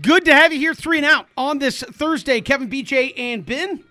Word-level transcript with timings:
Good 0.00 0.26
to 0.26 0.34
have 0.34 0.52
you 0.52 0.60
here, 0.60 0.74
three 0.74 0.98
and 0.98 1.06
out 1.06 1.26
on 1.36 1.58
this 1.58 1.82
Thursday. 1.82 2.40
Kevin, 2.40 2.68
BJ, 2.68 3.18
and 3.18 3.44
Ben. 3.44 3.82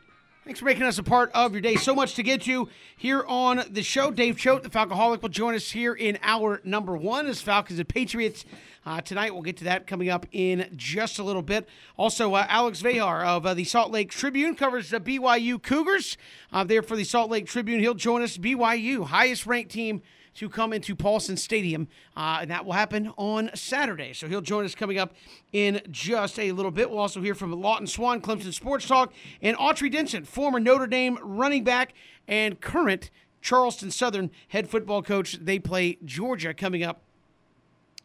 Thanks 0.45 0.59
for 0.59 0.65
making 0.65 0.83
us 0.83 0.97
a 0.97 1.03
part 1.03 1.29
of 1.33 1.51
your 1.51 1.59
day. 1.59 1.75
So 1.75 1.93
much 1.93 2.13
to 2.15 2.23
get 2.23 2.47
you 2.47 2.69
here 2.95 3.25
on 3.27 3.63
the 3.69 3.83
show. 3.83 4.11
Dave 4.11 4.37
Choate, 4.37 4.63
the 4.63 4.69
Falcoholic, 4.69 5.21
will 5.21 5.27
join 5.27 5.53
us 5.53 5.71
here 5.71 5.93
in 5.93 6.17
hour 6.21 6.61
number 6.63 6.95
one 6.95 7.27
as 7.27 7.41
Falcons 7.41 7.79
and 7.79 7.89
Patriots 7.89 8.45
uh, 8.85 9.01
tonight. 9.01 9.33
We'll 9.33 9.41
get 9.41 9.57
to 9.57 9.65
that 9.65 9.85
coming 9.85 10.07
up 10.07 10.25
in 10.31 10.71
just 10.77 11.19
a 11.19 11.23
little 11.23 11.41
bit. 11.41 11.67
Also, 11.97 12.35
uh, 12.35 12.45
Alex 12.47 12.81
Vejar 12.81 13.25
of 13.25 13.45
uh, 13.45 13.53
the 13.53 13.65
Salt 13.65 13.91
Lake 13.91 14.11
Tribune 14.11 14.55
covers 14.55 14.91
the 14.91 15.01
BYU 15.01 15.61
Cougars. 15.61 16.15
Uh, 16.53 16.63
there 16.63 16.83
for 16.83 16.95
the 16.95 17.03
Salt 17.03 17.29
Lake 17.29 17.47
Tribune. 17.47 17.81
He'll 17.81 17.95
join 17.95 18.21
us. 18.21 18.37
BYU, 18.37 19.07
highest 19.07 19.45
ranked 19.45 19.71
team 19.71 20.01
to 20.37 20.49
come 20.49 20.71
into 20.71 20.95
Paulson 20.95 21.35
Stadium, 21.35 21.87
uh, 22.15 22.39
and 22.41 22.51
that 22.51 22.63
will 22.65 22.73
happen 22.73 23.11
on 23.17 23.49
Saturday. 23.55 24.13
So 24.13 24.27
he'll 24.27 24.41
join 24.41 24.65
us 24.65 24.75
coming 24.75 24.99
up 24.99 25.13
in 25.51 25.81
just 25.89 26.39
a 26.39 26.51
little 26.51 26.71
bit. 26.71 26.89
We'll 26.89 26.99
also 26.99 27.21
hear 27.21 27.33
from 27.35 27.51
Lawton 27.51 27.87
Swan, 27.87 28.21
Clemson 28.21 28.53
Sports 28.53 28.87
Talk, 28.87 29.13
and 29.41 29.57
Autry 29.57 29.91
Denson, 29.91 30.25
former 30.25 30.59
Notre 30.59 30.85
Dame 30.85 31.17
running 31.23 31.63
back 31.63 31.93
and 32.27 32.61
current 32.61 33.09
Charleston 33.41 33.89
Southern 33.89 34.29
head 34.49 34.69
football 34.69 35.01
coach. 35.01 35.33
They 35.41 35.57
play 35.57 35.97
Georgia 36.05 36.53
coming 36.53 36.83
up 36.83 37.01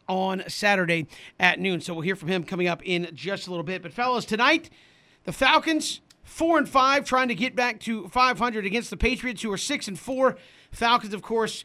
on 0.09 0.43
Saturday 0.47 1.07
at 1.39 1.59
noon. 1.59 1.81
So 1.81 1.93
we'll 1.93 2.01
hear 2.01 2.15
from 2.15 2.29
him 2.29 2.43
coming 2.43 2.67
up 2.67 2.81
in 2.83 3.09
just 3.13 3.47
a 3.47 3.51
little 3.51 3.63
bit. 3.63 3.83
But 3.83 3.93
fellas, 3.93 4.25
tonight 4.25 4.71
the 5.25 5.31
Falcons 5.31 6.01
four 6.23 6.57
and 6.57 6.67
five, 6.67 7.05
trying 7.05 7.27
to 7.27 7.35
get 7.35 7.55
back 7.55 7.79
to 7.81 8.07
500 8.07 8.65
against 8.65 8.89
the 8.89 8.97
Patriots, 8.97 9.43
who 9.43 9.51
are 9.51 9.57
six 9.57 9.87
and 9.87 9.99
four. 9.99 10.37
Falcons, 10.71 11.13
of 11.13 11.21
course, 11.21 11.63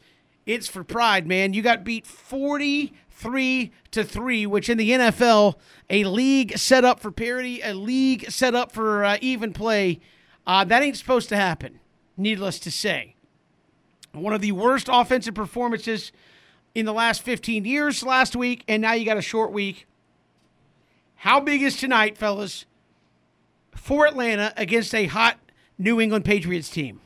it's 0.49 0.67
for 0.67 0.83
pride, 0.83 1.27
man. 1.27 1.53
You 1.53 1.61
got 1.61 1.85
beat 1.85 2.07
43 2.07 3.71
to 3.91 4.03
3, 4.03 4.47
which 4.47 4.71
in 4.71 4.79
the 4.79 4.91
NFL, 4.91 5.57
a 5.91 6.05
league 6.05 6.57
set 6.57 6.87
up 6.87 7.01
for 7.01 7.13
parity, 7.13 7.61
a 7.61 7.75
league 7.75 8.31
set 8.31 8.55
up 8.55 8.73
for 8.73 9.05
uh, 9.05 9.19
even 9.21 9.53
play, 9.53 10.01
uh, 10.47 10.65
that 10.65 10.83
ain't 10.83 10.97
supposed 10.97 11.29
to 11.29 11.37
happen, 11.37 11.81
needless 12.17 12.59
to 12.61 12.71
say. 12.71 13.15
One 14.13 14.33
of 14.33 14.41
the 14.41 14.53
worst 14.53 14.89
offensive 14.91 15.35
performances 15.35 16.13
in 16.75 16.87
the 16.87 16.95
last 16.95 17.23
15 17.23 17.67
years 17.67 18.03
last 18.03 18.35
week, 18.35 18.65
and 18.67 18.81
now 18.81 18.95
you 18.95 19.05
got 19.05 19.19
a 19.19 19.23
short 19.23 19.53
week. 19.53 19.87
How 21.17 21.41
big 21.41 21.61
is 21.61 21.77
tonight, 21.77 22.17
fellas, 22.17 22.65
for 23.75 24.07
Atlanta 24.07 24.55
against 24.57 24.95
a 24.95 25.05
hot 25.05 25.39
New 25.77 26.01
England 26.01 26.25
Patriots 26.25 26.71
team? 26.71 27.03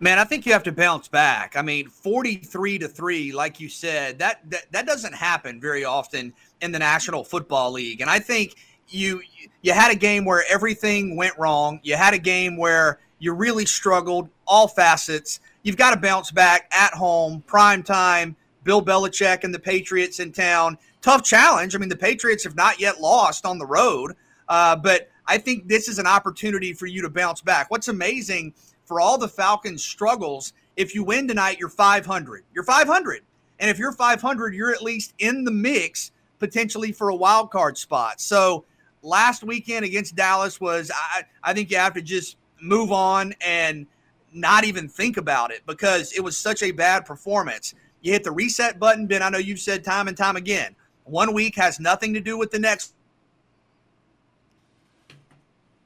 Man, 0.00 0.20
I 0.20 0.24
think 0.24 0.46
you 0.46 0.52
have 0.52 0.62
to 0.64 0.72
bounce 0.72 1.08
back. 1.08 1.56
I 1.56 1.62
mean, 1.62 1.88
43 1.88 2.78
to 2.78 2.88
3, 2.88 3.32
like 3.32 3.58
you 3.58 3.68
said, 3.68 4.20
that, 4.20 4.48
that 4.50 4.70
that 4.70 4.86
doesn't 4.86 5.14
happen 5.14 5.60
very 5.60 5.84
often 5.84 6.32
in 6.60 6.70
the 6.70 6.78
National 6.78 7.24
Football 7.24 7.72
League. 7.72 8.00
And 8.00 8.08
I 8.08 8.20
think 8.20 8.54
you 8.88 9.20
you 9.62 9.72
had 9.72 9.90
a 9.90 9.96
game 9.96 10.24
where 10.24 10.44
everything 10.48 11.16
went 11.16 11.36
wrong. 11.36 11.80
You 11.82 11.96
had 11.96 12.14
a 12.14 12.18
game 12.18 12.56
where 12.56 13.00
you 13.18 13.32
really 13.32 13.66
struggled, 13.66 14.28
all 14.46 14.68
facets. 14.68 15.40
You've 15.64 15.76
got 15.76 15.94
to 15.94 16.00
bounce 16.00 16.30
back 16.30 16.70
at 16.72 16.94
home, 16.94 17.42
prime 17.48 17.82
time, 17.82 18.36
Bill 18.62 18.80
Belichick 18.80 19.42
and 19.42 19.52
the 19.52 19.58
Patriots 19.58 20.20
in 20.20 20.30
town. 20.30 20.78
Tough 21.02 21.24
challenge. 21.24 21.74
I 21.74 21.78
mean, 21.78 21.88
the 21.88 21.96
Patriots 21.96 22.44
have 22.44 22.54
not 22.54 22.78
yet 22.78 23.00
lost 23.00 23.44
on 23.44 23.58
the 23.58 23.66
road, 23.66 24.12
uh, 24.48 24.76
but 24.76 25.10
I 25.26 25.38
think 25.38 25.66
this 25.66 25.88
is 25.88 25.98
an 25.98 26.06
opportunity 26.06 26.72
for 26.72 26.86
you 26.86 27.02
to 27.02 27.10
bounce 27.10 27.40
back. 27.40 27.68
What's 27.68 27.88
amazing– 27.88 28.54
for 28.88 29.02
all 29.02 29.18
the 29.18 29.28
Falcons' 29.28 29.84
struggles, 29.84 30.54
if 30.76 30.94
you 30.94 31.04
win 31.04 31.28
tonight, 31.28 31.58
you're 31.60 31.68
500. 31.68 32.44
You're 32.54 32.64
500. 32.64 33.20
And 33.60 33.70
if 33.70 33.78
you're 33.78 33.92
500, 33.92 34.54
you're 34.54 34.72
at 34.72 34.82
least 34.82 35.12
in 35.18 35.44
the 35.44 35.50
mix 35.50 36.10
potentially 36.38 36.90
for 36.90 37.10
a 37.10 37.14
wild 37.14 37.50
card 37.50 37.76
spot. 37.76 38.18
So 38.18 38.64
last 39.02 39.44
weekend 39.44 39.84
against 39.84 40.16
Dallas 40.16 40.58
was, 40.58 40.90
I, 40.94 41.24
I 41.42 41.52
think 41.52 41.70
you 41.70 41.76
have 41.76 41.92
to 41.94 42.02
just 42.02 42.38
move 42.62 42.90
on 42.90 43.34
and 43.44 43.86
not 44.32 44.64
even 44.64 44.88
think 44.88 45.18
about 45.18 45.50
it 45.50 45.60
because 45.66 46.12
it 46.12 46.20
was 46.20 46.38
such 46.38 46.62
a 46.62 46.70
bad 46.70 47.04
performance. 47.04 47.74
You 48.00 48.12
hit 48.12 48.24
the 48.24 48.32
reset 48.32 48.78
button, 48.78 49.06
Ben. 49.06 49.22
I 49.22 49.28
know 49.28 49.38
you've 49.38 49.60
said 49.60 49.84
time 49.84 50.08
and 50.08 50.16
time 50.16 50.36
again. 50.36 50.74
One 51.04 51.34
week 51.34 51.56
has 51.56 51.78
nothing 51.78 52.14
to 52.14 52.20
do 52.20 52.38
with 52.38 52.50
the 52.50 52.58
next 52.58 52.94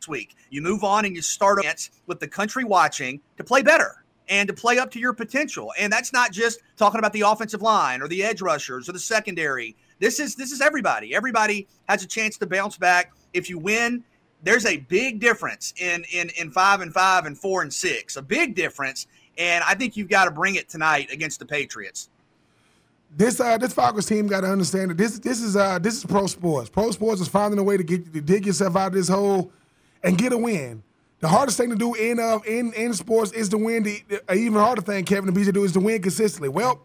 week. 0.08 0.36
You 0.50 0.62
move 0.62 0.84
on 0.84 1.04
and 1.04 1.14
you 1.14 1.22
start 1.22 1.64
with 2.06 2.20
the 2.20 2.28
country 2.28 2.64
watching 2.64 3.20
to 3.36 3.44
play 3.44 3.62
better 3.62 4.04
and 4.28 4.48
to 4.48 4.54
play 4.54 4.78
up 4.78 4.90
to 4.92 4.98
your 4.98 5.12
potential. 5.12 5.72
And 5.78 5.92
that's 5.92 6.12
not 6.12 6.32
just 6.32 6.60
talking 6.76 6.98
about 6.98 7.12
the 7.12 7.22
offensive 7.22 7.62
line 7.62 8.02
or 8.02 8.08
the 8.08 8.22
edge 8.22 8.40
rushers 8.40 8.88
or 8.88 8.92
the 8.92 8.98
secondary. 8.98 9.76
This 9.98 10.20
is 10.20 10.34
this 10.36 10.52
is 10.52 10.60
everybody. 10.60 11.14
Everybody 11.14 11.68
has 11.88 12.02
a 12.02 12.06
chance 12.06 12.38
to 12.38 12.46
bounce 12.46 12.76
back. 12.76 13.12
If 13.32 13.48
you 13.48 13.58
win, 13.58 14.04
there's 14.42 14.66
a 14.66 14.78
big 14.78 15.20
difference 15.20 15.74
in 15.76 16.04
in 16.12 16.30
in 16.38 16.50
5 16.50 16.80
and 16.80 16.92
5 16.92 17.26
and 17.26 17.38
4 17.38 17.62
and 17.62 17.72
6. 17.72 18.16
A 18.16 18.22
big 18.22 18.54
difference 18.54 19.06
and 19.38 19.64
I 19.64 19.74
think 19.74 19.96
you've 19.96 20.08
got 20.08 20.26
to 20.26 20.30
bring 20.30 20.56
it 20.56 20.68
tonight 20.68 21.10
against 21.10 21.38
the 21.38 21.46
Patriots. 21.46 22.08
This 23.14 23.40
uh, 23.40 23.58
this 23.58 23.74
Falcons 23.74 24.06
team 24.06 24.26
got 24.26 24.40
to 24.40 24.46
understand 24.48 24.90
that 24.90 24.96
this 24.96 25.18
this 25.18 25.42
is 25.42 25.54
uh, 25.54 25.78
this 25.78 25.96
is 25.96 26.04
pro 26.04 26.26
sports. 26.26 26.70
Pro 26.70 26.90
sports 26.90 27.20
is 27.20 27.28
finding 27.28 27.58
a 27.58 27.62
way 27.62 27.76
to 27.76 27.82
get 27.82 28.12
to 28.12 28.20
dig 28.20 28.46
yourself 28.46 28.74
out 28.74 28.88
of 28.88 28.92
this 28.94 29.08
hole 29.08 29.52
and 30.02 30.18
get 30.18 30.32
a 30.32 30.38
win. 30.38 30.82
The 31.20 31.28
hardest 31.28 31.56
thing 31.56 31.70
to 31.70 31.76
do 31.76 31.94
in 31.94 32.18
uh, 32.18 32.38
in 32.46 32.72
in 32.72 32.94
sports 32.94 33.32
is 33.32 33.48
to 33.50 33.58
win. 33.58 33.84
The, 33.84 34.02
the 34.08 34.34
even 34.34 34.58
harder 34.58 34.82
thing, 34.82 35.04
Kevin 35.04 35.28
and 35.28 35.36
BJ, 35.36 35.52
do 35.52 35.64
is 35.64 35.72
to 35.72 35.80
win 35.80 36.02
consistently. 36.02 36.48
Well, 36.48 36.84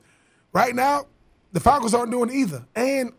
right 0.53 0.75
now, 0.75 1.07
the 1.53 1.59
Falcons 1.59 1.93
aren't 1.93 2.11
doing 2.11 2.29
either. 2.31 2.65
And 2.75 3.13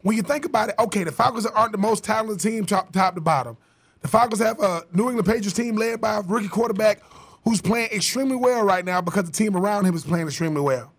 when 0.00 0.16
you 0.16 0.22
think 0.22 0.44
about 0.44 0.70
it, 0.70 0.74
okay, 0.78 1.04
the 1.04 1.12
Falcons 1.12 1.46
aren't 1.46 1.72
the 1.72 1.78
most 1.78 2.04
talented 2.04 2.40
team 2.40 2.64
top, 2.64 2.92
top 2.92 3.14
to 3.14 3.20
bottom. 3.20 3.56
The 4.00 4.08
Falcons 4.08 4.40
have 4.40 4.58
a 4.60 4.82
New 4.92 5.08
England 5.08 5.26
Patriots 5.26 5.52
team 5.52 5.76
led 5.76 6.00
by 6.00 6.16
a 6.16 6.22
rookie 6.22 6.48
quarterback 6.48 7.02
who's 7.44 7.60
playing 7.60 7.90
extremely 7.92 8.36
well 8.36 8.64
right 8.64 8.84
now 8.84 9.00
because 9.00 9.24
the 9.24 9.32
team 9.32 9.56
around 9.56 9.84
him 9.84 9.94
is 9.94 10.04
playing 10.04 10.26
extremely 10.26 10.60
well. 10.60 10.92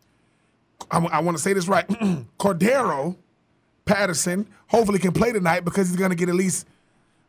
I, 0.91 0.99
I 0.99 1.19
want 1.19 1.37
to 1.37 1.43
say 1.43 1.53
this 1.53 1.67
right. 1.67 1.87
Cordarrelle 2.39 3.17
Patterson 3.85 4.47
hopefully 4.67 4.99
can 4.99 5.11
play 5.11 5.31
tonight 5.31 5.65
because 5.65 5.89
he's 5.89 5.97
going 5.97 6.11
to 6.11 6.15
get 6.15 6.29
at 6.29 6.35
least 6.35 6.67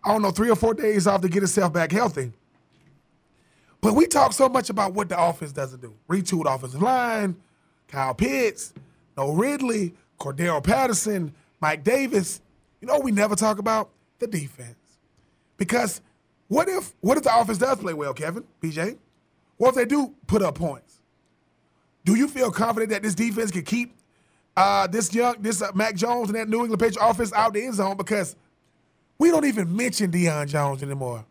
I 0.05 0.13
don't 0.13 0.23
know, 0.23 0.31
three 0.31 0.51
or 0.51 0.57
four 0.57 0.75
days 0.75 1.07
off 1.07 1.23
to 1.23 1.29
get 1.29 1.43
himself 1.43 1.73
back 1.73 1.93
healthy. 1.93 2.33
But 3.81 3.95
we 3.95 4.07
talk 4.07 4.33
so 4.33 4.49
much 4.49 4.71
about 4.71 4.95
what 4.95 5.09
the 5.09 5.23
offense 5.23 5.53
doesn't 5.53 5.81
do. 5.81 5.95
Retooled 6.09 6.53
offensive 6.53 6.83
line, 6.83 7.37
Kyle 7.89 8.15
Pitts, 8.15 8.73
No 9.17 9.33
Ridley, 9.33 9.95
Cordarrelle 10.19 10.63
Patterson, 10.65 11.35
Mike 11.61 11.85
Davis. 11.85 12.41
You 12.81 12.89
know 12.89 12.99
we 13.01 13.13
never 13.13 13.35
talk 13.37 13.59
about? 13.59 13.91
The 14.19 14.27
defense. 14.27 14.77
Because 15.57 16.01
what 16.49 16.69
if 16.69 16.95
what 17.01 17.17
if 17.17 17.25
the 17.25 17.39
offense 17.39 17.59
does 17.59 17.79
play 17.79 17.95
well, 17.95 18.15
Kevin, 18.15 18.45
BJ? 18.63 18.97
What 19.57 19.71
if 19.71 19.75
they 19.75 19.85
do 19.85 20.15
put 20.27 20.43
up 20.43 20.55
points? 20.57 21.01
Do 22.05 22.15
you 22.15 22.29
feel 22.29 22.51
confident 22.51 22.91
that 22.91 23.03
this 23.03 23.15
defense 23.15 23.51
can 23.51 23.63
keep 23.63 23.95
uh, 24.57 24.87
this 24.87 25.13
young, 25.15 25.37
this 25.41 25.63
uh, 25.63 25.73
Mac 25.75 25.95
Jones 25.95 26.29
and 26.29 26.37
that 26.37 26.49
New 26.49 26.61
England 26.61 26.81
Patriot 26.81 27.07
offense 27.07 27.33
out 27.33 27.55
the 27.55 27.65
end 27.65 27.75
zone? 27.75 27.97
Because 27.97 28.37
we 29.19 29.31
don't 29.31 29.45
even 29.45 29.75
mention 29.75 30.11
Deion 30.11 30.49
Jones 30.49 30.83
anymore. 30.83 31.25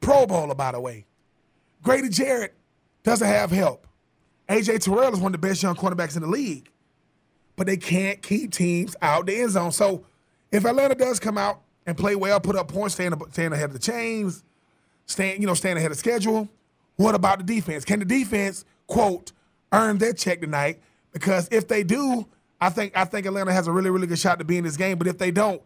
Pro 0.00 0.26
Bowler, 0.26 0.54
by 0.54 0.72
the 0.72 0.80
way. 0.80 1.06
Grady 1.82 2.08
Jarrett 2.08 2.54
doesn't 3.02 3.26
have 3.26 3.50
help. 3.50 3.86
AJ 4.48 4.80
Terrell 4.80 5.12
is 5.12 5.20
one 5.20 5.34
of 5.34 5.40
the 5.40 5.46
best 5.46 5.62
young 5.62 5.74
cornerbacks 5.74 6.16
in 6.16 6.22
the 6.22 6.28
league. 6.28 6.70
But 7.56 7.66
they 7.66 7.76
can't 7.76 8.20
keep 8.20 8.52
teams 8.52 8.96
out 9.00 9.26
the 9.26 9.40
end 9.40 9.52
zone. 9.52 9.72
So 9.72 10.04
if 10.50 10.64
Atlanta 10.64 10.94
does 10.94 11.20
come 11.20 11.38
out 11.38 11.62
and 11.86 11.96
play 11.96 12.16
well, 12.16 12.40
put 12.40 12.56
up 12.56 12.68
points, 12.68 12.94
stand, 12.94 13.14
stand 13.32 13.54
ahead 13.54 13.66
of 13.66 13.72
the 13.72 13.78
chains, 13.78 14.42
stand, 15.06 15.40
you 15.40 15.46
know, 15.46 15.54
stand 15.54 15.78
ahead 15.78 15.90
of 15.90 15.98
schedule, 15.98 16.48
what 16.96 17.14
about 17.14 17.38
the 17.38 17.44
defense? 17.44 17.84
Can 17.84 17.98
the 17.98 18.04
defense, 18.04 18.64
quote, 18.86 19.32
earn 19.72 19.98
their 19.98 20.12
check 20.12 20.40
tonight? 20.40 20.80
Because 21.12 21.48
if 21.50 21.68
they 21.68 21.82
do, 21.82 22.26
I 22.60 22.70
think 22.70 22.96
I 22.96 23.04
think 23.04 23.26
Atlanta 23.26 23.52
has 23.52 23.66
a 23.66 23.72
really, 23.72 23.90
really 23.90 24.06
good 24.06 24.18
shot 24.18 24.38
to 24.38 24.44
be 24.44 24.58
in 24.58 24.64
this 24.64 24.76
game. 24.76 24.98
But 24.98 25.06
if 25.06 25.18
they 25.18 25.30
don't, 25.30 25.62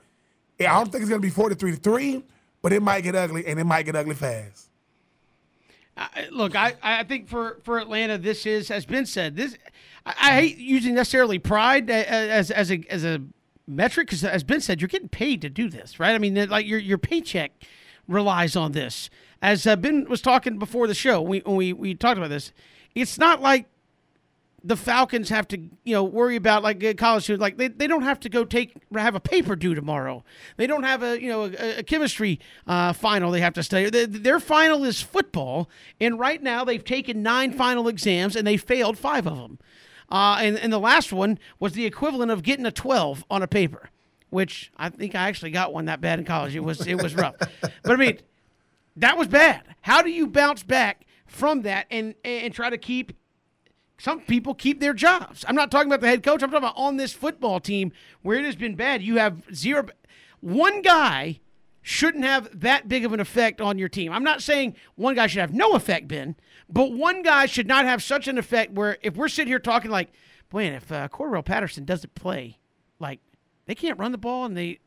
I 0.60 0.64
don't 0.78 0.90
think 0.90 1.02
it's 1.02 1.10
going 1.10 1.20
to 1.20 1.26
be 1.26 1.30
43 1.30 1.72
to 1.72 1.76
3, 1.76 2.24
but 2.62 2.72
it 2.72 2.82
might 2.82 3.02
get 3.02 3.14
ugly, 3.14 3.46
and 3.46 3.60
it 3.60 3.64
might 3.64 3.84
get 3.84 3.94
ugly 3.94 4.14
fast. 4.14 4.68
Look, 6.30 6.54
I, 6.54 6.74
I 6.82 7.04
think 7.04 7.28
for, 7.28 7.58
for 7.64 7.78
Atlanta, 7.78 8.18
this 8.18 8.46
is, 8.46 8.68
has 8.68 8.86
been 8.86 9.06
said, 9.06 9.36
this 9.36 9.56
I, 10.06 10.14
I 10.20 10.40
hate 10.40 10.58
using 10.58 10.94
necessarily 10.94 11.38
pride 11.38 11.90
as, 11.90 12.50
as, 12.50 12.70
a, 12.70 12.84
as 12.88 13.04
a 13.04 13.20
metric 13.66 14.06
because, 14.08 14.24
as 14.24 14.44
Ben 14.44 14.60
said, 14.60 14.80
you're 14.80 14.88
getting 14.88 15.08
paid 15.08 15.42
to 15.42 15.50
do 15.50 15.68
this, 15.68 15.98
right? 15.98 16.14
I 16.14 16.18
mean, 16.18 16.34
like 16.48 16.66
your, 16.66 16.78
your 16.78 16.98
paycheck 16.98 17.52
relies 18.06 18.56
on 18.56 18.72
this. 18.72 19.10
As 19.42 19.66
uh, 19.66 19.76
Ben 19.76 20.06
was 20.08 20.20
talking 20.20 20.58
before 20.58 20.86
the 20.86 20.94
show, 20.94 21.20
we, 21.20 21.42
we, 21.46 21.72
we 21.72 21.94
talked 21.94 22.18
about 22.18 22.30
this, 22.30 22.52
it's 22.94 23.18
not 23.18 23.40
like 23.40 23.66
the 24.68 24.76
Falcons 24.76 25.30
have 25.30 25.48
to, 25.48 25.58
you 25.58 25.94
know, 25.94 26.04
worry 26.04 26.36
about 26.36 26.62
like 26.62 26.98
college 26.98 27.24
students. 27.24 27.40
Like 27.40 27.56
they, 27.56 27.68
they 27.68 27.86
don't 27.86 28.02
have 28.02 28.20
to 28.20 28.28
go 28.28 28.44
take 28.44 28.74
have 28.94 29.14
a 29.14 29.20
paper 29.20 29.56
due 29.56 29.74
tomorrow. 29.74 30.22
They 30.58 30.66
don't 30.66 30.82
have 30.82 31.02
a 31.02 31.20
you 31.20 31.28
know 31.30 31.44
a, 31.46 31.78
a 31.78 31.82
chemistry 31.82 32.38
uh, 32.66 32.92
final 32.92 33.30
they 33.30 33.40
have 33.40 33.54
to 33.54 33.62
study. 33.62 33.88
Their, 33.88 34.06
their 34.06 34.40
final 34.40 34.84
is 34.84 35.00
football, 35.00 35.70
and 35.98 36.18
right 36.18 36.42
now 36.42 36.64
they've 36.64 36.84
taken 36.84 37.22
nine 37.22 37.52
final 37.52 37.88
exams 37.88 38.36
and 38.36 38.46
they 38.46 38.58
failed 38.58 38.98
five 38.98 39.26
of 39.26 39.38
them. 39.38 39.58
Uh, 40.10 40.36
and 40.40 40.58
and 40.58 40.70
the 40.70 40.78
last 40.78 41.14
one 41.14 41.38
was 41.58 41.72
the 41.72 41.86
equivalent 41.86 42.30
of 42.30 42.42
getting 42.42 42.66
a 42.66 42.70
twelve 42.70 43.24
on 43.30 43.42
a 43.42 43.48
paper. 43.48 43.88
which 44.28 44.70
I 44.76 44.90
think 44.90 45.14
I 45.14 45.28
actually 45.28 45.50
got 45.50 45.72
one 45.72 45.86
that 45.86 46.02
bad 46.02 46.18
in 46.18 46.26
college. 46.26 46.54
It 46.54 46.60
was 46.62 46.86
it 46.86 47.02
was 47.02 47.14
rough, 47.14 47.36
but 47.82 47.92
I 47.92 47.96
mean, 47.96 48.18
that 48.96 49.16
was 49.16 49.28
bad. 49.28 49.62
How 49.80 50.02
do 50.02 50.10
you 50.10 50.26
bounce 50.26 50.62
back 50.62 51.06
from 51.26 51.62
that 51.62 51.86
and 51.90 52.14
and 52.22 52.52
try 52.52 52.68
to 52.68 52.76
keep? 52.78 53.14
Some 53.98 54.20
people 54.20 54.54
keep 54.54 54.80
their 54.80 54.94
jobs. 54.94 55.44
I'm 55.48 55.56
not 55.56 55.70
talking 55.70 55.88
about 55.88 56.00
the 56.00 56.08
head 56.08 56.22
coach. 56.22 56.42
I'm 56.42 56.50
talking 56.50 56.64
about 56.64 56.76
on 56.76 56.96
this 56.96 57.12
football 57.12 57.58
team 57.58 57.92
where 58.22 58.38
it 58.38 58.44
has 58.44 58.54
been 58.54 58.76
bad. 58.76 59.02
You 59.02 59.16
have 59.16 59.42
zero. 59.52 59.88
One 60.40 60.82
guy 60.82 61.40
shouldn't 61.82 62.24
have 62.24 62.60
that 62.60 62.88
big 62.88 63.04
of 63.04 63.12
an 63.12 63.18
effect 63.18 63.60
on 63.60 63.78
your 63.78 63.88
team. 63.88 64.12
I'm 64.12 64.22
not 64.22 64.42
saying 64.42 64.76
one 64.94 65.16
guy 65.16 65.26
should 65.26 65.40
have 65.40 65.54
no 65.54 65.72
effect, 65.72 66.06
Ben, 66.06 66.36
but 66.68 66.92
one 66.92 67.22
guy 67.22 67.46
should 67.46 67.66
not 67.66 67.86
have 67.86 68.02
such 68.02 68.28
an 68.28 68.38
effect 68.38 68.72
where 68.72 68.98
if 69.02 69.16
we're 69.16 69.28
sitting 69.28 69.48
here 69.48 69.58
talking 69.58 69.90
like, 69.90 70.10
man, 70.52 70.74
if 70.74 70.92
uh, 70.92 71.08
Cordarrelle 71.08 71.44
Patterson 71.44 71.84
doesn't 71.84 72.14
play, 72.14 72.58
like 73.00 73.20
they 73.66 73.74
can't 73.74 73.98
run 73.98 74.12
the 74.12 74.18
ball 74.18 74.44
and 74.44 74.56
they 74.56 74.78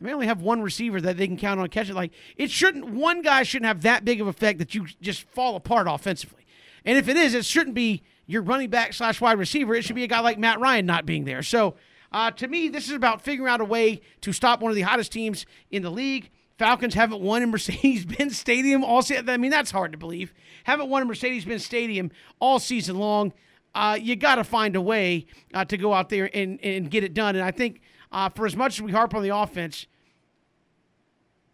they 0.00 0.12
only 0.12 0.26
have 0.26 0.42
one 0.42 0.60
receiver 0.60 1.00
that 1.00 1.16
they 1.16 1.26
can 1.26 1.38
count 1.38 1.58
on 1.58 1.68
catching. 1.68 1.94
Like 1.94 2.12
it 2.36 2.50
shouldn't 2.50 2.90
one 2.90 3.22
guy 3.22 3.42
shouldn't 3.42 3.66
have 3.66 3.82
that 3.82 4.04
big 4.04 4.20
of 4.20 4.26
effect 4.28 4.58
that 4.60 4.74
you 4.74 4.86
just 5.00 5.22
fall 5.30 5.56
apart 5.56 5.88
offensively. 5.88 6.46
And 6.84 6.96
if 6.96 7.08
it 7.08 7.16
is, 7.16 7.34
it 7.34 7.44
shouldn't 7.44 7.74
be 7.74 8.02
your 8.26 8.42
running 8.42 8.70
back 8.70 8.92
slash 8.92 9.20
wide 9.20 9.38
receiver. 9.38 9.74
It 9.74 9.84
should 9.84 9.96
be 9.96 10.04
a 10.04 10.08
guy 10.08 10.20
like 10.20 10.38
Matt 10.38 10.60
Ryan 10.60 10.86
not 10.86 11.06
being 11.06 11.24
there. 11.24 11.42
So 11.42 11.76
uh, 12.12 12.30
to 12.32 12.48
me, 12.48 12.68
this 12.68 12.86
is 12.86 12.92
about 12.92 13.22
figuring 13.22 13.52
out 13.52 13.60
a 13.60 13.64
way 13.64 14.00
to 14.22 14.32
stop 14.32 14.60
one 14.60 14.70
of 14.70 14.76
the 14.76 14.82
hottest 14.82 15.12
teams 15.12 15.46
in 15.70 15.82
the 15.82 15.90
league. 15.90 16.30
Falcons 16.58 16.94
haven't 16.94 17.20
won 17.20 17.42
in 17.42 17.50
Mercedes-Benz 17.50 18.36
Stadium 18.38 18.82
all 18.82 19.02
season. 19.02 19.28
I 19.28 19.36
mean, 19.36 19.50
that's 19.50 19.70
hard 19.70 19.92
to 19.92 19.98
believe. 19.98 20.32
Haven't 20.64 20.88
won 20.88 21.02
in 21.02 21.08
Mercedes-Benz 21.08 21.64
Stadium 21.64 22.10
all 22.40 22.58
season 22.58 22.96
long. 22.96 23.32
Uh, 23.74 23.98
you 24.00 24.16
got 24.16 24.36
to 24.36 24.44
find 24.44 24.74
a 24.74 24.80
way 24.80 25.26
uh, 25.52 25.64
to 25.66 25.76
go 25.76 25.92
out 25.92 26.08
there 26.08 26.30
and, 26.32 26.58
and 26.62 26.90
get 26.90 27.04
it 27.04 27.12
done. 27.12 27.36
And 27.36 27.44
I 27.44 27.50
think 27.50 27.82
uh, 28.10 28.30
for 28.30 28.46
as 28.46 28.56
much 28.56 28.78
as 28.78 28.82
we 28.82 28.92
harp 28.92 29.14
on 29.14 29.22
the 29.22 29.36
offense, 29.36 29.86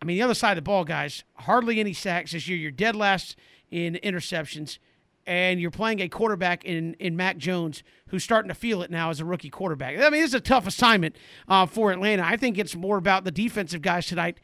I 0.01 0.05
mean, 0.05 0.17
the 0.17 0.23
other 0.23 0.35
side 0.35 0.53
of 0.53 0.57
the 0.57 0.63
ball, 0.63 0.85
guys, 0.85 1.25
hardly 1.35 1.81
any 1.81 1.93
sacks 1.93 2.31
this 2.31 2.47
year. 2.47 2.59
You're 2.59 2.71
dead 2.71 2.95
last 2.95 3.37
in 3.71 3.99
interceptions 4.05 4.79
and 5.27 5.61
you're 5.61 5.71
playing 5.71 6.01
a 6.01 6.09
quarterback 6.09 6.65
in 6.65 6.95
in 6.95 7.17
Mac 7.17 7.37
Jones 7.37 7.83
who's 8.09 8.25
starting 8.25 8.49
to 8.49 8.55
feel 8.55 8.83
it 8.83 8.91
now 8.91 9.11
as 9.11 9.21
a 9.21 9.25
rookie 9.25 9.51
quarterback. 9.51 9.99
I 9.99 10.11
mean, 10.11 10.21
this 10.21 10.31
is 10.31 10.35
a 10.35 10.41
tough 10.41 10.67
assignment 10.67 11.17
uh, 11.49 11.67
for 11.67 11.93
Atlanta. 11.93 12.25
I 12.25 12.37
think 12.37 12.59
it's 12.59 12.75
more 12.77 12.97
about 12.97 13.25
the 13.25 13.31
defensive 13.31 13.83
guys 13.83 14.07
tonight 14.07 14.39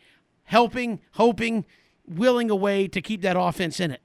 helping, 0.45 1.01
hoping, 1.13 1.67
willing 2.07 2.51
a 2.51 2.57
way 2.57 2.89
to 2.89 3.03
keep 3.03 3.23
that 3.23 3.37
offense 3.39 3.81
in 3.81 3.91
it. 3.91 4.01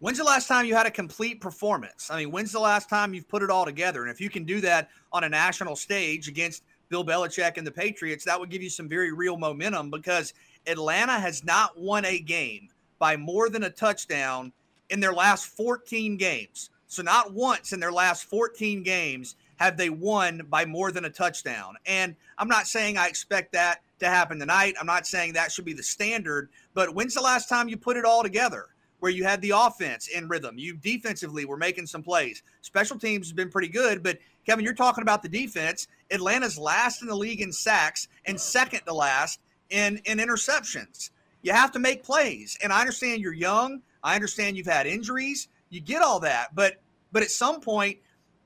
When's 0.00 0.18
the 0.18 0.24
last 0.24 0.46
time 0.46 0.64
you 0.64 0.74
had 0.74 0.86
a 0.86 0.90
complete 0.90 1.40
performance? 1.40 2.08
I 2.10 2.18
mean, 2.18 2.30
when's 2.30 2.52
the 2.52 2.60
last 2.60 2.88
time 2.88 3.14
you've 3.14 3.28
put 3.28 3.42
it 3.42 3.50
all 3.50 3.64
together? 3.64 4.02
And 4.02 4.10
if 4.10 4.20
you 4.20 4.30
can 4.30 4.44
do 4.44 4.60
that 4.60 4.90
on 5.12 5.24
a 5.24 5.28
national 5.28 5.74
stage 5.74 6.28
against 6.28 6.62
Bill 6.88 7.04
Belichick 7.04 7.56
and 7.56 7.66
the 7.66 7.72
Patriots, 7.72 8.24
that 8.24 8.38
would 8.38 8.50
give 8.50 8.62
you 8.62 8.70
some 8.70 8.88
very 8.88 9.12
real 9.12 9.36
momentum 9.36 9.90
because 9.90 10.34
Atlanta 10.66 11.18
has 11.18 11.44
not 11.44 11.78
won 11.78 12.04
a 12.04 12.20
game 12.20 12.68
by 12.98 13.16
more 13.16 13.48
than 13.48 13.64
a 13.64 13.70
touchdown 13.70 14.52
in 14.90 15.00
their 15.00 15.12
last 15.12 15.46
14 15.46 16.16
games. 16.16 16.70
So, 16.86 17.02
not 17.02 17.32
once 17.32 17.72
in 17.72 17.80
their 17.80 17.92
last 17.92 18.24
14 18.24 18.82
games 18.82 19.36
have 19.58 19.76
they 19.76 19.90
won 19.90 20.42
by 20.48 20.64
more 20.64 20.90
than 20.92 21.04
a 21.04 21.10
touchdown. 21.10 21.74
And 21.86 22.14
I'm 22.38 22.48
not 22.48 22.66
saying 22.66 22.96
I 22.96 23.08
expect 23.08 23.52
that 23.52 23.82
to 23.98 24.06
happen 24.06 24.38
tonight. 24.38 24.74
I'm 24.80 24.86
not 24.86 25.06
saying 25.06 25.32
that 25.32 25.52
should 25.52 25.64
be 25.64 25.72
the 25.72 25.82
standard, 25.82 26.48
but 26.74 26.94
when's 26.94 27.14
the 27.14 27.20
last 27.20 27.48
time 27.48 27.68
you 27.68 27.76
put 27.76 27.96
it 27.96 28.04
all 28.04 28.22
together? 28.22 28.66
Where 29.00 29.12
you 29.12 29.22
had 29.22 29.40
the 29.42 29.52
offense 29.54 30.08
in 30.08 30.26
rhythm, 30.26 30.58
you 30.58 30.76
defensively 30.76 31.44
were 31.44 31.56
making 31.56 31.86
some 31.86 32.02
plays. 32.02 32.42
Special 32.62 32.98
teams 32.98 33.28
has 33.28 33.32
been 33.32 33.50
pretty 33.50 33.68
good, 33.68 34.02
but 34.02 34.18
Kevin, 34.44 34.64
you're 34.64 34.74
talking 34.74 35.02
about 35.02 35.22
the 35.22 35.28
defense. 35.28 35.86
Atlanta's 36.10 36.58
last 36.58 37.02
in 37.02 37.08
the 37.08 37.14
league 37.14 37.40
in 37.40 37.52
sacks 37.52 38.08
and 38.24 38.40
second 38.40 38.80
to 38.86 38.94
last 38.94 39.40
in 39.70 40.00
in 40.04 40.18
interceptions. 40.18 41.10
You 41.42 41.52
have 41.52 41.70
to 41.72 41.78
make 41.78 42.02
plays, 42.02 42.58
and 42.60 42.72
I 42.72 42.80
understand 42.80 43.20
you're 43.20 43.32
young. 43.32 43.82
I 44.02 44.14
understand 44.14 44.56
you've 44.56 44.66
had 44.66 44.86
injuries. 44.86 45.48
You 45.70 45.80
get 45.80 46.02
all 46.02 46.20
that, 46.20 46.54
but 46.54 46.80
but 47.12 47.22
at 47.22 47.30
some 47.30 47.60
point, 47.60 47.98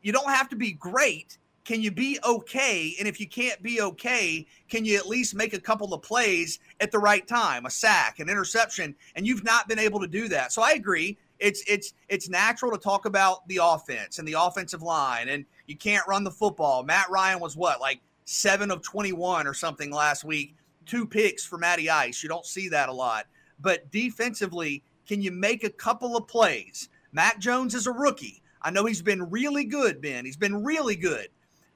you 0.02 0.12
don't 0.12 0.31
have 0.31 0.49
to 0.50 0.56
be 0.56 0.72
great. 0.72 1.38
Can 1.64 1.81
you 1.81 1.93
be 1.93 2.19
okay? 2.25 2.96
And 2.99 3.06
if 3.06 3.20
you 3.20 3.28
can't 3.28 3.62
be 3.62 3.81
okay, 3.81 4.44
can 4.69 4.84
you 4.84 4.96
at 4.96 5.06
least 5.06 5.34
make 5.34 5.54
a 5.54 5.60
couple 5.60 5.94
of 5.94 6.02
plays 6.02 6.58
at 6.81 6.90
the 6.90 6.99
right 6.99 7.26
time, 7.26 7.66
a 7.66 7.70
sack, 7.70 8.19
an 8.19 8.28
interception? 8.28 8.96
And 9.14 9.25
you've 9.25 9.44
not 9.44 9.69
been 9.69 9.78
able 9.78 10.00
to 10.00 10.08
do 10.08 10.26
that. 10.28 10.52
So 10.52 10.62
I 10.62 10.72
agree. 10.72 11.16
It's 11.38 11.62
it's 11.69 11.94
it's 12.08 12.28
natural 12.28 12.72
to 12.72 12.78
talk 12.78 13.05
about 13.06 13.46
the 13.48 13.60
offense 13.62 14.19
and 14.19 14.26
the 14.26 14.37
offensive 14.38 14.82
line, 14.82 15.28
and 15.28 15.44
you 15.66 15.76
can't 15.76 16.06
run 16.08 16.25
the 16.25 16.31
football. 16.31 16.82
Matt 16.82 17.10
Ryan 17.10 17.40
was 17.40 17.56
what 17.56 17.81
like 17.81 18.00
seven 18.25 18.70
of 18.70 18.82
twenty-one 18.82 19.46
or 19.46 19.55
something 19.55 19.90
last 19.90 20.25
week, 20.25 20.56
two 20.87 21.06
picks 21.06 21.44
for 21.44 21.58
Matty 21.58 21.90
Ice. 21.90 22.22
You 22.22 22.28
don't 22.28 22.46
see 22.46 22.69
that 22.70 22.88
a 22.88 22.93
lot. 22.93 23.26
But 23.60 23.90
defensively, 23.93 24.82
can 25.06 25.22
you 25.22 25.31
make 25.31 25.64
a 25.64 25.70
couple 25.70 26.16
of 26.16 26.26
plays? 26.26 26.88
Mac 27.12 27.38
Jones 27.38 27.75
is 27.75 27.87
a 27.87 27.93
rookie. 27.93 28.43
I 28.62 28.70
know 28.70 28.84
he's 28.84 29.02
been 29.02 29.28
really 29.31 29.64
good, 29.64 30.00
Ben. 30.00 30.25
He's 30.25 30.37
been 30.37 30.64
really 30.64 30.96
good. 30.96 31.28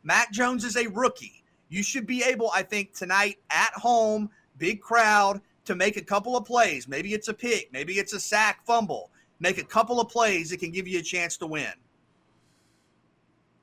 Mac 0.03 0.31
Jones 0.33 0.65
is 0.65 0.77
a 0.77 0.87
rookie. 0.89 1.43
You 1.69 1.83
should 1.83 2.07
be 2.07 2.23
able, 2.23 2.51
I 2.55 2.63
think, 2.63 2.95
tonight 2.95 3.39
at 3.51 3.73
home, 3.73 4.31
big 4.59 4.81
crowd, 4.81 5.41
to 5.65 5.75
make 5.75 5.97
a 5.97 6.03
couple 6.03 6.37
of 6.37 6.45
plays. 6.45 6.87
Maybe 6.87 7.13
it's 7.13 7.29
a 7.29 7.35
pick, 7.35 7.73
maybe 7.73 7.95
it's 7.95 8.13
a 8.13 8.21
sack 8.21 8.65
fumble. 8.65 9.11
Make 9.41 9.59
a 9.59 9.65
couple 9.65 10.01
of 10.01 10.09
plays 10.09 10.51
that 10.51 10.61
can 10.61 10.71
give 10.71 10.89
you 10.89 11.01
a 11.01 11.03
chance 11.03 11.37
to 11.39 11.47
win. 11.47 11.73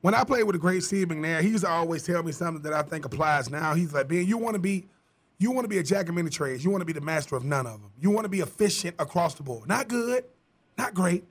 When 0.02 0.14
I 0.14 0.26
played 0.26 0.44
with 0.44 0.56
a 0.56 0.60
great 0.60 0.84
Steve 0.84 1.08
McNair, 1.08 1.42
he 1.42 1.48
used 1.48 1.64
to 1.64 1.70
always 1.70 2.04
tell 2.04 2.22
me 2.22 2.34
something 2.34 2.62
that 2.64 2.74
I 2.74 2.82
think 2.82 3.06
applies 3.06 3.50
now. 3.50 3.74
He's 3.74 3.94
like, 3.94 4.10
Ben, 4.10 4.28
you 4.28 4.38
want 4.38 4.56
to 4.56 4.60
be 4.60 4.86
you 5.38 5.52
want 5.52 5.66
to 5.66 5.70
be 5.70 5.78
a 5.78 5.84
jack 5.84 6.10
of 6.10 6.16
many 6.16 6.30
trades. 6.30 6.64
You 6.64 6.72
want 6.72 6.82
to 6.82 6.86
be 6.86 6.94
the 6.94 7.02
master 7.02 7.36
of 7.36 7.44
none 7.44 7.66
of 7.66 7.82
them. 7.82 7.92
You 8.00 8.12
want 8.12 8.26
to 8.26 8.30
be 8.30 8.40
efficient 8.40 8.96
across 9.00 9.36
the 9.36 9.44
board. 9.44 9.68
Not 9.68 9.88
good, 9.88 10.26
not 10.78 10.94
great, 10.94 11.24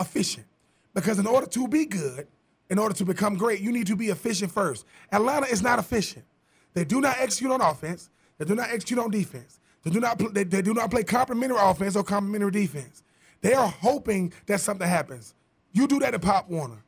efficient. 0.00 0.46
Because 0.94 1.18
in 1.18 1.26
order 1.26 1.46
to 1.46 1.68
be 1.68 1.86
good, 1.86 2.28
in 2.70 2.78
order 2.78 2.94
to 2.94 3.04
become 3.04 3.36
great, 3.36 3.60
you 3.60 3.72
need 3.72 3.86
to 3.86 3.96
be 3.96 4.08
efficient 4.08 4.52
first. 4.52 4.86
Atlanta 5.12 5.46
is 5.46 5.62
not 5.62 5.78
efficient. 5.78 6.24
They 6.72 6.84
do 6.84 7.00
not 7.00 7.16
execute 7.18 7.50
on 7.50 7.60
offense. 7.60 8.10
They 8.38 8.44
do 8.44 8.54
not 8.54 8.70
execute 8.70 8.98
on 8.98 9.10
defense. 9.10 9.60
They 9.82 9.90
do 9.90 10.00
not. 10.00 10.18
They, 10.34 10.44
they 10.44 10.62
do 10.62 10.74
not 10.74 10.90
play 10.90 11.04
complementary 11.04 11.58
offense 11.60 11.94
or 11.94 12.02
complementary 12.02 12.50
defense. 12.50 13.02
They 13.42 13.52
are 13.52 13.68
hoping 13.68 14.32
that 14.46 14.60
something 14.60 14.88
happens. 14.88 15.34
You 15.72 15.86
do 15.86 15.98
that 16.00 16.14
at 16.14 16.22
Pop 16.22 16.48
Warner. 16.48 16.82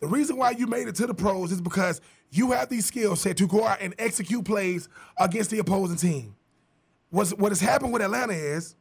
The 0.00 0.06
reason 0.06 0.36
why 0.36 0.52
you 0.52 0.66
made 0.66 0.88
it 0.88 0.94
to 0.96 1.06
the 1.06 1.14
pros 1.14 1.52
is 1.52 1.60
because 1.60 2.00
you 2.30 2.52
have 2.52 2.68
these 2.68 2.86
skills 2.86 3.20
set 3.20 3.36
to 3.36 3.46
go 3.46 3.64
out 3.64 3.78
and 3.80 3.94
execute 3.98 4.44
plays 4.44 4.88
against 5.18 5.50
the 5.50 5.58
opposing 5.58 5.96
team. 5.96 6.34
What's, 7.10 7.34
what 7.34 7.52
has 7.52 7.60
happened 7.60 7.92
with 7.92 8.02
Atlanta 8.02 8.32
is 8.32 8.76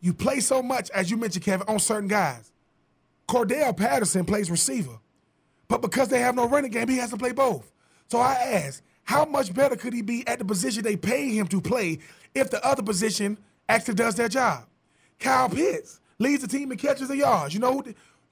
you 0.00 0.12
play 0.12 0.40
so 0.40 0.62
much, 0.62 0.90
as 0.90 1.10
you 1.10 1.16
mentioned, 1.16 1.44
Kevin, 1.44 1.66
on 1.68 1.78
certain 1.78 2.08
guys. 2.08 2.52
Cordell 3.28 3.76
Patterson 3.76 4.24
plays 4.24 4.50
receiver, 4.50 4.98
but 5.68 5.80
because 5.80 6.08
they 6.08 6.20
have 6.20 6.34
no 6.34 6.48
running 6.48 6.70
game, 6.70 6.88
he 6.88 6.98
has 6.98 7.10
to 7.10 7.16
play 7.16 7.32
both. 7.32 7.72
So 8.08 8.18
I 8.18 8.34
ask, 8.34 8.82
how 9.04 9.24
much 9.24 9.54
better 9.54 9.76
could 9.76 9.92
he 9.92 10.02
be 10.02 10.26
at 10.26 10.38
the 10.38 10.44
position 10.44 10.82
they 10.82 10.96
pay 10.96 11.30
him 11.30 11.46
to 11.48 11.60
play 11.60 12.00
if 12.34 12.50
the 12.50 12.64
other 12.66 12.82
position 12.82 13.38
actually 13.68 13.94
does 13.94 14.14
their 14.14 14.28
job? 14.28 14.66
Kyle 15.18 15.48
Pitts 15.48 16.00
leads 16.18 16.42
the 16.42 16.48
team 16.48 16.72
in 16.72 16.78
catches 16.78 17.08
and 17.10 17.18
yards. 17.18 17.54
You 17.54 17.60
know, 17.60 17.82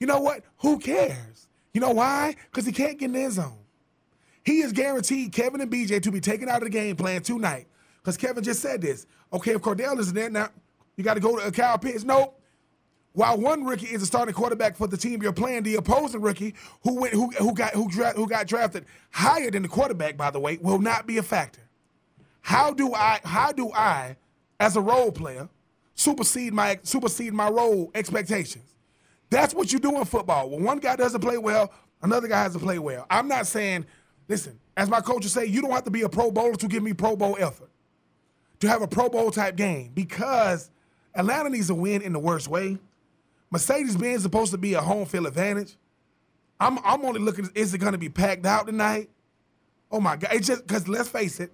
you 0.01 0.07
know 0.07 0.21
what? 0.21 0.45
Who 0.59 0.79
cares? 0.79 1.49
You 1.75 1.81
know 1.81 1.91
why? 1.93 2.37
Because 2.51 2.67
he 2.67 2.73
can't 2.73 2.99
get 2.99 3.07
in 3.07 3.13
the 3.13 3.21
end 3.23 3.33
zone. 3.35 3.59
He 4.45 4.61
is 4.61 4.73
guaranteed 4.73 5.33
Kevin 5.33 5.61
and 5.61 5.71
BJ 5.71 6.03
to 6.03 6.11
be 6.11 6.21
taken 6.21 6.49
out 6.49 6.59
of 6.59 6.65
the 6.65 6.71
game 6.71 6.97
plan 6.97 7.23
tonight. 7.23 7.67
Because 7.99 8.17
Kevin 8.17 8.43
just 8.43 8.61
said 8.61 8.81
this. 8.81 9.07
Okay, 9.33 9.53
if 9.53 9.63
Cordell 9.63 9.99
is 9.99 10.13
there 10.13 10.29
now, 10.29 10.49
you 10.97 11.05
got 11.05 11.15
to 11.15 11.21
go 11.21 11.39
to 11.39 11.47
a 11.47 11.53
Kyle 11.53 11.79
Pitts. 11.79 12.05
Nope. 12.05 12.39
While 13.15 13.39
one 13.39 13.65
rookie 13.65 13.87
is 13.87 14.03
a 14.03 14.07
starting 14.07 14.35
quarterback 14.35 14.77
for 14.77 14.87
the 14.87 14.97
team 14.97 15.23
you're 15.23 15.33
playing, 15.33 15.65
the 15.65 15.75
opposing 15.77 16.23
rookie 16.23 16.55
who 16.83 17.01
went 17.01 17.15
who, 17.15 17.31
who 17.33 17.55
got 17.55 17.75
who, 17.75 17.89
dra- 17.89 18.15
who 18.15 18.27
got 18.27 18.47
drafted 18.47 18.87
higher 19.11 19.51
than 19.51 19.63
the 19.63 19.69
quarterback, 19.69 20.17
by 20.17 20.31
the 20.31 20.41
way, 20.41 20.59
will 20.63 20.79
not 20.79 21.07
be 21.07 21.19
a 21.19 21.23
factor. 21.23 21.61
How 22.41 22.73
do 22.73 22.95
I 22.95 23.21
how 23.23 23.53
do 23.53 23.71
I, 23.73 24.17
as 24.59 24.77
a 24.77 24.81
role 24.81 25.13
player, 25.13 25.49
supersede 25.95 26.55
my 26.55 26.81
supersede 26.83 27.35
my 27.35 27.51
role 27.51 27.91
expectations? 27.95 28.75
That's 29.33 29.55
what 29.55 29.73
you 29.73 29.79
do 29.79 29.99
in 29.99 30.05
football. 30.05 30.51
When 30.51 30.63
one 30.63 30.79
guy 30.79 30.97
doesn't 30.97 31.21
play 31.21 31.39
well, 31.39 31.73
another 32.03 32.29
guy 32.29 32.43
has 32.43 32.53
to 32.53 32.59
play 32.59 32.79
well. 32.79 33.07
I'm 33.11 33.29
not 33.29 33.47
saying 33.47 33.87
Listen, 34.29 34.59
as 34.77 34.89
my 34.89 35.01
coach 35.01 35.25
would 35.25 35.31
say, 35.31 35.45
you 35.47 35.61
don't 35.61 35.73
have 35.73 35.85
to 35.85 35.91
be 35.91 36.03
a 36.03 36.09
Pro 36.09 36.31
Bowler 36.31 36.55
to 36.55 36.69
give 36.69 36.83
me 36.83 36.93
Pro 36.93 37.17
Bowl 37.17 37.37
effort, 37.39 37.71
to 38.61 38.69
have 38.69 38.83
a 38.83 38.89
Pro 38.89 39.09
Bowl 39.09 39.31
type 39.31 39.57
game, 39.57 39.91
because 39.95 40.71
Atlanta 41.15 41.51
needs 41.51 41.71
a 41.71 41.75
win 41.75 42.03
in 42.03 42.13
the 42.13 42.19
worst 42.19 42.49
way. 42.49 42.79
Mercedes 43.51 43.97
Benz 43.97 44.19
is 44.19 44.23
supposed 44.23 44.53
to 44.53 44.59
be 44.59 44.75
a 44.75 44.81
home 44.81 45.05
field 45.05 45.27
advantage. 45.27 45.77
I'm, 46.59 46.79
I'm 46.85 47.05
only 47.05 47.21
looking, 47.21 47.51
is 47.55 47.75
it 47.75 47.79
going 47.79 47.93
to 47.93 47.99
be 47.99 48.09
packed 48.09 48.47
out 48.47 48.67
tonight? 48.67 49.11
Oh 49.91 50.01
my 50.01 50.17
God. 50.17 50.33
It's 50.33 50.47
just 50.47 50.67
because 50.67 50.89
let's 50.89 51.09
face 51.09 51.39
it, 51.39 51.53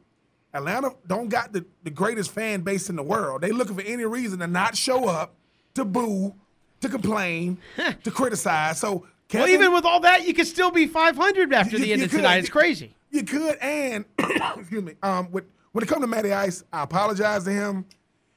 Atlanta 0.55 0.95
don't 1.07 1.29
got 1.29 1.53
the, 1.53 1.65
the 1.83 1.91
greatest 1.91 2.31
fan 2.31 2.61
base 2.61 2.89
in 2.89 2.95
the 2.95 3.03
world. 3.03 3.41
They 3.41 3.51
looking 3.51 3.75
for 3.75 3.83
any 3.83 4.05
reason 4.05 4.39
to 4.39 4.47
not 4.47 4.77
show 4.77 5.09
up, 5.09 5.35
to 5.75 5.85
boo, 5.85 6.35
to 6.81 6.89
complain, 6.89 7.59
to 8.03 8.11
criticize. 8.11 8.79
So 8.79 9.07
Kevin, 9.29 9.45
well, 9.45 9.55
even 9.55 9.73
with 9.73 9.85
all 9.85 10.01
that, 10.01 10.27
you 10.27 10.35
could 10.35 10.47
still 10.47 10.71
be 10.71 10.87
500 10.87 11.53
after 11.53 11.77
you, 11.77 11.85
the 11.85 11.93
end 11.93 12.03
of 12.03 12.11
tonight. 12.11 12.39
It's 12.39 12.49
crazy. 12.49 12.95
You 13.11 13.23
could, 13.23 13.57
and 13.59 14.05
excuse 14.57 14.83
me. 14.83 14.95
Um, 15.03 15.27
when 15.27 15.45
when 15.73 15.85
it 15.85 15.87
comes 15.87 16.03
to 16.03 16.07
Matty 16.07 16.33
Ice, 16.33 16.65
I 16.73 16.83
apologize 16.83 17.45
to 17.45 17.51
him 17.51 17.85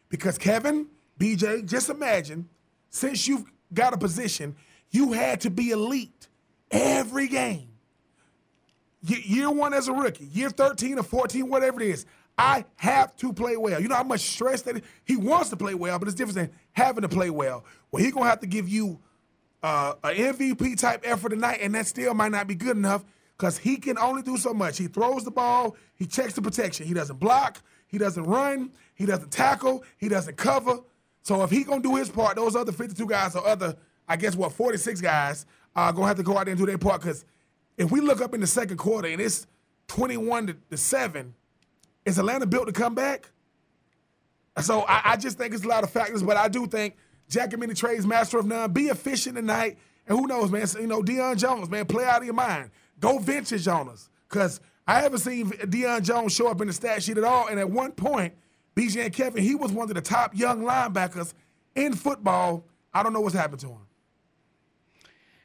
because 0.10 0.38
Kevin, 0.38 0.88
BJ, 1.20 1.66
just 1.66 1.90
imagine 1.90 2.48
since 2.90 3.28
you've 3.28 3.46
got 3.74 3.94
a 3.94 3.98
position, 3.98 4.56
you 4.92 5.14
had 5.14 5.42
to 5.42 5.50
be 5.50 5.72
elite 5.72 6.28
every 6.70 7.28
game. 7.28 7.70
Year 9.04 9.50
one 9.50 9.74
as 9.74 9.88
a 9.88 9.94
rookie, 9.94 10.26
year 10.26 10.50
13 10.52 11.00
or 11.00 11.04
14, 11.04 11.50
whatever 11.50 11.82
it 11.82 11.88
is, 11.88 12.06
I 12.42 12.66
have 12.78 13.16
to 13.18 13.32
play 13.34 13.56
well. 13.56 13.80
You 13.80 13.88
know 13.88 13.96
how 13.96 14.04
much 14.04 14.22
stress 14.22 14.64
that 14.64 14.82
he 15.06 15.16
wants 15.16 15.52
to 15.52 15.56
play 15.56 15.76
well, 15.76 16.00
but 16.00 16.08
it's 16.08 16.16
different 16.16 16.36
than 16.36 16.50
having 16.72 17.04
to 17.04 17.08
play 17.08 17.30
well. 17.30 17.64
Well, 17.92 18.04
he's 18.04 18.14
gonna 18.14 18.28
have 18.28 18.40
to 18.40 18.48
give 18.48 18.68
you 18.68 19.00
uh, 19.62 19.94
an 20.04 20.16
MVP 20.16 20.80
type 20.80 21.02
effort 21.04 21.30
tonight, 21.30 21.60
and 21.62 21.76
that 21.76 21.86
still 21.86 22.16
might 22.16 22.32
not 22.32 22.48
be 22.48 22.56
good 22.56 22.76
enough 22.76 23.06
because 23.38 23.60
he 23.60 23.78
can 23.78 23.96
only 24.00 24.24
do 24.24 24.38
so 24.38 24.56
much. 24.56 24.80
He 24.80 24.88
throws 24.88 25.24
the 25.24 25.30
ball, 25.30 25.76
he 25.94 26.08
checks 26.08 26.34
the 26.34 26.42
protection. 26.42 26.88
He 26.88 26.96
doesn't 26.96 27.20
block, 27.20 27.62
he 27.86 28.00
doesn't 28.00 28.24
run, 28.24 28.72
he 28.96 29.06
doesn't 29.06 29.30
tackle, 29.30 29.84
he 30.00 30.10
doesn't 30.10 30.36
cover. 30.36 30.80
So 31.22 31.44
if 31.44 31.52
he 31.52 31.64
gonna 31.64 31.84
do 31.84 31.96
his 31.96 32.10
part, 32.10 32.38
those 32.38 32.56
other 32.56 32.72
52 32.72 33.06
guys 33.06 33.36
or 33.36 33.46
other, 33.46 33.76
I 34.08 34.16
guess 34.16 34.36
what 34.36 34.52
46 34.52 35.00
guys 35.00 35.46
are 35.76 35.94
gonna 35.94 36.08
have 36.08 36.18
to 36.18 36.24
go 36.24 36.40
out 36.40 36.46
there 36.46 36.54
and 36.54 36.60
do 36.60 36.66
their 36.66 36.80
part. 36.80 37.02
Because 37.02 37.24
if 37.78 37.92
we 37.92 38.02
look 38.02 38.20
up 38.20 38.34
in 38.34 38.42
the 38.42 38.48
second 38.48 38.78
quarter 38.78 39.10
and 39.10 39.22
it's 39.22 39.46
21 39.90 40.48
to, 40.48 40.56
to 40.72 40.78
seven, 40.78 41.36
is 42.06 42.18
Atlanta 42.18 42.46
built 42.46 42.68
to 42.68 42.74
come 42.74 42.96
back? 42.96 43.32
So 44.62 44.82
I, 44.82 45.14
I, 45.14 45.18
just 45.18 45.38
think 45.38 45.54
it's 45.54 45.64
a 45.64 45.68
lot 45.68 45.84
of 45.84 45.90
factors, 45.92 46.24
but 46.24 46.36
I 46.36 46.48
do 46.48 46.68
think 46.68 46.96
Jack 47.30 47.54
and 47.54 47.62
many 47.62 47.74
trades, 47.74 48.06
master 48.06 48.38
of 48.38 48.46
none. 48.46 48.72
Be 48.74 48.88
efficient 48.88 49.36
tonight, 49.38 49.78
and 50.08 50.18
who 50.18 50.28
knows, 50.28 50.52
man? 50.52 50.68
you 50.80 50.88
know, 50.88 51.02
Deion 51.02 51.38
Jones, 51.38 51.70
man, 51.70 51.86
play 51.86 52.04
out 52.04 52.20
of 52.20 52.26
your 52.26 52.34
mind. 52.34 52.72
Go 53.00 53.18
vintage 53.18 53.68
on 53.68 53.88
us, 53.88 54.10
because 54.30 54.60
I 54.88 55.00
haven't 55.00 55.20
seen 55.20 55.50
Deion 55.52 56.04
Jones 56.04 56.34
show 56.34 56.50
up 56.50 56.60
in 56.60 56.68
the 56.68 56.74
stat 56.74 57.02
sheet 57.02 57.18
at 57.18 57.24
all. 57.24 57.48
And 57.48 57.60
at 57.60 57.70
one 57.70 57.94
point, 57.94 58.34
BJ 58.76 59.06
and 59.06 59.14
Kevin, 59.14 59.44
he 59.44 59.56
was 59.56 59.72
one 59.72 59.90
of 59.90 59.96
the 59.96 60.02
top 60.02 60.36
young 60.36 60.64
linebackers 60.64 61.34
in 61.76 61.94
football. 61.94 62.66
I 62.94 63.04
don't 63.04 63.14
know 63.14 63.22
what's 63.22 63.36
happened 63.36 63.62
to 63.62 63.68
him. 63.68 63.88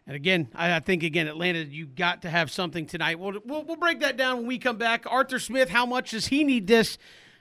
And 0.07 0.15
again, 0.15 0.49
I 0.55 0.79
think 0.81 1.03
again, 1.03 1.27
Atlanta, 1.27 1.65
you 1.65 1.87
got 1.87 2.23
to 2.23 2.31
have 2.31 2.51
something 2.51 2.87
tonight. 2.87 3.19
We'll, 3.19 3.41
we'll, 3.45 3.65
we'll 3.65 3.77
break 3.77 4.01
that 4.01 4.17
down 4.17 4.39
when 4.39 4.47
we 4.47 4.59
come 4.59 4.77
back. 4.77 5.05
Arthur 5.11 5.41
Smith, 5.41 5.69
how 5.69 5.85
much 5.85 6.13
does 6.13 6.29
he 6.29 6.45
need 6.45 6.69
this 6.69 6.97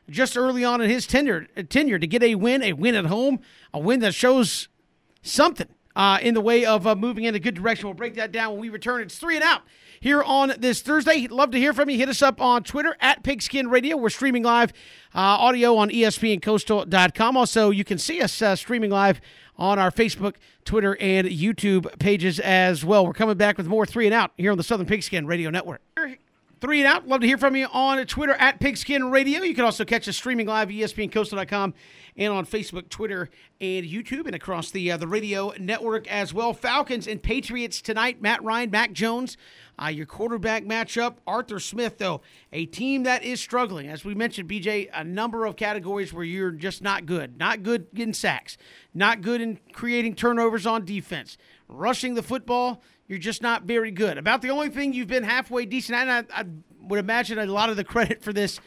just 0.10 0.36
early 0.36 0.64
on 0.64 0.82
in 0.82 0.90
his 0.90 1.06
tenure 1.06 1.48
tenure 1.70 2.00
to 2.00 2.08
get 2.08 2.24
a 2.24 2.36
win, 2.36 2.64
a 2.64 2.74
win 2.74 2.96
at 2.96 3.06
home, 3.06 3.40
a 3.74 3.80
win 3.80 4.00
that 4.00 4.14
shows 4.14 4.68
something 5.22 5.68
uh, 5.96 6.20
in 6.22 6.34
the 6.34 6.42
way 6.42 6.66
of 6.66 6.86
uh, 6.86 6.96
moving 6.96 7.24
in 7.24 7.36
a 7.36 7.40
good 7.40 7.56
direction. 7.56 7.88
We'll 7.88 7.94
break 7.94 8.16
that 8.16 8.32
down 8.32 8.52
when 8.54 8.62
we 8.62 8.70
return. 8.70 9.02
It's 9.02 9.18
three 9.18 9.36
and 9.36 9.44
out 9.44 9.62
here 10.00 10.22
on 10.22 10.54
this 10.58 10.82
Thursday. 10.82 11.28
Love 11.28 11.52
to 11.52 11.58
hear 11.58 11.74
from 11.74 11.90
you. 11.90 11.98
Hit 11.98 12.10
us 12.10 12.22
up 12.22 12.42
on 12.42 12.64
Twitter 12.64 12.96
at 13.00 13.24
Pigskin 13.24 13.70
Radio. 13.70 13.98
We're 13.98 14.10
streaming 14.10 14.44
live 14.44 14.72
uh, 15.14 15.20
audio 15.20 15.76
on 15.78 15.90
ESPNCoastal.com. 15.90 17.38
Also, 17.38 17.70
you 17.70 17.84
can 17.84 17.98
see 17.98 18.22
us 18.22 18.42
uh, 18.42 18.56
streaming 18.56 18.92
live 18.92 19.22
on 19.58 19.80
our 19.80 19.92
Facebook, 19.92 20.36
Twitter, 20.66 20.98
and 21.00 21.28
YouTube 21.28 21.98
pages 22.00 22.40
as 22.40 22.84
well. 22.84 23.06
We're 23.06 23.14
coming 23.14 23.38
back 23.38 23.58
with 23.58 23.68
more 23.68 23.86
three 23.86 24.06
and 24.06 24.14
out 24.14 24.32
here 24.38 24.52
on 24.52 24.58
the 24.58 24.64
Southern 24.64 24.86
Pigskin 24.86 25.26
Radio 25.26 25.50
Network. 25.50 25.82
Three 26.62 26.80
and 26.80 26.88
out. 26.88 27.08
Love 27.08 27.22
to 27.22 27.28
hear 27.28 27.38
from 27.38 27.56
you 27.56 27.68
on 27.72 28.04
Twitter 28.06 28.34
at 28.34 28.60
Pigskin 28.60 29.12
Radio. 29.12 29.42
You 29.42 29.54
can 29.54 29.66
also 29.66 29.84
catch 29.84 30.08
us 30.08 30.16
streaming 30.16 30.48
live 30.48 30.70
at 30.70 30.76
ESPNCoastal.com 30.76 31.74
and 32.18 32.34
on 32.34 32.46
Facebook, 32.46 32.88
Twitter, 32.90 33.30
and 33.60 33.86
YouTube, 33.86 34.26
and 34.26 34.34
across 34.34 34.72
the 34.72 34.92
uh, 34.92 34.98
the 34.98 35.08
radio 35.08 35.54
network 35.60 36.08
as 36.08 36.34
well. 36.34 36.54
Falcons 36.54 37.08
and 37.08 37.22
Patriots 37.22 37.82
tonight. 37.82 38.22
Matt 38.22 38.42
Ryan, 38.44 38.72
Mac 38.72 38.94
Jones 38.94 39.38
uh, 39.82 39.88
your 39.88 40.06
quarterback 40.06 40.64
matchup, 40.64 41.16
Arthur 41.28 41.60
Smith, 41.60 41.98
though, 41.98 42.22
a 42.54 42.66
team 42.66 43.04
that 43.04 43.24
is 43.24 43.42
struggling. 43.42 43.88
As 43.88 44.06
we 44.06 44.16
mentioned, 44.16 44.50
BJ, 44.50 44.90
a 44.94 45.04
number 45.04 45.46
of 45.46 45.56
categories 45.56 46.14
where 46.14 46.24
you're 46.24 46.52
just 46.52 46.82
not 46.82 47.06
good. 47.06 47.38
Not 47.38 47.64
good 47.64 47.88
getting 47.94 48.14
sacks, 48.14 48.58
not 48.94 49.22
good 49.22 49.42
in 49.42 49.60
creating 49.74 50.16
turnovers 50.16 50.66
on 50.66 50.86
defense. 50.86 51.38
Rushing 51.68 52.14
the 52.14 52.24
football, 52.24 52.82
you're 53.08 53.20
just 53.20 53.42
not 53.42 53.64
very 53.64 53.92
good. 53.92 54.18
About 54.18 54.42
the 54.42 54.50
only 54.50 54.70
thing 54.70 54.94
you've 54.94 55.08
been 55.08 55.24
halfway 55.24 55.66
decent 55.66 55.98
at, 55.98 56.28
I, 56.34 56.42
I 56.42 56.46
would 56.82 57.00
imagine 57.00 57.40
a 57.40 57.46
lot 57.46 57.70
of 57.70 57.78
the 57.78 57.84
credit 57.84 58.22
for 58.22 58.34
this 58.34 58.60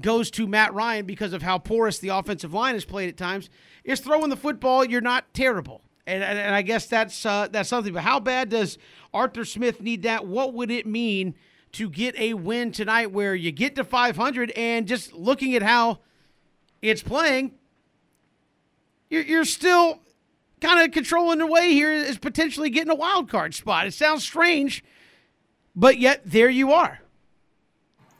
goes 0.00 0.30
to 0.32 0.46
Matt 0.46 0.74
Ryan 0.74 1.06
because 1.06 1.32
of 1.32 1.42
how 1.42 1.58
porous 1.58 1.98
the 1.98 2.08
offensive 2.08 2.52
line 2.52 2.74
has 2.74 2.84
played 2.84 3.08
at 3.08 3.16
times, 3.16 3.48
is 3.84 4.00
throwing 4.00 4.30
the 4.30 4.36
football, 4.36 4.84
you're 4.84 5.00
not 5.00 5.32
terrible. 5.34 5.82
And, 6.06 6.22
and, 6.22 6.38
and 6.38 6.54
I 6.54 6.62
guess 6.62 6.86
that's 6.86 7.24
uh, 7.24 7.48
that's 7.50 7.68
something. 7.68 7.94
But 7.94 8.02
how 8.02 8.20
bad 8.20 8.50
does 8.50 8.76
Arthur 9.14 9.44
Smith 9.44 9.80
need 9.80 10.02
that? 10.02 10.26
What 10.26 10.52
would 10.52 10.70
it 10.70 10.86
mean 10.86 11.34
to 11.72 11.88
get 11.88 12.16
a 12.18 12.34
win 12.34 12.72
tonight 12.72 13.10
where 13.10 13.34
you 13.34 13.50
get 13.50 13.74
to 13.76 13.84
500 13.84 14.50
and 14.52 14.86
just 14.86 15.12
looking 15.12 15.54
at 15.54 15.62
how 15.62 16.00
it's 16.82 17.02
playing, 17.02 17.52
you're 19.08 19.44
still 19.44 20.00
kind 20.64 20.84
of 20.84 20.92
controlling 20.92 21.38
the 21.38 21.46
way 21.46 21.72
here 21.72 21.92
is 21.92 22.18
potentially 22.18 22.70
getting 22.70 22.90
a 22.90 22.96
wild 22.96 23.28
card 23.28 23.54
spot. 23.54 23.86
It 23.86 23.94
sounds 23.94 24.24
strange, 24.24 24.84
but 25.74 25.98
yet 25.98 26.22
there 26.24 26.50
you 26.50 26.72
are. 26.72 27.00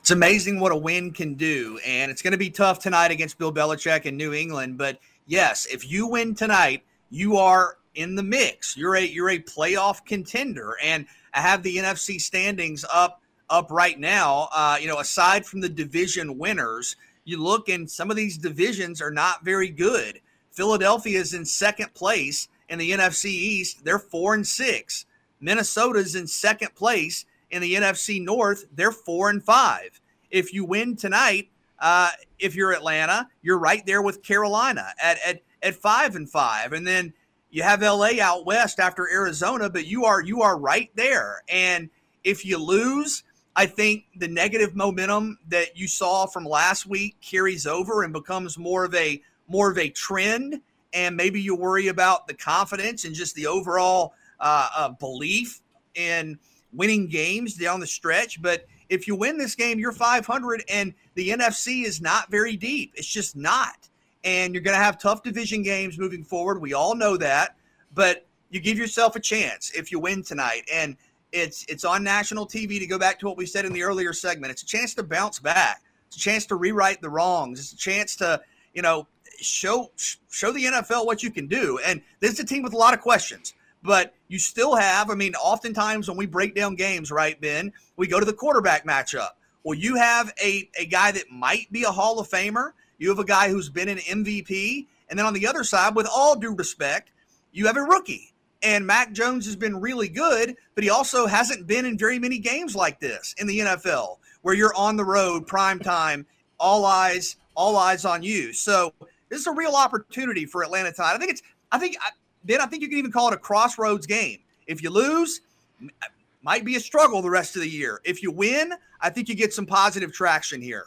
It's 0.01 0.11
amazing 0.11 0.59
what 0.59 0.71
a 0.71 0.77
win 0.77 1.11
can 1.11 1.33
do, 1.33 1.79
and 1.85 2.11
it's 2.11 2.21
going 2.21 2.33
to 2.33 2.37
be 2.37 2.51
tough 2.51 2.79
tonight 2.79 3.11
against 3.11 3.37
Bill 3.39 3.51
Belichick 3.51 4.05
in 4.05 4.17
New 4.17 4.33
England. 4.33 4.77
But 4.77 4.99
yes, 5.25 5.65
if 5.65 5.89
you 5.89 6.07
win 6.07 6.35
tonight– 6.35 6.83
you 7.09 7.37
are 7.37 7.77
in 7.95 8.15
the 8.15 8.23
mix. 8.23 8.75
You're 8.75 8.95
a 8.95 9.01
you're 9.01 9.29
a 9.29 9.39
playoff 9.39 10.05
contender, 10.05 10.75
and 10.83 11.05
I 11.33 11.41
have 11.41 11.63
the 11.63 11.77
NFC 11.77 12.19
standings 12.19 12.85
up 12.93 13.21
up 13.49 13.71
right 13.71 13.99
now. 13.99 14.49
Uh, 14.53 14.77
you 14.81 14.87
know, 14.87 14.99
aside 14.99 15.45
from 15.45 15.61
the 15.61 15.69
division 15.69 16.37
winners, 16.37 16.95
you 17.23 17.41
look 17.41 17.69
and 17.69 17.89
some 17.89 18.09
of 18.09 18.17
these 18.17 18.37
divisions 18.37 19.01
are 19.01 19.11
not 19.11 19.43
very 19.45 19.69
good. 19.69 20.19
Philadelphia 20.55 21.19
is 21.19 21.33
in 21.33 21.45
second 21.45 21.93
place 21.93 22.47
in 22.69 22.79
the 22.79 22.91
NFC 22.91 23.25
East. 23.25 23.83
They're 23.83 23.99
four 23.99 24.33
and 24.33 24.47
six. 24.47 25.05
Minnesota's 25.39 26.15
in 26.15 26.27
second 26.27 26.73
place 26.75 27.25
in 27.51 27.61
the 27.61 27.75
NFC 27.75 28.23
North. 28.23 28.65
They're 28.73 28.91
four 28.91 29.29
and 29.29 29.43
five. 29.43 30.01
If 30.31 30.53
you 30.53 30.65
win 30.65 30.95
tonight, 30.95 31.49
uh, 31.79 32.09
if 32.39 32.55
you're 32.55 32.73
Atlanta, 32.73 33.27
you're 33.41 33.59
right 33.59 33.85
there 33.85 34.01
with 34.01 34.23
Carolina 34.23 34.87
at, 35.01 35.17
at 35.25 35.41
at 35.61 35.75
five 35.75 36.15
and 36.15 36.29
five, 36.29 36.73
and 36.73 36.85
then 36.85 37.13
you 37.49 37.63
have 37.63 37.81
LA 37.81 38.21
out 38.21 38.45
west 38.45 38.79
after 38.79 39.09
Arizona, 39.09 39.69
but 39.69 39.85
you 39.85 40.05
are 40.05 40.21
you 40.21 40.41
are 40.41 40.57
right 40.57 40.89
there. 40.95 41.41
And 41.49 41.89
if 42.23 42.45
you 42.45 42.57
lose, 42.57 43.23
I 43.55 43.65
think 43.65 44.05
the 44.17 44.27
negative 44.27 44.75
momentum 44.75 45.39
that 45.47 45.77
you 45.77 45.87
saw 45.87 46.25
from 46.25 46.45
last 46.45 46.85
week 46.85 47.17
carries 47.21 47.65
over 47.65 48.03
and 48.03 48.13
becomes 48.13 48.57
more 48.57 48.85
of 48.85 48.93
a 48.93 49.21
more 49.47 49.71
of 49.71 49.77
a 49.77 49.89
trend. 49.89 50.61
And 50.93 51.15
maybe 51.15 51.41
you 51.41 51.55
worry 51.55 51.87
about 51.87 52.27
the 52.27 52.33
confidence 52.33 53.05
and 53.05 53.13
just 53.13 53.35
the 53.35 53.47
overall 53.47 54.13
uh, 54.39 54.69
uh, 54.75 54.89
belief 54.89 55.61
in 55.95 56.39
winning 56.71 57.07
games 57.07 57.55
down 57.55 57.79
the 57.79 57.87
stretch. 57.87 58.41
But 58.41 58.65
if 58.89 59.07
you 59.07 59.15
win 59.15 59.37
this 59.37 59.55
game, 59.55 59.79
you're 59.79 59.91
500, 59.91 60.63
and 60.69 60.93
the 61.15 61.29
NFC 61.29 61.85
is 61.85 62.01
not 62.01 62.29
very 62.29 62.55
deep. 62.55 62.93
It's 62.95 63.07
just 63.07 63.35
not 63.35 63.89
and 64.25 64.53
you're 64.53 64.63
going 64.63 64.77
to 64.77 64.83
have 64.83 64.97
tough 64.97 65.23
division 65.23 65.61
games 65.61 65.97
moving 65.97 66.23
forward. 66.23 66.59
We 66.59 66.73
all 66.73 66.95
know 66.95 67.15
that, 67.17 67.55
but 67.93 68.25
you 68.49 68.59
give 68.59 68.77
yourself 68.77 69.15
a 69.15 69.19
chance 69.19 69.71
if 69.71 69.91
you 69.91 69.99
win 69.99 70.23
tonight. 70.23 70.63
And 70.73 70.97
it's 71.31 71.63
it's 71.69 71.85
on 71.85 72.03
national 72.03 72.47
TV 72.47 72.79
to 72.79 72.87
go 72.87 72.97
back 72.97 73.19
to 73.19 73.27
what 73.27 73.37
we 73.37 73.45
said 73.45 73.65
in 73.65 73.73
the 73.73 73.83
earlier 73.83 74.13
segment. 74.13 74.51
It's 74.51 74.63
a 74.63 74.65
chance 74.65 74.95
to 74.95 75.03
bounce 75.03 75.39
back. 75.39 75.83
It's 76.07 76.17
a 76.17 76.19
chance 76.19 76.45
to 76.47 76.55
rewrite 76.55 77.01
the 77.01 77.09
wrongs. 77.09 77.59
It's 77.59 77.73
a 77.73 77.77
chance 77.77 78.15
to, 78.17 78.41
you 78.73 78.81
know, 78.81 79.07
show 79.39 79.91
show 79.95 80.51
the 80.51 80.65
NFL 80.65 81.05
what 81.05 81.23
you 81.23 81.31
can 81.31 81.47
do. 81.47 81.79
And 81.85 82.01
this 82.19 82.33
is 82.33 82.39
a 82.39 82.45
team 82.45 82.63
with 82.63 82.73
a 82.73 82.77
lot 82.77 82.93
of 82.93 83.01
questions, 83.01 83.53
but 83.83 84.13
you 84.27 84.39
still 84.39 84.75
have, 84.75 85.09
I 85.09 85.15
mean, 85.15 85.35
oftentimes 85.35 86.07
when 86.07 86.17
we 86.17 86.25
break 86.25 86.55
down 86.55 86.75
games, 86.75 87.11
right, 87.11 87.39
Ben, 87.39 87.71
we 87.97 88.07
go 88.07 88.19
to 88.19 88.25
the 88.25 88.33
quarterback 88.33 88.85
matchup. 88.85 89.29
Well, 89.63 89.77
you 89.77 89.95
have 89.95 90.31
a, 90.43 90.69
a 90.79 90.85
guy 90.85 91.11
that 91.11 91.31
might 91.31 91.71
be 91.71 91.83
a 91.83 91.91
Hall 91.91 92.19
of 92.19 92.29
Famer 92.29 92.73
you 92.97 93.09
have 93.09 93.19
a 93.19 93.25
guy 93.25 93.49
who's 93.49 93.69
been 93.69 93.89
an 93.89 93.97
MVP. 93.97 94.87
And 95.09 95.19
then 95.19 95.25
on 95.25 95.33
the 95.33 95.47
other 95.47 95.63
side, 95.63 95.95
with 95.95 96.07
all 96.07 96.35
due 96.35 96.55
respect, 96.55 97.11
you 97.51 97.67
have 97.67 97.77
a 97.77 97.81
rookie. 97.81 98.33
And 98.63 98.87
Mac 98.87 99.11
Jones 99.11 99.45
has 99.45 99.55
been 99.55 99.79
really 99.79 100.09
good, 100.09 100.55
but 100.73 100.83
he 100.83 100.89
also 100.89 101.27
hasn't 101.27 101.67
been 101.67 101.85
in 101.85 101.97
very 101.97 102.17
many 102.17 102.39
games 102.39 102.75
like 102.75 102.99
this 102.99 103.35
in 103.37 103.47
the 103.47 103.59
NFL 103.59 104.17
where 104.41 104.55
you're 104.55 104.75
on 104.75 104.95
the 104.95 105.05
road, 105.05 105.45
prime 105.45 105.79
time, 105.79 106.25
all 106.59 106.85
eyes, 106.85 107.35
all 107.55 107.77
eyes 107.77 108.05
on 108.05 108.23
you. 108.23 108.53
So 108.53 108.93
this 109.35 109.41
is 109.41 109.47
a 109.47 109.51
real 109.51 109.75
opportunity 109.75 110.45
for 110.45 110.63
Atlanta 110.63 110.93
tonight. 110.93 111.13
I 111.13 111.17
think 111.17 111.31
it's, 111.31 111.41
I 111.69 111.77
think, 111.77 111.97
then 112.45 112.61
I 112.61 112.65
think 112.67 112.81
you 112.81 112.87
can 112.87 112.97
even 112.97 113.11
call 113.11 113.27
it 113.27 113.33
a 113.33 113.37
crossroads 113.37 114.07
game. 114.07 114.39
If 114.65 114.81
you 114.81 114.89
lose, 114.89 115.41
uh, 115.83 116.07
might 116.41 116.63
be 116.63 116.77
a 116.77 116.79
struggle 116.79 117.21
the 117.21 117.29
rest 117.29 117.57
of 117.57 117.61
the 117.61 117.69
year. 117.69 117.99
If 118.05 118.23
you 118.23 118.31
win, 118.31 118.71
I 119.01 119.09
think 119.09 119.27
you 119.27 119.35
get 119.35 119.53
some 119.53 119.65
positive 119.65 120.13
traction 120.13 120.61
here. 120.61 120.85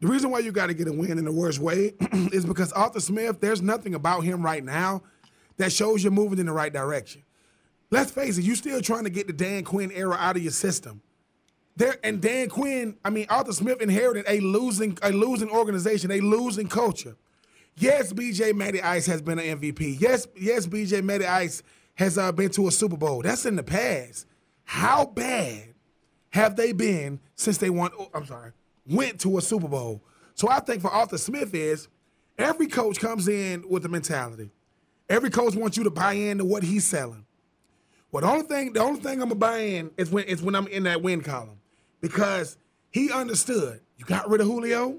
The 0.00 0.08
reason 0.08 0.30
why 0.30 0.40
you 0.40 0.50
got 0.50 0.66
to 0.66 0.74
get 0.74 0.88
a 0.88 0.92
win 0.92 1.18
in 1.18 1.24
the 1.24 1.32
worst 1.32 1.60
way 1.60 1.94
is 2.32 2.44
because 2.44 2.72
Arthur 2.72 3.00
Smith, 3.00 3.40
there's 3.40 3.62
nothing 3.62 3.94
about 3.94 4.24
him 4.24 4.42
right 4.42 4.64
now 4.64 5.02
that 5.58 5.70
shows 5.72 6.02
you're 6.02 6.10
moving 6.10 6.40
in 6.40 6.46
the 6.46 6.52
right 6.52 6.72
direction. 6.72 7.22
Let's 7.90 8.10
face 8.10 8.38
it, 8.38 8.42
you're 8.42 8.56
still 8.56 8.80
trying 8.80 9.04
to 9.04 9.10
get 9.10 9.28
the 9.28 9.32
Dan 9.32 9.62
Quinn 9.62 9.92
era 9.92 10.16
out 10.18 10.36
of 10.36 10.42
your 10.42 10.52
system. 10.52 11.00
There 11.80 11.96
and 12.04 12.20
Dan 12.20 12.48
Quinn, 12.48 12.96
I 13.04 13.10
mean 13.10 13.26
Arthur 13.28 13.52
Smith 13.52 13.80
inherited 13.80 14.24
a 14.28 14.38
losing 14.40 14.96
a 15.02 15.10
losing 15.10 15.50
organization, 15.50 16.10
a 16.10 16.20
losing 16.20 16.68
culture. 16.68 17.16
Yes, 17.76 18.12
BJ 18.12 18.54
Matty 18.54 18.82
Ice 18.82 19.06
has 19.06 19.22
been 19.22 19.38
an 19.38 19.58
MVP. 19.58 19.98
Yes, 19.98 20.28
yes, 20.38 20.66
BJ 20.66 21.02
Matty 21.02 21.24
Ice 21.26 21.62
has 21.94 22.18
uh, 22.18 22.30
been 22.32 22.50
to 22.50 22.68
a 22.68 22.70
Super 22.70 22.96
Bowl. 22.96 23.22
That's 23.22 23.46
in 23.46 23.56
the 23.56 23.62
past. 23.62 24.26
How 24.64 25.06
bad 25.06 25.74
have 26.30 26.54
they 26.54 26.72
been 26.72 27.18
since 27.34 27.58
they 27.58 27.70
won? 27.70 27.90
Oh, 27.98 28.10
I'm 28.14 28.26
sorry, 28.26 28.52
went 28.86 29.18
to 29.20 29.38
a 29.38 29.42
Super 29.42 29.68
Bowl. 29.68 30.02
So 30.34 30.48
I 30.48 30.60
think 30.60 30.82
for 30.82 30.90
Arthur 30.90 31.18
Smith 31.18 31.54
is 31.54 31.88
every 32.38 32.66
coach 32.66 32.98
comes 33.00 33.26
in 33.26 33.64
with 33.68 33.84
a 33.86 33.88
mentality. 33.88 34.50
Every 35.08 35.30
coach 35.30 35.56
wants 35.56 35.76
you 35.76 35.84
to 35.84 35.90
buy 35.90 36.12
into 36.12 36.44
what 36.44 36.62
he's 36.62 36.84
selling. 36.84 37.24
Well, 38.12 38.22
the 38.22 38.30
only 38.30 38.46
thing, 38.46 38.72
the 38.72 38.80
only 38.80 39.00
thing 39.00 39.22
I'm 39.22 39.28
gonna 39.28 39.34
buy 39.36 39.58
in 39.58 39.90
is 39.96 40.10
when 40.10 40.24
is 40.24 40.42
when 40.42 40.54
I'm 40.54 40.66
in 40.66 40.82
that 40.82 41.00
win 41.00 41.22
column, 41.22 41.59
because 42.00 42.56
he 42.90 43.10
understood. 43.12 43.80
You 43.96 44.04
got 44.04 44.28
rid 44.28 44.40
of 44.40 44.46
Julio. 44.46 44.98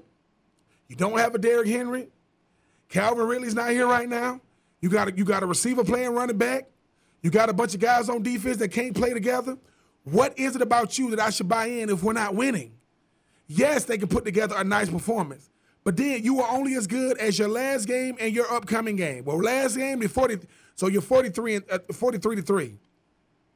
You 0.88 0.96
don't 0.96 1.18
have 1.18 1.34
a 1.34 1.38
Derrick 1.38 1.68
Henry. 1.68 2.08
Calvin 2.88 3.26
Ridley's 3.26 3.54
not 3.54 3.70
here 3.70 3.86
right 3.86 4.08
now. 4.08 4.40
You 4.80 4.88
got 4.90 5.08
a, 5.08 5.12
you 5.16 5.24
got 5.24 5.42
a 5.42 5.46
receiver 5.46 5.84
playing 5.84 6.10
running 6.10 6.36
back. 6.36 6.68
You 7.22 7.30
got 7.30 7.48
a 7.48 7.52
bunch 7.52 7.74
of 7.74 7.80
guys 7.80 8.08
on 8.08 8.22
defense 8.22 8.58
that 8.58 8.68
can't 8.68 8.94
play 8.94 9.14
together. 9.14 9.56
What 10.04 10.38
is 10.38 10.56
it 10.56 10.62
about 10.62 10.98
you 10.98 11.10
that 11.10 11.20
I 11.20 11.30
should 11.30 11.48
buy 11.48 11.66
in 11.66 11.88
if 11.88 12.02
we're 12.02 12.12
not 12.12 12.34
winning? 12.34 12.72
Yes, 13.46 13.84
they 13.84 13.96
can 13.96 14.08
put 14.08 14.24
together 14.24 14.56
a 14.58 14.64
nice 14.64 14.90
performance, 14.90 15.50
but 15.84 15.96
then 15.96 16.24
you 16.24 16.40
are 16.40 16.56
only 16.56 16.74
as 16.74 16.86
good 16.86 17.18
as 17.18 17.38
your 17.38 17.48
last 17.48 17.86
game 17.86 18.16
and 18.18 18.34
your 18.34 18.50
upcoming 18.52 18.96
game. 18.96 19.24
Well, 19.24 19.38
last 19.38 19.76
game 19.76 20.00
you're 20.00 20.08
40, 20.08 20.40
so 20.74 20.88
you're 20.88 21.02
43 21.02 21.56
and 21.56 21.64
uh, 21.70 21.78
43 21.92 22.36
to 22.36 22.42
three. 22.42 22.78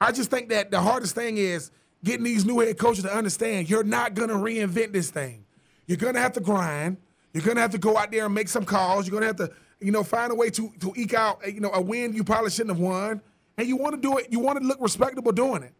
I 0.00 0.12
just 0.12 0.30
think 0.30 0.50
that 0.50 0.70
the 0.70 0.80
hardest 0.80 1.14
thing 1.14 1.38
is 1.38 1.70
getting 2.04 2.24
these 2.24 2.44
new 2.44 2.60
head 2.60 2.78
coaches 2.78 3.04
to 3.04 3.14
understand 3.14 3.68
you're 3.68 3.84
not 3.84 4.14
going 4.14 4.28
to 4.28 4.34
reinvent 4.34 4.92
this 4.92 5.10
thing. 5.10 5.44
You're 5.86 5.98
going 5.98 6.14
to 6.14 6.20
have 6.20 6.32
to 6.34 6.40
grind. 6.40 6.96
You're 7.32 7.44
going 7.44 7.56
to 7.56 7.60
have 7.60 7.72
to 7.72 7.78
go 7.78 7.96
out 7.96 8.10
there 8.10 8.26
and 8.26 8.34
make 8.34 8.48
some 8.48 8.64
calls. 8.64 9.06
You're 9.06 9.20
going 9.20 9.22
to 9.22 9.26
have 9.26 9.50
to, 9.50 9.56
you 9.80 9.92
know, 9.92 10.02
find 10.02 10.32
a 10.32 10.34
way 10.34 10.50
to 10.50 10.72
to 10.80 10.92
eke 10.96 11.14
out, 11.14 11.40
you 11.52 11.60
know, 11.60 11.70
a 11.72 11.80
win 11.80 12.14
you 12.14 12.24
probably 12.24 12.50
shouldn't 12.50 12.76
have 12.76 12.80
won. 12.80 13.20
And 13.58 13.66
you 13.66 13.76
want 13.76 13.94
to 13.94 14.00
do 14.00 14.18
it. 14.18 14.28
You 14.30 14.40
want 14.40 14.60
to 14.60 14.66
look 14.66 14.78
respectable 14.80 15.32
doing 15.32 15.62
it. 15.62 15.72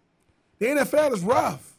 The 0.59 0.67
NFL 0.67 1.13
is 1.13 1.23
rough. 1.23 1.75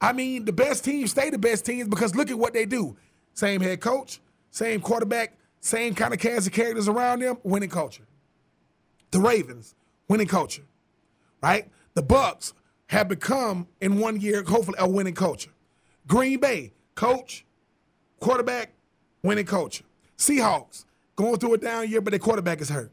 I 0.00 0.12
mean, 0.12 0.44
the 0.44 0.52
best 0.52 0.84
teams 0.84 1.10
stay 1.10 1.30
the 1.30 1.38
best 1.38 1.64
teams 1.64 1.88
because 1.88 2.14
look 2.14 2.30
at 2.30 2.38
what 2.38 2.52
they 2.52 2.66
do. 2.66 2.96
Same 3.34 3.60
head 3.60 3.80
coach, 3.80 4.20
same 4.50 4.80
quarterback, 4.80 5.36
same 5.60 5.94
kind 5.94 6.14
of 6.14 6.20
cast 6.20 6.46
of 6.46 6.52
characters 6.52 6.88
around 6.88 7.20
them, 7.20 7.38
winning 7.42 7.70
culture. 7.70 8.06
The 9.10 9.20
Ravens, 9.20 9.74
winning 10.08 10.26
culture 10.26 10.64
right? 11.44 11.68
The 11.92 12.02
Bucks 12.02 12.54
have 12.88 13.08
become 13.08 13.66
in 13.80 13.98
one 13.98 14.20
year, 14.20 14.42
hopefully, 14.42 14.76
a 14.78 14.88
winning 14.88 15.14
culture. 15.14 15.50
Green 16.06 16.38
Bay, 16.38 16.72
coach, 16.94 17.44
quarterback, 18.20 18.72
winning 19.22 19.46
culture. 19.46 19.84
Seahawks 20.18 20.84
going 21.16 21.38
through 21.38 21.54
a 21.54 21.58
down 21.58 21.88
year, 21.88 22.00
but 22.00 22.10
their 22.10 22.20
quarterback 22.20 22.60
is 22.60 22.68
hurt. 22.68 22.92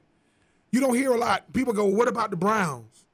You 0.71 0.79
don't 0.79 0.95
hear 0.95 1.12
a 1.12 1.17
lot. 1.17 1.51
People 1.53 1.74
go, 1.74 1.86
"What 1.86 2.07
about 2.07 2.31
the 2.31 2.38
Browns? 2.38 3.05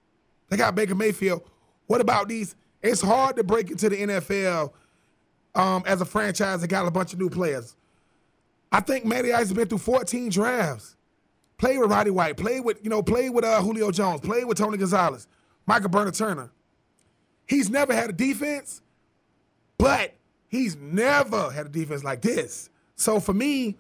They 0.50 0.57
got 0.57 0.75
Baker 0.75 0.96
Mayfield. 0.96 1.43
What 1.88 2.01
about 2.01 2.27
these?" 2.29 2.55
It's 2.81 3.01
hard 3.01 3.36
to 3.38 3.43
break 3.43 3.72
into 3.72 3.89
the 3.89 3.98
NFL 3.98 4.72
um, 5.55 5.84
as 5.86 6.00
a 6.01 6.05
franchise 6.05 6.62
that 6.62 6.67
got 6.67 6.88
a 6.88 6.91
bunch 6.91 7.13
of 7.13 7.19
new 7.19 7.29
players. 7.29 7.75
I 8.72 8.81
think 8.81 9.05
Matty 9.05 9.34
Ice 9.34 9.48
has 9.48 9.53
been 9.53 9.67
through 9.67 9.79
14 9.79 10.29
drafts. 10.29 10.96
Played 11.57 11.79
with 11.79 11.89
Roddy 11.89 12.12
White. 12.12 12.38
Played 12.38 12.63
with, 12.63 12.84
you 12.84 12.89
know, 12.89 13.01
played 13.01 13.31
with 13.31 13.43
uh, 13.43 13.62
Julio 13.62 13.89
Jones. 13.89 14.22
Played 14.22 14.46
with 14.46 14.57
Tony 14.57 14.77
Gonzalez. 14.77 15.27
Michael 15.65 15.89
Burner 15.89 16.12
Turner. 16.12 16.51
He's 17.48 17.70
never 17.70 17.94
had 17.94 18.10
a 18.10 18.13
defense, 18.13 18.82
but 19.77 20.13
he's 20.50 20.75
never 20.75 21.50
had 21.50 21.68
a 21.68 21.70
defense 21.70 22.04
like 22.04 22.22
this. 22.22 22.70
So 22.96 23.20
for 23.20 23.34
me, 23.34 23.77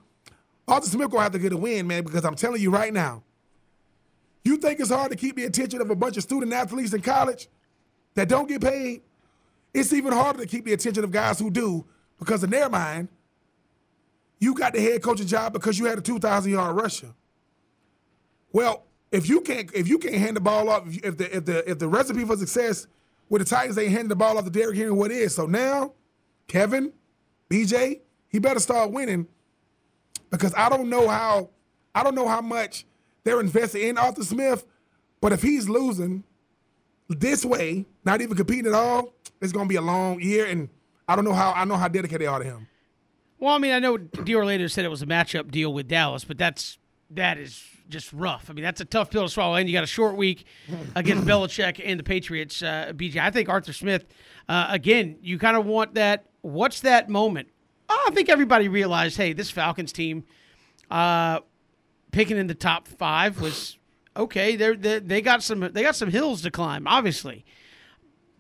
Arthur 0.67 0.87
Smith 0.87 1.09
gonna 1.09 1.23
have 1.23 1.31
to 1.33 1.39
get 1.39 1.53
a 1.53 1.57
win, 1.57 1.87
man, 1.87 2.03
because 2.03 2.25
I'm 2.25 2.35
telling 2.35 2.61
you 2.61 2.71
right 2.71 2.93
now, 2.93 3.23
you 4.43 4.57
think 4.57 4.79
it's 4.79 4.89
hard 4.89 5.11
to 5.11 5.17
keep 5.17 5.35
the 5.35 5.43
attention 5.43 5.81
of 5.81 5.89
a 5.89 5.95
bunch 5.95 6.17
of 6.17 6.23
student 6.23 6.53
athletes 6.53 6.93
in 6.93 7.01
college 7.01 7.49
that 8.15 8.29
don't 8.29 8.47
get 8.47 8.61
paid? 8.61 9.01
It's 9.73 9.91
even 9.91 10.13
harder 10.13 10.39
to 10.39 10.47
keep 10.47 10.65
the 10.65 10.73
attention 10.73 11.03
of 11.03 11.11
guys 11.11 11.39
who 11.39 11.51
do, 11.51 11.85
because 12.17 12.43
in 12.43 12.49
their 12.49 12.69
mind, 12.69 13.09
you 14.39 14.53
got 14.53 14.73
the 14.73 14.81
head 14.81 15.01
coaching 15.01 15.27
job 15.27 15.53
because 15.53 15.77
you 15.77 15.85
had 15.85 15.97
a 15.97 16.01
2,000 16.01 16.51
yard 16.51 16.75
rusher. 16.75 17.13
Well, 18.53 18.85
if 19.11 19.29
you 19.29 19.41
can't 19.41 19.69
if 19.73 19.87
you 19.87 19.97
can't 19.97 20.15
hand 20.15 20.35
the 20.35 20.41
ball 20.41 20.69
off, 20.69 20.83
if 20.87 21.17
the 21.17 21.35
if 21.35 21.45
the 21.45 21.69
if 21.69 21.79
the 21.79 21.87
recipe 21.87 22.25
for 22.25 22.37
success 22.37 22.87
with 23.29 23.41
the 23.41 23.47
Titans 23.47 23.75
they 23.75 23.89
hand 23.89 24.09
the 24.09 24.15
ball 24.15 24.37
off 24.37 24.45
to 24.45 24.49
Derrick 24.49 24.77
Henry, 24.77 24.91
what 24.91 25.11
is 25.11 25.35
so 25.35 25.45
now, 25.45 25.93
Kevin, 26.47 26.93
BJ, 27.49 28.01
he 28.29 28.39
better 28.39 28.59
start 28.59 28.91
winning 28.91 29.27
because 30.29 30.53
I 30.55 30.69
don't 30.69 30.89
know 30.89 31.07
how 31.07 31.49
I 31.95 32.03
don't 32.03 32.15
know 32.15 32.27
how 32.27 32.41
much 32.41 32.85
they're 33.23 33.39
invested 33.39 33.81
in 33.81 33.97
Arthur 33.97 34.23
Smith, 34.23 34.65
but 35.21 35.33
if 35.33 35.41
he's 35.41 35.67
losing 35.67 36.23
this 37.09 37.43
way, 37.45 37.85
not 38.05 38.21
even 38.21 38.35
competing 38.35 38.67
at 38.67 38.73
all, 38.73 39.13
it's 39.41 39.51
to 39.51 39.65
be 39.65 39.75
a 39.75 39.81
long 39.81 40.21
year, 40.21 40.45
and 40.45 40.69
I 41.07 41.15
don't 41.15 41.25
know 41.25 41.33
how 41.33 41.51
I 41.51 41.65
know 41.65 41.75
how 41.75 41.87
dedicated 41.87 42.21
they 42.21 42.27
are 42.27 42.39
to 42.39 42.45
him. 42.45 42.67
Well, 43.39 43.53
I 43.53 43.59
mean, 43.59 43.71
I 43.71 43.79
know 43.79 43.97
Dior 43.97 44.45
later 44.45 44.67
said 44.67 44.83
it 44.83 44.89
was 44.89 45.01
a 45.01 45.05
matchup 45.05 45.51
deal 45.51 45.71
with 45.71 45.87
Dallas, 45.87 46.23
but 46.23 46.37
that's 46.37 46.77
that 47.11 47.37
is 47.37 47.63
just 47.89 48.11
rough. 48.13 48.49
I 48.49 48.53
mean, 48.53 48.63
that's 48.63 48.81
a 48.81 48.85
tough 48.85 49.09
pill 49.11 49.23
to 49.23 49.29
swallow. 49.29 49.55
And 49.55 49.67
you 49.67 49.73
got 49.73 49.83
a 49.83 49.87
short 49.87 50.15
week 50.15 50.45
against 50.95 51.25
Belichick 51.27 51.81
and 51.83 51.99
the 51.99 52.03
Patriots. 52.03 52.61
Uh, 52.61 52.91
BJ, 52.93 53.17
I 53.17 53.31
think 53.31 53.49
Arthur 53.49 53.73
Smith. 53.73 54.05
Uh, 54.47 54.67
again, 54.69 55.17
you 55.21 55.37
kind 55.37 55.57
of 55.57 55.65
want 55.65 55.95
that. 55.95 56.25
What's 56.41 56.81
that 56.81 57.09
moment? 57.09 57.49
Oh, 57.89 58.05
I 58.07 58.13
think 58.13 58.29
everybody 58.29 58.67
realized, 58.67 59.17
hey, 59.17 59.33
this 59.33 59.49
Falcons 59.49 59.93
team, 59.93 60.25
uh, 60.91 61.39
picking 62.11 62.37
in 62.37 62.47
the 62.47 62.55
top 62.55 62.87
five 62.87 63.39
was 63.41 63.77
okay. 64.15 64.55
They're, 64.55 64.75
they 64.75 64.99
they 64.99 65.21
got 65.21 65.43
some 65.43 65.59
they 65.59 65.83
got 65.83 65.95
some 65.95 66.11
hills 66.11 66.41
to 66.41 66.51
climb, 66.51 66.87
obviously. 66.87 67.45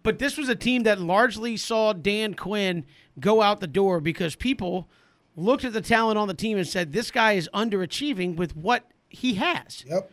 But 0.03 0.19
this 0.19 0.37
was 0.37 0.47
a 0.47 0.55
team 0.55 0.83
that 0.83 0.99
largely 0.99 1.57
saw 1.57 1.91
Dan 1.93 2.33
Quinn 2.33 2.85
go 3.19 3.41
out 3.41 3.59
the 3.59 3.67
door 3.67 3.99
because 3.99 4.35
people 4.35 4.89
looked 5.35 5.65
at 5.65 5.73
the 5.73 5.81
talent 5.81 6.17
on 6.17 6.27
the 6.27 6.33
team 6.33 6.57
and 6.57 6.67
said, 6.67 6.93
"This 6.93 7.11
guy 7.11 7.33
is 7.33 7.49
underachieving 7.53 8.35
with 8.35 8.55
what 8.55 8.89
he 9.09 9.35
has. 9.35 9.83
Yep. 9.87 10.11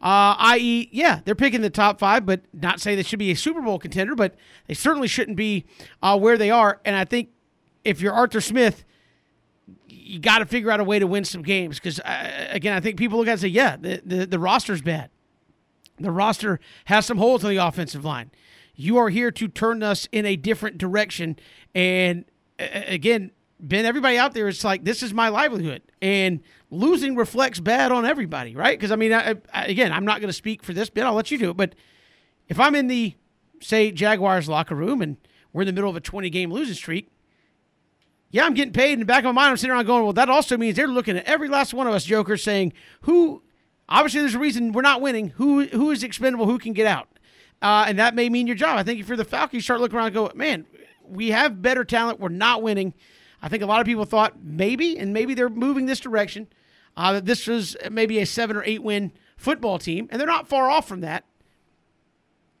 Uh, 0.00 0.34
i.e., 0.38 0.88
yeah, 0.90 1.20
they're 1.24 1.36
picking 1.36 1.60
the 1.60 1.70
top 1.70 2.00
five, 2.00 2.26
but 2.26 2.40
not 2.52 2.80
say 2.80 2.96
they 2.96 3.04
should 3.04 3.20
be 3.20 3.30
a 3.30 3.36
Super 3.36 3.62
Bowl 3.62 3.78
contender, 3.78 4.16
but 4.16 4.34
they 4.66 4.74
certainly 4.74 5.06
shouldn't 5.06 5.36
be 5.36 5.64
uh, 6.02 6.18
where 6.18 6.36
they 6.36 6.50
are. 6.50 6.80
And 6.84 6.96
I 6.96 7.04
think 7.04 7.28
if 7.84 8.00
you're 8.00 8.12
Arthur 8.12 8.40
Smith, 8.40 8.84
you 9.86 10.18
got 10.18 10.38
to 10.38 10.46
figure 10.46 10.72
out 10.72 10.80
a 10.80 10.84
way 10.84 10.98
to 10.98 11.06
win 11.06 11.24
some 11.24 11.42
games 11.42 11.78
because, 11.78 12.00
uh, 12.00 12.48
again, 12.50 12.72
I 12.72 12.80
think 12.80 12.98
people 12.98 13.18
look 13.18 13.28
at 13.28 13.30
it 13.30 13.32
and 13.32 13.40
say, 13.42 13.48
yeah, 13.48 13.76
the, 13.76 14.02
the, 14.04 14.26
the 14.26 14.38
roster's 14.40 14.82
bad. 14.82 15.10
The 16.00 16.10
roster 16.10 16.58
has 16.86 17.06
some 17.06 17.18
holes 17.18 17.44
on 17.44 17.50
the 17.50 17.58
offensive 17.58 18.04
line. 18.04 18.32
You 18.74 18.96
are 18.96 19.08
here 19.08 19.30
to 19.30 19.46
turn 19.46 19.84
us 19.84 20.08
in 20.10 20.26
a 20.26 20.34
different 20.34 20.78
direction. 20.78 21.36
And 21.76 22.24
again, 22.58 23.30
Ben, 23.62 23.86
everybody 23.86 24.18
out 24.18 24.34
there 24.34 24.48
is 24.48 24.64
like, 24.64 24.84
this 24.84 25.04
is 25.04 25.14
my 25.14 25.28
livelihood. 25.28 25.82
And 26.02 26.40
losing 26.70 27.14
reflects 27.14 27.60
bad 27.60 27.92
on 27.92 28.04
everybody, 28.04 28.56
right? 28.56 28.76
Because, 28.76 28.90
I 28.90 28.96
mean, 28.96 29.12
I, 29.12 29.36
I, 29.54 29.66
again, 29.66 29.92
I'm 29.92 30.04
not 30.04 30.20
going 30.20 30.28
to 30.28 30.34
speak 30.34 30.64
for 30.64 30.72
this, 30.72 30.90
Ben. 30.90 31.06
I'll 31.06 31.14
let 31.14 31.30
you 31.30 31.38
do 31.38 31.50
it. 31.50 31.56
But 31.56 31.76
if 32.48 32.58
I'm 32.58 32.74
in 32.74 32.88
the, 32.88 33.14
say, 33.60 33.92
Jaguars 33.92 34.48
locker 34.48 34.74
room 34.74 35.00
and 35.00 35.16
we're 35.52 35.62
in 35.62 35.66
the 35.66 35.72
middle 35.72 35.88
of 35.88 35.94
a 35.94 36.00
20 36.00 36.28
game 36.28 36.50
losing 36.50 36.74
streak, 36.74 37.08
yeah, 38.30 38.44
I'm 38.44 38.54
getting 38.54 38.72
paid. 38.72 38.94
In 38.94 38.98
the 38.98 39.04
back 39.04 39.20
of 39.20 39.26
my 39.26 39.42
mind, 39.42 39.50
I'm 39.50 39.56
sitting 39.58 39.70
around 39.70 39.86
going, 39.86 40.02
well, 40.02 40.14
that 40.14 40.28
also 40.28 40.56
means 40.56 40.74
they're 40.74 40.88
looking 40.88 41.16
at 41.16 41.24
every 41.26 41.48
last 41.48 41.72
one 41.72 41.86
of 41.86 41.94
us 41.94 42.04
jokers 42.04 42.42
saying, 42.42 42.72
who, 43.02 43.42
obviously, 43.88 44.20
there's 44.20 44.34
a 44.34 44.40
reason 44.40 44.72
we're 44.72 44.82
not 44.82 45.00
winning. 45.00 45.28
Who, 45.36 45.66
who 45.66 45.92
is 45.92 46.02
expendable? 46.02 46.46
Who 46.46 46.58
can 46.58 46.72
get 46.72 46.86
out? 46.86 47.08
Uh, 47.60 47.84
and 47.86 47.98
that 48.00 48.16
may 48.16 48.28
mean 48.28 48.48
your 48.48 48.56
job. 48.56 48.76
I 48.76 48.82
think 48.82 48.98
if 48.98 49.06
you're 49.06 49.16
the 49.16 49.24
Falcons, 49.24 49.54
you 49.54 49.60
start 49.60 49.80
looking 49.80 49.96
around 49.96 50.06
and 50.06 50.14
go, 50.14 50.32
man, 50.34 50.66
we 51.04 51.30
have 51.30 51.62
better 51.62 51.84
talent. 51.84 52.18
We're 52.18 52.30
not 52.30 52.62
winning. 52.62 52.94
I 53.42 53.48
think 53.48 53.62
a 53.62 53.66
lot 53.66 53.80
of 53.80 53.86
people 53.86 54.04
thought 54.04 54.42
maybe, 54.42 54.96
and 54.96 55.12
maybe 55.12 55.34
they're 55.34 55.48
moving 55.48 55.86
this 55.86 56.00
direction, 56.00 56.46
uh, 56.96 57.14
that 57.14 57.24
this 57.24 57.46
was 57.46 57.76
maybe 57.90 58.18
a 58.20 58.26
seven 58.26 58.56
or 58.56 58.62
eight 58.64 58.82
win 58.82 59.12
football 59.36 59.78
team, 59.78 60.08
and 60.10 60.20
they're 60.20 60.28
not 60.28 60.48
far 60.48 60.70
off 60.70 60.86
from 60.86 61.00
that. 61.00 61.24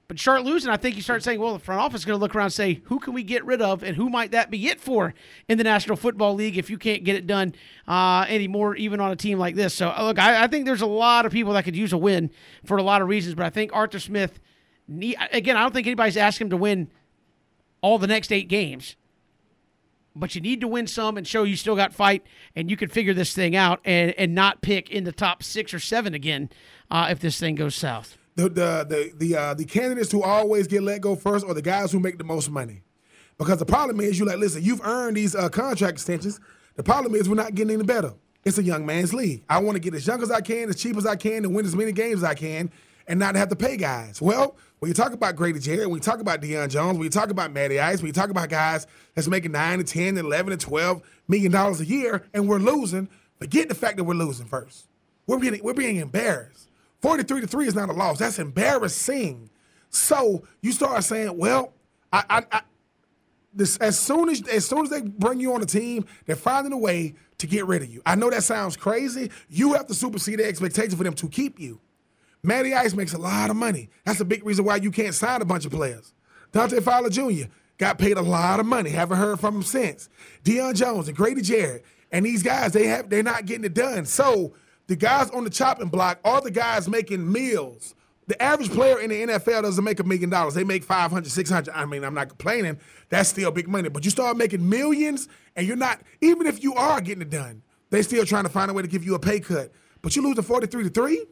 But 0.08 0.18
start 0.18 0.42
losing, 0.42 0.70
I 0.70 0.76
think 0.76 0.96
you 0.96 1.02
start 1.02 1.22
saying, 1.22 1.40
well, 1.40 1.54
the 1.54 1.58
front 1.58 1.80
office 1.80 2.02
is 2.02 2.04
going 2.04 2.18
to 2.18 2.20
look 2.20 2.34
around 2.34 2.46
and 2.46 2.52
say, 2.52 2.82
who 2.84 2.98
can 2.98 3.14
we 3.14 3.22
get 3.22 3.44
rid 3.46 3.62
of, 3.62 3.82
and 3.82 3.96
who 3.96 4.10
might 4.10 4.32
that 4.32 4.50
be 4.50 4.66
it 4.66 4.80
for 4.80 5.14
in 5.48 5.56
the 5.56 5.64
National 5.64 5.96
Football 5.96 6.34
League 6.34 6.58
if 6.58 6.68
you 6.68 6.76
can't 6.76 7.04
get 7.04 7.16
it 7.16 7.26
done 7.26 7.54
uh, 7.86 8.26
anymore, 8.28 8.76
even 8.76 9.00
on 9.00 9.12
a 9.12 9.16
team 9.16 9.38
like 9.38 9.54
this. 9.54 9.72
So, 9.72 9.94
look, 10.00 10.18
I, 10.18 10.42
I, 10.42 10.46
think 10.48 10.66
there's 10.66 10.82
a 10.82 10.86
lot 10.86 11.24
of 11.24 11.32
people 11.32 11.52
that 11.54 11.64
could 11.64 11.76
use 11.76 11.92
a 11.92 11.98
win 11.98 12.30
for 12.64 12.76
a 12.76 12.82
lot 12.82 13.00
of 13.00 13.08
reasons, 13.08 13.36
but 13.36 13.46
I 13.46 13.50
think 13.50 13.70
Arthur 13.72 14.00
Smith, 14.00 14.38
again, 14.90 15.56
I 15.56 15.62
don't 15.62 15.72
think 15.72 15.86
anybody's 15.86 16.16
asking 16.16 16.48
him 16.48 16.50
to 16.50 16.56
win 16.58 16.90
all 17.80 17.98
the 17.98 18.06
next 18.06 18.32
eight 18.32 18.48
games 18.48 18.96
but 20.14 20.34
you 20.34 20.40
need 20.40 20.60
to 20.60 20.68
win 20.68 20.86
some 20.86 21.16
and 21.16 21.26
show 21.26 21.42
you 21.42 21.56
still 21.56 21.76
got 21.76 21.92
fight 21.92 22.24
and 22.54 22.70
you 22.70 22.76
can 22.76 22.88
figure 22.88 23.14
this 23.14 23.34
thing 23.34 23.56
out 23.56 23.80
and, 23.84 24.14
and 24.18 24.34
not 24.34 24.62
pick 24.62 24.90
in 24.90 25.04
the 25.04 25.12
top 25.12 25.42
six 25.42 25.72
or 25.72 25.78
seven 25.78 26.14
again 26.14 26.50
uh, 26.90 27.08
if 27.10 27.20
this 27.20 27.38
thing 27.38 27.54
goes 27.54 27.74
south. 27.74 28.18
The 28.34 28.48
the 28.48 28.86
the 28.88 29.12
the, 29.16 29.36
uh, 29.36 29.54
the 29.54 29.64
candidates 29.64 30.10
who 30.10 30.22
always 30.22 30.66
get 30.66 30.82
let 30.82 31.00
go 31.00 31.16
first 31.16 31.44
are 31.46 31.54
the 31.54 31.62
guys 31.62 31.92
who 31.92 32.00
make 32.00 32.18
the 32.18 32.24
most 32.24 32.50
money. 32.50 32.82
Because 33.38 33.58
the 33.58 33.66
problem 33.66 34.00
is, 34.00 34.18
you 34.18 34.24
like, 34.24 34.38
listen, 34.38 34.62
you've 34.62 34.82
earned 34.82 35.16
these 35.16 35.34
uh, 35.34 35.48
contract 35.48 35.94
extensions. 35.94 36.38
The 36.76 36.82
problem 36.82 37.14
is, 37.14 37.28
we're 37.28 37.34
not 37.34 37.54
getting 37.54 37.74
any 37.74 37.82
better. 37.82 38.14
It's 38.44 38.58
a 38.58 38.62
young 38.62 38.86
man's 38.86 39.12
league. 39.14 39.44
I 39.48 39.58
want 39.58 39.76
to 39.76 39.80
get 39.80 39.94
as 39.94 40.06
young 40.06 40.22
as 40.22 40.30
I 40.30 40.40
can, 40.40 40.68
as 40.68 40.76
cheap 40.76 40.96
as 40.96 41.06
I 41.06 41.16
can, 41.16 41.44
and 41.44 41.54
win 41.54 41.64
as 41.64 41.76
many 41.76 41.92
games 41.92 42.18
as 42.18 42.24
I 42.24 42.34
can, 42.34 42.70
and 43.06 43.18
not 43.18 43.34
have 43.34 43.48
to 43.48 43.56
pay 43.56 43.76
guys. 43.76 44.20
Well, 44.20 44.56
when 44.78 44.88
you 44.88 44.94
talk 44.94 45.12
about 45.12 45.36
Grady 45.36 45.58
Jarrett, 45.58 45.88
when 45.88 45.98
you 45.98 46.02
talk 46.02 46.20
about 46.20 46.40
Deion 46.40 46.68
Jones, 46.68 46.98
when 46.98 47.04
you 47.04 47.10
talk 47.10 47.30
about 47.30 47.52
Matty 47.52 47.78
Ice, 47.78 47.98
when 47.98 48.08
you 48.08 48.12
talk 48.12 48.30
about 48.30 48.48
guys 48.48 48.86
that's 49.14 49.28
making 49.28 49.52
9 49.52 49.78
to 49.78 49.84
10 49.84 50.08
and 50.08 50.18
11 50.18 50.50
to 50.50 50.56
12 50.56 51.02
million 51.28 51.52
dollars 51.52 51.80
a 51.80 51.84
year, 51.84 52.24
and 52.34 52.48
we're 52.48 52.58
losing, 52.58 53.08
forget 53.38 53.68
the 53.68 53.74
fact 53.74 53.96
that 53.96 54.04
we're 54.04 54.14
losing 54.14 54.46
first. 54.46 54.88
We're 55.26 55.38
being, 55.38 55.62
we're 55.62 55.74
being 55.74 55.96
embarrassed. 55.96 56.68
43 57.00 57.42
to 57.42 57.46
3 57.46 57.66
is 57.66 57.74
not 57.74 57.90
a 57.90 57.92
loss. 57.92 58.18
That's 58.18 58.38
embarrassing. 58.38 59.50
So 59.90 60.44
you 60.62 60.72
start 60.72 61.04
saying, 61.04 61.36
well, 61.36 61.72
I, 62.12 62.24
I, 62.28 62.42
I 62.50 62.60
this, 63.54 63.76
as 63.78 63.98
soon 63.98 64.30
as 64.30 64.46
as 64.48 64.66
soon 64.66 64.84
as 64.84 64.90
they 64.90 65.02
bring 65.02 65.38
you 65.38 65.52
on 65.52 65.60
the 65.60 65.66
team, 65.66 66.06
they're 66.26 66.36
finding 66.36 66.72
a 66.72 66.78
way 66.78 67.14
to 67.38 67.46
get 67.46 67.66
rid 67.66 67.82
of 67.82 67.88
you. 67.88 68.00
I 68.06 68.14
know 68.14 68.30
that 68.30 68.44
sounds 68.44 68.76
crazy. 68.76 69.30
You 69.48 69.74
have 69.74 69.86
to 69.88 69.94
supersede 69.94 70.38
the 70.38 70.46
expectation 70.46 70.96
for 70.96 71.04
them 71.04 71.14
to 71.14 71.28
keep 71.28 71.60
you. 71.60 71.80
Matty 72.42 72.74
Ice 72.74 72.94
makes 72.94 73.12
a 73.12 73.18
lot 73.18 73.50
of 73.50 73.56
money. 73.56 73.88
That's 74.04 74.20
a 74.20 74.24
big 74.24 74.44
reason 74.44 74.64
why 74.64 74.76
you 74.76 74.90
can't 74.90 75.14
sign 75.14 75.42
a 75.42 75.44
bunch 75.44 75.64
of 75.64 75.72
players. 75.72 76.12
Dante 76.52 76.80
Fowler 76.80 77.10
Jr. 77.10 77.46
got 77.78 77.98
paid 77.98 78.16
a 78.16 78.22
lot 78.22 78.60
of 78.60 78.66
money. 78.66 78.90
Haven't 78.90 79.18
heard 79.18 79.40
from 79.40 79.56
him 79.56 79.62
since. 79.62 80.08
Deion 80.44 80.74
Jones 80.74 81.08
and 81.08 81.16
Grady 81.16 81.42
Jarrett 81.42 81.84
and 82.10 82.26
these 82.26 82.42
guys, 82.42 82.72
they 82.72 82.86
have 82.86 83.08
they're 83.08 83.22
not 83.22 83.46
getting 83.46 83.64
it 83.64 83.74
done. 83.74 84.04
So 84.04 84.54
the 84.86 84.96
guys 84.96 85.30
on 85.30 85.44
the 85.44 85.50
chopping 85.50 85.88
block 85.88 86.18
are 86.24 86.40
the 86.40 86.50
guys 86.50 86.88
making 86.88 87.30
meals 87.30 87.94
the 88.28 88.40
average 88.40 88.70
player 88.70 89.00
in 89.00 89.10
the 89.10 89.22
NFL 89.26 89.62
doesn't 89.62 89.82
make 89.82 90.00
a 90.00 90.04
million 90.04 90.30
dollars. 90.30 90.54
They 90.54 90.64
make 90.64 90.84
500, 90.84 91.30
600. 91.30 91.72
I 91.74 91.84
mean, 91.86 92.04
I'm 92.04 92.14
not 92.14 92.28
complaining. 92.28 92.78
That's 93.08 93.28
still 93.28 93.50
big 93.50 93.68
money. 93.68 93.88
But 93.88 94.04
you 94.04 94.10
start 94.10 94.36
making 94.36 94.66
millions 94.66 95.28
and 95.56 95.66
you're 95.66 95.76
not, 95.76 96.00
even 96.20 96.46
if 96.46 96.62
you 96.62 96.74
are 96.74 97.00
getting 97.00 97.22
it 97.22 97.30
done, 97.30 97.62
they 97.90 98.02
still 98.02 98.24
trying 98.24 98.44
to 98.44 98.48
find 98.48 98.70
a 98.70 98.74
way 98.74 98.82
to 98.82 98.88
give 98.88 99.04
you 99.04 99.14
a 99.14 99.18
pay 99.18 99.40
cut. 99.40 99.72
But 100.02 100.14
you 100.16 100.22
lose 100.22 100.38
a 100.38 100.42
43 100.42 100.84
to 100.84 100.90
3. 100.90 101.26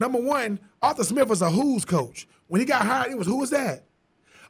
Number 0.00 0.18
one, 0.18 0.58
Arthur 0.80 1.04
Smith 1.04 1.28
was 1.28 1.42
a 1.42 1.50
who's 1.50 1.84
coach. 1.84 2.26
When 2.48 2.60
he 2.60 2.66
got 2.66 2.82
hired, 2.82 3.12
it 3.12 3.18
was 3.18 3.26
who 3.26 3.38
was 3.38 3.50
that? 3.50 3.84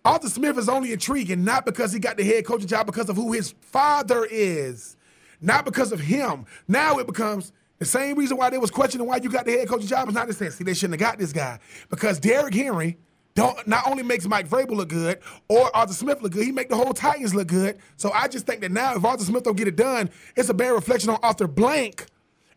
Arthur 0.04 0.28
Smith 0.28 0.56
is 0.56 0.68
only 0.68 0.92
intriguing 0.92 1.44
not 1.44 1.66
because 1.66 1.92
he 1.92 1.98
got 1.98 2.16
the 2.16 2.24
head 2.24 2.46
coaching 2.46 2.68
job, 2.68 2.86
because 2.86 3.10
of 3.10 3.16
who 3.16 3.32
his 3.32 3.54
father 3.60 4.26
is, 4.30 4.96
not 5.42 5.66
because 5.66 5.92
of 5.92 6.00
him. 6.00 6.46
Now 6.68 6.98
it 6.98 7.06
becomes 7.06 7.52
the 7.78 7.84
same 7.84 8.16
reason 8.16 8.36
why 8.36 8.48
they 8.48 8.58
was 8.58 8.70
questioning 8.70 9.06
why 9.06 9.16
you 9.16 9.28
got 9.28 9.44
the 9.44 9.52
head 9.52 9.68
coaching 9.68 9.88
job 9.88 10.08
is 10.08 10.14
not 10.14 10.26
the 10.26 10.32
same. 10.32 10.50
See, 10.52 10.64
they 10.64 10.72
shouldn't 10.72 11.00
have 11.00 11.10
got 11.10 11.18
this 11.18 11.32
guy 11.32 11.58
because 11.90 12.18
Derrick 12.18 12.54
Henry 12.54 12.96
don't 13.34 13.66
not 13.66 13.86
only 13.86 14.02
makes 14.02 14.26
Mike 14.26 14.48
Vrabel 14.48 14.76
look 14.76 14.88
good 14.88 15.18
or 15.48 15.74
Arthur 15.76 15.92
Smith 15.92 16.22
look 16.22 16.32
good, 16.32 16.44
he 16.44 16.52
make 16.52 16.68
the 16.68 16.76
whole 16.76 16.94
Titans 16.94 17.34
look 17.34 17.48
good. 17.48 17.78
So 17.96 18.10
I 18.12 18.28
just 18.28 18.46
think 18.46 18.60
that 18.62 18.70
now 18.70 18.94
if 18.94 19.04
Arthur 19.04 19.24
Smith 19.24 19.42
don't 19.42 19.56
get 19.56 19.68
it 19.68 19.76
done, 19.76 20.10
it's 20.36 20.48
a 20.48 20.54
bad 20.54 20.70
reflection 20.70 21.10
on 21.10 21.18
Arthur 21.22 21.48
Blank. 21.48 22.06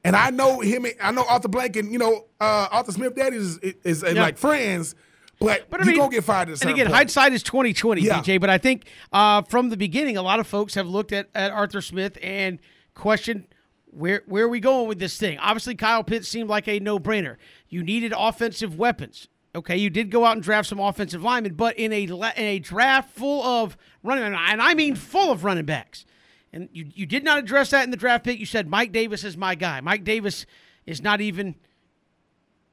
And 0.04 0.16
I 0.16 0.30
know 0.32 0.60
him. 0.60 0.86
I 1.02 1.12
know 1.12 1.26
Arthur 1.30 1.48
Blank 1.48 1.78
and 1.78 1.92
you 1.92 1.98
know 1.98 2.26
uh, 2.42 2.68
Arthur 2.72 2.92
Smith. 2.92 3.16
That 3.16 3.34
is 3.34 3.58
is, 3.60 4.04
is 4.04 4.04
yeah. 4.04 4.22
like 4.22 4.38
friends. 4.38 4.96
But, 5.40 5.70
but 5.70 5.82
I 5.82 5.84
mean, 5.84 5.96
you 5.96 6.02
gonna 6.02 6.12
get 6.12 6.24
fired. 6.24 6.50
and 6.50 6.62
again, 6.62 6.86
point. 6.86 6.96
hindsight 6.96 7.34
is 7.34 7.44
twenty 7.44 7.74
twenty, 7.74 8.02
yeah. 8.02 8.20
DJ. 8.20 8.40
But 8.40 8.50
I 8.50 8.58
think 8.58 8.86
uh, 9.12 9.42
from 9.44 9.70
the 9.70 9.78
beginning, 9.78 10.16
a 10.16 10.22
lot 10.22 10.40
of 10.40 10.48
folks 10.48 10.76
have 10.76 10.88
looked 10.88 11.12
at, 11.12 11.30
at 11.36 11.52
Arthur 11.52 11.82
Smith 11.82 12.18
and 12.22 12.60
questioned 12.94 13.48
where 13.94 14.24
where 14.26 14.46
are 14.46 14.50
we 14.50 14.60
going 14.60 14.88
with 14.88 15.00
this 15.00 15.18
thing? 15.18 15.38
Obviously, 15.40 15.76
Kyle 15.76 16.04
Pitts 16.04 16.28
seemed 16.28 16.50
like 16.50 16.68
a 16.68 16.80
no 16.80 17.00
brainer. 17.00 17.38
You 17.70 17.84
needed 17.84 18.14
offensive 18.16 18.78
weapons. 18.78 19.28
Okay, 19.56 19.78
you 19.78 19.90
did 19.90 20.10
go 20.10 20.26
out 20.26 20.34
and 20.34 20.42
draft 20.42 20.70
some 20.70 20.80
offensive 20.80 21.22
linemen, 21.22 21.54
but 21.54 21.78
in 21.78 21.94
a 21.94 22.04
in 22.04 22.34
a 22.38 22.60
draft 22.60 23.12
full 23.12 23.44
of 23.44 23.78
running, 24.02 24.24
and 24.24 24.62
I 24.62 24.74
mean 24.74 24.96
full 24.96 25.32
of 25.32 25.44
running 25.44 25.66
backs, 25.66 26.06
and 26.54 26.70
you 26.72 26.86
you 26.94 27.06
did 27.06 27.24
not 27.24 27.40
address 27.40 27.72
that 27.72 27.84
in 27.84 27.90
the 27.92 27.98
draft 27.98 28.24
pick. 28.24 28.40
You 28.40 28.46
said 28.46 28.70
Mike 28.70 28.92
Davis 28.92 29.24
is 29.24 29.36
my 29.36 29.56
guy. 29.56 29.82
Mike 29.82 30.04
Davis 30.04 30.46
is 30.86 31.02
not 31.02 31.20
even 31.20 31.56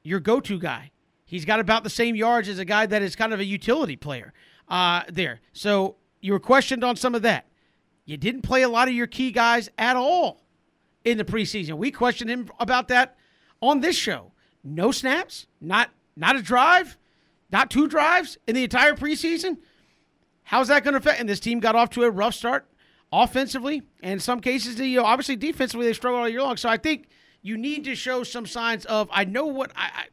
your 0.03 0.19
go-to 0.19 0.59
guy. 0.59 0.91
He's 1.25 1.45
got 1.45 1.59
about 1.59 1.83
the 1.83 1.89
same 1.89 2.15
yards 2.15 2.47
as 2.47 2.59
a 2.59 2.65
guy 2.65 2.85
that 2.85 3.01
is 3.01 3.15
kind 3.15 3.33
of 3.33 3.39
a 3.39 3.45
utility 3.45 3.95
player 3.95 4.33
uh, 4.67 5.03
there. 5.09 5.41
So 5.53 5.95
you 6.19 6.33
were 6.33 6.39
questioned 6.39 6.83
on 6.83 6.95
some 6.95 7.15
of 7.15 7.21
that. 7.23 7.47
You 8.05 8.17
didn't 8.17 8.41
play 8.41 8.61
a 8.61 8.69
lot 8.69 8.87
of 8.87 8.93
your 8.93 9.07
key 9.07 9.31
guys 9.31 9.69
at 9.77 9.95
all 9.95 10.43
in 11.05 11.17
the 11.17 11.25
preseason. 11.25 11.77
We 11.77 11.91
questioned 11.91 12.29
him 12.29 12.49
about 12.59 12.87
that 12.89 13.17
on 13.61 13.79
this 13.79 13.95
show. 13.95 14.33
No 14.63 14.91
snaps, 14.91 15.47
not 15.59 15.89
not 16.15 16.35
a 16.35 16.41
drive, 16.41 16.97
not 17.51 17.71
two 17.71 17.87
drives 17.87 18.37
in 18.47 18.55
the 18.55 18.63
entire 18.63 18.93
preseason. 18.93 19.57
How's 20.43 20.67
that 20.67 20.83
going 20.83 20.93
to 20.93 20.99
affect? 20.99 21.19
And 21.19 21.29
this 21.29 21.39
team 21.39 21.59
got 21.59 21.75
off 21.75 21.89
to 21.91 22.03
a 22.03 22.11
rough 22.11 22.35
start 22.35 22.67
offensively, 23.11 23.83
and 24.01 24.13
in 24.13 24.19
some 24.19 24.39
cases, 24.39 24.79
you 24.79 24.99
know, 24.99 25.05
obviously 25.05 25.35
defensively 25.35 25.85
they 25.85 25.93
struggled 25.93 26.21
all 26.21 26.29
year 26.29 26.41
long. 26.41 26.57
So 26.57 26.69
I 26.69 26.77
think 26.77 27.07
you 27.41 27.57
need 27.57 27.83
to 27.85 27.95
show 27.95 28.23
some 28.23 28.45
signs 28.45 28.85
of 28.85 29.09
I 29.11 29.25
know 29.25 29.45
what 29.45 29.71
I 29.75 30.05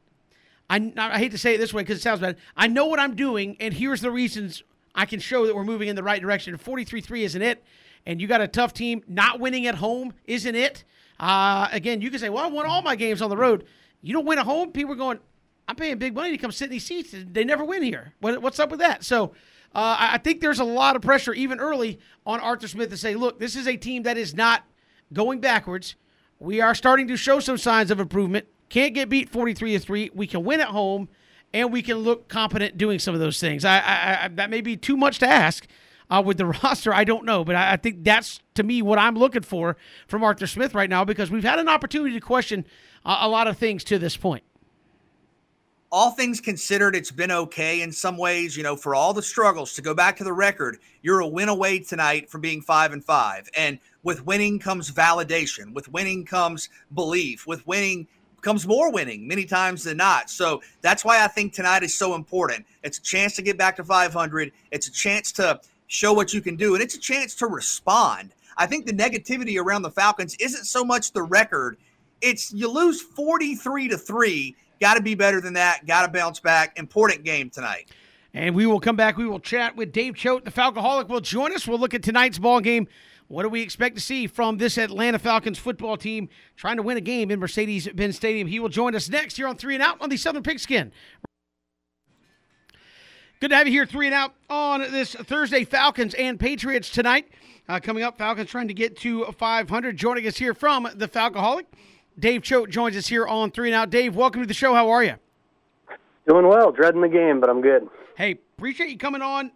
I, 0.70 0.92
I, 0.96 1.14
I 1.14 1.18
hate 1.18 1.32
to 1.32 1.38
say 1.38 1.54
it 1.54 1.58
this 1.58 1.72
way 1.72 1.82
because 1.82 1.98
it 1.98 2.02
sounds 2.02 2.20
bad. 2.20 2.36
I 2.56 2.66
know 2.66 2.86
what 2.86 2.98
I'm 2.98 3.14
doing, 3.14 3.56
and 3.60 3.72
here's 3.72 4.00
the 4.00 4.10
reasons 4.10 4.62
I 4.94 5.06
can 5.06 5.20
show 5.20 5.46
that 5.46 5.54
we're 5.54 5.64
moving 5.64 5.88
in 5.88 5.96
the 5.96 6.02
right 6.02 6.20
direction. 6.20 6.56
43-3 6.58 7.20
isn't 7.22 7.42
it 7.42 7.62
and 8.08 8.20
you 8.20 8.26
got 8.26 8.40
a 8.40 8.48
tough 8.48 8.72
team, 8.72 9.02
not 9.06 9.38
winning 9.38 9.66
at 9.66 9.76
home 9.76 10.14
isn't 10.24 10.54
it? 10.54 10.84
Uh, 11.20 11.68
again, 11.72 12.00
you 12.00 12.10
can 12.10 12.18
say, 12.18 12.28
well, 12.28 12.44
I 12.44 12.48
won 12.48 12.66
all 12.66 12.80
my 12.80 12.96
games 12.96 13.20
on 13.20 13.28
the 13.28 13.36
road. 13.36 13.66
You 14.02 14.14
don't 14.14 14.24
win 14.24 14.38
at 14.38 14.46
home, 14.46 14.72
people 14.72 14.92
are 14.94 14.96
going, 14.96 15.18
I'm 15.66 15.76
paying 15.76 15.98
big 15.98 16.14
money 16.14 16.30
to 16.30 16.38
come 16.38 16.50
sit 16.50 16.66
in 16.66 16.70
these 16.70 16.86
seats. 16.86 17.14
They 17.14 17.44
never 17.44 17.64
win 17.64 17.82
here. 17.82 18.14
What, 18.20 18.40
what's 18.40 18.58
up 18.58 18.70
with 18.70 18.80
that? 18.80 19.04
So 19.04 19.32
uh, 19.74 19.96
I 19.98 20.18
think 20.18 20.40
there's 20.40 20.60
a 20.60 20.64
lot 20.64 20.96
of 20.96 21.02
pressure, 21.02 21.34
even 21.34 21.60
early, 21.60 21.98
on 22.26 22.40
Arthur 22.40 22.68
Smith 22.68 22.90
to 22.90 22.96
say, 22.96 23.14
look, 23.14 23.38
this 23.38 23.54
is 23.54 23.66
a 23.66 23.76
team 23.76 24.04
that 24.04 24.16
is 24.16 24.34
not 24.34 24.64
going 25.12 25.40
backwards. 25.40 25.94
We 26.38 26.60
are 26.60 26.74
starting 26.74 27.08
to 27.08 27.16
show 27.16 27.40
some 27.40 27.58
signs 27.58 27.90
of 27.90 28.00
improvement. 28.00 28.46
Can't 28.68 28.94
get 28.94 29.08
beat 29.08 29.28
43 29.28 29.72
to 29.72 29.78
3. 29.78 30.10
We 30.14 30.26
can 30.26 30.44
win 30.44 30.60
at 30.60 30.68
home, 30.68 31.08
and 31.52 31.72
we 31.72 31.82
can 31.82 31.98
look 31.98 32.28
competent 32.28 32.78
doing 32.78 32.98
some 32.98 33.14
of 33.14 33.20
those 33.20 33.40
things. 33.40 33.64
I, 33.64 33.78
I, 33.78 34.24
I 34.24 34.28
that 34.28 34.50
may 34.50 34.60
be 34.60 34.76
too 34.76 34.96
much 34.96 35.18
to 35.20 35.28
ask 35.28 35.66
uh, 36.10 36.22
with 36.24 36.38
the 36.38 36.46
roster, 36.62 36.94
I 36.94 37.04
don't 37.04 37.24
know, 37.24 37.44
but 37.44 37.54
I, 37.54 37.72
I, 37.72 37.76
think 37.76 38.04
that's 38.04 38.40
to 38.54 38.62
me 38.62 38.82
what 38.82 38.98
I'm 38.98 39.16
looking 39.16 39.42
for 39.42 39.76
from 40.06 40.24
Arthur 40.24 40.46
Smith 40.46 40.74
right 40.74 40.90
now 40.90 41.04
because 41.04 41.30
we've 41.30 41.44
had 41.44 41.58
an 41.58 41.68
opportunity 41.68 42.14
to 42.14 42.20
question 42.20 42.64
uh, 43.04 43.18
a 43.20 43.28
lot 43.28 43.46
of 43.46 43.58
things 43.58 43.84
to 43.84 43.98
this 43.98 44.16
point. 44.16 44.44
All 45.90 46.10
things 46.10 46.40
considered, 46.40 46.94
it's 46.94 47.10
been 47.10 47.30
okay 47.30 47.80
in 47.80 47.90
some 47.90 48.18
ways. 48.18 48.56
You 48.56 48.62
know, 48.62 48.76
for 48.76 48.94
all 48.94 49.14
the 49.14 49.22
struggles 49.22 49.72
to 49.74 49.82
go 49.82 49.94
back 49.94 50.18
to 50.18 50.24
the 50.24 50.32
record, 50.32 50.78
you're 51.00 51.20
a 51.20 51.26
win 51.26 51.48
away 51.48 51.78
tonight 51.78 52.28
from 52.28 52.42
being 52.42 52.60
five 52.60 52.92
and 52.92 53.02
five. 53.02 53.48
And 53.56 53.78
with 54.02 54.26
winning 54.26 54.58
comes 54.58 54.90
validation. 54.90 55.72
With 55.72 55.90
winning 55.90 56.26
comes 56.26 56.68
belief. 56.94 57.46
With 57.46 57.66
winning 57.66 58.06
comes 58.42 58.66
more 58.66 58.92
winning 58.92 59.26
many 59.26 59.46
times 59.46 59.84
than 59.84 59.96
not. 59.96 60.28
So 60.28 60.60
that's 60.82 61.04
why 61.06 61.24
I 61.24 61.28
think 61.28 61.54
tonight 61.54 61.82
is 61.82 61.96
so 61.96 62.14
important. 62.14 62.66
It's 62.82 62.98
a 62.98 63.02
chance 63.02 63.34
to 63.36 63.42
get 63.42 63.56
back 63.56 63.76
to 63.76 63.84
500. 63.84 64.52
It's 64.70 64.88
a 64.88 64.92
chance 64.92 65.32
to 65.32 65.58
show 65.86 66.12
what 66.12 66.34
you 66.34 66.40
can 66.40 66.56
do, 66.56 66.74
and 66.74 66.82
it's 66.82 66.94
a 66.94 67.00
chance 67.00 67.34
to 67.36 67.46
respond. 67.46 68.34
I 68.56 68.66
think 68.66 68.86
the 68.86 68.92
negativity 68.92 69.60
around 69.60 69.82
the 69.82 69.90
Falcons 69.90 70.36
isn't 70.38 70.66
so 70.66 70.84
much 70.84 71.12
the 71.12 71.22
record; 71.22 71.78
it's 72.20 72.52
you 72.52 72.70
lose 72.70 73.00
forty-three 73.00 73.88
to 73.88 73.98
three. 73.98 74.54
Got 74.80 74.94
to 74.94 75.02
be 75.02 75.14
better 75.14 75.40
than 75.40 75.54
that. 75.54 75.86
Got 75.86 76.06
to 76.06 76.12
bounce 76.12 76.40
back. 76.40 76.78
Important 76.78 77.24
game 77.24 77.50
tonight. 77.50 77.88
And 78.34 78.54
we 78.54 78.66
will 78.66 78.80
come 78.80 78.96
back. 78.96 79.16
We 79.16 79.26
will 79.26 79.40
chat 79.40 79.76
with 79.76 79.92
Dave 79.92 80.14
Choate. 80.14 80.44
The 80.44 80.50
Falcoholic 80.50 81.08
will 81.08 81.20
join 81.20 81.54
us. 81.54 81.66
We'll 81.66 81.78
look 81.78 81.94
at 81.94 82.02
tonight's 82.02 82.38
ball 82.38 82.60
game. 82.60 82.86
What 83.26 83.42
do 83.42 83.48
we 83.48 83.60
expect 83.60 83.96
to 83.96 84.00
see 84.00 84.26
from 84.26 84.56
this 84.56 84.78
Atlanta 84.78 85.18
Falcons 85.18 85.58
football 85.58 85.96
team 85.96 86.28
trying 86.56 86.76
to 86.76 86.82
win 86.82 86.96
a 86.96 87.00
game 87.00 87.30
in 87.30 87.38
Mercedes-Benz 87.40 88.16
Stadium? 88.16 88.48
He 88.48 88.58
will 88.58 88.70
join 88.70 88.94
us 88.94 89.08
next 89.08 89.36
here 89.36 89.46
on 89.46 89.56
Three 89.56 89.74
and 89.74 89.82
Out 89.82 90.00
on 90.00 90.08
the 90.08 90.16
Southern 90.16 90.42
Pigskin. 90.42 90.92
Good 93.40 93.50
to 93.50 93.56
have 93.56 93.68
you 93.68 93.72
here, 93.72 93.86
three 93.86 94.06
and 94.06 94.14
out 94.14 94.34
on 94.50 94.80
this 94.80 95.14
Thursday. 95.14 95.62
Falcons 95.62 96.12
and 96.14 96.40
Patriots 96.40 96.90
tonight. 96.90 97.28
Uh, 97.68 97.78
coming 97.78 98.02
up, 98.02 98.18
Falcons 98.18 98.50
trying 98.50 98.66
to 98.66 98.74
get 98.74 98.96
to 98.96 99.26
500. 99.26 99.96
Joining 99.96 100.26
us 100.26 100.36
here 100.36 100.54
from 100.54 100.88
the 100.96 101.06
Falcoholic, 101.06 101.66
Dave 102.18 102.42
Choate 102.42 102.70
joins 102.70 102.96
us 102.96 103.06
here 103.06 103.26
on 103.26 103.50
three 103.50 103.68
and 103.68 103.76
out. 103.76 103.90
Dave, 103.90 104.16
welcome 104.16 104.40
to 104.40 104.46
the 104.46 104.54
show. 104.54 104.74
How 104.74 104.90
are 104.90 105.04
you? 105.04 105.14
Doing 106.26 106.48
well. 106.48 106.72
Dreading 106.72 107.00
the 107.00 107.08
game, 107.08 107.40
but 107.40 107.48
I'm 107.48 107.60
good. 107.60 107.88
Hey, 108.16 108.38
appreciate 108.56 108.90
you 108.90 108.98
coming 108.98 109.22
on. 109.22 109.52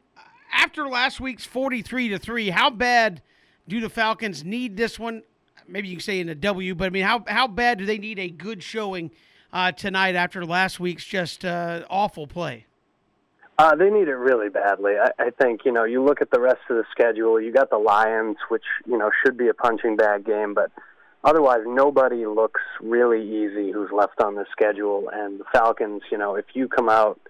After 0.53 0.89
last 0.89 1.21
week's 1.21 1.45
43 1.45 2.11
to 2.11 2.19
three, 2.19 2.51
how 2.51 2.71
bad 2.71 3.21
do 3.67 3.81
the 3.81 3.89
Falcons 3.89 4.45
need 4.45 4.77
this 4.77 4.99
one? 4.99 5.23
Maybe 5.67 5.89
you 5.89 5.97
can 5.97 6.03
say 6.03 6.21
in 6.21 6.29
a 6.29 6.35
W, 6.35 6.75
but 6.75 6.87
I 6.87 6.91
mean, 6.91 7.05
how 7.05 7.25
how 7.27 7.49
bad 7.49 7.79
do 7.79 7.87
they 7.87 7.99
need 7.99 8.19
a 8.19 8.29
good 8.29 8.63
showing 8.63 9.11
uh, 9.53 9.73
tonight 9.73 10.15
after 10.15 10.45
last 10.45 10.79
week's 10.79 11.05
just 11.05 11.45
uh, 11.45 11.85
awful 11.91 12.27
play? 12.27 12.67
Uh, 13.59 13.75
they 13.75 13.91
need 13.91 14.09
it 14.09 14.15
really 14.15 14.49
badly. 14.49 14.93
I, 15.03 15.11
I 15.19 15.31
think 15.31 15.63
you 15.65 15.73
know 15.73 15.85
you 15.85 16.03
look 16.03 16.21
at 16.21 16.31
the 16.31 16.41
rest 16.41 16.61
of 16.69 16.77
the 16.77 16.85
schedule. 16.91 17.41
You 17.41 17.53
got 17.53 17.71
the 17.71 17.79
Lions, 17.79 18.37
which 18.51 18.65
you 18.87 18.99
know 18.99 19.11
should 19.25 19.37
be 19.37 19.49
a 19.49 19.55
punching 19.55 19.97
bag 19.97 20.27
game, 20.27 20.53
but 20.53 20.71
otherwise 21.25 21.61
nobody 21.67 22.27
looks 22.27 22.61
really 22.81 23.23
easy 23.23 23.73
who's 23.73 23.91
left 23.93 24.21
on 24.21 24.35
the 24.35 24.45
schedule. 24.51 25.11
And 25.13 25.41
the 25.41 25.45
Falcons, 25.53 26.03
you 26.11 26.19
know, 26.19 26.37
if 26.37 26.47
you 26.55 26.69
come 26.69 26.89
out 26.89 27.21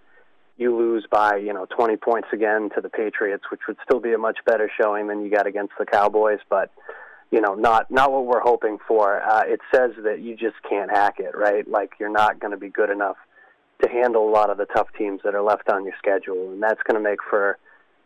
you 0.58 0.76
lose 0.76 1.06
by 1.10 1.36
you 1.36 1.52
know 1.52 1.66
20 1.76 1.96
points 1.96 2.28
again 2.32 2.70
to 2.74 2.80
the 2.80 2.88
Patriots, 2.88 3.44
which 3.50 3.62
would 3.66 3.76
still 3.84 4.00
be 4.00 4.12
a 4.12 4.18
much 4.18 4.38
better 4.46 4.70
showing 4.80 5.08
than 5.08 5.22
you 5.22 5.30
got 5.30 5.46
against 5.46 5.72
the 5.78 5.86
Cowboys, 5.86 6.38
but 6.48 6.70
you 7.30 7.40
know 7.40 7.54
not 7.54 7.90
not 7.90 8.12
what 8.12 8.26
we're 8.26 8.40
hoping 8.40 8.78
for. 8.86 9.22
Uh, 9.22 9.42
it 9.46 9.60
says 9.74 9.90
that 10.04 10.20
you 10.20 10.36
just 10.36 10.56
can't 10.68 10.90
hack 10.90 11.16
it, 11.18 11.36
right? 11.36 11.68
Like 11.68 11.92
you're 11.98 12.10
not 12.10 12.40
going 12.40 12.52
to 12.52 12.56
be 12.56 12.68
good 12.68 12.90
enough 12.90 13.16
to 13.82 13.90
handle 13.90 14.28
a 14.28 14.30
lot 14.30 14.50
of 14.50 14.58
the 14.58 14.66
tough 14.66 14.88
teams 14.96 15.20
that 15.24 15.34
are 15.34 15.42
left 15.42 15.68
on 15.68 15.84
your 15.84 15.94
schedule, 15.98 16.52
and 16.52 16.62
that's 16.62 16.82
going 16.88 17.02
to 17.02 17.08
make 17.10 17.18
for 17.28 17.58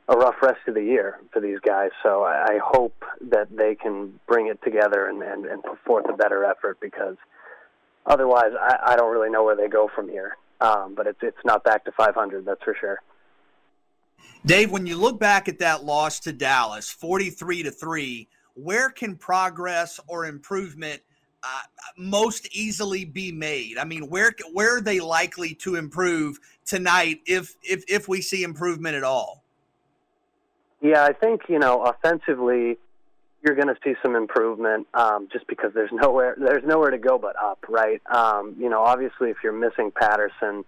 a 0.09 0.17
rough 0.17 0.37
rest 0.41 0.61
of 0.69 0.75
the 0.75 0.83
year 0.83 1.19
for 1.33 1.41
these 1.41 1.59
guys. 1.61 1.91
So 2.03 2.23
I, 2.23 2.55
I 2.55 2.59
hope 2.63 3.05
that 3.31 3.49
they 3.51 3.75
can 3.75 4.21
bring 4.29 4.47
it 4.47 4.63
together 4.63 5.09
and, 5.09 5.23
and, 5.23 5.47
and 5.47 5.63
put 5.63 5.79
forth 5.85 6.07
a 6.09 6.17
better 6.17 6.45
effort 6.45 6.79
because 6.81 7.17
otherwise 8.07 8.53
I, 8.61 8.93
I 8.93 8.97
don't 8.97 9.13
really 9.13 9.31
know 9.31 9.45
where 9.45 9.57
they 9.57 9.69
go 9.69 9.91
from 9.95 10.09
here. 10.09 10.37
Um, 10.61 10.95
but 10.95 11.07
it's 11.07 11.19
it's 11.21 11.37
not 11.45 11.65
back 11.65 11.85
to 11.85 11.93
500, 11.93 12.47
that's 12.47 12.63
for 12.63 12.75
sure. 12.81 13.03
Dave, 14.47 14.71
when 14.71 14.87
you 14.87 14.97
look 14.97 15.21
back 15.21 15.49
at 15.49 15.59
that 15.59 15.85
loss 15.85 16.21
to 16.21 16.33
Dallas, 16.33 16.91
43 16.91 17.65
to 17.65 17.71
three, 17.71 18.29
where 18.55 18.89
can 18.89 19.17
progress 19.17 20.01
or 20.07 20.25
improvement 20.25 21.03
uh, 21.43 21.61
most 21.99 22.49
easily 22.57 23.05
be 23.05 23.33
made? 23.33 23.77
I 23.77 23.85
mean, 23.85 24.09
where 24.09 24.33
where 24.53 24.79
are 24.79 24.81
they 24.81 25.01
likely 25.01 25.55
to 25.57 25.75
improve 25.75 26.39
tonight 26.65 27.21
if 27.27 27.55
if 27.63 27.85
if 27.87 28.09
we 28.09 28.23
see 28.23 28.43
improvement 28.43 28.97
at 28.97 29.05
all? 29.05 29.45
Yeah, 30.87 31.03
I 31.03 31.15
think 31.15 31.43
you 31.49 31.59
know 31.59 31.83
offensively, 31.83 32.79
you're 33.43 33.57
going 33.57 33.67
to 33.67 33.77
see 33.83 33.95
some 34.05 34.15
improvement 34.15 34.87
um, 34.95 35.27
just 35.33 35.49
because 35.49 35.73
there's 35.75 35.91
nowhere 35.93 36.37
there's 36.39 36.63
nowhere 36.65 36.91
to 36.91 36.99
go 36.99 37.19
but 37.19 37.35
up, 37.43 37.65
right? 37.69 38.01
Um, 38.07 38.55
you 38.57 38.69
know, 38.69 38.85
obviously, 38.85 39.31
if 39.31 39.39
you're 39.43 39.53
missing 39.53 39.91
Patterson, 39.91 40.65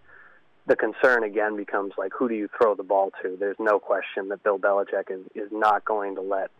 the 0.67 0.75
concern 0.75 1.23
again 1.23 1.57
becomes 1.57 1.93
like 1.97 2.11
who 2.19 2.29
do 2.29 2.35
you 2.35 2.49
throw 2.59 2.75
the 2.75 2.83
ball 2.83 3.13
to? 3.23 3.37
There's 3.39 3.61
no 3.61 3.79
question 3.79 4.29
that 4.31 4.43
Bill 4.43 4.59
Belichick 4.59 5.09
is 5.09 5.21
is 5.37 5.53
not 5.53 5.85
going 5.85 6.17
to 6.17 6.21
let 6.21 6.51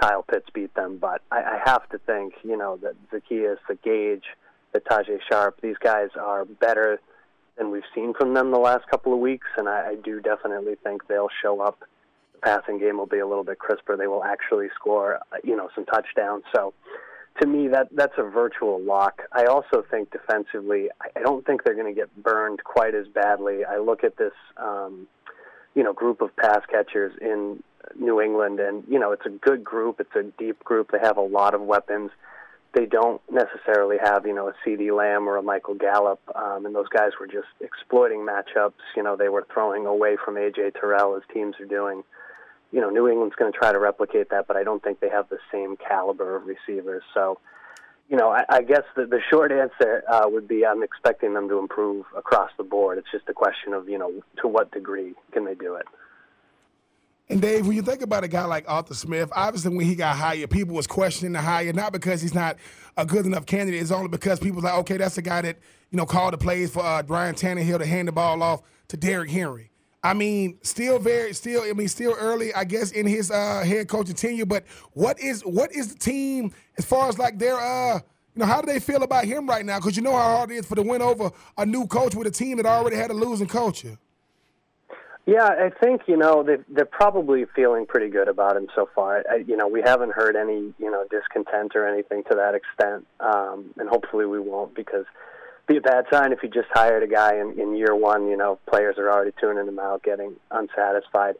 Kyle 0.00 0.22
Pitts 0.22 0.46
beat 0.54 0.72
them, 0.74 0.98
but 0.98 1.20
I, 1.32 1.38
I 1.38 1.60
have 1.64 1.88
to 1.88 1.98
think 1.98 2.34
you 2.44 2.56
know 2.56 2.78
that 2.82 2.94
Zaccheaus, 3.10 3.56
the 3.68 3.74
Gage, 3.74 4.26
the 4.72 4.78
Tajae 4.78 5.18
Sharpe, 5.28 5.60
these 5.60 5.78
guys 5.82 6.10
are 6.16 6.44
better 6.44 7.00
than 7.58 7.72
we've 7.72 7.82
seen 7.92 8.14
from 8.14 8.34
them 8.34 8.52
the 8.52 8.60
last 8.60 8.88
couple 8.88 9.12
of 9.12 9.18
weeks, 9.18 9.48
and 9.56 9.68
I, 9.68 9.88
I 9.88 9.94
do 9.96 10.20
definitely 10.20 10.76
think 10.84 11.08
they'll 11.08 11.28
show 11.42 11.60
up 11.60 11.80
passing 12.40 12.78
game 12.78 12.98
will 12.98 13.06
be 13.06 13.18
a 13.18 13.26
little 13.26 13.44
bit 13.44 13.58
crisper. 13.58 13.96
They 13.96 14.06
will 14.06 14.24
actually 14.24 14.68
score, 14.74 15.16
uh, 15.16 15.36
you 15.44 15.56
know, 15.56 15.68
some 15.74 15.84
touchdowns. 15.86 16.44
So, 16.54 16.74
to 17.40 17.46
me, 17.46 17.68
that 17.68 17.88
that's 17.92 18.14
a 18.18 18.22
virtual 18.22 18.80
lock. 18.80 19.22
I 19.32 19.44
also 19.44 19.84
think 19.90 20.10
defensively, 20.10 20.88
I 21.00 21.20
don't 21.20 21.44
think 21.46 21.64
they're 21.64 21.74
going 21.74 21.92
to 21.92 21.98
get 21.98 22.14
burned 22.22 22.62
quite 22.64 22.94
as 22.94 23.06
badly. 23.08 23.64
I 23.64 23.78
look 23.78 24.04
at 24.04 24.16
this, 24.16 24.32
um, 24.56 25.06
you 25.74 25.82
know, 25.82 25.92
group 25.92 26.20
of 26.20 26.36
pass 26.36 26.60
catchers 26.70 27.12
in 27.20 27.62
New 27.98 28.20
England, 28.20 28.60
and 28.60 28.84
you 28.88 28.98
know, 28.98 29.12
it's 29.12 29.26
a 29.26 29.30
good 29.30 29.64
group. 29.64 30.00
It's 30.00 30.14
a 30.16 30.24
deep 30.38 30.62
group. 30.64 30.90
They 30.90 30.98
have 31.02 31.16
a 31.16 31.22
lot 31.22 31.54
of 31.54 31.62
weapons. 31.62 32.10
They 32.72 32.86
don't 32.86 33.20
necessarily 33.28 33.96
have, 34.00 34.26
you 34.26 34.34
know, 34.34 34.48
a 34.48 34.54
CeeDee 34.64 34.96
Lamb 34.96 35.28
or 35.28 35.36
a 35.36 35.42
Michael 35.42 35.74
Gallup, 35.74 36.20
um, 36.36 36.66
and 36.66 36.74
those 36.74 36.88
guys 36.88 37.10
were 37.18 37.26
just 37.26 37.48
exploiting 37.60 38.20
matchups. 38.20 38.74
You 38.96 39.02
know, 39.02 39.16
they 39.16 39.28
were 39.28 39.44
throwing 39.52 39.86
away 39.86 40.16
from 40.24 40.36
AJ 40.36 40.78
Terrell 40.78 41.16
as 41.16 41.22
teams 41.34 41.56
are 41.58 41.66
doing 41.66 42.04
you 42.72 42.80
know, 42.80 42.90
New 42.90 43.08
England's 43.08 43.34
going 43.34 43.52
to 43.52 43.58
try 43.58 43.72
to 43.72 43.78
replicate 43.78 44.30
that, 44.30 44.46
but 44.46 44.56
I 44.56 44.62
don't 44.62 44.82
think 44.82 45.00
they 45.00 45.08
have 45.08 45.28
the 45.28 45.38
same 45.52 45.76
caliber 45.76 46.36
of 46.36 46.44
receivers. 46.46 47.02
So, 47.14 47.38
you 48.08 48.16
know, 48.16 48.30
I, 48.30 48.44
I 48.48 48.62
guess 48.62 48.82
the, 48.96 49.06
the 49.06 49.20
short 49.30 49.52
answer 49.52 50.02
uh, 50.10 50.22
would 50.26 50.48
be 50.48 50.64
I'm 50.66 50.82
expecting 50.82 51.34
them 51.34 51.48
to 51.48 51.58
improve 51.58 52.06
across 52.16 52.50
the 52.56 52.64
board. 52.64 52.98
It's 52.98 53.10
just 53.10 53.28
a 53.28 53.32
question 53.32 53.72
of, 53.72 53.88
you 53.88 53.98
know, 53.98 54.22
to 54.40 54.48
what 54.48 54.70
degree 54.72 55.14
can 55.32 55.44
they 55.44 55.54
do 55.54 55.74
it. 55.74 55.86
And 57.28 57.40
Dave, 57.40 57.64
when 57.64 57.76
you 57.76 57.82
think 57.82 58.02
about 58.02 58.24
a 58.24 58.28
guy 58.28 58.44
like 58.44 58.64
Arthur 58.66 58.94
Smith, 58.94 59.30
obviously 59.36 59.76
when 59.76 59.86
he 59.86 59.94
got 59.94 60.16
hired, 60.16 60.50
people 60.50 60.74
was 60.74 60.88
questioning 60.88 61.32
the 61.32 61.40
hire, 61.40 61.72
not 61.72 61.92
because 61.92 62.20
he's 62.20 62.34
not 62.34 62.56
a 62.96 63.06
good 63.06 63.24
enough 63.24 63.46
candidate, 63.46 63.80
it's 63.80 63.92
only 63.92 64.08
because 64.08 64.40
people 64.40 64.60
like, 64.60 64.74
okay, 64.74 64.96
that's 64.96 65.14
the 65.14 65.22
guy 65.22 65.42
that, 65.42 65.56
you 65.92 65.96
know, 65.96 66.06
called 66.06 66.32
the 66.32 66.38
plays 66.38 66.72
for 66.72 66.84
uh, 66.84 67.04
Ryan 67.06 67.36
Tannehill 67.36 67.78
to 67.78 67.86
hand 67.86 68.08
the 68.08 68.12
ball 68.12 68.42
off 68.42 68.62
to 68.88 68.96
Derrick 68.96 69.30
Henry. 69.30 69.69
I 70.02 70.14
mean, 70.14 70.58
still 70.62 70.98
very, 70.98 71.34
still, 71.34 71.62
I 71.62 71.72
mean, 71.74 71.88
still 71.88 72.16
early, 72.18 72.54
I 72.54 72.64
guess, 72.64 72.92
in 72.92 73.06
his 73.06 73.30
uh, 73.30 73.62
head 73.62 73.88
coaching 73.88 74.14
tenure. 74.14 74.46
But 74.46 74.64
what 74.92 75.20
is 75.20 75.42
what 75.44 75.72
is 75.72 75.92
the 75.92 75.98
team 75.98 76.52
as 76.78 76.84
far 76.86 77.08
as 77.08 77.18
like 77.18 77.38
their, 77.38 77.56
uh, 77.56 77.96
you 78.34 78.40
know, 78.40 78.46
how 78.46 78.62
do 78.62 78.66
they 78.72 78.80
feel 78.80 79.02
about 79.02 79.26
him 79.26 79.46
right 79.46 79.64
now? 79.64 79.78
Because 79.78 79.96
you 79.96 80.02
know 80.02 80.12
how 80.12 80.36
hard 80.36 80.50
it 80.50 80.54
is 80.54 80.66
for 80.66 80.76
to 80.76 80.82
win 80.82 81.02
over 81.02 81.30
a 81.58 81.66
new 81.66 81.86
coach 81.86 82.14
with 82.14 82.26
a 82.26 82.30
team 82.30 82.56
that 82.56 82.66
already 82.66 82.96
had 82.96 83.10
a 83.10 83.14
losing 83.14 83.46
culture. 83.46 83.98
Yeah, 85.26 85.46
I 85.46 85.70
think 85.70 86.02
you 86.06 86.16
know 86.16 86.42
they 86.42 86.56
they're 86.70 86.86
probably 86.86 87.44
feeling 87.54 87.84
pretty 87.84 88.08
good 88.08 88.26
about 88.26 88.56
him 88.56 88.68
so 88.74 88.88
far. 88.94 89.22
I, 89.30 89.36
you 89.46 89.56
know, 89.56 89.68
we 89.68 89.82
haven't 89.82 90.12
heard 90.12 90.34
any 90.34 90.72
you 90.78 90.90
know 90.90 91.04
discontent 91.10 91.76
or 91.76 91.86
anything 91.86 92.24
to 92.30 92.36
that 92.36 92.54
extent, 92.54 93.06
um, 93.20 93.66
and 93.76 93.88
hopefully 93.88 94.24
we 94.24 94.40
won't 94.40 94.74
because 94.74 95.04
be 95.70 95.76
a 95.76 95.80
bad 95.80 96.04
sign 96.12 96.32
if 96.32 96.40
you 96.42 96.48
just 96.48 96.68
hired 96.72 97.04
a 97.04 97.06
guy 97.06 97.36
in, 97.36 97.58
in 97.58 97.76
year 97.76 97.94
one. 97.94 98.28
You 98.28 98.36
know, 98.36 98.58
players 98.68 98.96
are 98.98 99.08
already 99.08 99.32
tuning 99.40 99.68
him 99.68 99.78
out, 99.78 100.02
getting 100.02 100.34
unsatisfied. 100.50 101.36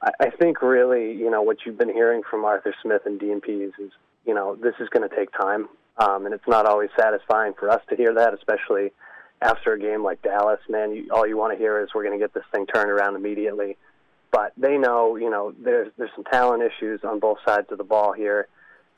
I, 0.00 0.10
I 0.20 0.30
think 0.30 0.62
really, 0.62 1.12
you 1.12 1.28
know, 1.28 1.42
what 1.42 1.58
you've 1.66 1.76
been 1.76 1.92
hearing 1.92 2.22
from 2.28 2.44
Arthur 2.44 2.72
Smith 2.82 3.02
and 3.04 3.18
Dean 3.18 3.40
Pees 3.40 3.72
is, 3.80 3.90
you 4.24 4.32
know, 4.32 4.54
this 4.54 4.74
is 4.78 4.88
going 4.90 5.08
to 5.08 5.14
take 5.14 5.30
time, 5.32 5.68
um, 5.98 6.24
and 6.24 6.34
it's 6.34 6.46
not 6.46 6.66
always 6.66 6.90
satisfying 6.98 7.52
for 7.58 7.68
us 7.68 7.82
to 7.90 7.96
hear 7.96 8.14
that, 8.14 8.32
especially 8.32 8.92
after 9.42 9.72
a 9.72 9.78
game 9.78 10.04
like 10.04 10.22
Dallas. 10.22 10.60
Man, 10.68 10.94
you, 10.94 11.08
all 11.12 11.26
you 11.26 11.36
want 11.36 11.52
to 11.52 11.58
hear 11.58 11.82
is 11.82 11.88
we're 11.94 12.04
going 12.04 12.18
to 12.18 12.24
get 12.24 12.32
this 12.32 12.44
thing 12.52 12.66
turned 12.66 12.90
around 12.90 13.16
immediately. 13.16 13.76
But 14.30 14.52
they 14.56 14.78
know, 14.78 15.16
you 15.16 15.30
know, 15.30 15.52
there's 15.62 15.92
there's 15.98 16.10
some 16.14 16.24
talent 16.24 16.62
issues 16.62 17.00
on 17.02 17.18
both 17.18 17.38
sides 17.46 17.66
of 17.70 17.78
the 17.78 17.84
ball 17.84 18.12
here 18.12 18.46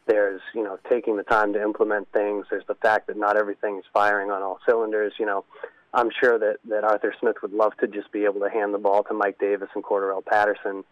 there's, 0.07 0.40
you 0.55 0.62
know, 0.62 0.79
taking 0.88 1.16
the 1.16 1.23
time 1.23 1.53
to 1.53 1.62
implement 1.62 2.09
things. 2.12 2.47
There's 2.51 2.66
the 2.66 2.75
fact 2.77 3.09
that 3.09 3.16
not 3.16 3.37
everything 3.37 3.79
is 3.79 3.85
firing 3.92 4.31
on 4.31 4.42
all 4.42 4.59
cylinders. 4.66 5.14
You 5.19 5.27
know, 5.27 5.45
I'm 5.92 6.11
sure 6.21 6.38
that, 6.38 6.59
that 6.69 6.85
Arthur 6.85 7.14
Smith 7.21 7.37
would 7.42 7.53
love 7.53 7.73
to 7.79 7.87
just 7.87 8.12
be 8.12 8.25
able 8.25 8.40
to 8.40 8.51
hand 8.51 8.73
the 8.73 8.79
ball 8.79 9.03
to 9.05 9.14
Mike 9.14 9.38
Davis 9.38 9.69
and 9.75 9.83
Cordarrelle 9.83 10.25
Patterson, 10.25 10.85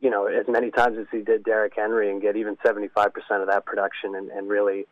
you 0.00 0.10
know, 0.10 0.26
as 0.26 0.46
many 0.48 0.70
times 0.70 0.98
as 0.98 1.06
he 1.10 1.22
did 1.22 1.44
Derrick 1.44 1.74
Henry 1.76 2.10
and 2.10 2.20
get 2.20 2.36
even 2.36 2.56
75% 2.56 3.12
of 3.40 3.48
that 3.48 3.64
production 3.64 4.14
and, 4.14 4.30
and 4.30 4.48
really 4.48 4.86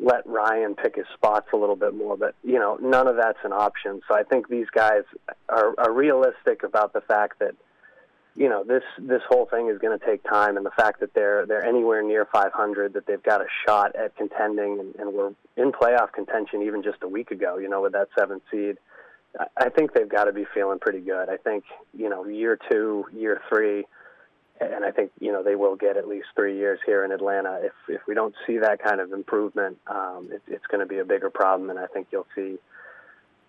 let 0.00 0.26
Ryan 0.26 0.74
pick 0.74 0.96
his 0.96 1.06
spots 1.14 1.48
a 1.52 1.56
little 1.56 1.76
bit 1.76 1.94
more. 1.94 2.16
But, 2.16 2.34
you 2.42 2.58
know, 2.58 2.78
none 2.80 3.06
of 3.06 3.16
that's 3.16 3.38
an 3.44 3.52
option. 3.52 4.00
So 4.08 4.16
I 4.16 4.22
think 4.22 4.48
these 4.48 4.68
guys 4.74 5.02
are, 5.48 5.74
are 5.78 5.92
realistic 5.92 6.62
about 6.62 6.92
the 6.92 7.02
fact 7.02 7.38
that– 7.40 7.54
you 8.34 8.48
know 8.48 8.64
this 8.64 8.82
this 8.98 9.22
whole 9.28 9.46
thing 9.46 9.68
is 9.68 9.78
going 9.78 9.98
to 9.98 10.04
take 10.04 10.22
time, 10.24 10.56
and 10.56 10.64
the 10.64 10.70
fact 10.70 11.00
that 11.00 11.14
they're 11.14 11.44
they're 11.46 11.64
anywhere 11.64 12.02
near 12.02 12.26
500, 12.32 12.94
that 12.94 13.06
they've 13.06 13.22
got 13.22 13.40
a 13.40 13.46
shot 13.66 13.94
at 13.94 14.16
contending, 14.16 14.80
and, 14.80 14.94
and 14.96 15.12
we're 15.12 15.32
in 15.56 15.72
playoff 15.72 16.12
contention 16.12 16.62
even 16.62 16.82
just 16.82 17.02
a 17.02 17.08
week 17.08 17.30
ago. 17.30 17.58
You 17.58 17.68
know, 17.68 17.82
with 17.82 17.92
that 17.92 18.08
seventh 18.18 18.42
seed, 18.50 18.78
I 19.56 19.68
think 19.68 19.92
they've 19.92 20.08
got 20.08 20.24
to 20.24 20.32
be 20.32 20.46
feeling 20.54 20.78
pretty 20.78 21.00
good. 21.00 21.28
I 21.28 21.36
think 21.36 21.64
you 21.96 22.08
know 22.08 22.24
year 22.24 22.58
two, 22.70 23.04
year 23.12 23.42
three, 23.50 23.84
and 24.60 24.84
I 24.84 24.92
think 24.92 25.10
you 25.20 25.30
know 25.30 25.42
they 25.42 25.54
will 25.54 25.76
get 25.76 25.98
at 25.98 26.08
least 26.08 26.28
three 26.34 26.56
years 26.56 26.80
here 26.86 27.04
in 27.04 27.12
Atlanta. 27.12 27.60
If 27.62 27.72
if 27.88 28.00
we 28.08 28.14
don't 28.14 28.34
see 28.46 28.58
that 28.58 28.82
kind 28.82 29.00
of 29.00 29.12
improvement, 29.12 29.76
um, 29.86 30.30
it, 30.32 30.42
it's 30.46 30.66
going 30.68 30.80
to 30.80 30.86
be 30.86 30.98
a 31.00 31.04
bigger 31.04 31.28
problem, 31.28 31.68
and 31.68 31.78
I 31.78 31.86
think 31.86 32.08
you'll 32.10 32.26
see 32.34 32.58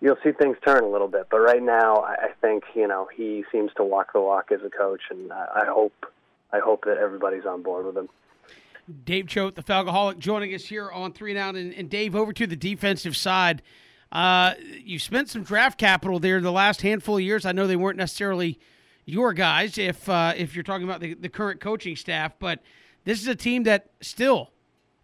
you'll 0.04 0.18
see 0.22 0.32
things 0.32 0.58
turn 0.64 0.84
a 0.84 0.88
little 0.88 1.08
bit. 1.08 1.28
But 1.30 1.38
right 1.38 1.62
now, 1.62 2.02
I 2.02 2.28
think 2.40 2.64
you 2.74 2.86
know 2.86 3.08
he 3.16 3.44
seems 3.50 3.72
to 3.76 3.82
walk 3.82 4.12
the 4.12 4.20
walk 4.20 4.52
as 4.52 4.60
a 4.64 4.70
coach, 4.70 5.00
and 5.10 5.32
I 5.32 5.64
hope 5.66 6.06
I 6.52 6.58
hope 6.58 6.84
that 6.84 6.98
everybody's 6.98 7.46
on 7.46 7.62
board 7.62 7.86
with 7.86 7.96
him. 7.96 8.08
Dave 9.04 9.26
Choate, 9.28 9.54
the 9.54 9.62
Falcoholic, 9.62 10.18
joining 10.18 10.54
us 10.54 10.66
here 10.66 10.90
on 10.90 11.12
Three 11.12 11.30
and 11.30 11.38
Out, 11.38 11.56
and, 11.56 11.72
and 11.72 11.88
Dave 11.88 12.14
over 12.14 12.34
to 12.34 12.46
the 12.46 12.54
defensive 12.54 13.16
side. 13.16 13.62
Uh, 14.12 14.52
you 14.60 14.98
spent 14.98 15.30
some 15.30 15.42
draft 15.42 15.78
capital 15.78 16.20
there 16.20 16.38
the 16.40 16.52
last 16.52 16.82
handful 16.82 17.16
of 17.16 17.22
years. 17.22 17.46
I 17.46 17.52
know 17.52 17.66
they 17.66 17.74
weren't 17.74 17.96
necessarily 17.96 18.60
your 19.06 19.32
guys, 19.32 19.78
if 19.78 20.06
uh, 20.08 20.34
if 20.36 20.54
you're 20.54 20.64
talking 20.64 20.84
about 20.84 21.00
the, 21.00 21.14
the 21.14 21.30
current 21.30 21.60
coaching 21.60 21.96
staff, 21.96 22.34
but 22.38 22.62
this 23.04 23.22
is 23.22 23.26
a 23.26 23.34
team 23.34 23.62
that 23.62 23.90
still 24.02 24.50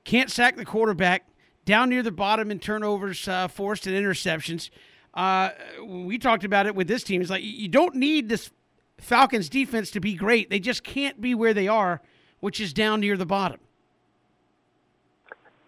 can't 0.05 0.31
sack 0.31 0.57
the 0.57 0.65
quarterback, 0.65 1.27
down 1.65 1.89
near 1.89 2.03
the 2.03 2.11
bottom 2.11 2.51
in 2.51 2.59
turnovers 2.59 3.27
uh, 3.29 3.49
forced 3.49 3.87
and 3.87 3.97
interceptions. 3.97 4.69
Uh, 5.15 5.51
we 5.85 6.19
talked 6.19 6.45
about 6.45 6.67
it 6.67 6.75
with 6.75 6.87
this 6.87 7.03
team. 7.03 7.21
It's 7.21 7.31
like 7.31 7.43
you 7.43 7.69
don't 7.69 7.97
need 7.97 8.29
this 8.29 8.51
Falcons 8.99 9.49
defense 9.49 9.91
to 9.93 10.01
be 10.01 10.15
great. 10.15 10.51
They 10.51 10.61
just 10.61 10.85
can't 10.85 11.21
be 11.21 11.35
where 11.35 11.55
they 11.55 11.69
are, 11.69 12.01
which 12.41 12.61
is 12.61 12.73
down 12.73 13.01
near 13.01 13.17
the 13.17 13.27
bottom. 13.27 13.59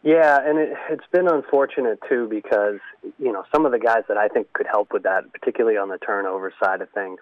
Yeah, 0.03 0.41
and 0.45 0.59
it, 0.59 0.77
it's 0.91 1.07
been 1.13 1.29
unfortunate 1.29 2.01
too 2.09 2.27
because 2.29 2.81
you 3.19 3.33
know 3.33 3.45
some 3.55 3.65
of 3.65 3.73
the 3.73 3.79
guys 3.79 4.03
that 4.09 4.17
I 4.17 4.29
think 4.29 4.53
could 4.53 4.67
help 4.67 4.93
with 4.93 5.05
that, 5.05 5.33
particularly 5.33 5.77
on 5.77 5.89
the 5.89 5.99
turnover 5.99 6.53
side 6.63 6.81
of 6.81 6.91
things. 6.91 7.21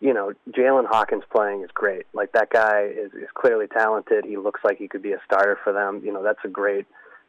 You 0.00 0.12
know, 0.12 0.32
Jaylinn 0.50 0.86
Hawkins 0.88 1.22
playing 1.32 1.62
is 1.62 1.70
great. 1.72 2.06
Like 2.12 2.32
that 2.32 2.50
guy 2.50 2.86
is, 2.86 3.12
is 3.12 3.28
clearly 3.34 3.68
talented. 3.68 4.24
He 4.24 4.36
looks 4.36 4.60
like 4.64 4.78
he 4.78 4.88
could 4.88 5.02
be 5.02 5.12
a 5.12 5.20
starter 5.24 5.56
for 5.62 5.72
them. 5.72 6.02
You 6.04 6.12
know, 6.12 6.24
that's 6.24 6.40
a 6.44 6.48
great 6.48 6.86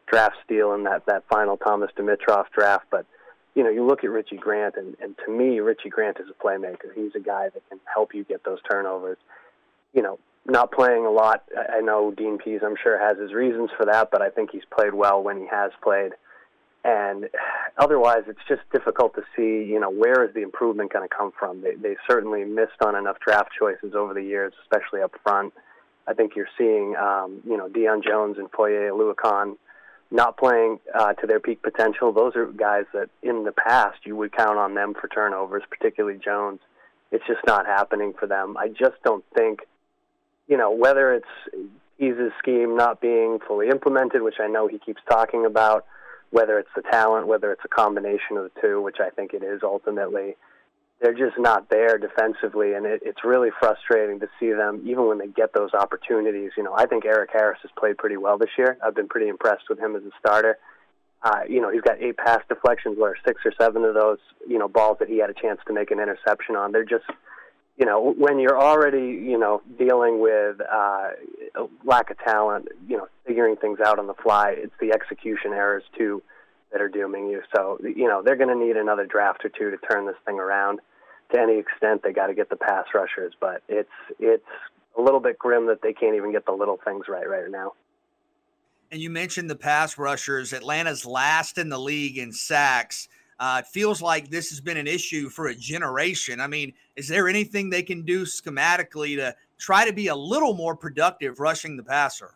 draft 0.08 0.38
steal 0.44 0.74
in 0.74 0.84
that 0.86 1.06
that 1.06 1.24
final 1.30 1.56
Thomas 1.56 1.92
Dimitroff 1.96 2.46
draft. 2.52 2.86
But 2.90 3.06
you 3.56 3.64
know, 3.64 3.70
you 3.70 3.86
look 3.86 4.04
at 4.04 4.10
Richie 4.10 4.38
Grant, 4.38 4.76
and, 4.78 4.96
and 5.02 5.16
to 5.26 5.32
me, 5.32 5.60
Richie 5.60 5.90
Grant 5.90 6.18
is 6.20 6.28
a 6.30 6.44
playmaker. 6.44 6.94
He's 6.96 7.12
a 7.16 7.20
guy 7.20 7.50
that 7.54 7.70
can 7.70 7.80
help 7.92 8.14
you 8.14 8.24
get 8.24 8.44
those 8.44 8.60
turnovers. 8.70 9.18
You 9.94 10.02
know, 10.02 10.20
not 10.46 10.72
playing 10.72 11.06
a 11.06 11.12
lot. 11.12 11.44
I 11.56 11.82
know 11.82 12.12
Dean 12.12 12.38
Pees, 12.38 12.62
I'm 12.66 12.76
sure, 12.82 13.00
has 13.00 13.18
his 13.18 13.34
reasons 13.34 13.70
for 13.78 13.86
that, 13.86 14.10
but 14.12 14.22
I 14.22 14.30
think 14.30 14.50
he's 14.52 14.64
played 14.76 14.94
well 14.94 15.22
when 15.22 15.38
he 15.38 15.48
has 15.52 15.72
played. 15.84 16.14
And 16.84 17.30
otherwise, 17.78 18.24
it's 18.28 18.40
just 18.48 18.62
difficult 18.74 19.16
to 19.16 19.22
see, 19.36 19.70
you 19.72 19.80
know, 19.80 19.90
where 19.90 20.26
is 20.26 20.34
the 20.34 20.42
improvement 20.42 20.92
going 20.92 21.08
to 21.08 21.16
come 21.16 21.32
from? 21.38 21.62
They, 21.62 21.76
they 21.76 21.96
certainly 22.10 22.44
missed 22.44 22.82
on 22.86 22.96
enough 22.96 23.18
draft 23.26 23.52
choices 23.58 23.96
over 23.96 24.14
the 24.14 24.24
years, 24.24 24.54
especially 24.64 25.02
up 25.02 25.14
front. 25.24 25.54
I 26.08 26.14
think 26.14 26.36
you're 26.36 26.50
seeing, 26.58 26.96
um, 26.98 27.42
you 27.46 27.56
know, 27.56 27.70
Deion 27.70 28.04
Jones 28.04 28.38
and 28.38 28.52
Foye 28.52 28.90
Oluokun 28.92 29.56
not 30.14 30.38
playing 30.38 30.80
uh, 30.94 31.14
to 31.14 31.26
their 31.26 31.40
peak 31.40 31.62
potential. 31.64 32.14
Those 32.14 32.36
are 32.36 32.46
guys 32.46 32.86
that 32.94 33.10
in 33.24 33.44
the 33.46 33.52
past 33.52 33.98
you 34.06 34.16
would 34.16 34.32
count 34.32 34.60
on 34.60 34.76
them 34.76 34.94
for 34.94 35.08
turnovers, 35.08 35.64
particularly 35.68 36.20
Jones. 36.24 36.60
It's 37.12 37.26
just 37.26 37.42
not 37.48 37.66
happening 37.66 38.14
for 38.18 38.28
them. 38.28 38.56
I 38.56 38.68
just 38.68 39.02
don't 39.04 39.26
think, 39.36 39.62
you 40.48 40.56
know, 40.56 40.72
whether 40.72 41.14
it's 41.14 41.66
his 41.98 42.32
scheme 42.38 42.78
not 42.78 43.02
being 43.02 43.40
fully 43.48 43.70
implemented, 43.70 44.22
which 44.22 44.40
I 44.40 44.48
know 44.48 44.68
he 44.68 44.78
keeps 44.78 45.02
talking 45.10 45.46
about, 45.46 45.86
whether 46.30 46.60
it's 46.60 46.70
the 46.76 46.84
talent, 46.84 47.28
whether 47.28 47.52
it's 47.52 47.66
a 47.66 47.68
combination 47.68 48.38
of 48.38 48.44
the 48.44 48.62
two, 48.62 48.82
which 48.82 48.98
I 49.00 49.10
think 49.10 49.34
it 49.34 49.44
is 49.44 49.62
ultimately 49.64 50.36
they're 51.04 51.14
just 51.14 51.38
not 51.38 51.70
there 51.70 51.98
defensively, 51.98 52.74
and 52.74 52.86
it, 52.86 53.02
it's 53.04 53.26
really 53.26 53.50
frustrating 53.60 54.22
to 54.22 54.28
see 54.40 54.54
them, 54.54 54.82
even 54.86 55.06
when 55.06 55.18
they 55.18 55.28
get 55.28 55.54
those 55.54 55.74
opportunities. 55.74 56.52
You 56.56 56.64
know, 56.64 56.74
I 56.74 56.86
think 56.86 57.06
Erik 57.06 57.30
Harris 57.34 57.60
has 57.62 57.72
played 57.78 57.98
pretty 57.98 58.16
well 58.16 58.38
this 58.38 58.52
year. 58.58 58.78
I've 58.82 58.96
been 58.96 59.10
pretty 59.10 59.28
impressed 59.28 59.66
with 59.70 59.80
him 59.80 59.98
as 59.98 60.04
a 60.04 60.12
starter. 60.18 60.58
Uh, 61.22 61.42
you 61.48 61.60
know, 61.60 61.70
he's 61.70 61.82
got 61.82 62.02
eight 62.02 62.16
pass 62.16 62.40
deflections, 62.48 62.98
where 62.98 63.18
six 63.28 63.42
or 63.44 63.52
seven 63.60 63.84
of 63.84 63.94
those, 63.94 64.20
you 64.48 64.58
know, 64.58 64.70
balls 64.70 64.96
that 65.00 65.10
he 65.10 65.20
had 65.20 65.30
a 65.30 65.34
chance 65.34 65.60
to 65.68 65.74
make 65.74 65.92
an 65.92 66.00
interception 66.00 66.56
on. 66.56 66.72
They're 66.72 66.86
just, 66.86 67.06
you 67.78 67.86
know, 67.86 68.14
when 68.18 68.40
you're 68.40 68.58
already, 68.58 69.22
you 69.28 69.38
know, 69.38 69.62
dealing 69.78 70.22
with 70.22 70.62
uh, 70.62 71.10
lack 71.84 72.12
of 72.12 72.18
talent, 72.20 72.70
you 72.88 72.96
know, 72.96 73.10
figuring 73.28 73.58
things 73.58 73.80
out 73.86 74.00
on 74.00 74.08
the 74.08 74.16
fly, 74.24 74.56
it's 74.58 74.74
the 74.80 74.94
execution 74.94 75.52
errors 75.52 75.84
too 75.98 76.24
that 76.72 76.82
are 76.82 76.90
dooming 76.90 77.28
you. 77.28 77.42
So, 77.54 77.78
you 77.84 78.08
know, 78.08 78.24
they're 78.24 78.38
going 78.38 78.58
to 78.58 78.66
need 78.66 78.78
another 78.78 79.06
draft 79.06 79.44
or 79.44 79.50
two 79.50 79.70
to 79.70 79.78
turn 79.78 80.08
this 80.08 80.16
thing 80.26 80.40
around 80.40 80.80
to 81.34 81.40
any 81.40 81.58
extent 81.58 82.02
they 82.04 82.14
got 82.14 82.28
to 82.28 82.34
get 82.34 82.50
the 82.50 82.56
pass 82.56 82.86
rushers, 82.94 83.34
but 83.40 83.62
it's 83.68 83.90
it's 84.20 84.46
a 84.98 85.02
little 85.02 85.20
bit 85.20 85.38
grim 85.38 85.68
that 85.68 85.82
they 85.82 85.94
can't 85.94 86.16
even 86.16 86.32
get 86.32 86.46
the 86.46 86.52
little 86.52 86.80
things 86.84 87.06
right 87.08 87.28
right 87.28 87.50
now. 87.50 87.74
And 88.92 89.02
you 89.02 89.10
mentioned 89.10 89.50
the 89.50 89.56
pass 89.56 89.98
rushers. 89.98 90.54
Atlanta's 90.54 91.06
last 91.06 91.58
in 91.58 91.70
the 91.70 91.80
league 91.80 92.18
in 92.18 92.32
sacks. 92.32 93.10
Uh, 93.40 93.62
it 93.64 93.68
feels 93.68 94.02
like 94.02 94.30
this 94.30 94.50
has 94.50 94.62
been 94.62 94.78
an 94.78 94.86
issue 94.86 95.30
for 95.30 95.48
a 95.48 95.56
generation. 95.56 96.40
I 96.40 96.48
mean, 96.48 96.74
is 96.96 97.08
there 97.08 97.28
anything 97.28 97.70
they 97.70 97.82
can 97.82 98.04
do 98.04 98.24
schematically 98.24 99.16
to 99.16 99.36
try 99.58 99.86
to 99.86 99.94
be 99.94 100.08
a 100.08 100.16
little 100.16 100.54
more 100.54 100.76
productive 100.76 101.40
rushing 101.40 101.76
the 101.76 101.84
passer? 101.84 102.36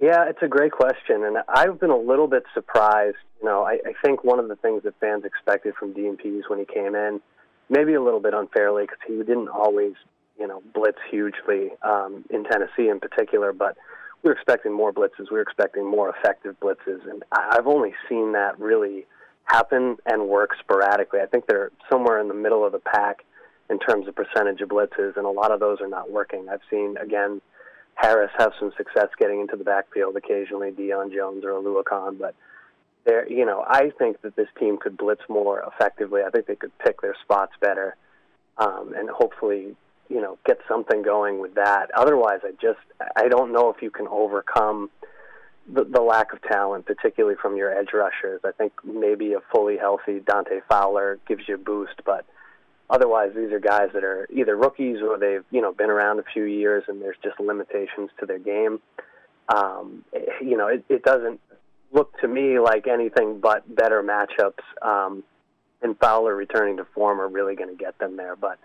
Yeah, 0.00 0.28
it's 0.28 0.42
a 0.42 0.48
great 0.48 0.72
question, 0.72 1.24
and 1.24 1.38
I've 1.48 1.80
been 1.80 1.90
a 1.90 1.98
little 1.98 2.28
bit 2.28 2.44
surprised 2.54 3.16
you 3.40 3.48
know, 3.48 3.64
I, 3.64 3.78
I 3.86 3.92
think 4.04 4.24
one 4.24 4.38
of 4.38 4.48
the 4.48 4.56
things 4.56 4.82
that 4.82 4.98
fans 5.00 5.24
expected 5.24 5.74
from 5.78 5.94
Pees 5.94 6.44
when 6.48 6.58
he 6.58 6.64
came 6.64 6.94
in, 6.94 7.20
maybe 7.68 7.94
a 7.94 8.02
little 8.02 8.20
bit 8.20 8.34
unfairly, 8.34 8.84
because 8.84 8.98
he 9.06 9.16
didn't 9.18 9.48
always, 9.48 9.92
you 10.38 10.46
know, 10.46 10.62
blitz 10.74 10.98
hugely 11.10 11.70
um, 11.82 12.24
in 12.30 12.44
Tennessee 12.44 12.88
in 12.88 12.98
particular, 13.00 13.52
but 13.52 13.76
we 14.22 14.28
were 14.28 14.34
expecting 14.34 14.72
more 14.72 14.92
blitzes. 14.92 15.30
We 15.30 15.36
were 15.36 15.42
expecting 15.42 15.88
more 15.88 16.12
effective 16.16 16.56
blitzes, 16.60 17.08
and 17.08 17.22
I've 17.30 17.66
only 17.66 17.94
seen 18.08 18.32
that 18.32 18.58
really 18.58 19.06
happen 19.44 19.96
and 20.04 20.28
work 20.28 20.50
sporadically. 20.58 21.20
I 21.20 21.26
think 21.26 21.46
they're 21.46 21.70
somewhere 21.90 22.20
in 22.20 22.28
the 22.28 22.34
middle 22.34 22.66
of 22.66 22.72
the 22.72 22.80
pack 22.80 23.24
in 23.70 23.78
terms 23.78 24.08
of 24.08 24.16
percentage 24.16 24.60
of 24.60 24.68
blitzes, 24.68 25.16
and 25.16 25.26
a 25.26 25.30
lot 25.30 25.52
of 25.52 25.60
those 25.60 25.80
are 25.80 25.88
not 25.88 26.10
working. 26.10 26.48
I've 26.50 26.60
seen 26.68 26.96
again 27.00 27.40
Harris 27.98 28.30
have 28.38 28.52
some 28.60 28.72
success 28.76 29.08
getting 29.18 29.40
into 29.40 29.56
the 29.56 29.64
backfield 29.64 30.16
occasionally, 30.16 30.70
Deion 30.70 31.12
Jones 31.12 31.44
or 31.44 31.50
Oluokun, 31.50 32.16
but 32.16 32.36
there, 33.04 33.28
you 33.28 33.44
know, 33.44 33.64
I 33.66 33.90
think 33.98 34.22
that 34.22 34.36
this 34.36 34.46
team 34.58 34.78
could 34.78 34.96
blitz 34.96 35.22
more 35.28 35.64
effectively. 35.66 36.20
I 36.24 36.30
think 36.30 36.46
they 36.46 36.54
could 36.54 36.76
pick 36.78 37.00
their 37.00 37.16
spots 37.24 37.52
better, 37.60 37.96
um, 38.56 38.94
and 38.96 39.10
hopefully, 39.10 39.74
you 40.08 40.20
know, 40.20 40.38
get 40.46 40.58
something 40.68 41.02
going 41.02 41.40
with 41.40 41.56
that. 41.56 41.90
Otherwise, 41.96 42.40
I 42.44 42.52
just 42.62 42.78
I 43.16 43.26
don't 43.26 43.52
know 43.52 43.70
if 43.70 43.82
you 43.82 43.90
can 43.90 44.06
overcome 44.06 44.90
the, 45.66 45.82
the 45.82 46.00
lack 46.00 46.32
of 46.32 46.40
talent, 46.42 46.86
particularly 46.86 47.36
from 47.40 47.56
your 47.56 47.76
edge 47.76 47.92
rushers. 47.92 48.40
I 48.44 48.52
think 48.52 48.74
maybe 48.84 49.32
a 49.32 49.40
fully 49.52 49.76
healthy 49.76 50.20
Dante 50.20 50.60
Fowler 50.68 51.18
gives 51.26 51.48
you 51.48 51.56
a 51.56 51.58
boost, 51.58 52.00
but 52.04 52.24
otherwise, 52.90 53.32
these 53.34 53.52
are 53.52 53.60
guys 53.60 53.88
that 53.94 54.04
are 54.04 54.28
either 54.32 54.56
rookies 54.56 54.98
or 55.02 55.18
they've 55.18 55.44
you 55.50 55.60
know 55.60 55.72
been 55.72 55.90
around 55.90 56.18
a 56.18 56.24
few 56.32 56.44
years, 56.44 56.84
and 56.88 57.00
there's 57.00 57.16
just 57.22 57.38
limitations 57.40 58.10
to 58.20 58.26
their 58.26 58.38
game. 58.38 58.80
Um, 59.54 60.04
you 60.40 60.56
know, 60.56 60.68
it, 60.68 60.84
it 60.88 61.02
doesn't 61.02 61.40
look 61.92 62.18
to 62.20 62.28
me 62.28 62.58
like 62.58 62.86
anything 62.86 63.40
but 63.40 63.74
better 63.74 64.02
matchups. 64.02 64.62
Um, 64.86 65.24
and 65.82 65.98
Fowler 65.98 66.34
returning 66.34 66.76
to 66.78 66.84
form 66.94 67.20
are 67.20 67.28
really 67.28 67.54
going 67.54 67.70
to 67.70 67.76
get 67.76 67.98
them 67.98 68.16
there. 68.16 68.36
But 68.36 68.58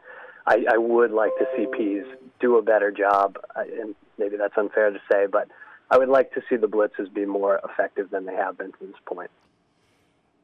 I, 0.46 0.66
I 0.74 0.78
would 0.78 1.12
like 1.12 1.32
to 1.38 1.46
see 1.56 1.66
Pees 1.78 2.04
do 2.40 2.58
a 2.58 2.62
better 2.62 2.92
job, 2.92 3.38
uh, 3.56 3.62
and 3.62 3.96
maybe 4.18 4.38
that's 4.38 4.58
unfair 4.58 4.92
to 4.92 5.00
say, 5.12 5.26
but 5.32 5.48
I 5.90 5.98
would 5.98 6.10
like 6.10 6.34
to 6.34 6.42
see 6.50 6.56
the 6.56 6.68
blitzes 6.68 7.14
be 7.14 7.26
more 7.26 7.60
effective 7.70 8.10
than 8.10 8.26
they 8.26 8.36
have 8.36 8.58
been 8.58 8.72
to 8.72 8.78
this 8.82 8.96
point. 9.06 9.30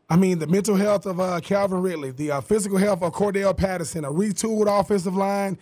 I 0.10 0.15
mean, 0.15 0.39
the 0.39 0.48
mental 0.48 0.76
health 0.76 1.06
of 1.06 1.19
uh, 1.19 1.39
Calvin 1.39 1.82
Ridley, 1.82 2.12
the 2.12 2.32
uh, 2.32 2.41
physical 2.41 2.80
health 2.80 3.04
of 3.04 3.13
Cordarrelle 3.13 3.56
Patterson, 3.56 4.04
a 4.06 4.12
retooled 4.12 4.67
offensive 4.67 5.15
line. 5.15 5.60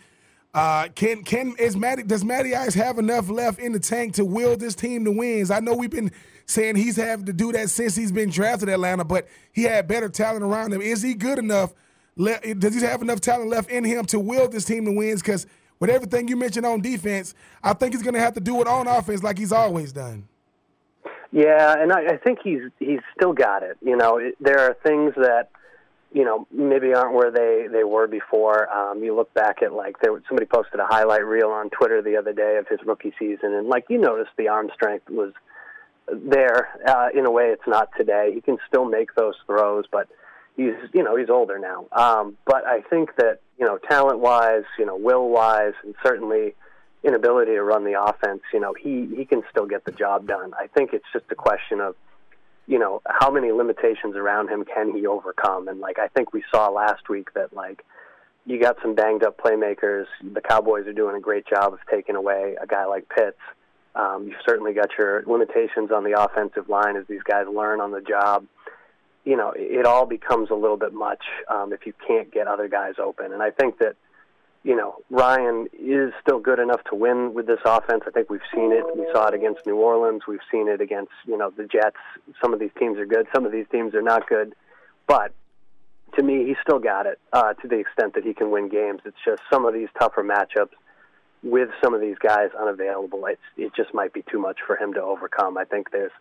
Uh, 0.53 0.87
can 0.95 1.23
can 1.23 1.53
is 1.59 1.75
Matty 1.75 2.03
does 2.03 2.23
Matty 2.23 2.55
Ice 2.55 2.73
have 2.73 2.97
enough 2.97 3.29
left 3.29 3.59
in 3.59 3.73
the 3.73 3.79
tank 3.79 4.13
to 4.15 4.23
will 4.23 4.55
this 4.55 4.73
team 4.73 5.03
to 5.03 5.11
wins? 5.11 5.51
I 5.51 5.59
know 5.59 5.75
we've 5.75 5.89
been 5.89 6.11
saying 6.45 6.77
he's 6.77 6.95
having 6.95 7.25
to 7.25 7.33
do 7.33 7.51
that 7.51 7.69
since 7.69 7.95
he's 7.95 8.13
been 8.13 8.29
drafted 8.29 8.69
Atlanta, 8.69 9.03
but 9.03 9.27
he 9.51 9.63
had 9.63 9.87
better 9.87 10.07
talent 10.07 10.43
around 10.43 10.71
him. 10.73 10.81
Is 10.81 11.01
he 11.01 11.13
good 11.13 11.37
enough? 11.37 11.73
Does 12.17 12.73
he 12.73 12.81
have 12.81 13.01
enough 13.01 13.19
talent 13.19 13.49
left 13.49 13.69
in 13.69 13.83
him 13.83 14.05
to 14.05 14.19
will 14.19 14.47
this 14.47 14.63
team 14.63 14.85
to 14.85 14.91
wins? 14.91 15.21
Because 15.21 15.45
with 15.79 15.89
everything 15.89 16.29
you 16.29 16.37
mentioned 16.37 16.65
on 16.65 16.81
defense, 16.81 17.35
I 17.61 17.73
think 17.73 17.93
he's 17.93 18.01
going 18.01 18.15
to 18.15 18.19
have 18.21 18.33
to 18.35 18.39
do 18.39 18.61
it 18.61 18.67
on 18.67 18.87
offense 18.87 19.21
like 19.21 19.37
he's 19.37 19.51
always 19.51 19.91
done. 19.91 20.27
Yeah, 21.31 21.75
and 21.77 21.91
I, 21.91 22.13
I 22.13 22.17
think 22.17 22.39
he's 22.43 22.61
he's 22.79 23.01
still 23.15 23.33
got 23.33 23.63
it. 23.63 23.77
You 23.81 23.97
know, 23.97 24.17
it, 24.17 24.35
there 24.39 24.59
are 24.59 24.75
things 24.85 25.13
that 25.17 25.49
you 26.13 26.23
know 26.23 26.47
maybe 26.51 26.93
aren't 26.93 27.13
where 27.13 27.31
they 27.31 27.67
they 27.71 27.83
were 27.83 28.07
before. 28.07 28.71
Um, 28.71 29.03
you 29.03 29.15
look 29.15 29.33
back 29.33 29.61
at 29.61 29.73
like 29.73 29.99
there 30.01 30.11
somebody 30.27 30.45
posted 30.45 30.79
a 30.79 30.85
highlight 30.85 31.25
reel 31.25 31.49
on 31.49 31.69
Twitter 31.69 32.01
the 32.01 32.17
other 32.17 32.33
day 32.33 32.57
of 32.57 32.67
his 32.67 32.79
rookie 32.85 33.13
season, 33.19 33.53
and 33.53 33.67
like 33.67 33.85
you 33.89 33.97
noticed, 33.97 34.31
the 34.37 34.47
arm 34.47 34.69
strength 34.73 35.09
was 35.09 35.33
there. 36.11 36.69
Uh, 36.87 37.09
in 37.13 37.25
a 37.25 37.31
way, 37.31 37.47
it's 37.47 37.67
not 37.67 37.89
today. 37.97 38.31
He 38.33 38.41
can 38.41 38.57
still 38.67 38.85
make 38.85 39.13
those 39.15 39.35
throws, 39.45 39.85
but 39.91 40.07
he's 40.55 40.75
you 40.93 41.03
know 41.03 41.15
he's 41.17 41.29
older 41.29 41.59
now. 41.59 41.85
Um, 41.91 42.37
but 42.45 42.65
I 42.65 42.81
think 42.89 43.15
that 43.17 43.39
you 43.59 43.65
know 43.65 43.77
talent 43.89 44.19
wise, 44.19 44.63
you 44.79 44.85
know 44.85 44.95
will 44.95 45.27
wise, 45.29 45.73
and 45.83 45.93
certainly 46.05 46.55
inability 47.07 47.53
to 47.53 47.63
run 47.63 47.85
the 47.85 48.01
offense, 48.01 48.41
you 48.53 48.59
know 48.59 48.73
he 48.73 49.07
he 49.15 49.25
can 49.25 49.43
still 49.49 49.65
get 49.65 49.85
the 49.85 49.91
job 49.91 50.27
done. 50.27 50.53
I 50.59 50.67
think 50.67 50.93
it's 50.93 51.05
just 51.13 51.25
a 51.31 51.35
question 51.35 51.79
of 51.79 51.95
you 52.67 52.79
know 52.79 53.01
how 53.07 53.31
many 53.31 53.51
limitations 53.51 54.15
around 54.15 54.49
him 54.49 54.65
can 54.65 54.95
he 54.95 55.07
overcome, 55.07 55.67
and 55.67 55.79
like 55.79 55.99
I 55.99 56.07
think 56.09 56.33
we 56.33 56.43
saw 56.51 56.69
last 56.69 57.09
week 57.09 57.33
that 57.33 57.53
like 57.53 57.85
you 58.45 58.61
got 58.61 58.77
some 58.81 58.95
banged 58.95 59.23
up 59.23 59.37
playmakers. 59.37 60.05
The 60.21 60.41
Cowboys 60.41 60.87
are 60.87 60.93
doing 60.93 61.15
a 61.15 61.19
great 61.19 61.47
job 61.47 61.73
of 61.73 61.79
taking 61.89 62.15
away 62.15 62.55
a 62.61 62.67
guy 62.67 62.85
like 62.85 63.09
Pitts 63.09 63.39
um, 63.97 64.27
you've 64.27 64.41
certainly 64.47 64.73
got 64.73 64.89
your 64.97 65.23
limitations 65.25 65.91
on 65.91 66.03
the 66.03 66.21
offensive 66.21 66.69
line 66.69 66.95
as 66.95 67.05
these 67.07 67.23
guys 67.23 67.45
learn 67.51 67.81
on 67.81 67.91
the 67.91 68.01
job. 68.01 68.45
You 69.25 69.35
know, 69.35 69.53
it 69.55 69.85
all 69.85 70.05
becomes 70.05 70.51
a 70.51 70.53
little 70.53 70.77
bit 70.77 70.93
much 70.93 71.23
um, 71.49 71.73
if 71.73 71.85
you 71.85 71.93
can't 72.07 72.31
get 72.31 72.47
other 72.47 72.67
guys 72.69 72.93
open. 73.03 73.33
And 73.33 73.41
I 73.41 73.49
think 73.49 73.79
that, 73.79 73.95
you 74.63 74.75
know, 74.75 74.95
Ryan 75.09 75.67
is 75.79 76.13
still 76.21 76.39
good 76.39 76.59
enough 76.59 76.83
to 76.89 76.95
win 76.95 77.33
with 77.33 77.47
this 77.47 77.59
offense. 77.65 78.03
I 78.05 78.11
think 78.11 78.29
we've 78.29 78.41
seen 78.53 78.71
it. 78.71 78.83
We 78.95 79.07
saw 79.13 79.27
it 79.27 79.33
against 79.33 79.65
New 79.65 79.77
Orleans. 79.77 80.23
We've 80.27 80.39
seen 80.51 80.67
it 80.67 80.81
against, 80.81 81.11
you 81.25 81.37
know, 81.37 81.51
the 81.55 81.65
Jets. 81.65 81.97
Some 82.41 82.53
of 82.53 82.59
these 82.59 82.71
teams 82.77 82.97
are 82.97 83.05
good. 83.05 83.27
Some 83.33 83.45
of 83.45 83.51
these 83.51 83.65
teams 83.71 83.95
are 83.95 84.01
not 84.01 84.27
good. 84.27 84.53
But 85.07 85.33
to 86.17 86.23
me, 86.23 86.45
he's 86.45 86.57
still 86.61 86.79
got 86.79 87.05
it 87.05 87.19
uh, 87.31 87.53
to 87.53 87.67
the 87.67 87.79
extent 87.79 88.15
that 88.15 88.23
he 88.23 88.33
can 88.33 88.51
win 88.51 88.67
games. 88.67 89.01
It's 89.05 89.17
just 89.23 89.41
some 89.51 89.65
of 89.65 89.73
these 89.73 89.89
tougher 89.99 90.23
matchups 90.23 90.75
with 91.43 91.69
some 91.83 91.93
of 91.93 92.01
these 92.01 92.17
guys 92.17 92.49
unavailable, 92.59 93.25
it's 93.25 93.41
it 93.57 93.71
just 93.75 93.93
might 93.93 94.13
be 94.13 94.23
too 94.29 94.39
much 94.39 94.57
for 94.65 94.75
him 94.75 94.93
to 94.93 95.01
overcome. 95.01 95.57
I 95.57 95.65
think 95.65 95.91
there's 95.91 96.11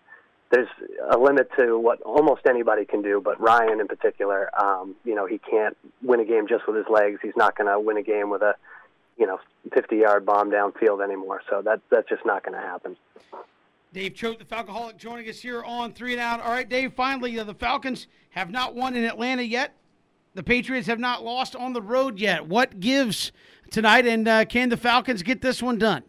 there's 0.50 0.68
a 1.10 1.18
limit 1.18 1.50
to 1.58 1.78
what 1.78 2.00
almost 2.02 2.42
anybody 2.48 2.84
can 2.84 3.02
do, 3.02 3.20
but 3.22 3.40
Ryan 3.40 3.80
in 3.80 3.88
particular, 3.88 4.50
um, 4.58 4.94
you 5.04 5.14
know, 5.14 5.26
he 5.26 5.38
can't 5.38 5.76
win 6.02 6.20
a 6.20 6.24
game 6.24 6.46
just 6.48 6.66
with 6.66 6.76
his 6.76 6.86
legs. 6.88 7.18
He's 7.22 7.36
not 7.36 7.56
going 7.56 7.68
to 7.68 7.80
win 7.80 7.96
a 7.96 8.02
game 8.02 8.30
with 8.30 8.42
a, 8.42 8.54
you 9.18 9.26
know, 9.26 9.40
50 9.74 9.96
yard 9.96 10.24
bomb 10.24 10.50
downfield 10.50 11.02
anymore. 11.02 11.42
So 11.50 11.62
that 11.62 11.80
that's 11.90 12.08
just 12.08 12.24
not 12.24 12.44
going 12.44 12.60
to 12.60 12.64
happen. 12.64 12.96
Dave 13.92 14.14
Choate, 14.14 14.38
the 14.38 14.44
Falcoholic, 14.44 14.98
joining 14.98 15.28
us 15.28 15.40
here 15.40 15.62
on 15.62 15.92
Three 15.92 16.12
and 16.12 16.20
Out. 16.20 16.40
All 16.40 16.50
right, 16.50 16.68
Dave, 16.68 16.92
finally, 16.92 17.38
uh, 17.38 17.44
the 17.44 17.54
Falcons 17.54 18.08
have 18.30 18.50
not 18.50 18.74
won 18.74 18.94
in 18.94 19.04
Atlanta 19.04 19.42
yet. 19.42 19.74
The 20.34 20.42
Patriots 20.42 20.86
have 20.86 20.98
not 20.98 21.24
lost 21.24 21.56
on 21.56 21.72
the 21.72 21.80
road 21.80 22.18
yet. 22.18 22.46
What 22.46 22.78
gives 22.78 23.32
tonight, 23.70 24.06
and 24.06 24.28
uh, 24.28 24.44
can 24.44 24.68
the 24.68 24.76
Falcons 24.76 25.22
get 25.22 25.40
this 25.40 25.62
one 25.62 25.78
done? 25.78 26.02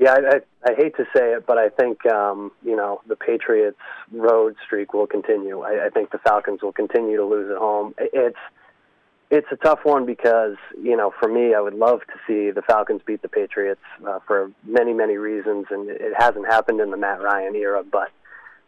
Yeah, 0.00 0.14
I, 0.14 0.36
I, 0.36 0.70
I 0.72 0.74
hate 0.74 0.96
to 0.96 1.04
say 1.14 1.34
it, 1.34 1.46
but 1.46 1.58
I 1.58 1.68
think 1.68 2.06
um, 2.06 2.52
you 2.64 2.74
know 2.74 3.02
the 3.06 3.16
Patriots' 3.16 3.76
road 4.10 4.56
streak 4.64 4.94
will 4.94 5.06
continue. 5.06 5.60
I, 5.60 5.86
I 5.86 5.88
think 5.90 6.10
the 6.10 6.18
Falcons 6.18 6.62
will 6.62 6.72
continue 6.72 7.18
to 7.18 7.24
lose 7.26 7.50
at 7.50 7.58
home. 7.58 7.94
It's 7.98 8.38
it's 9.30 9.46
a 9.52 9.56
tough 9.56 9.80
one 9.82 10.06
because 10.06 10.56
you 10.82 10.96
know 10.96 11.12
for 11.20 11.28
me, 11.28 11.54
I 11.54 11.60
would 11.60 11.74
love 11.74 12.00
to 12.00 12.14
see 12.26 12.50
the 12.50 12.62
Falcons 12.62 13.02
beat 13.04 13.20
the 13.20 13.28
Patriots 13.28 13.82
uh, 14.08 14.20
for 14.26 14.50
many 14.64 14.94
many 14.94 15.18
reasons, 15.18 15.66
and 15.70 15.90
it 15.90 16.14
hasn't 16.16 16.46
happened 16.46 16.80
in 16.80 16.90
the 16.90 16.96
Matt 16.96 17.20
Ryan 17.20 17.54
era. 17.54 17.84
But 17.84 18.08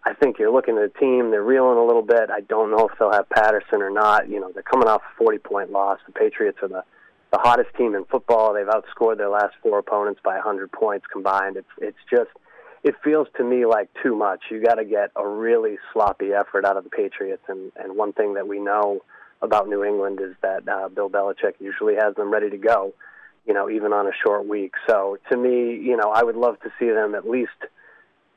I 0.05 0.13
think 0.13 0.39
you're 0.39 0.53
looking 0.53 0.77
at 0.77 0.85
a 0.85 0.91
team; 0.91 1.31
they're 1.31 1.43
reeling 1.43 1.79
a 1.79 1.87
little 1.87 2.03
bit. 2.03 2.29
I 2.29 2.43
don't 2.43 2.71
know 2.71 2.89
if 2.89 2.99
they'll 2.99 3.11
have 3.11 3.31
Patterson 3.31 3.81
or 3.81 3.91
not. 3.91 4.29
You 4.29 4.39
know, 4.39 4.53
they're 4.53 4.63
coming 4.63 4.87
off 4.87 5.01
a 5.01 5.17
40 5.17 5.39
point 5.39 5.73
loss. 5.73 5.99
The 6.05 6.13
Patriots 6.13 6.59
are 6.61 6.69
the 6.69 6.85
the 7.33 7.39
hottest 7.39 7.75
team 7.77 7.95
in 7.95 8.05
football. 8.05 8.55
They've 8.55 8.67
outscored 8.67 9.17
their 9.17 9.31
last 9.31 9.55
four 9.63 9.79
opponents 9.79 10.21
by 10.23 10.35
100 10.35 10.71
points 10.71 11.07
combined. 11.11 11.57
It's 11.57 11.69
it's 11.79 11.99
just 12.11 12.31
it 12.85 12.95
feels 13.03 13.27
to 13.37 13.45
me 13.45 13.65
like 13.65 13.89
too 14.03 14.15
much. 14.15 14.41
You 14.51 14.63
got 14.63 14.75
to 14.75 14.85
get 14.85 15.11
a 15.17 15.27
really 15.27 15.79
sloppy 15.93 16.33
effort 16.33 16.65
out 16.65 16.77
of 16.77 16.85
the 16.85 16.91
Patriots, 16.91 17.43
and 17.49 17.73
and 17.77 17.97
one 17.97 18.13
thing 18.13 18.35
that 18.35 18.47
we 18.47 18.61
know 18.61 19.01
about 19.41 19.69
New 19.69 19.83
England 19.83 20.21
is 20.21 20.37
that 20.43 20.69
uh, 20.69 20.89
Bill 20.89 21.11
Belichick 21.11 21.55
usually 21.59 21.95
has 21.95 22.15
them 22.15 22.33
ready 22.33 22.51
to 22.51 22.59
go, 22.59 22.93
you 23.47 23.55
know, 23.55 23.69
even 23.69 23.93
on 23.93 24.07
a 24.07 24.13
short 24.25 24.47
week. 24.47 24.73
So 24.89 25.19
to 25.31 25.37
me, 25.37 25.75
you 25.75 25.97
know, 25.97 26.13
I 26.15 26.23
would 26.23 26.37
love 26.37 26.61
to 26.61 26.71
see 26.79 26.91
them 26.91 27.15
at 27.15 27.29
least 27.29 27.51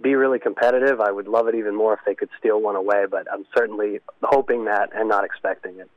be 0.02 0.16
really 0.16 0.39
competitive. 0.39 1.00
I 1.00 1.12
would 1.12 1.28
love 1.28 1.48
it 1.48 1.56
even 1.56 1.76
more 1.76 1.93
if 1.93 2.00
they 2.06 2.16
could 2.16 2.30
steal 2.39 2.60
one 2.60 2.76
away, 2.76 3.06
but 3.10 3.28
I'm 3.32 3.46
certainly 3.56 4.00
hoping 4.24 4.66
that 4.66 4.89
and 4.96 5.08
not 5.08 5.24
expecting 5.24 5.80
it. 5.80 5.89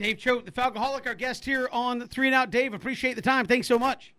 Dave 0.00 0.16
Choate, 0.16 0.46
the 0.46 0.50
Falcoholic, 0.50 1.06
our 1.06 1.14
guest 1.14 1.44
here 1.44 1.68
on 1.72 2.08
Three 2.08 2.26
and 2.28 2.34
Out. 2.34 2.50
Dave, 2.50 2.72
appreciate 2.72 3.16
the 3.16 3.22
time. 3.22 3.44
Thanks 3.44 3.68
so 3.68 3.78
much. 3.78 4.14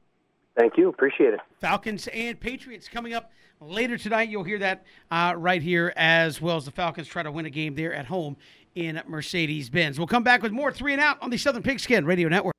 Thank 0.55 0.77
you. 0.77 0.89
Appreciate 0.89 1.34
it. 1.34 1.39
Falcons 1.59 2.07
and 2.13 2.39
Patriots 2.39 2.88
coming 2.88 3.15
up 3.15 3.32
later 3.59 3.97
tonight. 3.97 4.29
You'll 4.29 4.43
hear 4.43 4.59
that 4.59 4.86
uh, 5.09 5.34
right 5.36 5.59
here 5.59 5.91
as 5.95 6.39
well 6.39 6.55
as 6.55 6.65
the 6.65 6.71
Falcons 6.71 7.07
try 7.07 7.23
to 7.23 7.32
win 7.32 7.47
a 7.47 7.49
game 7.49 7.73
there 7.73 7.95
at 7.95 8.05
home 8.05 8.38
in 8.75 9.01
Mercedes 9.07 9.71
Benz. 9.71 9.97
We'll 9.97 10.05
come 10.05 10.21
back 10.23 10.43
with 10.43 10.51
more 10.51 10.71
Three 10.71 10.93
and 10.93 11.01
Out 11.01 11.17
on 11.19 11.32
the 11.32 11.38
Southern 11.38 11.63
Pigskin 11.63 12.05
Radio 12.05 12.29
Network. 12.29 12.53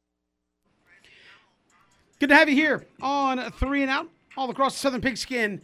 Good 2.19 2.31
to 2.31 2.35
have 2.35 2.49
you 2.49 2.57
here 2.57 2.89
on 3.01 3.53
Three 3.53 3.83
and 3.83 3.91
Out, 3.93 4.09
all 4.37 4.51
across 4.51 4.73
the 4.75 4.81
Southern 4.81 5.01
Pigskin 5.01 5.63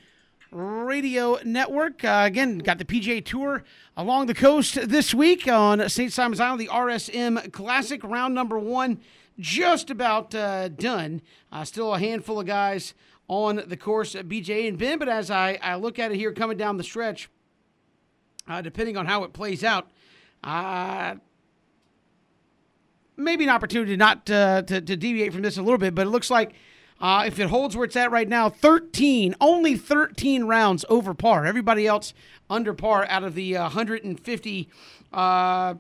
Radio 0.51 1.39
Network. 1.45 2.05
Uh, 2.05 2.23
again, 2.25 2.59
got 2.59 2.79
the 2.79 2.85
PGA 2.85 3.25
Tour 3.25 3.65
along 3.97 4.27
the 4.27 4.35
coast 4.35 4.89
this 4.89 5.13
week 5.13 5.47
on 5.47 5.87
St. 5.89 6.13
Simon's 6.13 6.41
Island, 6.41 6.61
the 6.61 6.69
RSM 6.69 7.53
Classic, 7.53 8.03
round 8.03 8.35
number 8.35 8.59
one, 8.59 9.01
just 9.39 9.91
about 9.91 10.35
uh, 10.35 10.69
done. 10.69 11.21
Uh, 11.53 11.65
still 11.65 11.95
a 11.95 11.99
handful 11.99 12.41
of 12.41 12.47
guys 12.47 12.95
on 13.29 13.63
the 13.67 13.77
course, 13.77 14.15
BJ 14.15 14.67
and 14.67 14.79
Ben, 14.79 14.99
but 14.99 15.09
as 15.09 15.31
I, 15.31 15.59
I 15.63 15.75
look 15.75 15.99
at 15.99 16.13
it 16.13 16.17
here 16.17 16.33
coming 16.33 16.57
down 16.57 16.79
the 16.79 16.85
stretch, 16.85 17.29
uh, 18.49 18.63
depending 18.63 18.97
on 18.97 19.05
how 19.05 19.25
it 19.25 19.35
plays 19.35 19.63
out, 19.63 19.91
uh, 20.43 21.17
maybe 23.19 23.45
an 23.45 23.51
opportunity 23.51 23.97
not 23.97 24.31
uh, 24.31 24.63
to, 24.63 24.81
to 24.81 24.97
deviate 24.97 25.35
from 25.35 25.43
this 25.43 25.59
a 25.59 25.63
little 25.63 25.79
bit, 25.79 25.95
but 25.95 26.07
it 26.07 26.11
looks 26.11 26.31
like– 26.31 26.55
uh, 27.01 27.25
if 27.27 27.39
it 27.39 27.49
holds 27.49 27.77
where 27.77 27.85
it's 27.85 27.97
at 27.97 28.11
right 28.11 28.29
now, 28.29 28.49
13, 28.49 29.37
only 29.41 29.77
13 29.77 30.45
rounds 30.45 30.85
over 30.89 31.15
par. 31.15 31.47
Everybody 31.47 31.87
else 31.87 32.13
under 32.51 32.75
par 32.75 33.07
out 33.09 33.23
of 33.23 33.35
the 33.35 33.57
uh, 33.57 33.63
150. 33.65 34.69
Uh, 35.13 35.75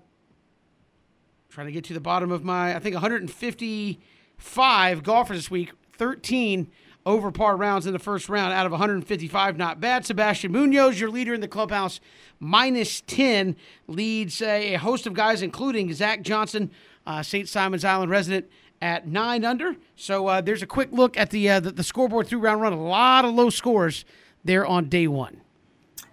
trying 1.48 1.66
to 1.66 1.72
get 1.72 1.82
to 1.84 1.92
the 1.92 2.00
bottom 2.00 2.30
of 2.30 2.44
my, 2.44 2.76
I 2.76 2.78
think 2.78 2.94
155 2.94 5.02
golfers 5.02 5.38
this 5.38 5.50
week. 5.50 5.72
13 5.96 6.70
over 7.04 7.32
par 7.32 7.56
rounds 7.56 7.86
in 7.86 7.92
the 7.92 7.98
first 7.98 8.28
round 8.28 8.52
out 8.52 8.66
of 8.66 8.70
155. 8.70 9.56
Not 9.56 9.80
bad. 9.80 10.06
Sebastian 10.06 10.52
Munoz, 10.52 11.00
your 11.00 11.10
leader 11.10 11.34
in 11.34 11.40
the 11.40 11.48
clubhouse, 11.48 11.98
minus 12.38 13.00
10, 13.00 13.56
leads 13.88 14.40
a 14.40 14.74
host 14.74 15.08
of 15.08 15.14
guys, 15.14 15.42
including 15.42 15.92
Zach 15.92 16.22
Johnson, 16.22 16.70
uh, 17.06 17.24
St. 17.24 17.48
Simon's 17.48 17.84
Island 17.84 18.12
resident 18.12 18.48
at 18.80 19.06
nine 19.06 19.44
under. 19.44 19.76
So 19.96 20.26
uh, 20.26 20.40
there's 20.40 20.62
a 20.62 20.66
quick 20.66 20.90
look 20.92 21.16
at 21.16 21.30
the, 21.30 21.48
uh, 21.50 21.60
the, 21.60 21.72
the 21.72 21.82
scoreboard 21.82 22.26
through 22.26 22.40
round 22.40 22.60
run. 22.60 22.72
A 22.72 22.82
lot 22.82 23.24
of 23.24 23.34
low 23.34 23.50
scores 23.50 24.04
there 24.44 24.66
on 24.66 24.88
day 24.88 25.06
one. 25.08 25.40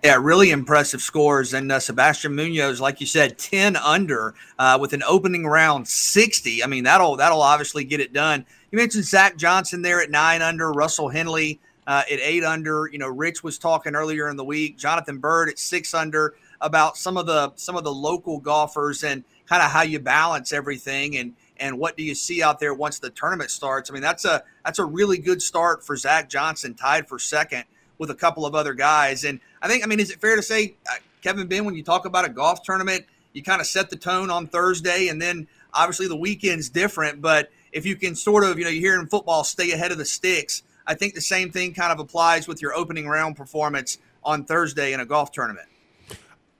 Yeah, 0.04 0.20
really 0.22 0.52
impressive 0.52 1.02
scores. 1.02 1.54
And 1.54 1.72
uh, 1.72 1.80
Sebastian 1.80 2.36
Munoz, 2.36 2.80
like 2.80 3.02
you 3.02 3.08
said, 3.08 3.40
ten 3.40 3.76
under 3.76 4.36
uh, 4.60 4.78
with 4.80 4.94
an 4.94 5.02
opening 5.02 5.48
round 5.48 5.88
sixty. 5.88 6.64
I 6.64 6.68
mean, 6.68 6.84
that'll 6.84 7.16
that'll 7.16 7.42
obviously 7.42 7.84
get 7.84 8.00
it 8.00 8.14
done. 8.14 8.46
You 8.72 8.78
mentioned 8.78 9.06
Zach 9.06 9.36
Johnson 9.36 9.82
there 9.82 10.02
at 10.02 10.12
nine 10.12 10.44
under, 10.44 10.72
Russell 10.72 11.10
Henley 11.10 11.60
uh, 11.88 12.04
at 12.12 12.20
eight 12.20 12.44
under. 12.44 12.88
You 12.92 13.00
know, 13.00 13.08
Rich 13.08 13.44
was 13.44 13.58
talking 13.58 13.96
earlier 13.96 14.30
in 14.30 14.38
the 14.38 14.44
week. 14.44 14.78
Jonathan 14.78 15.18
Byrd 15.18 15.50
at 15.50 15.58
six 15.58 15.96
under 15.96 16.36
about 16.62 16.98
some 16.98 17.18
of 17.18 17.26
the 17.26 17.54
some 17.56 17.76
of 17.76 17.84
the 17.84 17.94
local 17.94 18.40
golfers 18.40 19.04
and 19.04 19.24
kind 19.48 19.64
of 19.64 19.72
how 19.72 19.82
you 19.82 20.00
balance 20.00 20.54
everything 20.54 21.18
and 21.18 21.34
and 21.66 21.80
what 21.80 21.98
do 21.98 22.04
you 22.04 22.14
see 22.14 22.44
out 22.44 22.60
there 22.60 22.74
once 22.74 23.00
the 23.00 23.10
tournament 23.10 23.50
starts? 23.50 23.90
I 23.90 23.94
mean, 23.94 24.04
that's 24.04 24.24
a 24.24 24.44
that's 24.64 24.78
a 24.78 24.86
really 24.86 25.18
good 25.18 25.42
start 25.42 25.84
for 25.84 25.98
Zach 25.98 26.30
Johnson, 26.30 26.76
tied 26.76 27.08
for 27.08 27.18
second 27.18 27.64
with 27.98 28.12
a 28.12 28.16
couple 28.16 28.46
of 28.46 28.54
other 28.54 28.74
guys. 28.74 29.24
And 29.24 29.40
I 29.62 29.68
think, 29.68 29.84
I 29.84 29.88
mean, 29.88 30.00
is 30.00 30.12
it 30.12 30.22
fair 30.22 30.36
to 30.36 30.44
say, 30.44 30.76
uh, 30.90 30.96
Kevin 31.22 31.48
Ben, 31.48 31.66
when 31.66 31.74
you 31.74 31.84
talk 31.84 32.06
about 32.06 32.26
a 32.26 32.30
golf 32.30 32.62
tournament, 32.62 33.06
you 33.34 33.42
kind 33.42 33.62
of 33.62 33.68
set 33.68 33.90
the 33.90 33.96
tone 33.96 34.30
on 34.30 34.48
Thursday, 34.48 35.08
and 35.08 35.22
then 35.22 35.48
obviously 35.74 36.08
the 36.08 36.16
weekend's 36.16 36.70
different. 36.70 37.22
But 37.22 37.50
if 37.72 37.86
you 37.86 37.96
can 37.96 38.16
sort 38.16 38.44
of, 38.44 38.60
you 38.60 38.66
know, 38.66 38.70
you 38.70 38.80
hear 38.80 39.00
in 39.00 39.08
football, 39.08 39.44
stay 39.44 39.72
ahead 39.72 39.92
of 39.92 39.98
the 39.98 40.06
sticks. 40.06 40.62
I 40.86 40.94
think 40.94 41.16
the 41.16 41.22
same 41.22 41.52
thing 41.52 41.74
kind 41.74 41.92
of 41.92 42.00
applies 42.00 42.48
with 42.48 42.62
your 42.62 42.76
opening 42.76 43.08
round 43.08 43.36
performance 43.38 43.98
on 44.24 44.46
Thursday 44.46 44.94
in 44.94 45.00
a 45.00 45.06
golf 45.06 45.32
tournament. 45.32 45.68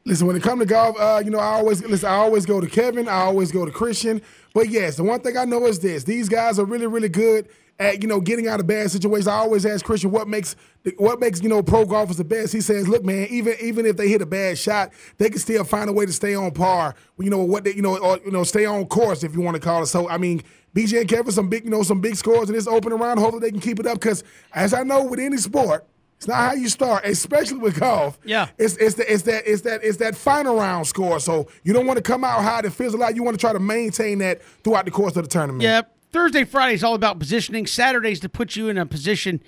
Listen, 0.08 0.28
when 0.28 0.36
it 0.36 0.44
comes 0.44 0.62
to 0.62 0.66
golf, 0.68 0.96
uh, 1.00 1.22
you 1.24 1.32
know, 1.32 1.40
I 1.40 1.54
always 1.54 1.84
listen. 1.84 2.08
I 2.08 2.16
always 2.16 2.46
go 2.46 2.62
to 2.62 2.68
Kevin. 2.68 3.08
I 3.08 3.22
always 3.22 3.52
go 3.52 3.66
to 3.66 3.72
Christian. 3.72 4.22
But 4.56 4.70
yes, 4.70 4.96
the 4.96 5.04
one 5.04 5.20
thing 5.20 5.36
I 5.36 5.44
know 5.44 5.66
is 5.66 5.80
this: 5.80 6.06
these 6.06 6.30
guys 6.30 6.60
are 6.60 6.64
really, 6.64 6.88
really 6.88 7.10
good 7.10 7.50
at 7.78 8.02
you 8.02 8.08
know 8.08 8.22
getting 8.22 8.48
out 8.48 8.62
of 8.62 8.66
bad 8.66 8.90
situations. 8.90 9.28
I 9.28 9.36
always 9.36 9.66
ask 9.66 9.84
Christian 9.84 10.12
what 10.12 10.30
makes 10.30 10.56
what 10.96 11.20
makes 11.20 11.44
you 11.44 11.50
know 11.50 11.62
pro 11.62 11.84
golfers 11.84 12.16
the 12.16 12.24
best. 12.24 12.54
He 12.54 12.62
says, 12.62 12.88
"Look, 12.88 13.04
man, 13.04 13.28
even 13.30 13.54
even 13.62 13.86
if 13.86 13.98
they 13.98 14.08
hit 14.08 14.22
a 14.22 14.26
bad 14.26 14.58
shot, 14.58 14.94
they 15.18 15.30
can 15.30 15.40
still 15.40 15.66
find 15.66 15.90
a 15.90 15.94
way 15.94 16.06
to 16.06 16.14
stay 16.14 16.36
on 16.36 16.52
par. 16.52 16.96
You 17.20 17.30
know 17.30 17.44
what 17.44 17.66
they 17.66 17.74
you 17.74 17.82
know 17.82 17.98
or, 17.98 18.18
you 18.24 18.32
know 18.32 18.46
stay 18.46 18.64
on 18.64 18.86
course 18.86 19.26
if 19.26 19.34
you 19.36 19.42
want 19.42 19.56
to 19.56 19.60
call 19.60 19.84
it." 19.84 19.88
So 19.88 20.08
I 20.08 20.18
mean, 20.18 20.42
BJ 20.74 21.02
and 21.02 21.10
Kevin 21.10 21.34
some 21.34 21.50
big 21.50 21.66
you 21.66 21.70
know 21.70 21.84
some 21.84 22.00
big 22.00 22.16
scores 22.16 22.48
in 22.48 22.56
this 22.56 22.66
opening 22.66 22.98
round. 22.98 23.20
Hopefully 23.20 23.42
they 23.42 23.52
can 23.52 23.60
keep 23.60 23.82
it 23.82 23.86
up 23.86 24.00
because 24.00 24.24
as 24.54 24.74
I 24.74 24.84
know 24.84 25.04
with 25.04 25.20
any 25.20 25.36
sport 25.36 25.86
it's 26.18 26.28
not 26.28 26.38
how 26.38 26.54
you 26.54 26.70
start, 26.70 27.06
especially 27.06 27.58
with 27.58 27.80
golf. 27.80 28.18
Yeah. 28.24 28.48
It's 28.58 28.78
it's 28.78 28.96
the, 28.96 29.12
it's 29.12 29.24
that 29.24 29.44
it's 29.46 29.62
that 29.64 29.84
it's 29.84 29.98
that 29.98 30.16
final 30.16 30.56
round 30.56 30.88
score. 30.88 31.20
So 31.20 31.48
you 31.64 31.74
don't 31.74 31.86
want 31.86 31.98
to 31.98 32.04
come 32.04 32.24
out 32.24 32.42
hot 32.42 32.66
and 32.66 32.74
fizzle 32.74 33.04
out. 33.04 33.16
You 33.16 33.24
want 33.24 33.36
to 33.38 33.42
try 33.42 33.54
to 33.54 33.60
maintain 33.60 34.20
that 34.20 34.42
throughout 34.64 34.86
the 34.86 34.92
course 34.92 35.16
of 35.16 35.24
the 35.24 35.30
tournament. 35.30 35.64
Yeah. 35.64 35.82
Thursday, 36.12 36.46
Friday 36.46 36.76
is 36.76 36.84
all 36.84 36.96
about 36.96 37.20
positioning. 37.20 37.68
Saturdays 37.68 38.22
to 38.22 38.30
put 38.30 38.56
you 38.56 38.70
in 38.70 38.78
a 38.78 38.86
position 38.86 39.42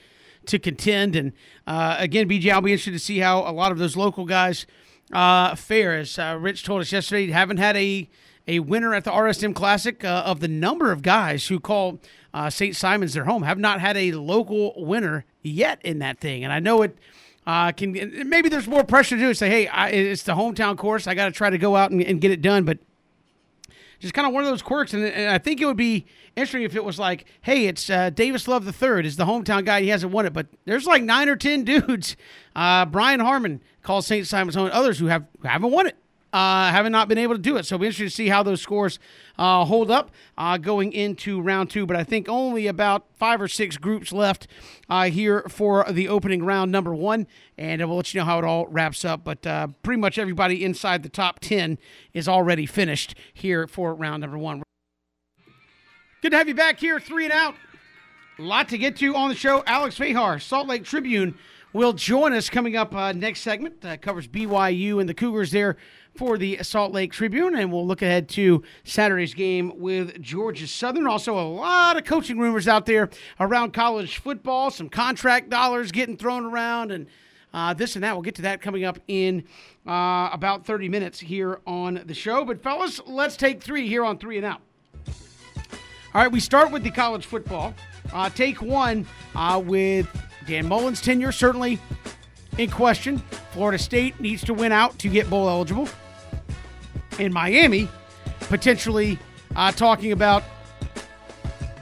to 0.48 0.60
contend. 0.60 1.16
And 1.16 1.32
uh, 1.66 1.96
again, 1.98 2.28
BJ, 2.28 2.52
I'll 2.52 2.62
be 2.62 2.74
interested 2.74 2.92
to 2.92 3.00
see 3.00 3.20
how 3.20 3.40
a 3.50 3.54
lot 3.54 3.72
of 3.72 3.78
those 3.78 3.96
local 3.96 4.26
guys 4.26 4.66
uh, 5.14 5.56
fare. 5.56 5.98
As 5.98 6.20
uh, 6.20 6.38
Rich 6.40 6.66
told 6.66 6.82
us 6.82 6.92
yesterday, 6.92 7.32
haven't 7.32 7.58
had 7.58 7.78
a 7.78 8.10
a 8.48 8.60
winner 8.60 8.94
at 8.94 9.04
the 9.04 9.12
RSM 9.12 9.54
Classic 9.54 10.04
uh, 10.04 10.24
of 10.26 10.40
the 10.40 10.48
number 10.48 10.92
of 10.92 11.02
guys 11.02 11.48
who 11.48 11.60
call 11.60 12.00
uh, 12.34 12.50
St. 12.50 12.76
Simon's 12.76 13.14
their 13.14 13.26
home. 13.26 13.44
Have 13.44 13.60
not 13.60 13.82
had 13.82 13.98
a 13.98 14.14
local 14.14 14.74
winner 14.78 15.26
yet 15.48 15.80
in 15.84 16.00
that 16.00 16.20
thing, 16.20 16.44
and 16.44 16.54
I 16.54 16.60
know 16.60 16.82
it. 16.82 16.98
Uh, 17.46 17.72
can 17.72 17.94
maybe 18.28 18.50
there's 18.50 18.68
more 18.68 18.84
pressure 18.84 19.16
to 19.16 19.22
do. 19.22 19.34
Say, 19.34 19.50
hey, 19.50 19.68
I, 19.68 19.88
it's 19.88 20.24
the 20.24 20.34
hometown 20.34 20.78
course. 20.78 21.08
I 21.08 21.16
got 21.16 21.26
to 21.26 21.32
try 21.32 21.50
to 21.50 21.58
go 21.58 21.78
out 21.78 21.92
and, 21.92 22.02
and, 22.02 22.20
get 22.20 22.30
it 22.30 22.42
done. 22.42 22.66
But 22.66 22.80
just 24.00 24.14
kind 24.14 24.28
of 24.28 24.34
one 24.34 24.44
of 24.44 24.50
those 24.50 24.62
quirks, 24.62 24.94
and, 24.94 25.06
and, 25.06 25.30
I 25.30 25.38
think 25.38 25.62
it 25.62 25.66
would 25.66 25.78
be 25.78 26.06
interesting 26.36 26.64
if 26.64 26.76
it 26.76 26.84
was 26.84 27.00
like, 27.00 27.24
hey, 27.44 27.68
it's 27.68 27.90
uh, 27.90 28.10
Davis 28.10 28.50
Love 28.50 28.66
the 28.66 28.74
third 28.74 29.06
is 29.06 29.16
the 29.16 29.26
hometown 29.26 29.64
guy. 29.64 29.82
He 29.82 29.88
hasn't 29.88 30.12
won 30.12 30.26
it, 30.26 30.34
but 30.34 30.48
there's 30.66 30.86
like 30.86 31.04
nine 31.04 31.30
or 31.30 31.38
ten 31.38 31.64
dudes. 31.64 32.18
Uh, 32.54 32.86
Brian 32.86 33.22
Harman 33.22 33.62
calls 33.82 34.06
St. 34.08 34.28
Simon's 34.28 34.56
home. 34.56 34.66
And 34.66 34.74
others 34.74 35.00
who 35.00 35.06
have 35.06 35.26
who 35.40 35.48
haven't 35.48 35.72
won 35.72 35.88
it 35.88 35.96
uh, 36.34 36.72
having 36.72 36.92
not 36.92 37.08
been 37.08 37.18
able 37.18 37.36
to 37.36 37.42
do 37.42 37.58
it. 37.58 37.66
So 37.66 37.76
it'll 37.76 37.82
be 37.82 37.88
interesting 37.88 38.08
to 38.08 38.12
see 38.12 38.28
how 38.28 38.44
those 38.44 38.62
scores 38.62 39.00
uh, 39.38 39.66
hold 39.66 39.90
up 39.90 40.12
uh, 40.38 40.58
going 40.58 40.94
into 40.94 41.42
round 41.42 41.70
two. 41.70 41.86
But 41.86 41.96
I 41.96 42.04
think 42.04 42.28
only 42.28 42.68
about 42.68 43.06
five 43.16 43.42
or 43.42 43.48
six 43.48 43.78
groups 43.78 44.12
left 44.12 44.48
uh, 44.90 45.06
here 45.10 45.46
for 45.50 45.86
the 45.90 46.08
opening 46.08 46.44
round 46.44 46.72
number 46.72 46.94
one. 46.94 47.28
And 47.58 47.82
we'll 47.82 47.98
let 47.98 48.14
you 48.14 48.20
know 48.20 48.26
how 48.26 48.40
it 48.40 48.46
all 48.46 48.68
wraps 48.68 49.06
up. 49.06 49.24
But 49.24 49.46
uh, 49.46 49.68
pretty 49.84 50.00
much 50.00 50.18
everybody 50.18 50.64
inside 50.64 51.04
the 51.04 51.10
top 51.10 51.40
10 51.40 51.78
is 52.14 52.28
already 52.28 52.66
finished 52.66 53.16
here 53.34 53.68
for 53.68 53.96
round 53.96 54.22
number 54.22 54.38
one. 54.38 54.64
Good 56.22 56.32
to 56.32 56.38
have 56.38 56.48
you 56.48 56.56
back 56.56 56.80
here, 56.80 57.00
three 57.00 57.26
and 57.26 57.34
out. 57.34 57.56
A 58.40 58.42
lot 58.42 58.70
to 58.70 58.78
get 58.78 58.98
to 58.98 59.16
on 59.16 59.30
the 59.30 59.36
show. 59.36 59.64
Alex 59.66 59.98
Vejar, 59.98 60.42
Salt 60.42 60.68
Lake 60.68 60.84
Tribune 60.84 61.38
will 61.78 61.94
join 61.94 62.34
us 62.34 62.50
coming 62.50 62.76
up 62.76 62.96
uh, 62.96 63.12
next 63.12 63.42
segment. 63.42 63.86
Uh, 63.86 63.96
covers 63.98 64.28
BYU 64.28 65.00
and 65.00 65.08
the 65.08 65.14
Cougars 65.14 65.52
there 65.52 65.78
for 66.16 66.36
the 66.36 66.58
Salt 66.64 66.92
Lake 66.92 67.14
Tribune, 67.14 67.56
and 67.56 67.72
we'll 67.72 67.86
look 67.86 68.02
ahead 68.02 68.28
to 68.30 68.64
Saturday's 68.84 69.36
game 69.36 69.72
with 69.76 70.20
Georgia 70.20 70.66
Southern. 70.66 71.06
Also, 71.06 71.38
a 71.38 71.46
lot 71.48 71.96
of 71.96 72.04
coaching 72.04 72.40
rumors 72.40 72.68
out 72.68 72.88
there 72.88 73.12
around 73.40 73.74
college 73.74 74.18
football, 74.18 74.72
some 74.72 74.90
contract 74.90 75.52
dollars 75.52 75.92
getting 75.92 76.18
thrown 76.18 76.46
around, 76.46 76.92
and 76.92 77.06
uh, 77.54 77.76
this 77.76 77.96
and 77.96 78.04
that. 78.04 78.14
We'll 78.14 78.24
get 78.24 78.36
to 78.36 78.42
that 78.42 78.60
coming 78.60 78.84
up 78.84 78.98
in 79.08 79.44
uh, 79.86 80.32
about 80.34 80.66
30 80.66 80.90
minutes 80.90 81.20
here 81.20 81.60
on 81.68 82.02
the 82.08 82.16
show. 82.16 82.44
But, 82.44 82.64
fellas, 82.64 83.00
let's 83.06 83.38
take 83.38 83.62
three 83.62 83.88
here 83.88 84.04
on 84.04 84.18
Three 84.18 84.38
and 84.38 84.46
Out. 84.48 84.62
All 86.16 86.24
right, 86.24 86.32
we 86.32 86.40
start 86.40 86.72
with 86.72 86.82
the 86.82 86.90
college 86.90 87.28
football. 87.28 87.76
Uh, 88.12 88.32
take 88.32 88.64
one 88.64 89.06
uh, 89.36 89.62
with 89.64 90.08
Dan 90.48 90.68
Mullen's 90.68 91.02
tenure 91.02 91.34
certainly 91.34 91.80
in 92.58 92.72
question. 92.72 93.20
Florida 93.52 93.78
State 93.78 94.20
needs 94.20 94.44
to 94.46 94.54
win 94.54 94.72
out 94.72 94.98
to 95.00 95.10
get 95.10 95.30
bowl 95.30 95.50
eligible. 95.50 95.90
In 97.20 97.34
Miami, 97.34 97.90
potentially 98.40 99.20
uh, 99.56 99.72
talking 99.72 100.12
about, 100.12 100.44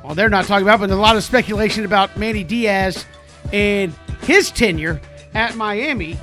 well, 0.04 0.16
they're 0.16 0.30
not 0.30 0.46
talking 0.46 0.66
about, 0.66 0.80
but 0.80 0.90
a 0.90 0.96
lot 0.96 1.16
of 1.16 1.24
speculation 1.24 1.86
about 1.86 2.18
Manny 2.18 2.44
Diaz 2.44 3.06
and 3.54 3.94
his 4.22 4.50
tenure 4.50 5.00
at 5.34 5.56
Miami. 5.56 6.18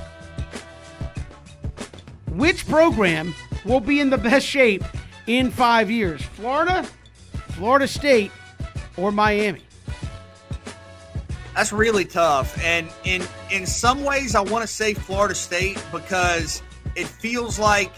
Which 2.29 2.67
program 2.67 3.33
will 3.63 3.79
be 3.79 3.99
in 3.99 4.09
the 4.09 4.17
best 4.17 4.45
shape 4.45 4.83
in 5.27 5.51
five 5.51 5.89
years? 5.89 6.21
Florida, 6.21 6.83
Florida 7.49 7.87
State, 7.87 8.31
or 8.97 9.11
Miami? 9.11 9.61
That's 11.55 11.71
really 11.71 12.05
tough. 12.05 12.59
And 12.63 12.89
in 13.03 13.23
in 13.51 13.65
some 13.65 14.03
ways 14.03 14.35
I 14.35 14.41
want 14.41 14.63
to 14.63 14.67
say 14.67 14.93
Florida 14.93 15.35
State 15.35 15.83
because 15.91 16.63
it 16.95 17.07
feels 17.07 17.59
like 17.59 17.91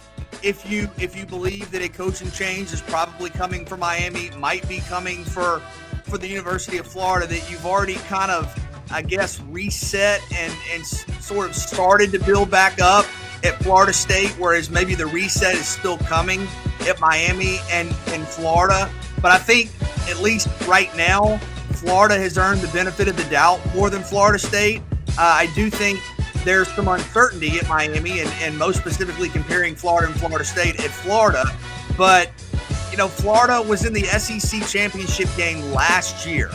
if 0.44 0.70
you 0.70 0.90
if 1.00 1.16
you 1.16 1.26
believe 1.26 1.72
that 1.72 1.82
a 1.82 1.90
coaching 1.90 2.32
change 2.32 2.74
is 2.74 2.82
probably 2.82 3.30
coming 3.30 3.66
for 3.66 3.78
Miami, 3.78 4.30
might 4.32 4.68
be 4.68 4.80
coming 4.80 5.24
for 5.24 5.62
for 6.04 6.18
the 6.18 6.28
University 6.28 6.78
of 6.78 6.86
Florida 6.86 7.26
that 7.28 7.50
you've 7.50 7.66
already 7.66 7.96
kind 7.96 8.30
of 8.30 8.54
I 8.92 9.02
guess 9.02 9.40
reset 9.42 10.22
and 10.34 10.54
and 10.74 10.86
sort 10.86 11.50
of 11.50 11.56
started 11.56 12.12
to 12.12 12.20
build 12.20 12.52
back 12.52 12.82
up 12.82 13.06
at 13.44 13.62
Florida 13.64 13.94
State 13.94 14.32
whereas 14.38 14.70
maybe 14.70 14.96
the 14.96 15.08
reset 15.08 15.56
is 15.56 15.68
still 15.68 15.98
coming 16.00 16.46
at 16.82 17.00
Miami 17.00 17.60
and 17.72 17.96
and 18.08 18.28
Florida. 18.28 18.92
But 19.22 19.32
I 19.32 19.38
think 19.38 19.72
at 20.10 20.20
least 20.20 20.50
right 20.68 20.96
now 20.98 21.40
Florida 21.86 22.18
has 22.18 22.36
earned 22.38 22.62
the 22.62 22.68
benefit 22.70 23.08
of 23.08 23.16
the 23.16 23.24
doubt 23.26 23.62
more 23.76 23.92
than 23.92 24.02
Florida 24.02 24.40
State. 24.40 24.82
Uh, 25.10 25.22
I 25.22 25.52
do 25.54 25.70
think 25.70 26.02
there's 26.44 26.68
some 26.70 26.88
uncertainty 26.88 27.60
at 27.60 27.70
Miami, 27.70 28.20
and, 28.22 28.30
and 28.42 28.58
most 28.58 28.80
specifically 28.80 29.30
comparing 29.30 29.76
Florida 29.76 30.12
and 30.12 30.20
Florida 30.20 30.44
State 30.44 30.84
at 30.84 30.90
Florida. 30.90 31.46
But, 31.96 32.32
you 32.90 32.98
know, 32.98 33.08
Florida 33.08 33.62
was 33.62 33.86
in 33.86 33.94
the 33.94 34.04
SEC 34.04 34.68
championship 34.68 35.30
game 35.38 35.62
last 35.74 36.26
year. 36.26 36.50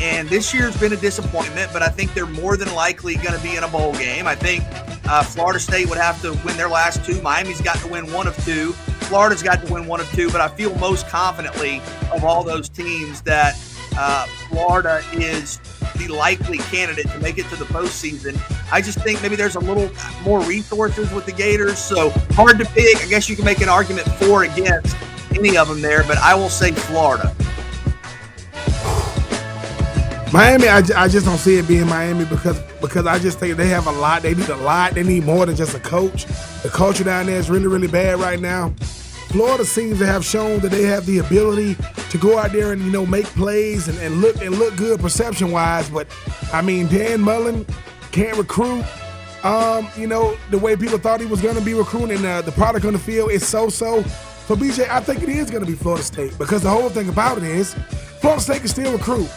And 0.00 0.30
this 0.30 0.54
year's 0.54 0.74
been 0.78 0.94
a 0.94 0.96
disappointment, 0.96 1.70
but 1.74 1.82
I 1.82 1.88
think 1.88 2.14
they're 2.14 2.24
more 2.24 2.56
than 2.56 2.74
likely 2.74 3.16
going 3.16 3.36
to 3.36 3.42
be 3.42 3.56
in 3.56 3.64
a 3.64 3.68
bowl 3.68 3.92
game. 3.92 4.26
I 4.26 4.34
think 4.34 4.64
uh, 5.04 5.22
Florida 5.22 5.60
State 5.60 5.90
would 5.90 5.98
have 5.98 6.22
to 6.22 6.32
win 6.42 6.56
their 6.56 6.70
last 6.70 7.04
two. 7.04 7.20
Miami's 7.20 7.60
got 7.60 7.76
to 7.80 7.88
win 7.88 8.10
one 8.10 8.26
of 8.26 8.34
two. 8.46 8.72
Florida's 9.10 9.42
got 9.42 9.62
to 9.66 9.70
win 9.70 9.86
one 9.86 10.00
of 10.00 10.10
two. 10.12 10.30
But 10.30 10.40
I 10.40 10.48
feel 10.48 10.74
most 10.76 11.06
confidently 11.08 11.82
of 12.10 12.24
all 12.24 12.42
those 12.42 12.70
teams 12.70 13.20
that 13.22 13.58
uh, 13.98 14.26
Florida 14.50 15.00
is 15.12 15.60
the 15.96 16.08
likely 16.08 16.58
candidate 16.58 17.08
to 17.08 17.18
make 17.20 17.38
it 17.38 17.46
to 17.50 17.56
the 17.56 17.64
postseason. 17.66 18.36
I 18.72 18.80
just 18.80 18.98
think 19.00 19.22
maybe 19.22 19.36
there's 19.36 19.54
a 19.54 19.60
little 19.60 19.88
more 20.24 20.40
resources 20.40 21.12
with 21.12 21.24
the 21.24 21.32
Gators, 21.32 21.78
so 21.78 22.10
hard 22.32 22.58
to 22.58 22.64
pick. 22.64 22.96
I 22.96 23.06
guess 23.06 23.28
you 23.28 23.36
can 23.36 23.44
make 23.44 23.60
an 23.60 23.68
argument 23.68 24.08
for 24.14 24.42
against 24.42 24.96
any 25.30 25.56
of 25.56 25.68
them 25.68 25.80
there, 25.80 26.02
but 26.02 26.18
I 26.18 26.34
will 26.34 26.48
say 26.48 26.72
Florida. 26.72 27.34
Miami, 30.32 30.68
I, 30.68 30.82
I 30.96 31.08
just 31.08 31.26
don't 31.26 31.38
see 31.38 31.58
it 31.58 31.66
being 31.66 31.86
Miami 31.86 32.24
because 32.24 32.60
because 32.80 33.06
I 33.06 33.18
just 33.18 33.38
think 33.38 33.56
they 33.56 33.68
have 33.68 33.86
a 33.86 33.92
lot. 33.92 34.22
They 34.22 34.34
need 34.34 34.48
a 34.48 34.56
lot. 34.56 34.94
They 34.94 35.02
need 35.02 35.24
more 35.24 35.44
than 35.46 35.56
just 35.56 35.74
a 35.74 35.80
coach. 35.80 36.26
The 36.62 36.70
culture 36.72 37.04
down 37.04 37.26
there 37.26 37.38
is 37.38 37.50
really 37.50 37.66
really 37.66 37.88
bad 37.88 38.20
right 38.20 38.40
now. 38.40 38.72
Florida 39.30 39.64
seems 39.64 40.00
to 40.00 40.06
have 40.06 40.24
shown 40.24 40.58
that 40.58 40.72
they 40.72 40.82
have 40.82 41.06
the 41.06 41.18
ability 41.18 41.76
to 42.10 42.18
go 42.18 42.36
out 42.36 42.50
there 42.50 42.72
and 42.72 42.82
you 42.82 42.90
know 42.90 43.06
make 43.06 43.26
plays 43.26 43.86
and, 43.86 43.96
and 43.98 44.20
look 44.20 44.34
and 44.42 44.58
look 44.58 44.76
good 44.76 44.98
perception 44.98 45.52
wise. 45.52 45.88
But 45.88 46.08
I 46.52 46.62
mean, 46.62 46.88
Dan 46.88 47.20
Mullen 47.20 47.64
can't 48.10 48.36
recruit. 48.36 48.84
Um, 49.44 49.88
you 49.96 50.08
know 50.08 50.36
the 50.50 50.58
way 50.58 50.74
people 50.74 50.98
thought 50.98 51.20
he 51.20 51.26
was 51.26 51.40
going 51.40 51.54
to 51.54 51.64
be 51.64 51.74
recruiting, 51.74 52.24
uh, 52.24 52.42
the 52.42 52.50
product 52.52 52.84
on 52.84 52.92
the 52.92 52.98
field 52.98 53.30
is 53.30 53.46
so-so. 53.46 54.02
So 54.02 54.56
BJ, 54.56 54.88
I 54.88 54.98
think 54.98 55.22
it 55.22 55.28
is 55.28 55.48
going 55.48 55.64
to 55.64 55.70
be 55.70 55.76
Florida 55.76 56.02
State 56.02 56.36
because 56.36 56.62
the 56.62 56.70
whole 56.70 56.88
thing 56.88 57.08
about 57.08 57.38
it 57.38 57.44
is 57.44 57.74
Florida 58.20 58.42
State 58.42 58.58
can 58.58 58.68
still 58.68 58.92
recruit. 58.92 59.28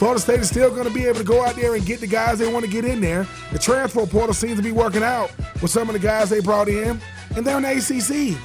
Florida 0.00 0.20
State 0.20 0.40
is 0.40 0.48
still 0.50 0.70
going 0.70 0.86
to 0.86 0.92
be 0.92 1.04
able 1.06 1.18
to 1.18 1.24
go 1.24 1.42
out 1.42 1.56
there 1.56 1.74
and 1.74 1.86
get 1.86 2.00
the 2.00 2.06
guys 2.06 2.38
they 2.38 2.52
want 2.52 2.66
to 2.66 2.70
get 2.70 2.84
in 2.84 3.00
there. 3.00 3.26
The 3.52 3.58
transfer 3.58 4.06
portal 4.06 4.34
seems 4.34 4.58
to 4.58 4.62
be 4.62 4.70
working 4.70 5.02
out 5.02 5.32
with 5.62 5.70
some 5.70 5.88
of 5.88 5.94
the 5.94 5.98
guys 5.98 6.28
they 6.28 6.40
brought 6.40 6.68
in, 6.68 7.00
and 7.36 7.46
they're 7.46 7.56
in 7.56 7.62
the 7.62 7.70
ACC. 7.70 8.38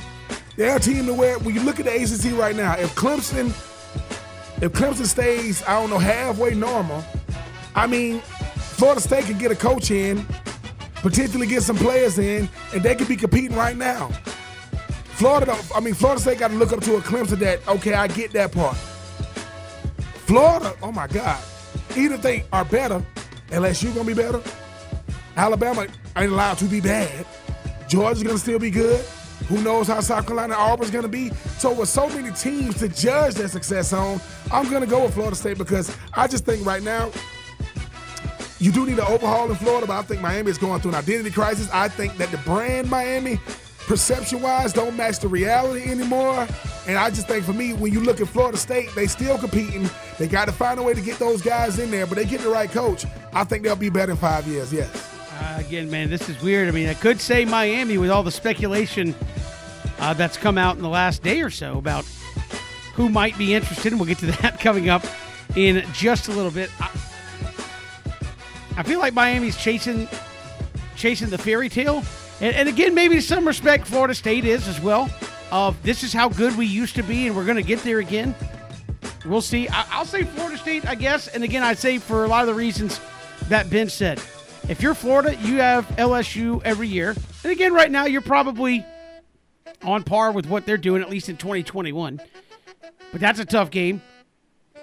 They're 0.56 0.78
a 0.78 0.80
team 0.80 1.06
to 1.08 1.14
where 1.14 1.38
when 1.40 1.54
you 1.54 1.62
look 1.62 1.80
at 1.80 1.86
the 1.86 1.94
ACC 1.94 2.38
right 2.40 2.56
now, 2.56 2.74
if 2.74 2.96
Clemson, 2.96 3.48
if 4.62 4.72
Clemson 4.72 5.06
stays, 5.06 5.64
I 5.64 5.80
don't 5.80 5.90
know, 5.90 6.00
halfway 6.00 6.54
normal, 6.54 7.04
I 7.76 7.88
mean, 7.88 8.22
Florida 8.22 9.02
State 9.02 9.26
can 9.26 9.38
get 9.38 9.52
a 9.52 9.56
coach 9.56 9.92
in, 9.92 10.26
potentially 10.96 11.48
get 11.48 11.64
some 11.64 11.78
players 11.78 12.18
in, 12.20 12.48
and 12.74 12.82
they 12.82 12.96
could 12.96 13.10
be 13.10 13.18
competing 13.18 13.56
right 13.56 13.76
now. 13.76 14.10
Florida, 15.16 15.58
I 15.74 15.82
mean, 15.82 15.94
Florida 15.94 16.22
State 16.22 16.40
got 16.40 16.50
to 16.50 16.56
look 16.56 16.72
up 16.72 16.82
to 16.82 16.96
a 16.96 17.02
Clemson 17.02 17.40
that, 17.40 17.66
okay, 17.68 17.94
I 17.94 18.08
get 18.08 18.32
that 18.32 18.52
part. 18.52 18.78
Florida, 20.26 20.74
oh 20.82 20.92
my 20.92 21.08
God, 21.08 21.42
either 21.96 22.18
they 22.18 22.46
are 22.52 22.66
better, 22.66 23.04
unless 23.52 23.84
you're 23.84 23.94
gonna 23.94 24.08
be 24.08 24.14
better. 24.14 24.42
Alabama 25.38 25.86
ain't 26.18 26.32
allowed 26.32 26.58
to 26.58 26.66
be 26.66 26.82
bad. 26.82 27.26
Georgia's 27.88 28.24
gonna 28.24 28.38
still 28.38 28.58
be 28.58 28.72
good. 28.72 29.06
Who 29.48 29.62
knows 29.62 29.88
how 29.88 30.00
South 30.00 30.26
Carolina 30.26 30.56
Auburn's 30.56 30.92
going 30.92 31.04
to 31.04 31.10
be? 31.10 31.30
So, 31.58 31.74
with 31.74 31.90
so 31.90 32.10
many 32.10 32.32
teams 32.32 32.80
to 32.80 32.90
judge 32.90 33.36
their 33.36 33.48
success 33.48 33.94
on, 33.94 34.20
I'm 34.52 34.70
going 34.70 34.82
to 34.82 34.90
go 34.90 35.04
with 35.04 35.14
Florida 35.14 35.36
State 35.36 35.58
because 35.58 35.96
I 36.14 36.28
just 36.28 36.46
think 36.46 36.66
right 36.66 36.82
now 36.82 37.12
you 38.60 38.72
do 38.72 38.86
need 38.86 38.98
an 38.98 39.06
overhaul 39.06 39.50
in 39.50 39.56
Florida, 39.56 39.86
but 39.86 39.98
I 39.98 40.02
think 40.02 40.22
Miami 40.22 40.50
is 40.50 40.58
going 40.58 40.82
through 40.82 40.92
an 40.92 40.96
identity 40.96 41.30
crisis. 41.30 41.70
I 41.72 41.88
think 41.90 42.18
that 42.18 42.32
the 42.32 42.38
brand 42.40 42.90
Miami, 42.90 43.40
perception 43.86 44.42
wise, 44.42 44.74
don't 44.74 44.96
match 44.96 45.20
the 45.20 45.28
reality 45.28 45.92
anymore. 45.92 46.48
And 46.88 46.98
I 46.98 47.10
just 47.10 47.28
think 47.28 47.46
for 47.46 47.54
me, 47.54 47.74
when 47.74 47.92
you 47.92 48.00
look 48.00 48.22
at 48.22 48.28
Florida 48.28 48.58
State, 48.58 48.90
they 48.96 49.08
still 49.08 49.38
competing. 49.38 49.90
They 50.18 50.28
got 50.28 50.46
to 50.46 50.52
find 50.52 50.80
a 50.80 50.84
way 50.84 50.94
to 50.94 51.02
get 51.02 51.20
those 51.20 51.42
guys 51.42 51.80
in 51.80 51.92
there, 51.92 52.08
but 52.08 52.16
they 52.16 52.26
get 52.26 52.42
the 52.42 52.50
right 52.50 52.70
coach. 52.70 53.06
I 53.34 53.44
think 53.44 53.64
they'll 53.64 53.76
be 53.76 53.90
better 53.90 54.14
in 54.14 54.18
five 54.18 54.48
years, 54.48 54.72
yes. 54.74 55.15
Uh, 55.38 55.58
again, 55.60 55.90
man, 55.90 56.10
this 56.10 56.30
is 56.30 56.42
weird. 56.42 56.68
I 56.68 56.72
mean, 56.72 56.88
I 56.88 56.94
could 56.94 57.20
say 57.20 57.46
Miami 57.46 57.98
with 57.98 58.10
all 58.10 58.24
the 58.24 58.32
speculation 58.32 59.14
uh, 60.00 60.14
that's 60.14 60.38
come 60.38 60.58
out 60.58 60.76
in 60.76 60.82
the 60.82 60.90
last 60.90 61.24
day 61.24 61.42
or 61.42 61.50
so 61.50 61.78
about 61.78 62.06
who 62.94 63.10
might 63.10 63.38
be 63.38 63.54
interested, 63.54 63.92
and 63.92 64.00
we'll 64.00 64.08
get 64.08 64.20
to 64.20 64.26
that 64.42 64.60
coming 64.60 64.90
up 64.90 65.06
in 65.56 65.86
just 65.94 66.28
a 66.28 66.32
little 66.32 66.52
bit. 66.52 66.70
I, 66.80 66.90
I 68.78 68.84
feel 68.84 69.00
like 69.00 69.14
Miami's 69.14 69.58
chasing 69.58 70.08
chasing 70.96 71.30
the 71.30 71.38
fairy 71.38 71.68
tale, 71.68 72.04
and, 72.40 72.56
and 72.56 72.70
again, 72.70 72.94
maybe 72.94 73.20
some 73.20 73.46
respect, 73.46 73.86
Florida 73.86 74.14
State 74.14 74.46
is 74.46 74.68
as 74.68 74.80
well. 74.80 75.10
Of 75.52 75.82
this 75.84 76.04
is 76.04 76.12
how 76.12 76.30
good 76.30 76.58
we 76.58 76.66
used 76.66 76.96
to 76.96 77.04
be, 77.04 77.28
and 77.28 77.36
we're 77.36 77.46
going 77.46 77.58
to 77.58 77.64
get 77.64 77.84
there 77.84 78.00
again. 78.00 78.34
We'll 79.26 79.42
see. 79.42 79.68
I, 79.68 80.00
will 80.00 80.06
say 80.06 80.24
Florida 80.24 80.58
State, 80.58 80.88
I 80.88 80.96
guess, 80.96 81.28
and 81.28 81.44
again, 81.44 81.64
I'd 81.64 81.78
say 81.78 81.98
for 81.98 82.26
a 82.26 82.28
lot 82.28 82.42
of 82.42 82.48
the 82.48 82.54
reasons 82.54 83.00
that 83.50 83.70
Ben 83.70 83.90
said. 83.90 84.22
If 84.68 84.82
you're 84.82 84.96
Florida, 84.96 85.36
you 85.36 85.58
have 85.58 85.86
LSU 85.90 86.60
every 86.64 86.88
year. 86.88 87.16
And 87.44 87.52
again, 87.52 87.72
right 87.72 87.92
now, 87.92 88.06
you're 88.06 88.22
probably 88.22 88.84
on 89.84 90.02
par 90.02 90.32
with 90.32 90.48
what 90.48 90.66
they're 90.66 90.76
doing, 90.76 91.04
at 91.04 91.10
least 91.10 91.30
in 91.30 91.38
2021. 91.38 92.20
But 93.12 93.22
that's 93.22 93.40
a 93.40 93.46
tough 93.46 93.70
game. 93.70 94.02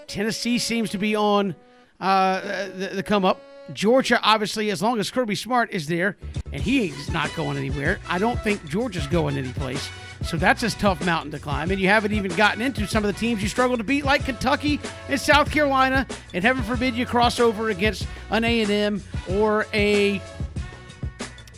Tennessee 0.07 0.59
seems 0.59 0.91
to 0.91 0.99
be 0.99 1.17
on 1.17 1.57
uh, 1.99 2.69
the, 2.69 2.91
the 2.95 3.03
come 3.03 3.25
up. 3.25 3.41
Georgia, 3.75 4.21
obviously, 4.23 4.71
as 4.71 4.83
long 4.83 4.99
as 4.99 5.11
Kirby 5.11 5.35
Smart 5.35 5.71
is 5.71 5.87
there, 5.87 6.17
and 6.53 6.63
he 6.63 6.89
is 6.89 7.11
not 7.11 7.35
going 7.35 7.57
anywhere, 7.57 7.99
I 8.09 8.19
don't 8.19 8.41
think 8.41 8.65
Georgia's 8.69 9.07
going 9.07 9.37
anyplace. 9.37 9.89
So 10.23 10.37
that's 10.37 10.63
a 10.63 10.71
tough 10.71 11.05
mountain 11.05 11.33
to 11.33 11.39
climb. 11.39 11.71
And 11.71 11.81
you 11.81 11.89
haven't 11.89 12.13
even 12.13 12.35
gotten 12.37 12.63
into 12.63 12.87
some 12.87 13.05
of 13.05 13.13
the 13.13 13.19
teams 13.19 13.43
you 13.43 13.49
struggle 13.49 13.77
to 13.77 13.85
beat, 13.85 14.05
like 14.05 14.25
Kentucky 14.25 14.81
and 15.09 15.21
South 15.21 15.51
Carolina. 15.51 16.07
And 16.33 16.45
heaven 16.45 16.63
forbid 16.63 16.95
you 16.95 17.07
cross 17.07 17.41
over 17.41 17.71
against 17.71 18.07
an 18.31 18.45
A&M 18.45 19.03
or 19.29 19.67
a 19.75 20.21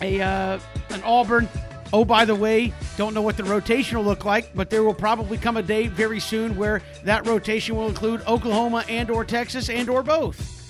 a 0.01 0.21
uh, 0.21 0.59
an 0.91 1.03
Auburn. 1.05 1.49
Oh, 1.93 2.05
by 2.05 2.25
the 2.25 2.35
way, 2.35 2.73
don't 2.97 3.15
know 3.15 3.23
what 3.23 3.37
the 3.37 3.45
rotation 3.45 3.99
will 3.99 4.05
look 4.05 4.25
like, 4.25 4.55
but 4.55 4.69
there 4.69 4.83
will 4.83 4.95
probably 4.95 5.39
come 5.39 5.57
a 5.57 5.63
day 5.63 5.87
very 5.87 6.19
soon 6.19 6.57
where 6.57 6.83
that 7.05 7.27
rotation 7.27 7.77
will 7.77 7.87
include 7.87 8.21
Oklahoma 8.27 8.85
and 8.89 9.11
or 9.11 9.25
Texas 9.25 9.69
and 9.69 9.89
or 9.89 10.03
both. 10.03 10.64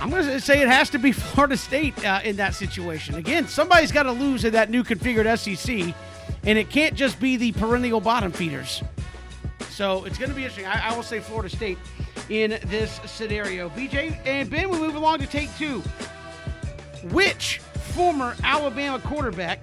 I'm 0.00 0.08
going 0.08 0.24
to 0.24 0.40
say 0.40 0.62
it 0.62 0.68
has 0.68 0.90
to 0.90 0.98
be 0.98 1.12
Florida 1.12 1.56
State 1.56 2.04
uh, 2.04 2.20
in 2.24 2.36
that 2.36 2.54
situation. 2.54 3.16
Again, 3.16 3.46
somebody's 3.46 3.92
got 3.92 4.04
to 4.04 4.12
lose 4.12 4.44
in 4.44 4.52
that 4.54 4.70
new 4.70 4.82
configured 4.82 5.38
SEC, 5.38 5.94
and 6.44 6.58
it 6.58 6.70
can't 6.70 6.94
just 6.94 7.20
be 7.20 7.36
the 7.36 7.52
perennial 7.52 8.00
bottom 8.00 8.32
feeders. 8.32 8.82
So 9.68 10.04
it's 10.04 10.18
going 10.18 10.30
to 10.30 10.36
be 10.36 10.44
interesting. 10.44 10.66
I, 10.66 10.90
I 10.90 10.96
will 10.96 11.02
say 11.02 11.20
Florida 11.20 11.54
State 11.54 11.78
in 12.30 12.58
this 12.66 13.00
scenario. 13.06 13.68
BJ 13.70 14.18
and 14.26 14.48
Ben, 14.48 14.70
we 14.70 14.78
move 14.78 14.94
along 14.94 15.18
to 15.18 15.26
take 15.26 15.54
two. 15.56 15.80
Which 17.10 17.58
former 17.92 18.36
Alabama 18.42 18.98
quarterback 19.00 19.60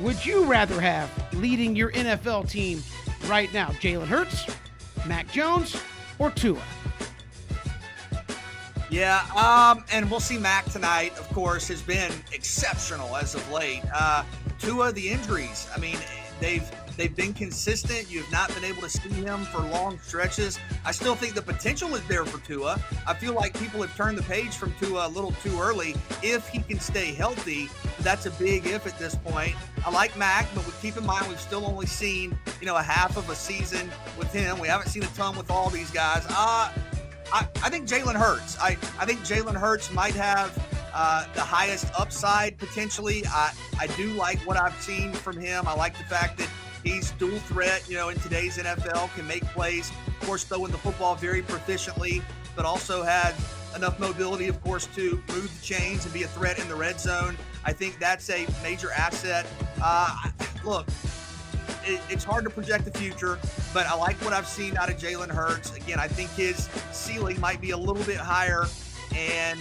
would 0.00 0.24
you 0.24 0.44
rather 0.44 0.80
have 0.80 1.10
leading 1.34 1.76
your 1.76 1.92
NFL 1.92 2.48
team 2.48 2.82
right 3.26 3.52
now? 3.52 3.68
Jalen 3.68 4.06
Hurts, 4.06 4.46
Mac 5.06 5.30
Jones, 5.30 5.80
or 6.18 6.30
Tua? 6.30 6.60
Yeah, 8.94 9.26
um, 9.34 9.82
and 9.90 10.08
we'll 10.08 10.20
see 10.20 10.38
Mac 10.38 10.66
tonight. 10.66 11.18
Of 11.18 11.28
course, 11.30 11.66
has 11.66 11.82
been 11.82 12.12
exceptional 12.32 13.16
as 13.16 13.34
of 13.34 13.50
late. 13.50 13.82
Uh, 13.92 14.22
Tua, 14.60 14.92
the 14.92 15.08
injuries. 15.08 15.66
I 15.74 15.80
mean, 15.80 15.96
they've 16.38 16.62
they've 16.96 17.16
been 17.16 17.34
consistent. 17.34 18.08
You've 18.08 18.30
not 18.30 18.54
been 18.54 18.62
able 18.62 18.82
to 18.82 18.88
see 18.88 19.08
him 19.08 19.46
for 19.46 19.62
long 19.62 19.98
stretches. 19.98 20.60
I 20.84 20.92
still 20.92 21.16
think 21.16 21.34
the 21.34 21.42
potential 21.42 21.92
is 21.96 22.06
there 22.06 22.24
for 22.24 22.38
Tua. 22.46 22.80
I 23.04 23.14
feel 23.14 23.34
like 23.34 23.58
people 23.58 23.82
have 23.82 23.96
turned 23.96 24.16
the 24.16 24.22
page 24.22 24.54
from 24.54 24.72
Tua 24.80 25.08
a 25.08 25.10
little 25.10 25.32
too 25.42 25.58
early. 25.60 25.96
If 26.22 26.46
he 26.50 26.60
can 26.60 26.78
stay 26.78 27.14
healthy, 27.14 27.70
that's 27.98 28.26
a 28.26 28.30
big 28.30 28.64
if 28.64 28.86
at 28.86 28.96
this 28.96 29.16
point. 29.16 29.56
I 29.84 29.90
like 29.90 30.16
Mac, 30.16 30.46
but 30.54 30.64
we 30.64 30.72
keep 30.80 30.96
in 30.96 31.04
mind 31.04 31.26
we've 31.26 31.40
still 31.40 31.66
only 31.66 31.86
seen 31.86 32.38
you 32.60 32.66
know 32.68 32.76
a 32.76 32.82
half 32.82 33.16
of 33.16 33.28
a 33.28 33.34
season 33.34 33.90
with 34.16 34.32
him. 34.32 34.60
We 34.60 34.68
haven't 34.68 34.86
seen 34.86 35.02
a 35.02 35.08
ton 35.16 35.36
with 35.36 35.50
all 35.50 35.68
these 35.68 35.90
guys. 35.90 36.24
Uh, 36.30 36.72
I, 37.32 37.46
I 37.62 37.70
think 37.70 37.88
Jalen 37.88 38.14
Hurts. 38.14 38.58
I, 38.58 38.76
I 38.98 39.06
think 39.06 39.20
Jalen 39.20 39.54
Hurts 39.54 39.92
might 39.92 40.14
have 40.14 40.56
uh, 40.94 41.26
the 41.34 41.40
highest 41.40 41.86
upside 41.98 42.56
potentially. 42.58 43.24
I, 43.26 43.52
I 43.78 43.86
do 43.88 44.08
like 44.10 44.38
what 44.40 44.56
I've 44.56 44.80
seen 44.80 45.12
from 45.12 45.36
him. 45.36 45.66
I 45.66 45.74
like 45.74 45.96
the 45.98 46.04
fact 46.04 46.38
that 46.38 46.48
he's 46.84 47.10
dual 47.12 47.38
threat, 47.40 47.88
you 47.88 47.96
know, 47.96 48.10
in 48.10 48.18
today's 48.20 48.58
NFL, 48.58 49.12
can 49.14 49.26
make 49.26 49.42
plays, 49.46 49.90
of 50.06 50.26
course, 50.26 50.44
throwing 50.44 50.70
the 50.70 50.78
football 50.78 51.16
very 51.16 51.42
proficiently, 51.42 52.22
but 52.54 52.64
also 52.64 53.02
has 53.02 53.34
enough 53.74 53.98
mobility, 53.98 54.48
of 54.48 54.62
course, 54.62 54.86
to 54.94 55.22
move 55.28 55.60
the 55.60 55.66
chains 55.66 56.04
and 56.04 56.14
be 56.14 56.22
a 56.22 56.28
threat 56.28 56.58
in 56.58 56.68
the 56.68 56.74
red 56.74 57.00
zone. 57.00 57.36
I 57.64 57.72
think 57.72 57.98
that's 57.98 58.30
a 58.30 58.46
major 58.62 58.92
asset. 58.92 59.46
Uh, 59.82 60.30
look, 60.64 60.86
it, 61.86 62.00
it's 62.08 62.24
hard 62.24 62.44
to 62.44 62.50
project 62.50 62.84
the 62.84 62.98
future, 62.98 63.38
but 63.72 63.86
I 63.86 63.94
like 63.94 64.16
what 64.16 64.32
I've 64.32 64.46
seen 64.46 64.76
out 64.76 64.90
of 64.90 64.96
Jalen 64.96 65.28
Hurts. 65.28 65.74
Again, 65.76 65.98
I 65.98 66.08
think 66.08 66.30
his 66.30 66.68
ceiling 66.92 67.40
might 67.40 67.60
be 67.60 67.70
a 67.70 67.76
little 67.76 68.04
bit 68.04 68.16
higher. 68.16 68.64
And 69.14 69.58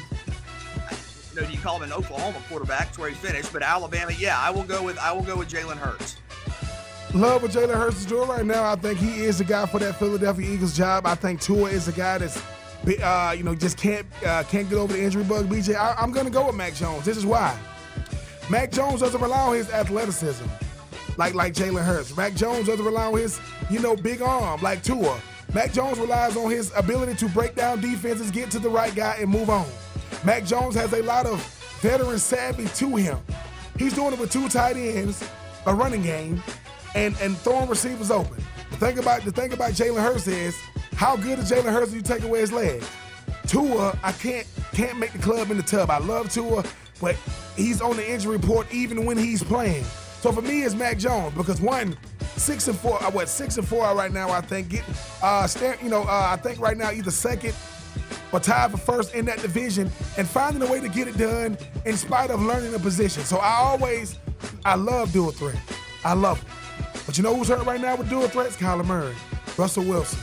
you 1.33 1.41
know, 1.41 1.47
do 1.47 1.51
you 1.51 1.59
call 1.59 1.77
him 1.77 1.83
an 1.83 1.93
Oklahoma 1.93 2.41
quarterback? 2.49 2.87
That's 2.87 2.99
where 2.99 3.09
he 3.09 3.15
finished. 3.15 3.51
But 3.51 3.63
Alabama, 3.63 4.11
yeah, 4.17 4.37
I 4.39 4.51
will 4.51 4.63
go 4.63 4.83
with 4.83 4.97
I 4.99 5.11
will 5.11 5.23
go 5.23 5.37
with 5.37 5.49
Jalen 5.49 5.77
Hurts. 5.77 6.17
Love 7.13 7.43
what 7.43 7.51
Jalen 7.51 7.75
Hurts 7.75 7.97
is 7.97 8.05
doing 8.05 8.27
right 8.27 8.45
now. 8.45 8.71
I 8.71 8.75
think 8.75 8.97
he 8.97 9.23
is 9.23 9.37
the 9.37 9.43
guy 9.43 9.65
for 9.67 9.79
that 9.79 9.95
Philadelphia 9.97 10.49
Eagles 10.49 10.75
job. 10.75 11.05
I 11.05 11.13
think 11.13 11.41
Tua 11.41 11.69
is 11.69 11.85
the 11.85 11.91
guy 11.91 12.17
that's, 12.17 12.41
uh, 13.03 13.35
you 13.37 13.43
know, 13.43 13.53
just 13.53 13.77
can't 13.77 14.07
uh, 14.25 14.43
can't 14.43 14.67
get 14.67 14.77
over 14.77 14.93
the 14.93 15.03
injury 15.03 15.23
bug. 15.23 15.47
BJ, 15.47 15.75
I, 15.75 15.93
I'm 15.97 16.11
going 16.11 16.25
to 16.25 16.31
go 16.31 16.47
with 16.47 16.55
Mac 16.55 16.73
Jones. 16.73 17.05
This 17.05 17.17
is 17.17 17.25
why. 17.25 17.57
Mac 18.49 18.71
Jones 18.71 18.99
doesn't 18.99 19.21
rely 19.21 19.39
on 19.39 19.55
his 19.55 19.69
athleticism 19.71 20.45
like 21.17 21.33
like 21.33 21.53
Jalen 21.53 21.83
Hurts. 21.83 22.15
Mac 22.15 22.33
Jones 22.33 22.67
doesn't 22.67 22.85
rely 22.85 23.05
on 23.05 23.17
his, 23.17 23.39
you 23.69 23.79
know, 23.79 23.95
big 23.95 24.21
arm 24.21 24.61
like 24.61 24.83
Tua. 24.83 25.19
Mac 25.53 25.71
Jones 25.71 25.99
relies 25.99 26.35
on 26.35 26.49
his 26.49 26.71
ability 26.75 27.15
to 27.15 27.29
break 27.29 27.55
down 27.55 27.79
defenses, 27.79 28.31
get 28.31 28.49
to 28.51 28.59
the 28.59 28.69
right 28.69 28.93
guy, 28.95 29.17
and 29.19 29.29
move 29.29 29.49
on. 29.49 29.67
Mac 30.23 30.45
Jones 30.45 30.75
has 30.75 30.93
a 30.93 31.03
lot 31.03 31.25
of 31.25 31.43
veteran 31.81 32.17
savvy 32.17 32.65
to 32.65 32.95
him. 32.95 33.19
He's 33.77 33.93
doing 33.93 34.13
it 34.13 34.19
with 34.19 34.31
two 34.31 34.47
tight 34.49 34.77
ends, 34.77 35.27
a 35.65 35.73
running 35.73 36.01
game, 36.01 36.41
and 36.95 37.15
and 37.21 37.37
throwing 37.37 37.69
receivers 37.69 38.11
open. 38.11 38.37
The 38.71 38.77
thing 38.77 38.99
about 38.99 39.23
the 39.23 39.31
thing 39.31 39.53
about 39.53 39.71
Jalen 39.71 40.01
Hurts 40.01 40.27
is 40.27 40.57
how 40.95 41.15
good 41.15 41.39
is 41.39 41.51
Jalen 41.51 41.71
Hurts 41.71 41.89
if 41.89 41.95
you 41.95 42.01
take 42.01 42.23
away 42.23 42.39
his 42.39 42.51
legs? 42.51 42.89
Tua, 43.47 43.97
I 44.03 44.11
can't 44.13 44.47
can't 44.71 44.97
make 44.97 45.11
the 45.11 45.19
club 45.19 45.51
in 45.51 45.57
the 45.57 45.63
tub. 45.63 45.91
I 45.91 45.97
love 45.99 46.31
Tua, 46.31 46.63
but 46.99 47.15
he's 47.55 47.81
on 47.81 47.97
the 47.97 48.09
injury 48.09 48.37
report 48.37 48.73
even 48.73 49.05
when 49.05 49.17
he's 49.17 49.43
playing. 49.43 49.85
So 50.23 50.31
for 50.31 50.41
me, 50.41 50.63
it's 50.63 50.73
Mac 50.73 50.97
Jones 50.97 51.35
because 51.35 51.59
one, 51.59 51.97
six 52.37 52.69
and 52.69 52.79
four. 52.79 53.03
Uh, 53.03 53.11
what 53.11 53.27
six 53.27 53.57
and 53.57 53.67
four 53.67 53.81
right 53.93 54.09
now? 54.09 54.29
I 54.29 54.39
think 54.39 54.69
get 54.69 54.85
uh, 55.21 55.45
stand, 55.47 55.81
you 55.83 55.89
know, 55.89 56.03
uh, 56.03 56.29
I 56.31 56.37
think 56.37 56.61
right 56.61 56.77
now 56.77 56.91
either 56.91 57.11
second 57.11 57.53
or 58.31 58.39
tied 58.39 58.71
for 58.71 58.77
first 58.77 59.13
in 59.15 59.25
that 59.25 59.39
division, 59.39 59.91
and 60.17 60.25
finding 60.25 60.65
a 60.65 60.71
way 60.71 60.79
to 60.79 60.87
get 60.87 61.09
it 61.09 61.17
done 61.17 61.57
in 61.85 61.97
spite 61.97 62.31
of 62.31 62.41
learning 62.41 62.71
the 62.71 62.79
position. 62.79 63.25
So 63.25 63.35
I 63.39 63.55
always, 63.55 64.17
I 64.63 64.75
love 64.75 65.11
dual 65.11 65.31
threat. 65.31 65.59
I 66.05 66.13
love 66.13 66.41
it. 66.41 67.03
But 67.05 67.17
you 67.17 67.23
know 67.25 67.35
who's 67.35 67.49
hurt 67.49 67.65
right 67.65 67.81
now 67.81 67.97
with 67.97 68.09
dual 68.09 68.29
threats? 68.29 68.55
Kyler 68.55 68.85
Murray, 68.85 69.15
Russell 69.57 69.83
Wilson. 69.83 70.19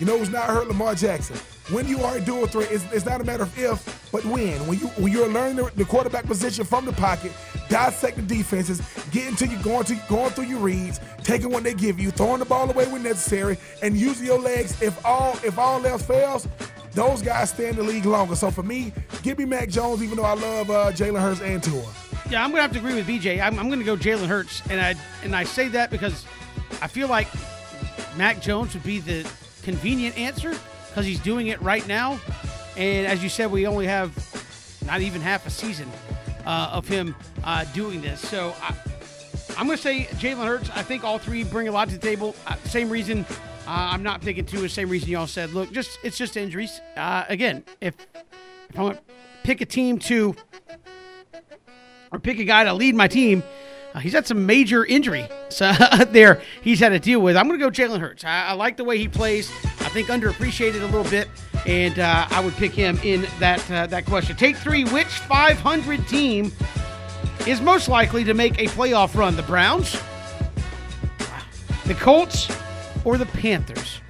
You 0.00 0.06
know 0.06 0.18
who's 0.18 0.30
not 0.30 0.46
hurt? 0.46 0.66
Lamar 0.66 0.96
Jackson. 0.96 1.36
When 1.70 1.88
you 1.88 2.00
are 2.00 2.18
a 2.18 2.20
dual 2.20 2.46
threat, 2.46 2.70
it's, 2.70 2.84
it's 2.92 3.06
not 3.06 3.22
a 3.22 3.24
matter 3.24 3.44
of 3.44 3.58
if, 3.58 4.10
but 4.12 4.22
when. 4.26 4.66
When 4.66 4.78
you 4.78 4.86
when 4.88 5.10
you're 5.10 5.28
learning 5.28 5.66
the, 5.76 5.84
quarterback 5.86 6.26
position 6.26 6.62
from 6.62 6.84
the 6.84 6.92
pocket, 6.92 7.32
dissect 7.70 8.16
the 8.16 8.22
defenses, 8.22 8.82
getting 9.10 9.34
to 9.36 9.46
you, 9.46 9.56
going 9.62 9.84
to 9.84 9.98
going 10.06 10.30
through 10.32 10.44
your 10.44 10.58
reads, 10.58 11.00
taking 11.22 11.50
what 11.50 11.62
they 11.62 11.72
give 11.72 11.98
you, 11.98 12.10
throwing 12.10 12.40
the 12.40 12.44
ball 12.44 12.68
away 12.70 12.86
when 12.88 13.02
necessary, 13.02 13.56
and 13.80 13.96
using 13.96 14.26
your 14.26 14.38
legs 14.38 14.80
if 14.82 15.02
all 15.06 15.38
if 15.42 15.58
all 15.58 15.84
else 15.86 16.02
fails. 16.02 16.46
Those 16.92 17.22
guys 17.22 17.48
stay 17.48 17.70
in 17.70 17.76
the 17.76 17.82
league 17.82 18.04
longer. 18.04 18.36
So 18.36 18.50
for 18.50 18.62
me, 18.62 18.92
give 19.22 19.38
me 19.38 19.46
Mac 19.46 19.70
Jones, 19.70 20.02
even 20.02 20.18
though 20.18 20.24
I 20.24 20.34
love 20.34 20.70
uh, 20.70 20.92
Jalen 20.92 21.20
Hurts 21.20 21.40
and 21.40 21.62
Tua. 21.62 21.82
Yeah, 22.28 22.44
I'm 22.44 22.50
gonna 22.50 22.62
have 22.62 22.72
to 22.72 22.78
agree 22.78 22.94
with 22.94 23.06
BJ. 23.06 23.42
I'm, 23.42 23.58
I'm 23.58 23.70
gonna 23.70 23.84
go 23.84 23.96
Jalen 23.96 24.26
Hurts, 24.26 24.60
and 24.68 24.78
I 24.78 24.94
and 25.22 25.34
I 25.34 25.44
say 25.44 25.68
that 25.68 25.90
because 25.90 26.26
I 26.82 26.88
feel 26.88 27.08
like 27.08 27.28
Mac 28.18 28.42
Jones 28.42 28.74
would 28.74 28.84
be 28.84 29.00
the 29.00 29.26
convenient 29.62 30.18
answer 30.18 30.54
because 30.94 31.06
he's 31.06 31.18
doing 31.18 31.48
it 31.48 31.60
right 31.60 31.84
now. 31.88 32.20
And 32.76 33.04
as 33.04 33.20
you 33.20 33.28
said, 33.28 33.50
we 33.50 33.66
only 33.66 33.86
have 33.86 34.12
not 34.86 35.00
even 35.00 35.20
half 35.20 35.44
a 35.44 35.50
season 35.50 35.90
uh, 36.46 36.70
of 36.72 36.86
him 36.86 37.16
uh, 37.42 37.64
doing 37.74 38.00
this. 38.00 38.20
So 38.20 38.54
I, 38.62 38.76
am 39.58 39.66
going 39.66 39.76
to 39.76 39.82
say 39.82 40.04
Jalen 40.12 40.46
Hurts. 40.46 40.70
I 40.70 40.82
think 40.82 41.02
all 41.02 41.18
three 41.18 41.42
bring 41.42 41.66
a 41.66 41.72
lot 41.72 41.88
to 41.88 41.98
the 41.98 42.00
table. 42.00 42.36
Uh, 42.46 42.54
same 42.66 42.90
reason 42.90 43.26
uh, 43.66 43.66
I'm 43.66 44.04
not 44.04 44.20
picking 44.20 44.44
Tua. 44.44 44.62
The 44.62 44.68
same 44.68 44.88
reason 44.88 45.08
y'all 45.08 45.26
said. 45.26 45.52
Look, 45.52 45.72
just 45.72 45.98
it's 46.04 46.16
just 46.16 46.36
injuries. 46.36 46.80
Uh, 46.96 47.24
again, 47.28 47.64
if 47.80 47.96
if 48.70 48.78
I 48.78 48.82
want 48.82 49.00
pick 49.42 49.62
a 49.62 49.66
team 49.66 49.98
to 49.98 50.36
or 52.12 52.20
pick 52.20 52.38
a 52.38 52.44
guy 52.44 52.62
to 52.62 52.72
lead 52.72 52.94
my 52.94 53.08
team. 53.08 53.42
Uh, 53.94 54.00
he's 54.00 54.12
had 54.12 54.26
some 54.26 54.44
major 54.44 54.84
injury 54.84 55.28
so, 55.50 55.72
there 56.10 56.42
he's 56.62 56.80
had 56.80 56.88
to 56.90 56.98
deal 56.98 57.20
with. 57.20 57.36
I'm 57.36 57.46
going 57.46 57.60
to 57.60 57.64
go 57.64 57.70
Jalen 57.70 58.00
Hurts. 58.00 58.24
I, 58.24 58.46
I, 58.48 58.52
like 58.52 58.76
the 58.76 58.84
way 58.84 58.98
he 58.98 59.06
plays. 59.06 59.50
I 59.80 59.88
think 59.88 60.08
underappreciated 60.08 60.82
a 60.82 60.86
little 60.86 61.08
bit, 61.08 61.28
and 61.64 61.98
uh, 61.98 62.26
I 62.28 62.40
would 62.40 62.54
pick 62.54 62.72
him 62.72 62.98
in 63.04 63.26
that 63.38 63.70
uh, 63.70 63.86
that 63.86 64.04
question. 64.04 64.36
Take 64.36 64.56
three. 64.56 64.84
Which 64.84 65.06
500 65.06 66.08
team 66.08 66.52
is 67.46 67.60
most 67.60 67.88
likely 67.88 68.24
to 68.24 68.34
make 68.34 68.58
a 68.58 68.66
playoff 68.66 69.14
run? 69.14 69.36
The 69.36 69.42
Browns, 69.44 69.92
the 71.86 71.94
Colts, 71.94 72.50
or 73.04 73.16
the 73.16 73.26
Panthers? 73.26 74.00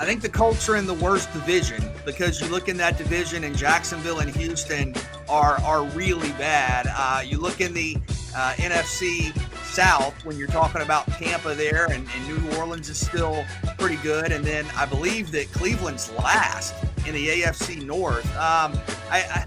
I 0.00 0.06
think 0.06 0.22
the 0.22 0.30
Colts 0.30 0.66
are 0.70 0.76
in 0.76 0.86
the 0.86 0.94
worst 0.94 1.30
division 1.34 1.84
because 2.06 2.40
you 2.40 2.48
look 2.48 2.70
in 2.70 2.78
that 2.78 2.96
division 2.96 3.44
and 3.44 3.54
Jacksonville 3.54 4.20
and 4.20 4.34
Houston 4.34 4.94
are 5.28 5.60
are 5.60 5.84
really 5.88 6.32
bad. 6.32 6.86
Uh, 6.88 7.20
you 7.22 7.38
look 7.38 7.60
in 7.60 7.74
the 7.74 7.98
uh, 8.34 8.54
NFC 8.56 9.36
South 9.66 10.24
when 10.24 10.38
you're 10.38 10.48
talking 10.48 10.80
about 10.80 11.06
Tampa 11.08 11.54
there, 11.54 11.84
and, 11.92 12.08
and, 12.16 12.28
New 12.28 12.56
Orleans 12.56 12.88
is 12.88 12.98
still 12.98 13.44
pretty 13.76 13.96
good. 13.96 14.32
And 14.32 14.42
then 14.42 14.64
I 14.74 14.86
believe 14.86 15.32
that 15.32 15.52
Cleveland's 15.52 16.10
last 16.12 16.74
in 17.06 17.12
the 17.12 17.28
AFC 17.28 17.84
North. 17.84 18.24
Um, 18.36 18.80
I, 19.10 19.20
I 19.20 19.46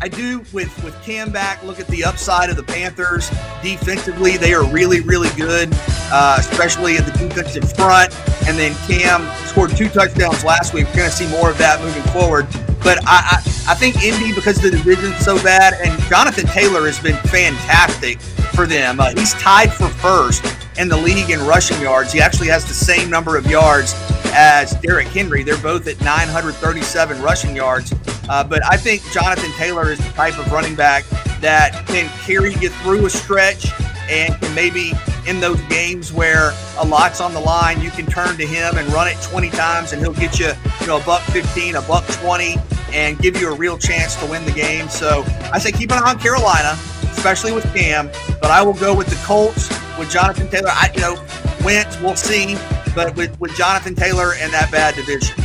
I 0.00 0.08
do 0.08 0.40
with 0.52 0.72
with 0.84 1.00
Cam 1.02 1.30
back. 1.30 1.62
Look 1.62 1.80
at 1.80 1.86
the 1.88 2.04
upside 2.04 2.50
of 2.50 2.56
the 2.56 2.62
Panthers 2.62 3.28
defensively; 3.62 4.36
they 4.36 4.54
are 4.54 4.64
really 4.64 5.00
really 5.00 5.30
good, 5.30 5.68
uh, 6.12 6.36
especially 6.38 6.96
at 6.96 7.06
the 7.06 7.12
defensive 7.12 7.72
front. 7.74 8.14
And 8.46 8.56
then 8.58 8.74
Cam 8.86 9.26
scored 9.46 9.76
two 9.76 9.88
touchdowns 9.88 10.44
last 10.44 10.72
week. 10.72 10.86
We're 10.86 10.96
going 10.96 11.10
to 11.10 11.16
see 11.16 11.28
more 11.28 11.50
of 11.50 11.58
that 11.58 11.80
moving 11.80 12.02
forward. 12.12 12.46
But 12.82 12.98
I, 13.06 13.36
I, 13.36 13.72
I 13.72 13.74
think 13.74 14.02
Indy 14.02 14.32
because 14.34 14.60
the 14.60 14.70
division's 14.70 15.18
so 15.18 15.36
bad, 15.42 15.74
and 15.74 16.00
Jonathan 16.04 16.46
Taylor 16.46 16.86
has 16.86 16.98
been 17.00 17.16
fantastic 17.28 18.20
for 18.54 18.66
them. 18.66 19.00
Uh, 19.00 19.10
he's 19.16 19.34
tied 19.34 19.72
for 19.72 19.88
first 19.88 20.44
in 20.78 20.88
the 20.88 20.96
league 20.96 21.30
in 21.30 21.40
rushing 21.46 21.80
yards. 21.80 22.12
He 22.12 22.20
actually 22.20 22.48
has 22.48 22.64
the 22.66 22.74
same 22.74 23.10
number 23.10 23.36
of 23.36 23.46
yards 23.46 23.94
as 24.32 24.72
Derrick 24.80 25.08
Henry. 25.08 25.42
They're 25.42 25.58
both 25.58 25.86
at 25.88 26.00
937 26.00 27.20
rushing 27.20 27.56
yards. 27.56 27.92
Uh, 28.28 28.44
but 28.44 28.64
I 28.64 28.76
think 28.76 29.02
Jonathan 29.12 29.50
Taylor 29.52 29.90
is 29.90 29.98
the 29.98 30.12
type 30.12 30.38
of 30.38 30.50
running 30.52 30.74
back 30.74 31.04
that 31.40 31.86
can 31.86 32.08
carry 32.24 32.54
you 32.54 32.68
through 32.68 33.06
a 33.06 33.10
stretch 33.10 33.70
and 34.08 34.34
can 34.40 34.54
maybe 34.54 34.92
in 35.26 35.40
those 35.40 35.60
games 35.62 36.12
where 36.12 36.52
a 36.78 36.84
lot's 36.84 37.20
on 37.20 37.34
the 37.34 37.40
line, 37.40 37.80
you 37.80 37.90
can 37.90 38.06
turn 38.06 38.36
to 38.38 38.46
him 38.46 38.76
and 38.78 38.90
run 38.92 39.08
it 39.08 39.16
20 39.22 39.50
times 39.50 39.92
and 39.92 40.00
he'll 40.00 40.14
get 40.14 40.38
you, 40.38 40.52
you 40.80 40.86
know, 40.86 40.98
a 40.98 41.04
buck 41.04 41.22
15, 41.22 41.76
a 41.76 41.82
buck 41.82 42.06
20. 42.06 42.56
and 42.92 43.18
give 43.18 43.38
you 43.38 43.52
a 43.52 43.54
real 43.54 43.76
chance 43.78 44.16
to 44.16 44.26
win 44.26 44.44
the 44.44 44.52
game. 44.52 44.88
So 44.88 45.24
I 45.52 45.58
say 45.58 45.72
keep 45.72 45.92
an 45.92 45.98
eye 45.98 46.10
on 46.10 46.18
Carolina, 46.18 46.78
especially 47.10 47.52
with 47.52 47.64
Cam. 47.74 48.10
But 48.40 48.50
I 48.50 48.62
will 48.62 48.74
go 48.74 48.94
with 48.94 49.08
the 49.08 49.26
Colts 49.26 49.68
with 49.98 50.10
Jonathan 50.10 50.48
Taylor. 50.48 50.70
I, 50.70 50.90
you 50.94 51.00
know, 51.00 51.22
Wentz, 51.64 52.00
we'll 52.00 52.16
see. 52.16 52.56
But 52.94 53.14
with, 53.16 53.38
with 53.40 53.54
Jonathan 53.54 53.94
Taylor 53.94 54.32
and 54.38 54.52
that 54.52 54.70
bad 54.70 54.94
division. 54.94 55.36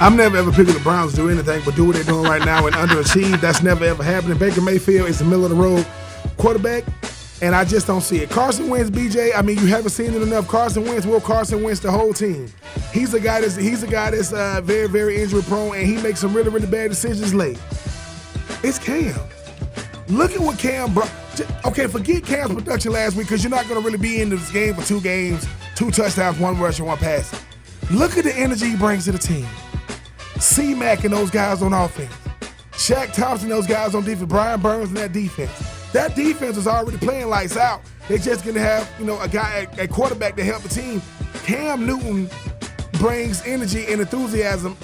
I'm 0.00 0.16
never 0.16 0.36
ever 0.36 0.52
picking 0.52 0.74
the 0.74 0.80
Browns 0.80 1.12
to 1.12 1.16
do 1.16 1.28
anything 1.28 1.60
but 1.64 1.74
do 1.74 1.84
what 1.84 1.96
they're 1.96 2.04
doing 2.04 2.22
right 2.22 2.44
now 2.44 2.66
and 2.66 2.76
underachieve. 2.76 3.40
That's 3.40 3.62
never 3.62 3.84
ever 3.84 4.04
happening. 4.04 4.38
Baker 4.38 4.60
Mayfield 4.60 5.08
is 5.08 5.18
the 5.18 5.24
middle 5.24 5.44
of 5.44 5.50
the 5.50 5.56
road 5.56 5.84
quarterback, 6.36 6.84
and 7.42 7.52
I 7.52 7.64
just 7.64 7.88
don't 7.88 8.00
see 8.00 8.18
it. 8.18 8.30
Carson 8.30 8.68
Wentz, 8.68 8.90
BJ. 8.90 9.32
I 9.36 9.42
mean, 9.42 9.58
you 9.58 9.66
haven't 9.66 9.90
seen 9.90 10.14
it 10.14 10.22
enough. 10.22 10.46
Carson 10.46 10.84
Wentz 10.84 11.04
will 11.04 11.20
Carson 11.20 11.64
Wentz 11.64 11.80
the 11.80 11.90
whole 11.90 12.12
team. 12.12 12.48
He's 12.92 13.12
a 13.12 13.18
guy 13.18 13.40
that's 13.40 13.56
he's 13.56 13.82
a 13.82 13.88
guy 13.88 14.12
that's 14.12 14.32
uh, 14.32 14.60
very 14.62 14.86
very 14.88 15.20
injury 15.20 15.42
prone, 15.42 15.76
and 15.76 15.84
he 15.84 16.00
makes 16.00 16.20
some 16.20 16.32
really 16.32 16.50
really 16.50 16.68
bad 16.68 16.90
decisions 16.90 17.34
late. 17.34 17.58
It's 18.62 18.78
Cam. 18.78 19.18
Look 20.06 20.30
at 20.30 20.38
what 20.38 20.60
Cam 20.60 20.94
brought. 20.94 21.12
Okay, 21.64 21.88
forget 21.88 22.24
Cam's 22.24 22.54
production 22.54 22.92
last 22.92 23.16
week 23.16 23.26
because 23.26 23.42
you're 23.42 23.50
not 23.50 23.68
going 23.68 23.80
to 23.80 23.84
really 23.84 23.98
be 23.98 24.20
in 24.20 24.28
this 24.28 24.50
game 24.52 24.74
for 24.74 24.82
two 24.82 25.00
games, 25.00 25.44
two 25.74 25.90
touchdowns, 25.90 26.38
one 26.38 26.58
rush, 26.58 26.78
and 26.78 26.86
one 26.86 26.98
pass. 26.98 27.34
Look 27.90 28.16
at 28.16 28.24
the 28.24 28.34
energy 28.36 28.70
he 28.70 28.76
brings 28.76 29.04
to 29.06 29.12
the 29.12 29.18
team. 29.18 29.46
C 30.40 30.74
Mac 30.74 31.04
and 31.04 31.12
those 31.12 31.30
guys 31.30 31.62
on 31.62 31.72
offense. 31.72 32.12
Shaq 32.72 33.12
Thompson, 33.12 33.48
those 33.48 33.66
guys 33.66 33.94
on 33.94 34.04
defense. 34.04 34.28
Brian 34.28 34.60
Burns 34.60 34.88
and 34.88 34.96
that 34.98 35.12
defense. 35.12 35.50
That 35.92 36.14
defense 36.14 36.56
is 36.56 36.66
already 36.66 36.98
playing 36.98 37.28
lights 37.28 37.56
out. 37.56 37.82
They're 38.06 38.18
just 38.18 38.44
gonna 38.44 38.60
have, 38.60 38.88
you 38.98 39.04
know, 39.04 39.20
a 39.20 39.28
guy, 39.28 39.66
a 39.78 39.88
quarterback 39.88 40.36
to 40.36 40.44
help 40.44 40.62
the 40.62 40.68
team. 40.68 41.02
Cam 41.44 41.86
Newton 41.86 42.30
brings 42.92 43.44
energy 43.46 43.86
and 43.88 44.00
enthusiasm, 44.00 44.76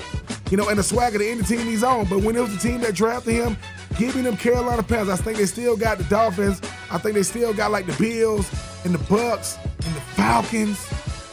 you 0.51 0.57
know, 0.57 0.69
and 0.69 0.79
the 0.79 0.83
swagger 0.83 1.19
to 1.19 1.27
any 1.27 1.43
team 1.43 1.61
he's 1.61 1.85
on. 1.85 2.07
But 2.07 2.23
when 2.23 2.37
it 2.37 2.41
was 2.41 2.55
the 2.55 2.61
team 2.61 2.81
that 2.81 2.95
drafted 2.95 3.35
him, 3.35 3.57
giving 3.97 4.25
them 4.25 4.37
Carolina 4.37 4.83
Panthers, 4.83 5.21
I 5.21 5.23
think 5.23 5.39
they 5.39 5.47
still 5.47 5.77
got 5.77 5.99
the 5.99 6.05
Dolphins. 6.05 6.61
I 6.91 6.99
think 6.99 7.15
they 7.15 7.23
still 7.23 7.55
got 7.55 7.71
like 7.71 7.87
the 7.87 7.93
Bills 7.95 8.51
and 8.85 8.95
the 8.95 8.99
Bucs 8.99 9.57
and 9.65 9.95
the 9.95 10.01
Falcons. 10.01 10.85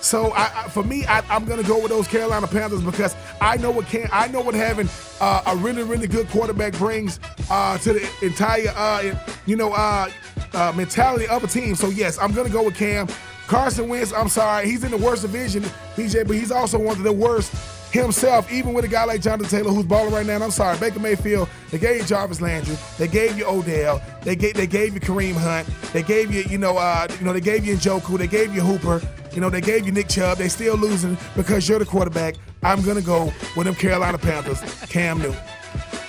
So 0.01 0.31
I, 0.31 0.51
I, 0.55 0.67
for 0.69 0.83
me, 0.83 1.05
I, 1.05 1.23
am 1.35 1.45
going 1.45 1.61
to 1.61 1.67
go 1.67 1.79
with 1.79 1.89
those 1.89 2.07
Carolina 2.07 2.47
Panthers 2.47 2.81
because 2.81 3.15
I 3.39 3.57
know 3.57 3.71
what 3.71 3.85
can 3.85 4.09
I 4.11 4.27
know 4.27 4.41
what 4.41 4.55
having 4.55 4.89
uh, 5.19 5.43
a 5.45 5.55
really 5.55 5.83
really 5.83 6.07
good 6.07 6.27
quarterback 6.29 6.73
brings 6.73 7.19
uh, 7.49 7.77
to 7.79 7.93
the 7.93 8.09
entire 8.21 8.73
uh, 8.75 9.15
you 9.45 9.55
know 9.55 9.73
uh, 9.73 10.09
uh, 10.53 10.73
mentality 10.75 11.27
of 11.27 11.43
a 11.43 11.47
team. 11.47 11.75
So 11.75 11.89
yes, 11.89 12.17
I'm 12.17 12.33
going 12.33 12.47
to 12.47 12.53
go 12.53 12.63
with 12.63 12.75
Cam. 12.75 13.07
Carson 13.47 13.89
Wentz, 13.89 14.13
I'm 14.13 14.29
sorry, 14.29 14.65
he's 14.65 14.85
in 14.85 14.91
the 14.91 14.97
worst 14.97 15.23
division, 15.23 15.63
BJ, 15.95 16.25
but 16.25 16.37
he's 16.37 16.51
also 16.51 16.79
one 16.79 16.95
of 16.95 17.03
the 17.03 17.11
worst 17.11 17.53
himself, 17.99 18.51
even 18.51 18.73
with 18.73 18.85
a 18.85 18.87
guy 18.87 19.03
like 19.05 19.21
Jonathan 19.21 19.49
Taylor 19.49 19.71
who's 19.71 19.85
balling 19.85 20.13
right 20.13 20.25
now. 20.25 20.35
And 20.35 20.43
I'm 20.43 20.51
sorry, 20.51 20.77
Baker 20.77 20.99
Mayfield, 20.99 21.49
they 21.69 21.77
gave 21.77 21.97
you 21.97 22.03
Jarvis 22.03 22.41
Landry, 22.41 22.77
they 22.97 23.07
gave 23.07 23.37
you 23.37 23.45
Odell, 23.45 24.01
they 24.21 24.35
gave 24.35 24.55
they 24.55 24.67
gave 24.67 24.93
you 24.93 24.99
Kareem 24.99 25.33
Hunt, 25.33 25.67
they 25.93 26.03
gave 26.03 26.33
you, 26.33 26.43
you 26.43 26.57
know, 26.57 26.77
uh, 26.77 27.07
you 27.19 27.25
know, 27.25 27.33
they 27.33 27.41
gave 27.41 27.65
you 27.65 27.75
Njoku, 27.75 28.17
they 28.17 28.27
gave 28.27 28.53
you 28.55 28.61
Hooper, 28.61 29.01
you 29.33 29.41
know, 29.41 29.49
they 29.49 29.61
gave 29.61 29.85
you 29.85 29.91
Nick 29.91 30.09
Chubb. 30.09 30.37
They 30.37 30.49
still 30.49 30.75
losing 30.75 31.17
because 31.35 31.67
you're 31.67 31.79
the 31.79 31.85
quarterback. 31.85 32.35
I'm 32.63 32.81
gonna 32.81 33.01
go 33.01 33.33
with 33.55 33.65
them 33.65 33.75
Carolina 33.75 34.17
Panthers, 34.17 34.61
Cam 34.89 35.19
Newton. 35.19 35.39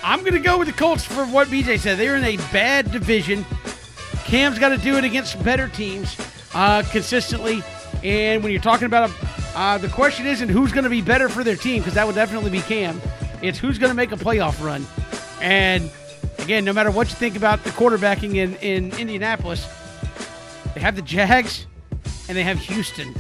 I'm 0.05 0.25
gonna 0.25 0.41
go 0.41 0.59
with 0.59 0.69
the 0.69 0.75
Colts 0.75 1.05
for 1.05 1.25
what 1.27 1.49
BJ 1.49 1.79
said. 1.79 1.99
They're 1.99 2.17
in 2.17 2.25
a 2.25 2.37
bad 2.53 2.91
division. 2.91 3.45
Cam's 4.25 4.59
got 4.59 4.71
to 4.71 4.79
do 4.79 4.97
it 4.97 5.05
against 5.05 5.43
better 5.45 5.69
teams 5.69 6.17
uh, 6.55 6.83
consistently. 6.91 7.63
And 8.03 8.43
when 8.43 8.51
you're 8.51 8.63
talking 8.63 8.87
about 8.87 9.11
a, 9.11 9.42
uh, 9.55 9.79
the 9.79 9.89
question 9.89 10.27
isn't 10.27 10.49
who's 10.49 10.73
going 10.73 10.85
to 10.85 10.91
be 10.91 11.03
better 11.03 11.29
for 11.29 11.45
their 11.45 11.57
team 11.57 11.79
because 11.79 11.95
that 11.95 12.07
would 12.07 12.15
definitely 12.15 12.51
be 12.51 12.61
Cam. 12.61 13.01
It's 13.43 13.59
who's 13.59 13.79
going 13.79 13.91
to 13.91 13.97
make 13.97 14.13
a 14.13 14.17
playoff 14.17 14.63
run. 14.65 14.87
And 15.41 15.91
again, 16.39 16.65
no 16.65 16.73
matter 16.73 16.91
what 16.91 17.09
you 17.11 17.17
think 17.17 17.37
about 17.37 17.65
the 17.65 17.71
quarterbacking 17.71 18.37
in, 18.37 18.55
in 18.57 18.97
Indianapolis, 18.99 19.67
they 20.75 20.81
have 20.81 20.97
the 20.97 21.03
Jags, 21.03 21.67
and 22.29 22.37
they 22.37 22.45
have 22.45 22.59
Houston, 22.61 23.15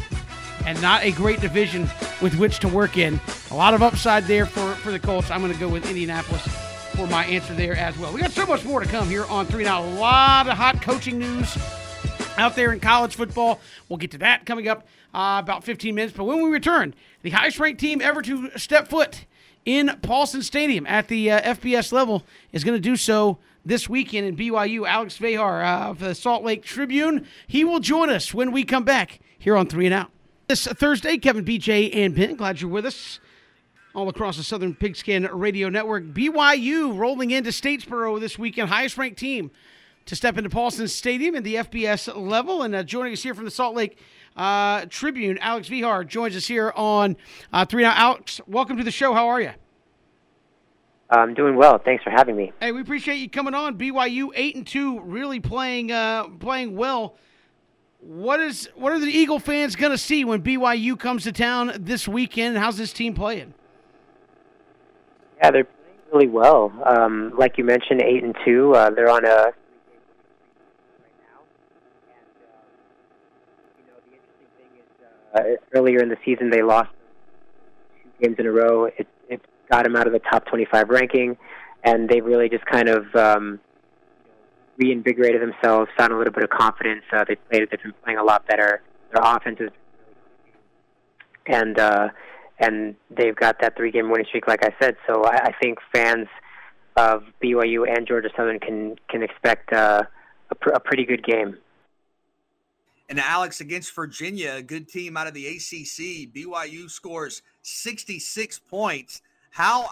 and 0.64 0.80
not 0.80 1.02
a 1.02 1.10
great 1.10 1.40
division 1.40 1.82
with 2.22 2.36
which 2.38 2.60
to 2.60 2.68
work 2.68 2.96
in. 2.96 3.20
A 3.50 3.54
lot 3.54 3.74
of 3.74 3.82
upside 3.82 4.24
there 4.24 4.46
for, 4.46 4.74
for 4.76 4.90
the 4.90 4.98
Colts. 4.98 5.30
I'm 5.30 5.40
going 5.40 5.52
to 5.52 5.60
go 5.60 5.68
with 5.68 5.86
Indianapolis 5.86 6.46
for 6.96 7.06
my 7.08 7.24
answer 7.26 7.54
there 7.54 7.76
as 7.76 7.98
well. 7.98 8.12
We 8.12 8.20
got 8.20 8.30
so 8.30 8.46
much 8.46 8.64
more 8.64 8.80
to 8.80 8.86
come 8.86 9.08
here 9.08 9.24
on 9.26 9.46
Three 9.46 9.64
and 9.64 9.68
Out. 9.68 9.84
A 9.84 9.94
lot 9.98 10.48
of 10.48 10.56
hot 10.56 10.80
coaching 10.80 11.18
news 11.18 11.58
out 12.36 12.56
there 12.56 12.72
in 12.72 12.80
college 12.80 13.14
football. 13.14 13.60
We'll 13.88 13.98
get 13.98 14.10
to 14.12 14.18
that 14.18 14.46
coming 14.46 14.68
up 14.68 14.86
uh, 15.14 15.40
about 15.42 15.64
15 15.64 15.94
minutes. 15.94 16.14
But 16.16 16.24
when 16.24 16.42
we 16.42 16.50
return, 16.50 16.94
the 17.22 17.30
highest 17.30 17.58
ranked 17.58 17.80
team 17.80 18.00
ever 18.00 18.22
to 18.22 18.50
step 18.58 18.88
foot 18.88 19.26
in 19.64 19.98
Paulson 20.02 20.42
Stadium 20.42 20.86
at 20.86 21.08
the 21.08 21.30
uh, 21.30 21.54
FBS 21.54 21.92
level 21.92 22.24
is 22.52 22.64
going 22.64 22.76
to 22.76 22.80
do 22.80 22.96
so 22.96 23.38
this 23.64 23.88
weekend 23.88 24.26
in 24.26 24.36
BYU. 24.36 24.88
Alex 24.88 25.18
Vejar 25.18 25.64
uh, 25.64 25.90
of 25.90 25.98
the 25.98 26.14
Salt 26.14 26.42
Lake 26.42 26.64
Tribune. 26.64 27.26
He 27.46 27.64
will 27.64 27.80
join 27.80 28.10
us 28.10 28.34
when 28.34 28.50
we 28.50 28.64
come 28.64 28.84
back 28.84 29.20
here 29.38 29.56
on 29.56 29.66
Three 29.66 29.86
and 29.86 29.94
Out. 29.94 30.10
This 30.48 30.66
Thursday, 30.66 31.18
Kevin, 31.18 31.44
BJ, 31.44 31.94
and 31.94 32.14
Ben, 32.14 32.34
glad 32.34 32.60
you're 32.60 32.70
with 32.70 32.84
us 32.84 33.20
all 33.94 34.08
across 34.08 34.36
the 34.36 34.42
Southern 34.42 34.74
Pigskin 34.74 35.24
Radio 35.26 35.68
Network. 35.68 36.04
BYU 36.04 36.96
rolling 36.96 37.30
into 37.30 37.50
Statesboro 37.50 38.18
this 38.18 38.38
weekend, 38.38 38.68
highest 38.68 38.98
ranked 38.98 39.18
team 39.18 39.50
to 40.06 40.16
step 40.16 40.36
into 40.36 40.50
Paulson 40.50 40.88
Stadium 40.88 41.34
in 41.34 41.42
the 41.42 41.56
FBS 41.56 42.14
level. 42.16 42.62
And 42.62 42.74
uh, 42.74 42.82
joining 42.82 43.12
us 43.12 43.22
here 43.22 43.34
from 43.34 43.44
the 43.44 43.50
Salt 43.50 43.74
Lake 43.74 43.98
uh, 44.36 44.86
Tribune, 44.88 45.38
Alex 45.38 45.68
Vejar 45.68 46.06
joins 46.06 46.36
us 46.36 46.46
here 46.46 46.72
on 46.74 47.16
uh, 47.52 47.64
Three 47.64 47.84
and 47.84 47.92
Out. 47.92 47.98
Alex, 47.98 48.40
welcome 48.46 48.76
to 48.76 48.84
the 48.84 48.90
show. 48.90 49.14
How 49.14 49.28
are 49.28 49.40
you? 49.40 49.52
I'm 51.10 51.34
doing 51.34 51.56
well. 51.56 51.78
Thanks 51.78 52.02
for 52.02 52.10
having 52.10 52.36
me. 52.36 52.52
Hey, 52.58 52.72
we 52.72 52.80
appreciate 52.80 53.16
you 53.16 53.28
coming 53.28 53.52
on. 53.52 53.76
BYU 53.76 54.30
eight 54.34 54.56
and 54.56 54.66
two, 54.66 55.00
really 55.00 55.40
playing 55.40 55.92
uh, 55.92 56.28
playing 56.40 56.74
well. 56.74 57.16
What 58.00 58.40
is 58.40 58.70
what 58.74 58.92
are 58.92 58.98
the 58.98 59.06
Eagle 59.06 59.38
fans 59.38 59.76
going 59.76 59.92
to 59.92 59.98
see 59.98 60.24
when 60.24 60.42
BYU 60.42 60.98
comes 60.98 61.24
to 61.24 61.32
town 61.32 61.72
this 61.78 62.08
weekend? 62.08 62.56
How's 62.56 62.78
this 62.78 62.94
team 62.94 63.12
playing? 63.12 63.52
Yeah, 65.36 65.50
they're 65.50 65.64
playing 65.64 65.98
really 66.12 66.28
well. 66.28 66.72
Um, 66.86 67.32
like 67.36 67.58
you 67.58 67.64
mentioned, 67.64 68.00
eight 68.02 68.24
and 68.24 68.34
two. 68.42 68.74
Uh, 68.74 68.88
they're 68.90 69.10
on 69.10 69.26
a 69.26 69.52
Uh, 75.34 75.40
earlier 75.74 76.02
in 76.02 76.08
the 76.08 76.16
season, 76.24 76.50
they 76.50 76.62
lost 76.62 76.90
two 78.02 78.10
games 78.22 78.36
in 78.38 78.46
a 78.46 78.52
row. 78.52 78.84
It, 78.84 79.06
it 79.28 79.40
got 79.70 79.84
them 79.84 79.96
out 79.96 80.06
of 80.06 80.12
the 80.12 80.18
top 80.18 80.46
25 80.46 80.88
ranking, 80.90 81.36
and 81.84 82.08
they 82.08 82.20
really 82.20 82.48
just 82.48 82.66
kind 82.66 82.88
of 82.88 83.04
um, 83.14 83.58
reinvigorated 84.76 85.40
themselves, 85.40 85.90
found 85.96 86.12
a 86.12 86.18
little 86.18 86.32
bit 86.32 86.44
of 86.44 86.50
confidence. 86.50 87.02
Uh, 87.12 87.24
they 87.26 87.36
played. 87.36 87.68
They've 87.70 87.82
been 87.82 87.94
playing 88.04 88.18
a 88.18 88.24
lot 88.24 88.46
better. 88.46 88.82
Their 89.12 89.22
offense 89.24 89.58
is, 89.60 89.70
and 91.46 91.78
uh, 91.78 92.08
and 92.58 92.94
they've 93.10 93.34
got 93.34 93.60
that 93.60 93.76
three-game 93.76 94.10
winning 94.10 94.26
streak, 94.26 94.46
like 94.46 94.64
I 94.64 94.74
said. 94.80 94.96
So 95.06 95.24
I, 95.24 95.48
I 95.48 95.52
think 95.60 95.78
fans 95.94 96.28
of 96.96 97.22
BYU 97.42 97.84
and 97.88 98.06
Georgia 98.06 98.28
Southern 98.36 98.60
can 98.60 98.96
can 99.08 99.22
expect 99.22 99.72
uh, 99.72 100.02
a, 100.50 100.54
pr- 100.54 100.70
a 100.70 100.80
pretty 100.80 101.04
good 101.04 101.24
game. 101.24 101.56
And 103.12 103.20
Alex 103.20 103.60
against 103.60 103.94
Virginia, 103.94 104.54
a 104.56 104.62
good 104.62 104.88
team 104.88 105.18
out 105.18 105.26
of 105.26 105.34
the 105.34 105.46
ACC. 105.46 106.32
BYU 106.32 106.90
scores 106.90 107.42
66 107.60 108.58
points. 108.60 109.20
How, 109.50 109.86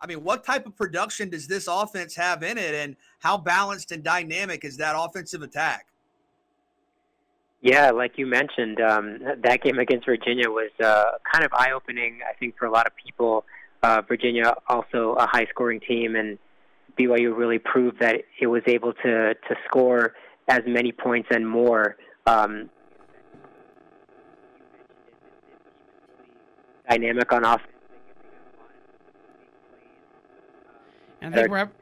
I 0.00 0.06
mean, 0.06 0.22
what 0.22 0.44
type 0.44 0.66
of 0.66 0.76
production 0.76 1.30
does 1.30 1.48
this 1.48 1.66
offense 1.66 2.14
have 2.14 2.44
in 2.44 2.58
it, 2.58 2.76
and 2.76 2.94
how 3.18 3.38
balanced 3.38 3.90
and 3.90 4.04
dynamic 4.04 4.64
is 4.64 4.76
that 4.76 4.94
offensive 4.96 5.42
attack? 5.42 5.86
Yeah, 7.60 7.90
like 7.90 8.16
you 8.16 8.28
mentioned, 8.28 8.80
um, 8.80 9.18
that 9.42 9.64
game 9.64 9.80
against 9.80 10.06
Virginia 10.06 10.48
was 10.48 10.70
uh, 10.80 11.18
kind 11.32 11.44
of 11.44 11.52
eye 11.52 11.72
opening, 11.72 12.20
I 12.22 12.34
think, 12.38 12.56
for 12.56 12.66
a 12.66 12.70
lot 12.70 12.86
of 12.86 12.92
people. 13.04 13.44
Uh, 13.82 14.00
Virginia, 14.06 14.54
also 14.68 15.14
a 15.14 15.26
high 15.26 15.46
scoring 15.50 15.80
team, 15.80 16.14
and 16.14 16.38
BYU 16.96 17.36
really 17.36 17.58
proved 17.58 17.98
that 17.98 18.22
it 18.40 18.46
was 18.46 18.62
able 18.68 18.92
to, 18.92 19.34
to 19.34 19.56
score 19.66 20.14
as 20.46 20.60
many 20.68 20.92
points 20.92 21.30
and 21.32 21.48
more 21.48 21.96
um, 22.30 22.70
dynamic 26.88 27.32
on 27.32 27.44
offense. 27.44 27.66
And 31.22 31.34
I 31.34 31.38
think 31.38 31.50
we're 31.50 31.58
having, 31.58 31.74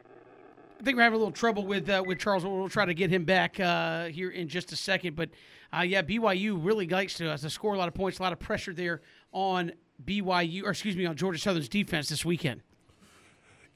I 0.81 0.85
think 0.85 0.97
we're 0.97 1.03
having 1.05 1.17
a 1.17 1.19
little 1.19 1.33
trouble 1.33 1.65
with 1.65 1.89
uh, 1.89 2.03
with 2.05 2.19
Charles. 2.19 2.45
We'll 2.45 2.69
try 2.69 2.85
to 2.85 2.95
get 2.95 3.11
him 3.11 3.25
back 3.25 3.61
uh, 3.61 4.07
here 4.07 4.31
in 4.31 4.49
just 4.49 4.73
a 4.73 4.77
second. 4.77 5.15
But 5.15 5.31
uh, 5.77 5.83
yeah, 5.83 6.03
BYU 6.03 6.65
really 6.65 6.89
likes 6.89 7.15
to, 7.15 7.31
uh, 7.31 7.37
to 7.37 7.51
score 7.51 7.75
a 7.75 7.79
lot 7.79 7.89
of 7.89 7.95
points, 7.95 8.19
a 8.19 8.23
lot 8.23 8.33
of 8.33 8.41
pressure 8.41 8.73
there 8.73 9.01
on 9.33 9.73
BYU, 10.05 10.65
or 10.65 10.71
excuse 10.71 10.97
me, 10.97 11.07
on 11.07 11.17
Georgia 11.17 11.39
Southern's 11.39 11.69
defense 11.69 12.09
this 12.09 12.25
weekend. 12.25 12.63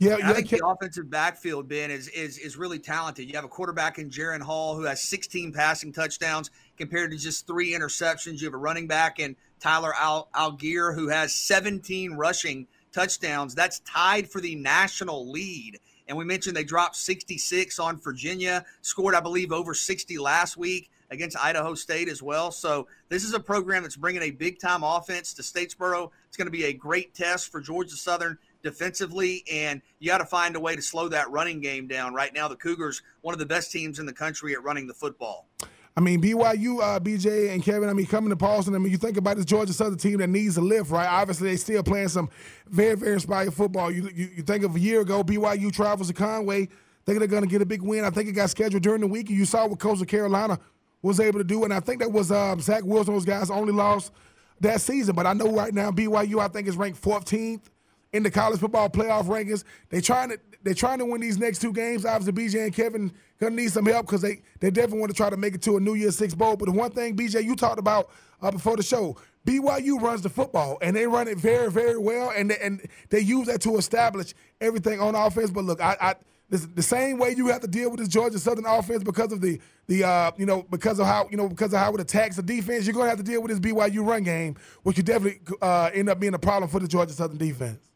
Yeah, 0.02 0.16
yeah, 0.18 0.30
I 0.30 0.32
think 0.32 0.48
the 0.48 0.66
offensive 0.66 1.08
backfield, 1.08 1.68
Ben, 1.68 1.90
is 1.90 2.08
is 2.08 2.36
is 2.38 2.56
really 2.56 2.80
talented. 2.80 3.28
You 3.28 3.36
have 3.36 3.44
a 3.44 3.48
quarterback 3.48 3.98
in 3.98 4.10
Jaren 4.10 4.40
Hall 4.40 4.74
who 4.74 4.82
has 4.82 5.00
16 5.00 5.52
passing 5.52 5.92
touchdowns 5.92 6.50
compared 6.76 7.12
to 7.12 7.16
just 7.16 7.46
three 7.46 7.72
interceptions. 7.72 8.40
You 8.40 8.48
have 8.48 8.54
a 8.54 8.58
running 8.58 8.88
back 8.88 9.20
in 9.20 9.36
Tyler 9.60 9.94
Al- 9.96 10.28
Allgeier 10.34 10.92
who 10.92 11.06
has 11.06 11.32
17 11.34 12.14
rushing 12.14 12.66
touchdowns. 12.90 13.54
That's 13.54 13.78
tied 13.80 14.28
for 14.28 14.40
the 14.40 14.56
national 14.56 15.30
lead. 15.30 15.78
And 16.08 16.18
we 16.18 16.24
mentioned 16.24 16.56
they 16.56 16.64
dropped 16.64 16.96
66 16.96 17.78
on 17.78 17.96
Virginia, 17.96 18.64
scored, 18.80 19.14
I 19.14 19.20
believe, 19.20 19.52
over 19.52 19.72
60 19.72 20.18
last 20.18 20.56
week 20.56 20.90
against 21.10 21.36
Idaho 21.36 21.74
State 21.74 22.08
as 22.08 22.22
well. 22.22 22.50
So 22.50 22.88
this 23.08 23.22
is 23.22 23.34
a 23.34 23.40
program 23.40 23.82
that's 23.82 23.96
bringing 23.96 24.22
a 24.22 24.30
big 24.30 24.58
time 24.58 24.82
offense 24.82 25.32
to 25.34 25.42
Statesboro. 25.42 26.10
It's 26.26 26.36
going 26.36 26.46
to 26.46 26.50
be 26.52 26.64
a 26.64 26.72
great 26.72 27.14
test 27.14 27.52
for 27.52 27.60
Georgia 27.60 27.96
Southern 27.96 28.38
defensively, 28.62 29.44
and 29.50 29.82
you 29.98 30.08
got 30.08 30.18
to 30.18 30.24
find 30.24 30.56
a 30.56 30.60
way 30.60 30.76
to 30.76 30.82
slow 30.82 31.08
that 31.08 31.30
running 31.30 31.60
game 31.60 31.86
down. 31.86 32.14
Right 32.14 32.32
now, 32.32 32.48
the 32.48 32.56
Cougars, 32.56 33.02
one 33.20 33.34
of 33.34 33.38
the 33.38 33.46
best 33.46 33.72
teams 33.72 33.98
in 33.98 34.06
the 34.06 34.12
country 34.12 34.52
at 34.54 34.62
running 34.62 34.86
the 34.86 34.94
football. 34.94 35.48
I 35.94 36.00
mean, 36.00 36.22
BYU, 36.22 36.80
uh, 36.80 37.00
BJ, 37.00 37.52
and 37.52 37.62
Kevin. 37.62 37.90
I 37.90 37.92
mean, 37.92 38.06
coming 38.06 38.30
to 38.30 38.36
Paulson. 38.36 38.74
I 38.74 38.78
mean, 38.78 38.90
you 38.90 38.96
think 38.96 39.18
about 39.18 39.36
this 39.36 39.44
Georgia 39.44 39.74
Southern 39.74 39.98
team 39.98 40.18
that 40.18 40.28
needs 40.28 40.56
a 40.56 40.62
lift, 40.62 40.90
right? 40.90 41.06
Obviously, 41.06 41.50
they 41.50 41.56
still 41.56 41.82
playing 41.82 42.08
some 42.08 42.30
very, 42.66 42.96
very 42.96 43.14
inspired 43.14 43.52
football. 43.52 43.90
You, 43.90 44.08
you, 44.14 44.30
you 44.36 44.42
think 44.42 44.64
of 44.64 44.74
a 44.74 44.80
year 44.80 45.02
ago, 45.02 45.22
BYU 45.22 45.70
travels 45.70 46.08
to 46.08 46.14
Conway, 46.14 46.68
thinking 47.04 47.18
they're 47.18 47.28
going 47.28 47.42
to 47.42 47.48
get 47.48 47.60
a 47.60 47.66
big 47.66 47.82
win. 47.82 48.04
I 48.04 48.10
think 48.10 48.28
it 48.28 48.32
got 48.32 48.48
scheduled 48.48 48.82
during 48.82 49.02
the 49.02 49.06
week, 49.06 49.28
and 49.28 49.38
you 49.38 49.44
saw 49.44 49.66
what 49.66 49.78
Coastal 49.78 50.06
Carolina 50.06 50.58
was 51.02 51.20
able 51.20 51.40
to 51.40 51.44
do, 51.44 51.64
and 51.64 51.74
I 51.74 51.80
think 51.80 52.00
that 52.00 52.10
was 52.10 52.32
um, 52.32 52.60
Zach 52.60 52.84
Wilson. 52.84 53.12
Those 53.12 53.26
guys 53.26 53.50
only 53.50 53.72
lost 53.72 54.12
that 54.60 54.80
season, 54.80 55.14
but 55.14 55.26
I 55.26 55.34
know 55.34 55.52
right 55.52 55.74
now 55.74 55.90
BYU, 55.90 56.40
I 56.40 56.48
think, 56.48 56.68
is 56.68 56.76
ranked 56.76 57.02
14th 57.02 57.68
in 58.12 58.22
the 58.22 58.30
college 58.30 58.60
football 58.60 58.88
playoff 58.88 59.24
rankings. 59.24 59.64
They 59.88 60.00
trying 60.00 60.30
to 60.30 60.38
they're 60.62 60.74
trying 60.74 60.98
to 60.98 61.04
win 61.04 61.20
these 61.20 61.38
next 61.38 61.60
two 61.60 61.72
games. 61.72 62.04
Obviously, 62.04 62.60
BJ 62.60 62.64
and 62.64 62.74
Kevin 62.74 63.12
gonna 63.40 63.56
need 63.56 63.72
some 63.72 63.86
help 63.86 64.06
because 64.06 64.22
they 64.22 64.42
they 64.60 64.70
definitely 64.70 65.00
want 65.00 65.10
to 65.10 65.16
try 65.16 65.30
to 65.30 65.36
make 65.36 65.54
it 65.54 65.62
to 65.62 65.76
a 65.76 65.80
New 65.80 65.94
Year's 65.94 66.16
Six 66.16 66.34
bowl. 66.34 66.56
But 66.56 66.66
the 66.66 66.72
one 66.72 66.90
thing, 66.90 67.16
BJ, 67.16 67.44
you 67.44 67.56
talked 67.56 67.78
about 67.78 68.10
uh, 68.40 68.50
before 68.50 68.76
the 68.76 68.82
show, 68.82 69.16
BYU 69.46 70.00
runs 70.00 70.22
the 70.22 70.28
football 70.28 70.78
and 70.82 70.94
they 70.94 71.06
run 71.06 71.28
it 71.28 71.38
very 71.38 71.70
very 71.70 71.98
well, 71.98 72.32
and 72.34 72.50
they, 72.50 72.58
and 72.58 72.86
they 73.10 73.20
use 73.20 73.46
that 73.48 73.60
to 73.62 73.76
establish 73.76 74.34
everything 74.60 75.00
on 75.00 75.14
offense. 75.14 75.50
But 75.50 75.64
look, 75.64 75.80
I. 75.80 75.96
I 76.00 76.14
this, 76.52 76.66
the 76.66 76.82
same 76.82 77.16
way 77.16 77.34
you 77.34 77.46
have 77.46 77.62
to 77.62 77.66
deal 77.66 77.90
with 77.90 77.98
this 77.98 78.10
Georgia 78.10 78.38
Southern 78.38 78.66
offense 78.66 79.02
because 79.02 79.32
of 79.32 79.40
the 79.40 79.58
the 79.86 80.04
uh, 80.04 80.32
you 80.36 80.44
know 80.44 80.62
because 80.64 80.98
of 80.98 81.06
how 81.06 81.26
you 81.30 81.38
know 81.38 81.48
because 81.48 81.72
of 81.72 81.80
how 81.80 81.94
it 81.94 82.00
attacks 82.00 82.36
the 82.36 82.42
defense. 82.42 82.86
You're 82.86 82.94
to 82.94 83.08
have 83.08 83.16
to 83.16 83.24
deal 83.24 83.40
with 83.40 83.50
this 83.50 83.58
BYU 83.58 84.06
run 84.06 84.22
game, 84.22 84.56
which 84.82 84.96
could 84.96 85.06
definitely 85.06 85.40
uh, 85.62 85.88
end 85.94 86.10
up 86.10 86.20
being 86.20 86.34
a 86.34 86.38
problem 86.38 86.68
for 86.70 86.78
the 86.78 86.86
Georgia 86.86 87.14
Southern 87.14 87.38
defense. 87.38 87.91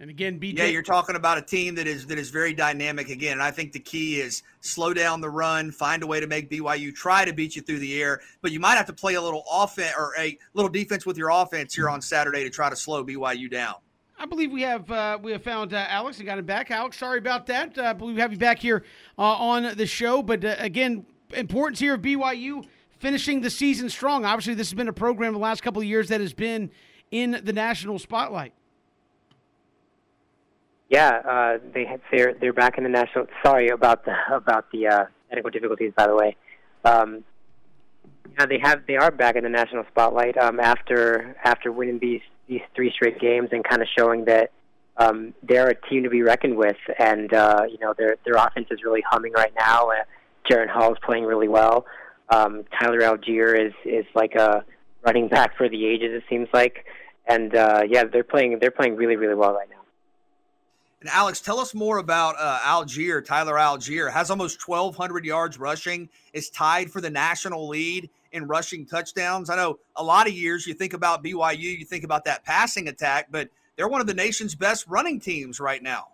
And 0.00 0.08
again, 0.08 0.40
BJ. 0.40 0.56
Yeah, 0.56 0.64
you're 0.64 0.82
talking 0.82 1.14
about 1.14 1.36
a 1.36 1.42
team 1.42 1.74
that 1.74 1.86
is 1.86 2.06
that 2.06 2.18
is 2.18 2.30
very 2.30 2.54
dynamic 2.54 3.10
again. 3.10 3.32
And 3.32 3.42
I 3.42 3.50
think 3.50 3.72
the 3.72 3.80
key 3.80 4.18
is 4.18 4.42
slow 4.62 4.94
down 4.94 5.20
the 5.20 5.28
run, 5.28 5.70
find 5.70 6.02
a 6.02 6.06
way 6.06 6.20
to 6.20 6.26
make 6.26 6.50
BYU 6.50 6.94
try 6.94 7.26
to 7.26 7.34
beat 7.34 7.54
you 7.54 7.60
through 7.60 7.80
the 7.80 8.02
air. 8.02 8.22
But 8.40 8.50
you 8.50 8.60
might 8.60 8.76
have 8.76 8.86
to 8.86 8.94
play 8.94 9.14
a 9.14 9.20
little 9.20 9.44
offense 9.52 9.92
or 9.98 10.14
a 10.18 10.38
little 10.54 10.70
defense 10.70 11.04
with 11.04 11.18
your 11.18 11.28
offense 11.28 11.74
here 11.74 11.90
on 11.90 12.00
Saturday 12.00 12.42
to 12.44 12.50
try 12.50 12.70
to 12.70 12.76
slow 12.76 13.04
BYU 13.04 13.50
down. 13.50 13.74
I 14.18 14.24
believe 14.24 14.50
we 14.50 14.62
have 14.62 14.90
uh, 14.90 15.18
we 15.22 15.32
have 15.32 15.42
found 15.42 15.74
uh, 15.74 15.84
Alex 15.90 16.16
and 16.16 16.24
got 16.24 16.38
him 16.38 16.46
back. 16.46 16.70
Alex, 16.70 16.96
sorry 16.96 17.18
about 17.18 17.44
that. 17.46 17.76
Uh, 17.76 17.82
I 17.82 17.92
believe 17.92 18.14
we 18.14 18.22
have 18.22 18.32
you 18.32 18.38
back 18.38 18.58
here 18.58 18.84
uh, 19.18 19.22
on 19.22 19.76
the 19.76 19.86
show. 19.86 20.22
But 20.22 20.42
uh, 20.42 20.56
again, 20.58 21.04
importance 21.34 21.78
here 21.78 21.94
of 21.94 22.00
BYU 22.00 22.64
finishing 22.98 23.42
the 23.42 23.50
season 23.50 23.90
strong. 23.90 24.24
Obviously, 24.24 24.54
this 24.54 24.70
has 24.70 24.74
been 24.74 24.88
a 24.88 24.94
program 24.94 25.34
the 25.34 25.38
last 25.38 25.62
couple 25.62 25.82
of 25.82 25.86
years 25.86 26.08
that 26.08 26.22
has 26.22 26.32
been 26.32 26.70
in 27.10 27.38
the 27.44 27.52
national 27.52 27.98
spotlight. 27.98 28.54
Yeah, 30.90 31.22
uh, 31.24 31.58
they 31.72 31.86
they're 32.10 32.34
they're 32.34 32.52
back 32.52 32.76
in 32.76 32.82
the 32.82 32.90
national. 32.90 33.26
Sorry 33.44 33.68
about 33.68 34.04
the 34.04 34.14
about 34.32 34.70
the 34.72 34.88
uh, 34.88 35.04
technical 35.28 35.50
difficulties, 35.50 35.92
by 35.96 36.08
the 36.08 36.16
way. 36.16 36.36
Um, 36.84 37.22
yeah, 38.36 38.46
they 38.46 38.58
have 38.58 38.82
they 38.88 38.96
are 38.96 39.12
back 39.12 39.36
in 39.36 39.44
the 39.44 39.50
national 39.50 39.84
spotlight 39.90 40.36
um, 40.36 40.58
after 40.58 41.36
after 41.44 41.70
winning 41.70 42.00
these 42.00 42.22
these 42.48 42.60
three 42.74 42.90
straight 42.90 43.20
games 43.20 43.50
and 43.52 43.62
kind 43.62 43.82
of 43.82 43.88
showing 43.96 44.24
that 44.24 44.50
um, 44.96 45.32
they're 45.44 45.68
a 45.68 45.80
team 45.88 46.02
to 46.02 46.10
be 46.10 46.22
reckoned 46.22 46.56
with. 46.56 46.76
And 46.98 47.32
uh, 47.32 47.62
you 47.70 47.78
know 47.80 47.94
their 47.96 48.16
their 48.24 48.34
offense 48.34 48.66
is 48.72 48.82
really 48.84 49.02
humming 49.08 49.32
right 49.32 49.52
now. 49.56 49.90
Uh, 49.90 50.02
Jaren 50.50 50.68
Hall 50.68 50.92
is 50.92 50.98
playing 51.04 51.24
really 51.24 51.48
well. 51.48 51.86
Um, 52.30 52.64
Tyler 52.80 53.00
Allgeier 53.02 53.54
is 53.64 53.72
is 53.84 54.06
like 54.16 54.34
a 54.34 54.64
running 55.06 55.28
back 55.28 55.56
for 55.56 55.68
the 55.68 55.86
ages. 55.86 56.10
It 56.12 56.24
seems 56.28 56.48
like, 56.52 56.84
and 57.28 57.54
uh, 57.54 57.82
yeah, 57.88 58.02
they're 58.04 58.24
playing 58.24 58.58
they're 58.60 58.72
playing 58.72 58.96
really 58.96 59.14
really 59.14 59.36
well 59.36 59.54
right 59.54 59.68
now. 59.70 59.79
And 61.00 61.08
Alex, 61.08 61.40
tell 61.40 61.58
us 61.58 61.74
more 61.74 61.98
about 61.98 62.36
uh, 62.38 62.58
Allgeier. 62.60 63.24
Tyler 63.24 63.54
Allgeier 63.54 64.12
has 64.12 64.30
almost 64.30 64.66
1,200 64.66 65.24
yards 65.24 65.58
rushing, 65.58 66.10
is 66.34 66.50
tied 66.50 66.90
for 66.90 67.00
the 67.00 67.08
national 67.08 67.68
lead 67.68 68.10
in 68.32 68.46
rushing 68.46 68.84
touchdowns. 68.84 69.48
I 69.48 69.56
know 69.56 69.78
a 69.96 70.04
lot 70.04 70.26
of 70.26 70.34
years 70.34 70.66
you 70.66 70.74
think 70.74 70.92
about 70.92 71.24
BYU, 71.24 71.78
you 71.78 71.84
think 71.84 72.04
about 72.04 72.26
that 72.26 72.44
passing 72.44 72.88
attack, 72.88 73.28
but 73.30 73.48
they're 73.76 73.88
one 73.88 74.02
of 74.02 74.06
the 74.06 74.14
nation's 74.14 74.54
best 74.54 74.86
running 74.88 75.20
teams 75.20 75.58
right 75.58 75.82
now. 75.82 76.08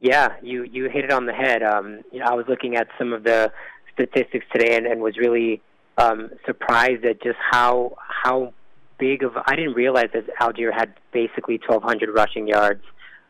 Yeah, 0.00 0.36
you 0.42 0.62
you 0.62 0.88
hit 0.88 1.04
it 1.04 1.12
on 1.12 1.26
the 1.26 1.32
head. 1.32 1.62
Um, 1.62 2.02
you 2.12 2.20
know, 2.20 2.26
I 2.26 2.34
was 2.34 2.46
looking 2.48 2.76
at 2.76 2.86
some 2.96 3.12
of 3.12 3.24
the 3.24 3.52
statistics 3.92 4.46
today 4.52 4.76
and, 4.76 4.86
and 4.86 5.00
was 5.00 5.18
really 5.18 5.60
um, 5.98 6.30
surprised 6.46 7.04
at 7.04 7.20
just 7.20 7.36
how 7.50 7.96
how 7.98 8.54
big 8.98 9.22
of. 9.22 9.32
I 9.46 9.56
didn't 9.56 9.74
realize 9.74 10.08
that 10.14 10.24
Allgeier 10.40 10.72
had 10.72 10.94
basically 11.12 11.60
1,200 11.66 12.14
rushing 12.14 12.48
yards, 12.48 12.82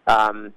um, 0.06 0.52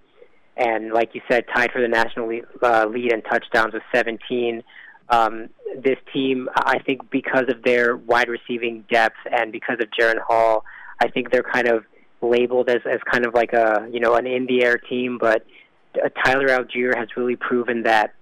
and 0.58 0.92
like 0.92 1.14
you 1.14 1.22
said, 1.30 1.46
tied 1.54 1.72
for 1.72 1.82
the 1.82 1.88
national 1.88 2.28
lead, 2.28 2.44
uh, 2.62 2.86
lead 2.90 3.12
in 3.12 3.22
touchdowns 3.22 3.74
with 3.74 3.84
17. 3.94 4.64
Um, 5.10 5.50
this 5.78 5.98
team, 6.14 6.50
I 6.56 6.80
think, 6.80 7.10
because 7.10 7.46
of 7.50 7.64
their 7.64 7.98
wide 7.98 8.30
receiving 8.30 8.86
depth 8.90 9.18
and 9.30 9.52
because 9.52 9.78
of 9.82 9.88
Jaren 9.98 10.22
Hall, 10.26 10.64
I 11.02 11.10
think 11.10 11.32
they're 11.32 11.44
kind 11.44 11.68
of 11.68 11.84
labeled 12.22 12.70
as, 12.70 12.82
as 12.90 13.00
kind 13.12 13.26
of 13.26 13.34
like 13.34 13.54
a 13.54 13.88
you 13.92 14.00
know 14.00 14.16
an 14.16 14.28
in 14.28 14.46
the 14.46 14.64
air 14.64 14.78
team. 14.78 15.18
But 15.20 15.46
uh, 15.96 16.10
Tyler 16.24 16.48
Allgeier 16.48 16.96
has 16.96 17.10
really 17.18 17.36
proven 17.36 17.84
that 17.84 18.14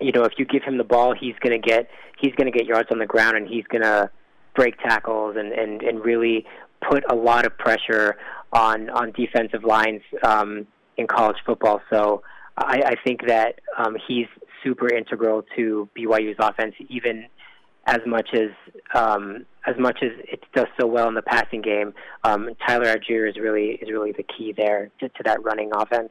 you 0.00 0.12
know 0.12 0.24
if 0.24 0.32
you 0.38 0.44
give 0.44 0.62
him 0.62 0.78
the 0.78 0.84
ball, 0.84 1.14
he's 1.18 1.34
going 1.40 1.60
to 1.60 1.66
get 1.66 1.88
he's 2.18 2.34
going 2.34 2.50
to 2.50 2.56
get 2.56 2.66
yards 2.66 2.88
on 2.92 2.98
the 2.98 3.06
ground 3.06 3.36
and 3.36 3.48
he's 3.48 3.64
going 3.64 3.82
to 3.82 4.10
break 4.54 4.78
tackles 4.78 5.36
and, 5.38 5.52
and, 5.52 5.82
and 5.82 6.04
really 6.04 6.46
put 6.88 7.04
a 7.10 7.14
lot 7.14 7.46
of 7.46 7.56
pressure 7.58 8.16
on 8.52 8.90
on 8.90 9.12
defensive 9.12 9.64
lines 9.64 10.02
um, 10.24 10.66
in 10.96 11.06
college 11.06 11.36
football. 11.46 11.80
So 11.90 12.22
I, 12.56 12.82
I 12.84 12.94
think 13.04 13.26
that 13.26 13.60
um, 13.78 13.96
he's 14.06 14.26
super 14.62 14.92
integral 14.92 15.44
to 15.56 15.88
BYU's 15.96 16.36
offense, 16.38 16.74
even 16.88 17.26
as 17.86 18.00
much 18.06 18.28
as 18.34 18.50
um, 18.94 19.46
as 19.66 19.76
much 19.78 19.98
as 20.02 20.10
it 20.24 20.42
does 20.54 20.66
so 20.78 20.86
well 20.86 21.08
in 21.08 21.14
the 21.14 21.22
passing 21.22 21.62
game. 21.62 21.94
Um, 22.24 22.50
Tyler 22.66 22.94
Allgeier 22.94 23.28
is 23.28 23.36
really 23.36 23.78
is 23.82 23.90
really 23.90 24.12
the 24.12 24.24
key 24.24 24.52
there 24.56 24.90
to, 25.00 25.08
to 25.08 25.22
that 25.24 25.42
running 25.42 25.70
offense. 25.74 26.10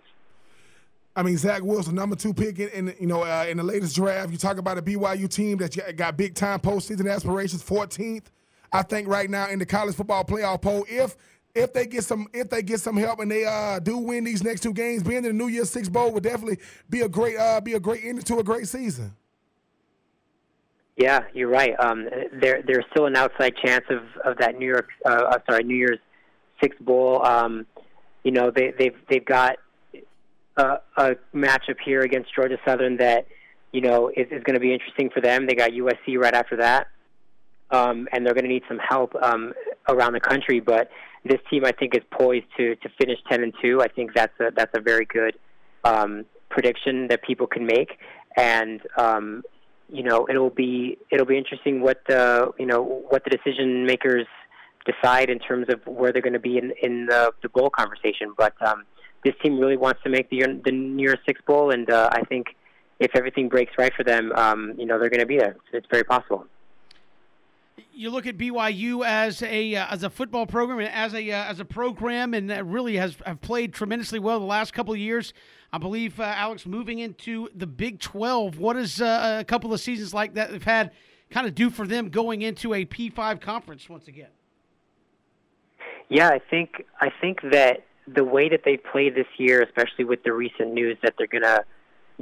I 1.20 1.22
mean, 1.22 1.36
Zach 1.36 1.62
Wilson, 1.64 1.96
number 1.96 2.16
two 2.16 2.34
pick 2.34 2.60
in, 2.60 2.70
in 2.70 2.96
you 2.98 3.06
know 3.06 3.24
uh, 3.24 3.46
in 3.50 3.58
the 3.58 3.64
latest 3.64 3.94
draft. 3.94 4.32
You 4.32 4.38
talk 4.38 4.58
about 4.58 4.78
a 4.78 4.82
BYU 4.82 5.28
team 5.28 5.58
that 5.58 5.98
got 5.98 6.16
big 6.16 6.34
time 6.34 6.62
postseason 6.62 7.14
aspirations, 7.14 7.62
14th, 7.62 8.28
I 8.72 8.84
think 8.84 9.06
right 9.06 9.30
now 9.30 9.50
in 9.50 9.60
the 9.60 9.66
college 9.66 9.96
football 9.96 10.24
playoff 10.24 10.62
poll. 10.62 10.86
If 10.88 11.18
if 11.54 11.74
they 11.74 11.88
get 11.88 12.06
some 12.06 12.28
if 12.34 12.50
they 12.50 12.62
get 12.62 12.80
some 12.80 12.96
help 12.96 13.20
and 13.20 13.30
they 13.30 13.44
uh, 13.44 13.80
do 13.80 13.98
win 13.98 14.24
these 14.24 14.46
next 14.46 14.62
two 14.62 14.72
games, 14.72 15.04
being 15.04 15.18
in 15.18 15.24
the 15.24 15.34
New 15.34 15.50
Year's 15.50 15.70
Six 15.70 15.90
bowl 15.90 16.10
would 16.14 16.24
definitely 16.24 16.60
be 16.90 17.02
a 17.02 17.10
great 17.10 17.36
uh, 17.36 17.60
be 17.60 17.74
a 17.74 17.82
great 17.82 18.06
end 18.06 18.26
to 18.26 18.40
a 18.40 18.44
great 18.44 18.70
season. 18.70 19.14
Yeah, 20.96 21.26
you're 21.34 21.50
right. 21.50 21.78
Um, 21.82 22.08
there 22.42 22.64
there's 22.66 22.86
still 22.92 23.08
an 23.08 23.18
outside 23.18 23.58
chance 23.58 23.84
of, 23.90 24.04
of 24.24 24.38
that 24.38 24.58
New 24.58 24.68
York 24.68 24.88
uh, 25.06 25.38
sorry 25.50 25.66
New 25.66 25.76
Year's 25.76 26.00
Six 26.62 26.78
bowl. 26.80 27.26
Um, 27.26 27.66
you 28.24 28.32
know 28.32 28.54
they 28.56 28.72
they've 28.80 28.96
they've 29.10 29.26
got 29.26 29.58
a, 30.60 30.82
a 30.98 31.16
matchup 31.34 31.78
here 31.84 32.02
against 32.02 32.34
Georgia 32.36 32.58
Southern 32.66 32.98
that 32.98 33.28
you 33.72 33.82
know 33.82 34.10
is, 34.10 34.28
is 34.32 34.44
going 34.44 34.56
to 34.56 34.60
be 34.60 34.74
interesting 34.74 35.10
for 35.10 35.22
them. 35.22 35.48
They 35.48 35.56
got 35.56 35.72
USC 35.72 36.18
right 36.18 36.34
after 36.34 36.58
that, 36.58 36.88
um, 37.72 38.08
and 38.12 38.26
they're 38.26 38.34
going 38.34 38.46
to 38.46 38.50
need 38.50 38.64
some 38.68 38.80
help 38.80 39.14
um, 39.22 39.54
around 39.88 40.14
the 40.14 40.20
country. 40.20 40.60
But 40.60 40.90
this 41.26 41.40
team, 41.50 41.66
I 41.66 41.72
think, 41.72 41.96
is 41.96 42.04
poised 42.12 42.48
to 42.58 42.76
to 42.76 42.90
finish 43.00 43.20
ten 43.30 43.44
and 43.44 43.54
two. 43.62 43.82
I 43.82 43.88
think 43.88 44.12
that's 44.14 44.38
a 44.40 44.52
that's 44.56 44.72
a 44.76 44.82
very 44.82 45.06
good 45.06 45.36
um, 45.84 46.26
prediction 46.50 47.08
that 47.08 47.24
people 47.24 47.48
can 47.48 47.66
make, 47.66 47.98
and 48.38 48.82
um, 48.98 49.44
you 49.92 50.04
know 50.04 50.28
it'll 50.30 50.50
be 50.50 50.98
it'll 51.12 51.26
be 51.26 51.38
interesting 51.38 51.82
what 51.82 52.02
the 52.08 52.52
you 52.60 52.66
know 52.66 53.04
what 53.10 53.24
the 53.24 53.30
decision 53.30 53.86
makers 53.86 54.28
decide 54.86 55.30
in 55.30 55.40
terms 55.40 55.68
of 55.70 55.86
where 55.86 56.12
they're 56.12 56.22
going 56.22 56.34
to 56.34 56.40
be 56.40 56.58
in 56.58 56.74
in 56.82 57.06
the, 57.06 57.32
the 57.44 57.50
bowl 57.50 57.70
conversation. 57.70 58.34
But 58.38 58.54
um, 58.66 58.86
this 59.24 59.34
team 59.44 59.60
really 59.60 59.78
wants 59.78 60.02
to 60.04 60.10
make 60.10 60.30
the 60.30 60.38
Year's 60.38 61.20
Six 61.26 61.42
bowl, 61.46 61.72
and 61.72 61.90
uh, 61.90 62.10
I 62.12 62.24
think 62.24 62.48
if 63.00 63.16
everything 63.16 63.50
breaks 63.50 63.74
right 63.78 63.94
for 63.94 64.04
them, 64.04 64.32
um, 64.34 64.74
you 64.78 64.86
know 64.86 65.00
they're 65.00 65.10
going 65.10 65.20
to 65.20 65.26
be 65.26 65.38
there. 65.38 65.56
It's 65.74 65.88
very 65.92 66.04
possible. 66.04 66.46
You 67.94 68.10
look 68.10 68.28
at 68.28 68.38
BYU 68.38 69.06
as 69.06 69.42
a 69.42 69.76
uh, 69.76 69.88
as 69.90 70.04
a 70.04 70.10
football 70.10 70.46
program 70.46 70.80
and 70.80 70.90
as 70.90 71.14
a 71.14 71.32
uh, 71.32 71.44
as 71.46 71.60
a 71.60 71.66
program, 71.66 72.34
and 72.34 72.50
really 72.72 72.96
has 72.98 73.16
have 73.26 73.42
played 73.42 73.74
tremendously 73.74 74.20
well 74.20 74.40
the 74.40 74.46
last 74.46 74.74
couple 74.74 74.94
of 74.94 75.00
years. 75.00 75.34
I 75.72 75.78
believe 75.78 76.20
uh, 76.20 76.24
Alex 76.24 76.66
moving 76.66 77.00
into 77.00 77.50
the 77.54 77.68
Big 77.68 78.00
Twelve. 78.00 78.58
What 78.58 78.78
is 78.78 79.02
uh, 79.02 79.38
a 79.40 79.44
couple 79.44 79.74
of 79.74 79.80
seasons 79.80 80.14
like 80.14 80.34
that 80.36 80.52
they've 80.52 80.64
had 80.64 80.92
kind 81.30 81.48
of 81.48 81.56
do 81.56 81.70
for 81.70 81.86
them 81.86 82.10
going 82.10 82.42
into 82.42 82.74
a 82.74 82.86
P5 82.86 83.40
conference 83.42 83.90
once 83.90 84.08
again? 84.08 84.30
Yeah, 86.10 86.30
I 86.30 86.40
think 86.40 86.86
I 87.00 87.12
think 87.22 87.42
that 87.52 87.84
the 88.16 88.24
way 88.24 88.50
that 88.50 88.62
they 88.66 88.78
played 88.78 89.16
this 89.16 89.28
year, 89.38 89.62
especially 89.62 90.06
with 90.06 90.24
the 90.24 90.34
recent 90.34 90.74
news 90.74 90.98
that 91.04 91.16
they're 91.18 91.28
going 91.28 91.44
to 91.44 91.64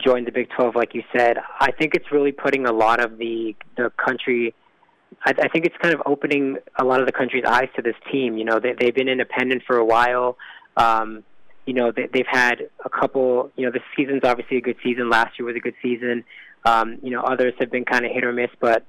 join 0.03 0.25
the 0.25 0.31
Big 0.31 0.49
12, 0.55 0.75
like 0.75 0.93
you 0.93 1.03
said, 1.15 1.37
I 1.59 1.71
think 1.71 1.95
it's 1.95 2.11
really 2.11 2.31
putting 2.31 2.65
a 2.65 2.71
lot 2.71 3.03
of 3.03 3.17
the 3.17 3.55
the 3.75 3.91
country. 4.03 4.53
I, 5.25 5.31
I 5.31 5.47
think 5.47 5.65
it's 5.65 5.75
kind 5.81 5.93
of 5.93 6.01
opening 6.05 6.57
a 6.79 6.83
lot 6.83 6.99
of 6.99 7.05
the 7.05 7.11
country's 7.11 7.45
eyes 7.45 7.69
to 7.75 7.81
this 7.81 7.95
team. 8.11 8.37
You 8.37 8.45
know, 8.45 8.59
they, 8.59 8.73
they've 8.79 8.93
been 8.93 9.07
independent 9.09 9.63
for 9.65 9.77
a 9.77 9.85
while. 9.85 10.37
Um, 10.75 11.23
you 11.65 11.73
know, 11.73 11.91
they, 11.91 12.07
they've 12.13 12.27
had 12.29 12.69
a 12.85 12.89
couple. 12.89 13.51
You 13.55 13.65
know, 13.65 13.71
this 13.71 13.81
season's 13.95 14.21
obviously 14.23 14.57
a 14.57 14.61
good 14.61 14.77
season. 14.83 15.09
Last 15.09 15.39
year 15.39 15.45
was 15.45 15.55
a 15.55 15.59
good 15.59 15.75
season. 15.81 16.23
Um, 16.65 16.97
you 17.01 17.11
know, 17.11 17.21
others 17.21 17.53
have 17.59 17.71
been 17.71 17.85
kind 17.85 18.05
of 18.05 18.11
hit 18.11 18.23
or 18.23 18.33
miss, 18.33 18.49
but 18.59 18.85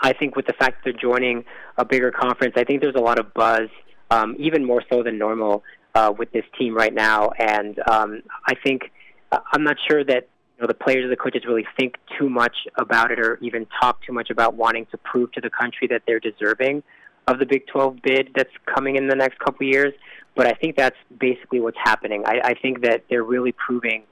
I 0.00 0.12
think 0.12 0.36
with 0.36 0.46
the 0.46 0.52
fact 0.52 0.84
that 0.84 0.92
they're 0.92 1.00
joining 1.00 1.44
a 1.76 1.84
bigger 1.84 2.10
conference, 2.10 2.54
I 2.56 2.64
think 2.64 2.82
there's 2.82 2.94
a 2.96 3.00
lot 3.00 3.18
of 3.18 3.32
buzz, 3.34 3.68
um, 4.10 4.36
even 4.38 4.64
more 4.64 4.82
so 4.90 5.02
than 5.02 5.18
normal, 5.18 5.64
uh, 5.94 6.12
with 6.16 6.30
this 6.32 6.44
team 6.58 6.74
right 6.74 6.94
now. 6.94 7.30
And 7.38 7.78
um, 7.88 8.22
I 8.46 8.54
think 8.54 8.90
I'm 9.32 9.64
not 9.64 9.76
sure 9.88 10.04
that 10.04 10.28
you 10.56 10.62
know 10.62 10.66
the 10.66 10.74
players 10.74 11.04
or 11.04 11.08
the 11.08 11.16
coaches 11.16 11.44
really 11.46 11.66
think 11.78 11.96
too 12.18 12.28
much 12.28 12.56
about 12.76 13.10
it, 13.10 13.20
or 13.20 13.38
even 13.42 13.66
talk 13.80 14.02
too 14.02 14.12
much 14.12 14.30
about 14.30 14.54
wanting 14.54 14.86
to 14.90 14.98
prove 14.98 15.32
to 15.32 15.40
the 15.40 15.50
country 15.50 15.86
that 15.88 16.02
they're 16.06 16.20
deserving 16.20 16.82
of 17.26 17.38
the 17.38 17.46
Big 17.46 17.66
12 17.66 17.98
bid 18.02 18.30
that's 18.34 18.52
coming 18.64 18.96
in 18.96 19.06
the 19.06 19.14
next 19.14 19.38
couple 19.38 19.66
of 19.66 19.70
years. 19.70 19.92
But 20.34 20.46
I 20.46 20.52
think 20.52 20.76
that's 20.76 20.96
basically 21.18 21.60
what's 21.60 21.76
happening. 21.82 22.24
I, 22.26 22.40
I 22.42 22.54
think 22.54 22.82
that 22.82 23.04
they're 23.10 23.24
really 23.24 23.52
proving 23.52 24.04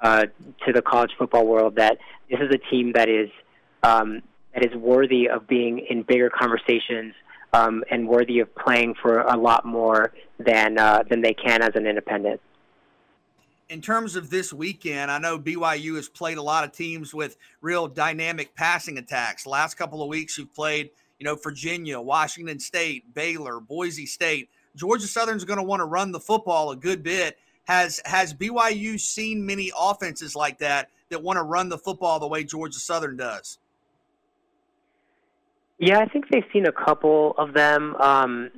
uh, 0.00 0.26
to 0.66 0.72
the 0.72 0.82
college 0.82 1.12
football 1.16 1.46
world 1.46 1.76
that 1.76 1.98
this 2.30 2.40
is 2.40 2.50
a 2.52 2.58
team 2.70 2.92
that 2.94 3.08
is 3.08 3.30
um, 3.82 4.22
that 4.54 4.64
is 4.64 4.74
worthy 4.74 5.28
of 5.28 5.46
being 5.46 5.84
in 5.90 6.02
bigger 6.02 6.30
conversations 6.30 7.14
um, 7.54 7.84
and 7.90 8.08
worthy 8.08 8.40
of 8.40 8.52
playing 8.56 8.94
for 9.00 9.20
a 9.20 9.36
lot 9.36 9.64
more 9.64 10.12
than 10.38 10.76
uh, 10.76 11.04
than 11.08 11.22
they 11.22 11.32
can 11.32 11.62
as 11.62 11.76
an 11.76 11.86
independent. 11.86 12.40
In 13.68 13.80
terms 13.80 14.16
of 14.16 14.28
this 14.28 14.52
weekend, 14.52 15.10
I 15.10 15.18
know 15.18 15.38
BYU 15.38 15.96
has 15.96 16.08
played 16.08 16.36
a 16.36 16.42
lot 16.42 16.64
of 16.64 16.72
teams 16.72 17.14
with 17.14 17.36
real 17.62 17.86
dynamic 17.86 18.54
passing 18.54 18.98
attacks. 18.98 19.46
last 19.46 19.74
couple 19.74 20.02
of 20.02 20.08
weeks, 20.08 20.36
you've 20.36 20.52
played, 20.52 20.90
you 21.18 21.24
know, 21.24 21.36
Virginia, 21.36 21.98
Washington 22.00 22.58
State, 22.58 23.14
Baylor, 23.14 23.60
Boise 23.60 24.04
State. 24.04 24.50
Georgia 24.76 25.06
Southern's 25.06 25.44
going 25.44 25.58
to 25.58 25.62
want 25.62 25.80
to 25.80 25.86
run 25.86 26.12
the 26.12 26.20
football 26.20 26.72
a 26.72 26.76
good 26.76 27.02
bit. 27.02 27.38
Has 27.64 28.00
has 28.04 28.34
BYU 28.34 28.98
seen 28.98 29.46
many 29.46 29.70
offenses 29.78 30.34
like 30.34 30.58
that 30.58 30.90
that 31.08 31.22
want 31.22 31.36
to 31.36 31.44
run 31.44 31.68
the 31.68 31.78
football 31.78 32.18
the 32.18 32.26
way 32.26 32.42
Georgia 32.42 32.80
Southern 32.80 33.16
does? 33.16 33.58
Yeah, 35.78 35.98
I 35.98 36.06
think 36.06 36.28
they've 36.30 36.44
seen 36.52 36.66
a 36.66 36.72
couple 36.72 37.34
of 37.36 37.52
them. 37.54 37.96
Um, 37.96 38.50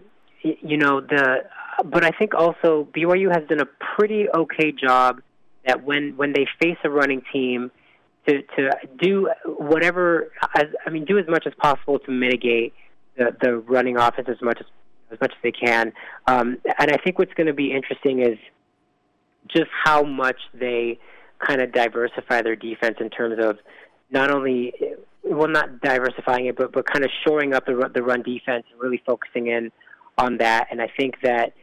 you 0.43 0.77
know 0.77 1.01
the, 1.01 1.45
but 1.85 2.05
I 2.05 2.11
think 2.11 2.35
also 2.35 2.87
BYU 2.95 3.35
has 3.35 3.49
done 3.49 3.61
a 3.61 3.67
pretty 3.97 4.29
okay 4.29 4.73
job 4.73 5.21
that 5.67 5.85
when 5.85 6.17
when 6.17 6.33
they 6.33 6.47
face 6.61 6.79
a 6.85 6.91
running 6.91 7.23
team, 7.33 7.71
to 8.29 8.43
to 8.43 8.71
do 9.01 9.31
whatever 9.45 10.31
as 10.55 10.67
I 10.87 10.91
mean, 10.91 11.05
do 11.05 11.19
as 11.19 11.27
much 11.29 11.47
as 11.47 11.53
possible 11.59 11.99
to 12.01 12.11
mitigate 12.11 12.75
the 13.17 13.37
the 13.41 13.59
running 13.59 13.97
offense 13.97 14.29
as 14.29 14.41
much 14.43 14.59
as 14.61 14.67
as 15.13 15.21
much 15.21 15.33
as 15.33 15.39
they 15.43 15.53
can. 15.53 15.93
Um, 16.27 16.59
and 16.79 16.91
I 16.91 16.97
think 17.03 17.19
what's 17.19 17.33
going 17.35 17.47
to 17.47 17.55
be 17.55 17.73
interesting 17.73 18.21
is 18.21 18.39
just 19.49 19.71
how 19.85 20.03
much 20.03 20.39
they 20.53 20.99
kind 21.39 21.61
of 21.61 21.73
diversify 21.73 22.43
their 22.43 22.57
defense 22.57 22.97
in 23.01 23.11
terms 23.11 23.37
of 23.43 23.59
not 24.11 24.31
only 24.31 24.73
well 25.29 25.49
not 25.49 25.81
diversifying 25.81 26.47
it 26.47 26.57
but 26.57 26.73
but 26.73 26.87
kind 26.87 27.05
of 27.05 27.11
shoring 27.27 27.53
up 27.53 27.67
the 27.67 27.91
the 27.95 28.03
run 28.03 28.23
defense 28.23 28.65
and 28.71 28.81
really 28.81 29.03
focusing 29.07 29.49
in 29.49 29.71
on 30.19 30.39
that. 30.39 30.69
And 30.71 30.81
I 30.81 30.89
think 30.97 31.21
that 31.23 31.55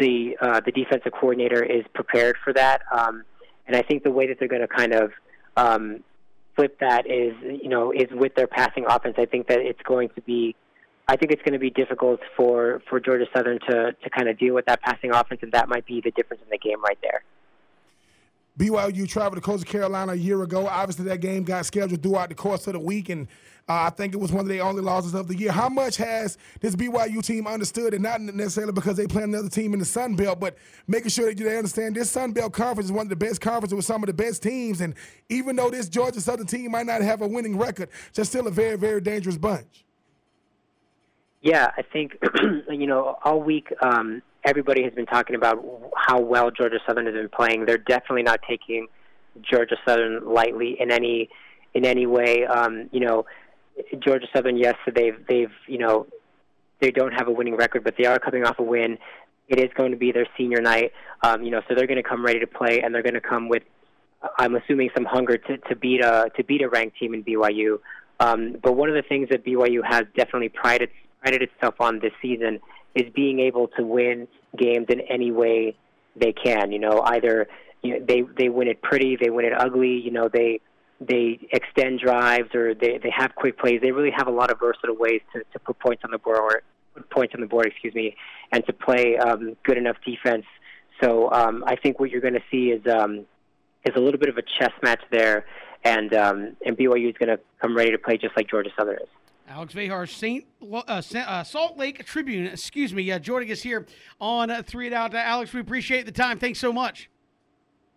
the 0.00 0.36
uh, 0.40 0.60
the 0.64 0.72
defensive 0.72 1.12
coordinator 1.12 1.62
is 1.62 1.84
prepared 1.94 2.36
for 2.42 2.52
that. 2.54 2.82
Um, 2.92 3.24
and 3.66 3.76
I 3.76 3.82
think 3.82 4.04
the 4.04 4.10
way 4.10 4.26
that 4.28 4.38
they're 4.38 4.48
going 4.48 4.62
to 4.62 4.68
kind 4.68 4.92
of 4.92 5.12
um, 5.56 6.02
flip 6.54 6.78
that 6.80 7.06
is 7.06 7.34
you 7.42 7.68
know 7.68 7.92
is 7.92 8.06
with 8.12 8.34
their 8.34 8.46
passing 8.46 8.84
offense. 8.88 9.16
I 9.18 9.26
think 9.26 9.48
that 9.48 9.60
it's 9.60 9.82
going 9.82 10.10
to 10.10 10.20
be 10.22 10.54
I 11.08 11.16
think 11.16 11.32
it's 11.32 11.42
going 11.42 11.54
to 11.54 11.58
be 11.58 11.70
difficult 11.70 12.20
for 12.36 12.82
for 12.88 13.00
Georgia 13.00 13.26
Southern 13.34 13.58
to 13.68 13.92
to 13.92 14.10
kind 14.10 14.28
of 14.28 14.38
deal 14.38 14.54
with 14.54 14.66
that 14.66 14.82
passing 14.82 15.12
offense 15.12 15.40
and 15.42 15.52
that 15.52 15.68
might 15.68 15.86
be 15.86 16.00
the 16.00 16.10
difference 16.10 16.42
in 16.42 16.50
the 16.50 16.58
game 16.58 16.82
right 16.82 16.98
there. 17.02 17.22
BYU 18.58 19.06
traveled 19.06 19.36
to 19.36 19.40
Coastal 19.42 19.70
Carolina 19.70 20.12
a 20.12 20.16
year 20.16 20.42
ago. 20.42 20.66
Obviously, 20.66 21.04
that 21.06 21.20
game 21.20 21.44
got 21.44 21.66
scheduled 21.66 22.02
throughout 22.02 22.30
the 22.30 22.34
course 22.34 22.66
of 22.66 22.72
the 22.72 22.78
week, 22.80 23.10
and 23.10 23.28
uh, 23.68 23.86
I 23.86 23.90
think 23.90 24.14
it 24.14 24.16
was 24.18 24.32
one 24.32 24.46
of 24.46 24.48
the 24.48 24.60
only 24.60 24.80
losses 24.80 25.12
of 25.12 25.28
the 25.28 25.36
year. 25.36 25.52
How 25.52 25.68
much 25.68 25.96
has 25.98 26.38
this 26.60 26.74
BYU 26.74 27.22
team 27.22 27.46
understood, 27.46 27.92
and 27.92 28.02
not 28.02 28.20
necessarily 28.20 28.72
because 28.72 28.96
they 28.96 29.06
play 29.06 29.24
another 29.24 29.50
team 29.50 29.74
in 29.74 29.78
the 29.78 29.84
Sun 29.84 30.16
Belt, 30.16 30.40
but 30.40 30.56
making 30.86 31.10
sure 31.10 31.26
that 31.26 31.36
they 31.36 31.56
understand 31.56 31.96
this 31.96 32.10
Sun 32.10 32.32
Belt 32.32 32.54
conference 32.54 32.86
is 32.86 32.92
one 32.92 33.04
of 33.04 33.10
the 33.10 33.16
best 33.16 33.42
conferences 33.42 33.74
with 33.76 33.84
some 33.84 34.02
of 34.02 34.06
the 34.06 34.14
best 34.14 34.42
teams, 34.42 34.80
and 34.80 34.94
even 35.28 35.54
though 35.56 35.68
this 35.68 35.90
Georgia 35.90 36.20
Southern 36.20 36.46
team 36.46 36.70
might 36.70 36.86
not 36.86 37.02
have 37.02 37.20
a 37.20 37.28
winning 37.28 37.58
record, 37.58 37.90
just 38.14 38.30
still 38.30 38.46
a 38.46 38.50
very, 38.50 38.76
very 38.76 39.02
dangerous 39.02 39.36
bunch. 39.36 39.84
Yeah, 41.42 41.70
I 41.76 41.82
think 41.82 42.16
you 42.70 42.86
know 42.86 43.18
all 43.22 43.42
week 43.42 43.72
um, 43.82 44.22
everybody 44.46 44.84
has 44.84 44.94
been 44.94 45.06
talking 45.06 45.34
about 45.34 45.62
how 45.96 46.20
well 46.20 46.50
Georgia 46.50 46.78
Southern 46.86 47.06
has 47.06 47.14
been 47.14 47.28
playing. 47.28 47.66
They're 47.66 47.76
definitely 47.76 48.22
not 48.22 48.40
taking 48.48 48.86
Georgia 49.42 49.76
Southern 49.86 50.24
lightly 50.24 50.76
in 50.80 50.90
any 50.90 51.28
in 51.74 51.84
any 51.84 52.06
way. 52.06 52.46
Um, 52.46 52.88
you 52.92 53.00
know, 53.00 53.26
Georgia 53.98 54.26
Southern, 54.34 54.56
yes, 54.56 54.76
they've 54.94 55.18
they've 55.28 55.52
you 55.66 55.78
know 55.78 56.06
they 56.80 56.90
don't 56.90 57.12
have 57.12 57.28
a 57.28 57.32
winning 57.32 57.56
record, 57.56 57.84
but 57.84 57.94
they 57.98 58.06
are 58.06 58.18
coming 58.18 58.44
off 58.44 58.58
a 58.58 58.62
win. 58.62 58.98
It 59.48 59.58
is 59.58 59.70
going 59.74 59.90
to 59.90 59.96
be 59.96 60.12
their 60.12 60.26
senior 60.36 60.60
night, 60.60 60.92
um, 61.22 61.42
you 61.42 61.50
know, 61.50 61.60
so 61.68 61.74
they're 61.74 61.86
going 61.86 62.02
to 62.02 62.08
come 62.08 62.24
ready 62.24 62.40
to 62.40 62.48
play, 62.48 62.80
and 62.80 62.92
they're 62.92 63.02
going 63.02 63.14
to 63.14 63.20
come 63.20 63.48
with, 63.48 63.62
I'm 64.38 64.56
assuming, 64.56 64.90
some 64.92 65.04
hunger 65.04 65.38
to, 65.38 65.56
to 65.56 65.76
beat 65.76 66.02
a 66.02 66.30
to 66.36 66.44
beat 66.44 66.62
a 66.62 66.68
ranked 66.68 66.98
team 66.98 67.14
in 67.14 67.22
BYU. 67.22 67.78
Um, 68.18 68.56
but 68.62 68.72
one 68.72 68.88
of 68.88 68.94
the 68.94 69.02
things 69.02 69.28
that 69.30 69.44
BYU 69.44 69.84
has 69.84 70.04
definitely 70.16 70.48
prided 70.48 70.90
prided 71.20 71.42
itself 71.42 71.80
on 71.80 71.98
this 72.00 72.12
season 72.22 72.60
is 72.96 73.12
being 73.14 73.38
able 73.38 73.68
to 73.68 73.84
win 73.84 74.26
games 74.56 74.86
in 74.88 75.00
any 75.02 75.30
way 75.30 75.76
they 76.16 76.32
can. 76.32 76.72
You 76.72 76.80
know, 76.80 77.02
either 77.04 77.46
you 77.82 78.00
know, 78.00 78.06
they 78.08 78.22
they 78.36 78.48
win 78.48 78.68
it 78.68 78.82
pretty, 78.82 79.16
they 79.20 79.30
win 79.30 79.44
it 79.44 79.52
ugly. 79.56 80.00
You 80.00 80.10
know, 80.10 80.28
they 80.32 80.60
they 81.00 81.38
extend 81.52 82.00
drives 82.00 82.54
or 82.54 82.74
they 82.74 82.98
they 83.02 83.12
have 83.14 83.34
quick 83.36 83.58
plays. 83.58 83.80
They 83.82 83.92
really 83.92 84.12
have 84.16 84.26
a 84.26 84.32
lot 84.32 84.50
of 84.50 84.58
versatile 84.58 84.96
ways 84.96 85.20
to 85.34 85.42
to 85.52 85.58
put 85.60 85.78
points 85.78 86.02
on 86.04 86.10
the 86.10 86.18
board 86.18 86.38
or 86.38 86.62
put 86.94 87.10
points 87.10 87.34
on 87.34 87.42
the 87.42 87.46
board, 87.46 87.66
excuse 87.66 87.94
me, 87.94 88.16
and 88.50 88.66
to 88.66 88.72
play 88.72 89.18
um, 89.18 89.56
good 89.62 89.76
enough 89.76 89.96
defense. 90.04 90.46
So 91.02 91.30
um, 91.30 91.62
I 91.66 91.76
think 91.76 92.00
what 92.00 92.10
you're 92.10 92.22
going 92.22 92.34
to 92.34 92.44
see 92.50 92.70
is 92.70 92.80
um, 92.90 93.26
is 93.84 93.94
a 93.94 94.00
little 94.00 94.18
bit 94.18 94.30
of 94.30 94.38
a 94.38 94.42
chess 94.58 94.72
match 94.82 95.02
there, 95.10 95.44
and 95.84 96.14
um, 96.14 96.56
and 96.64 96.76
BYU 96.76 97.10
is 97.10 97.16
going 97.18 97.28
to 97.28 97.38
come 97.60 97.76
ready 97.76 97.90
to 97.90 97.98
play 97.98 98.16
just 98.16 98.34
like 98.36 98.48
Georgia 98.48 98.70
Southern 98.78 98.96
is. 98.96 99.08
Alex 99.48 99.74
Vejar, 99.74 100.08
Saint 100.08 100.44
uh, 100.60 101.02
uh, 101.14 101.44
Salt 101.44 101.78
Lake 101.78 102.04
Tribune, 102.04 102.46
excuse 102.46 102.92
me, 102.92 103.10
uh, 103.12 103.18
joining 103.18 103.52
us 103.52 103.62
here 103.62 103.86
on 104.20 104.50
uh, 104.50 104.62
Three 104.62 104.86
and 104.86 104.94
Out. 104.94 105.14
Uh, 105.14 105.18
Alex, 105.18 105.52
we 105.52 105.60
appreciate 105.60 106.04
the 106.04 106.12
time. 106.12 106.38
Thanks 106.38 106.58
so 106.58 106.72
much. 106.72 107.08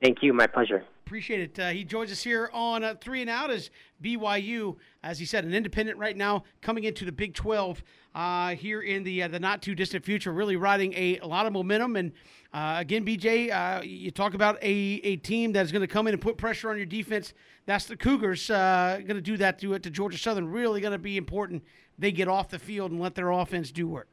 Thank 0.02 0.22
you. 0.22 0.32
My 0.32 0.48
pleasure. 0.48 0.84
Appreciate 1.06 1.42
it. 1.42 1.60
Uh, 1.60 1.70
he 1.70 1.84
joins 1.84 2.12
us 2.12 2.22
here 2.22 2.52
on 2.54 2.84
uh, 2.84 2.94
Three 3.02 3.22
and 3.22 3.30
Out 3.32 3.50
as 3.50 3.72
BYU, 4.04 4.76
as 5.04 5.18
he 5.18 5.26
said, 5.26 5.44
an 5.44 5.56
independent 5.56 5.98
right 5.98 6.16
now, 6.16 6.44
coming 6.62 6.84
into 6.84 7.04
the 7.04 7.12
Big 7.12 7.34
12 7.34 7.84
uh, 8.14 8.50
here 8.50 8.82
in 8.82 9.04
the 9.04 9.24
uh, 9.24 9.28
the 9.28 9.40
not 9.40 9.64
too 9.64 9.74
distant 9.74 10.06
future, 10.06 10.32
really 10.32 10.56
riding 10.56 10.94
a, 10.94 11.18
a 11.18 11.26
lot 11.26 11.48
of 11.48 11.54
momentum. 11.54 11.96
And 11.96 12.12
uh, 12.54 12.76
again, 12.80 13.06
BJ, 13.06 13.52
uh, 13.52 13.82
you 13.84 14.12
talk 14.12 14.34
about 14.34 14.58
a, 14.64 14.72
a 15.04 15.16
team 15.18 15.52
that's 15.52 15.72
going 15.72 15.82
to 15.82 15.88
come 15.88 16.08
in 16.08 16.14
and 16.14 16.22
put 16.22 16.38
pressure 16.38 16.70
on 16.70 16.78
your 16.78 16.86
defense. 16.86 17.34
That's 17.66 17.86
the 17.86 17.96
Cougars 17.96 18.48
going 18.48 19.06
to 19.08 19.22
do 19.22 19.38
that 19.38 19.60
to, 19.60 19.78
to 19.78 19.90
Georgia 19.90 20.18
Southern. 20.18 20.50
Really 20.50 20.82
going 20.82 20.94
to 20.94 20.98
be 20.98 21.18
important. 21.18 21.64
They 22.00 22.12
get 22.12 22.28
off 22.28 22.50
the 22.50 22.60
field 22.60 22.92
and 22.92 23.00
let 23.00 23.14
their 23.14 23.30
offense 23.30 23.72
do 23.72 23.88
work. 23.88 24.08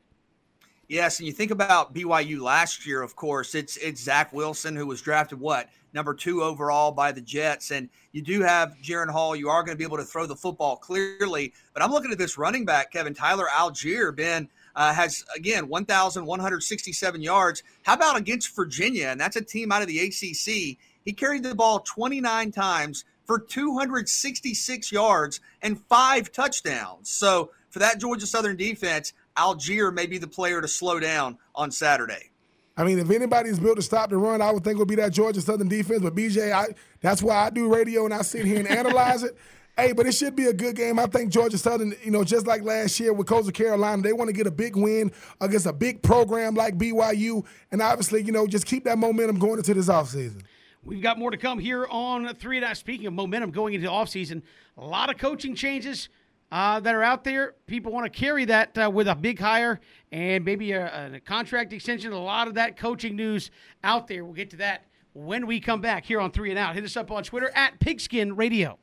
Yes, 0.88 1.18
and 1.18 1.26
you 1.26 1.32
think 1.32 1.50
about 1.50 1.94
BYU 1.94 2.40
last 2.40 2.86
year, 2.86 3.02
of 3.02 3.16
course, 3.16 3.56
it's 3.56 3.76
it's 3.78 4.00
Zach 4.00 4.32
Wilson 4.32 4.76
who 4.76 4.86
was 4.86 5.02
drafted 5.02 5.40
what 5.40 5.68
number 5.92 6.14
two 6.14 6.44
overall 6.44 6.92
by 6.92 7.10
the 7.10 7.20
Jets, 7.20 7.72
and 7.72 7.88
you 8.12 8.22
do 8.22 8.40
have 8.40 8.76
Jaren 8.82 9.10
Hall. 9.10 9.34
You 9.34 9.48
are 9.48 9.64
going 9.64 9.74
to 9.74 9.78
be 9.78 9.84
able 9.84 9.96
to 9.96 10.04
throw 10.04 10.26
the 10.26 10.36
football 10.36 10.76
clearly, 10.76 11.52
but 11.74 11.82
I'm 11.82 11.90
looking 11.90 12.12
at 12.12 12.18
this 12.18 12.38
running 12.38 12.64
back, 12.64 12.92
Kevin 12.92 13.14
Tyler 13.14 13.46
Allgeier, 13.52 14.14
Ben 14.14 14.48
uh, 14.76 14.92
has 14.92 15.24
again 15.34 15.68
1,167 15.68 17.22
yards. 17.22 17.62
How 17.82 17.94
about 17.94 18.16
against 18.16 18.54
Virginia? 18.54 19.08
And 19.08 19.20
that's 19.20 19.36
a 19.36 19.42
team 19.42 19.72
out 19.72 19.82
of 19.82 19.88
the 19.88 19.98
ACC. 19.98 20.78
He 21.04 21.12
carried 21.12 21.42
the 21.42 21.54
ball 21.54 21.80
29 21.80 22.52
times 22.52 23.04
for 23.24 23.40
266 23.40 24.92
yards 24.92 25.40
and 25.62 25.80
five 25.88 26.30
touchdowns. 26.30 27.10
So 27.10 27.50
for 27.70 27.80
that 27.80 27.98
Georgia 27.98 28.26
Southern 28.26 28.56
defense, 28.56 29.12
Allgeier 29.36 29.92
may 29.92 30.06
be 30.06 30.18
the 30.18 30.28
player 30.28 30.60
to 30.60 30.68
slow 30.68 31.00
down 31.00 31.38
on 31.54 31.70
Saturday. 31.70 32.30
I 32.76 32.84
mean, 32.84 32.98
if 32.98 33.10
anybody's 33.10 33.58
built 33.58 33.76
to 33.76 33.82
stop 33.82 34.10
the 34.10 34.18
run, 34.18 34.42
I 34.42 34.50
would 34.50 34.62
think 34.62 34.76
it 34.76 34.78
would 34.78 34.88
be 34.88 34.96
that 34.96 35.12
Georgia 35.12 35.40
Southern 35.40 35.68
defense. 35.68 36.02
But 36.02 36.14
BJ, 36.14 36.52
I, 36.52 36.66
that's 37.00 37.22
why 37.22 37.46
I 37.46 37.50
do 37.50 37.72
radio 37.72 38.04
and 38.04 38.12
I 38.12 38.22
sit 38.22 38.44
here 38.44 38.58
and 38.58 38.68
analyze 38.68 39.22
it. 39.22 39.36
Hey, 39.76 39.92
but 39.92 40.06
it 40.06 40.12
should 40.12 40.34
be 40.34 40.46
a 40.46 40.54
good 40.54 40.74
game. 40.74 40.98
I 40.98 41.04
think 41.04 41.30
Georgia 41.30 41.58
Southern, 41.58 41.94
you 42.02 42.10
know, 42.10 42.24
just 42.24 42.46
like 42.46 42.62
last 42.62 42.98
year 42.98 43.12
with 43.12 43.26
Coastal 43.26 43.52
Carolina, 43.52 44.00
they 44.00 44.14
want 44.14 44.28
to 44.28 44.32
get 44.32 44.46
a 44.46 44.50
big 44.50 44.74
win 44.74 45.12
against 45.40 45.66
a 45.66 45.72
big 45.72 46.02
program 46.02 46.54
like 46.54 46.78
BYU, 46.78 47.44
and 47.70 47.82
obviously, 47.82 48.22
you 48.22 48.32
know, 48.32 48.46
just 48.46 48.64
keep 48.64 48.84
that 48.84 48.96
momentum 48.96 49.38
going 49.38 49.58
into 49.58 49.74
this 49.74 49.88
offseason. 49.88 50.42
We've 50.82 51.02
got 51.02 51.18
more 51.18 51.30
to 51.30 51.36
come 51.36 51.58
here 51.58 51.86
on 51.90 52.32
three 52.36 52.56
and 52.56 52.64
out. 52.64 52.78
Speaking 52.78 53.06
of 53.06 53.12
momentum 53.12 53.50
going 53.50 53.74
into 53.74 53.86
the 53.86 53.92
offseason, 53.92 54.42
a 54.78 54.84
lot 54.86 55.10
of 55.10 55.18
coaching 55.18 55.54
changes 55.54 56.08
uh, 56.50 56.80
that 56.80 56.94
are 56.94 57.02
out 57.02 57.24
there. 57.24 57.54
People 57.66 57.92
want 57.92 58.10
to 58.10 58.18
carry 58.18 58.44
that 58.46 58.78
uh, 58.78 58.90
with 58.90 59.08
a 59.08 59.14
big 59.14 59.38
hire 59.38 59.80
and 60.12 60.44
maybe 60.44 60.72
a, 60.72 61.14
a, 61.14 61.20
contract 61.20 61.72
extension. 61.72 62.12
A 62.12 62.18
lot 62.18 62.48
of 62.48 62.54
that 62.54 62.76
coaching 62.78 63.16
news 63.16 63.50
out 63.84 64.06
there. 64.06 64.24
We'll 64.24 64.32
get 64.32 64.50
to 64.50 64.56
that 64.58 64.86
when 65.12 65.46
we 65.46 65.60
come 65.60 65.80
back 65.80 66.06
here 66.06 66.20
on 66.20 66.30
Three 66.30 66.50
and 66.50 66.58
Out. 66.58 66.74
Hit 66.74 66.84
us 66.84 66.96
up 66.96 67.10
on 67.10 67.24
Twitter 67.24 67.50
at 67.54 67.80
Pigskin 67.80 68.36
Radio. 68.36 68.78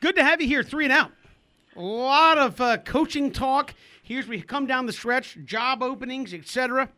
Good 0.00 0.16
to 0.16 0.24
have 0.24 0.40
you 0.40 0.48
here, 0.48 0.62
Three 0.62 0.84
and 0.84 0.92
Out. 0.94 1.12
A 1.76 1.82
lot 1.82 2.38
of 2.38 2.58
uh, 2.58 2.78
coaching 2.78 3.30
talk. 3.30 3.74
Here's 4.02 4.26
we 4.26 4.40
come 4.40 4.66
down 4.66 4.86
the 4.86 4.94
stretch, 4.94 5.36
job 5.44 5.82
openings, 5.82 6.32
etc. 6.32 6.88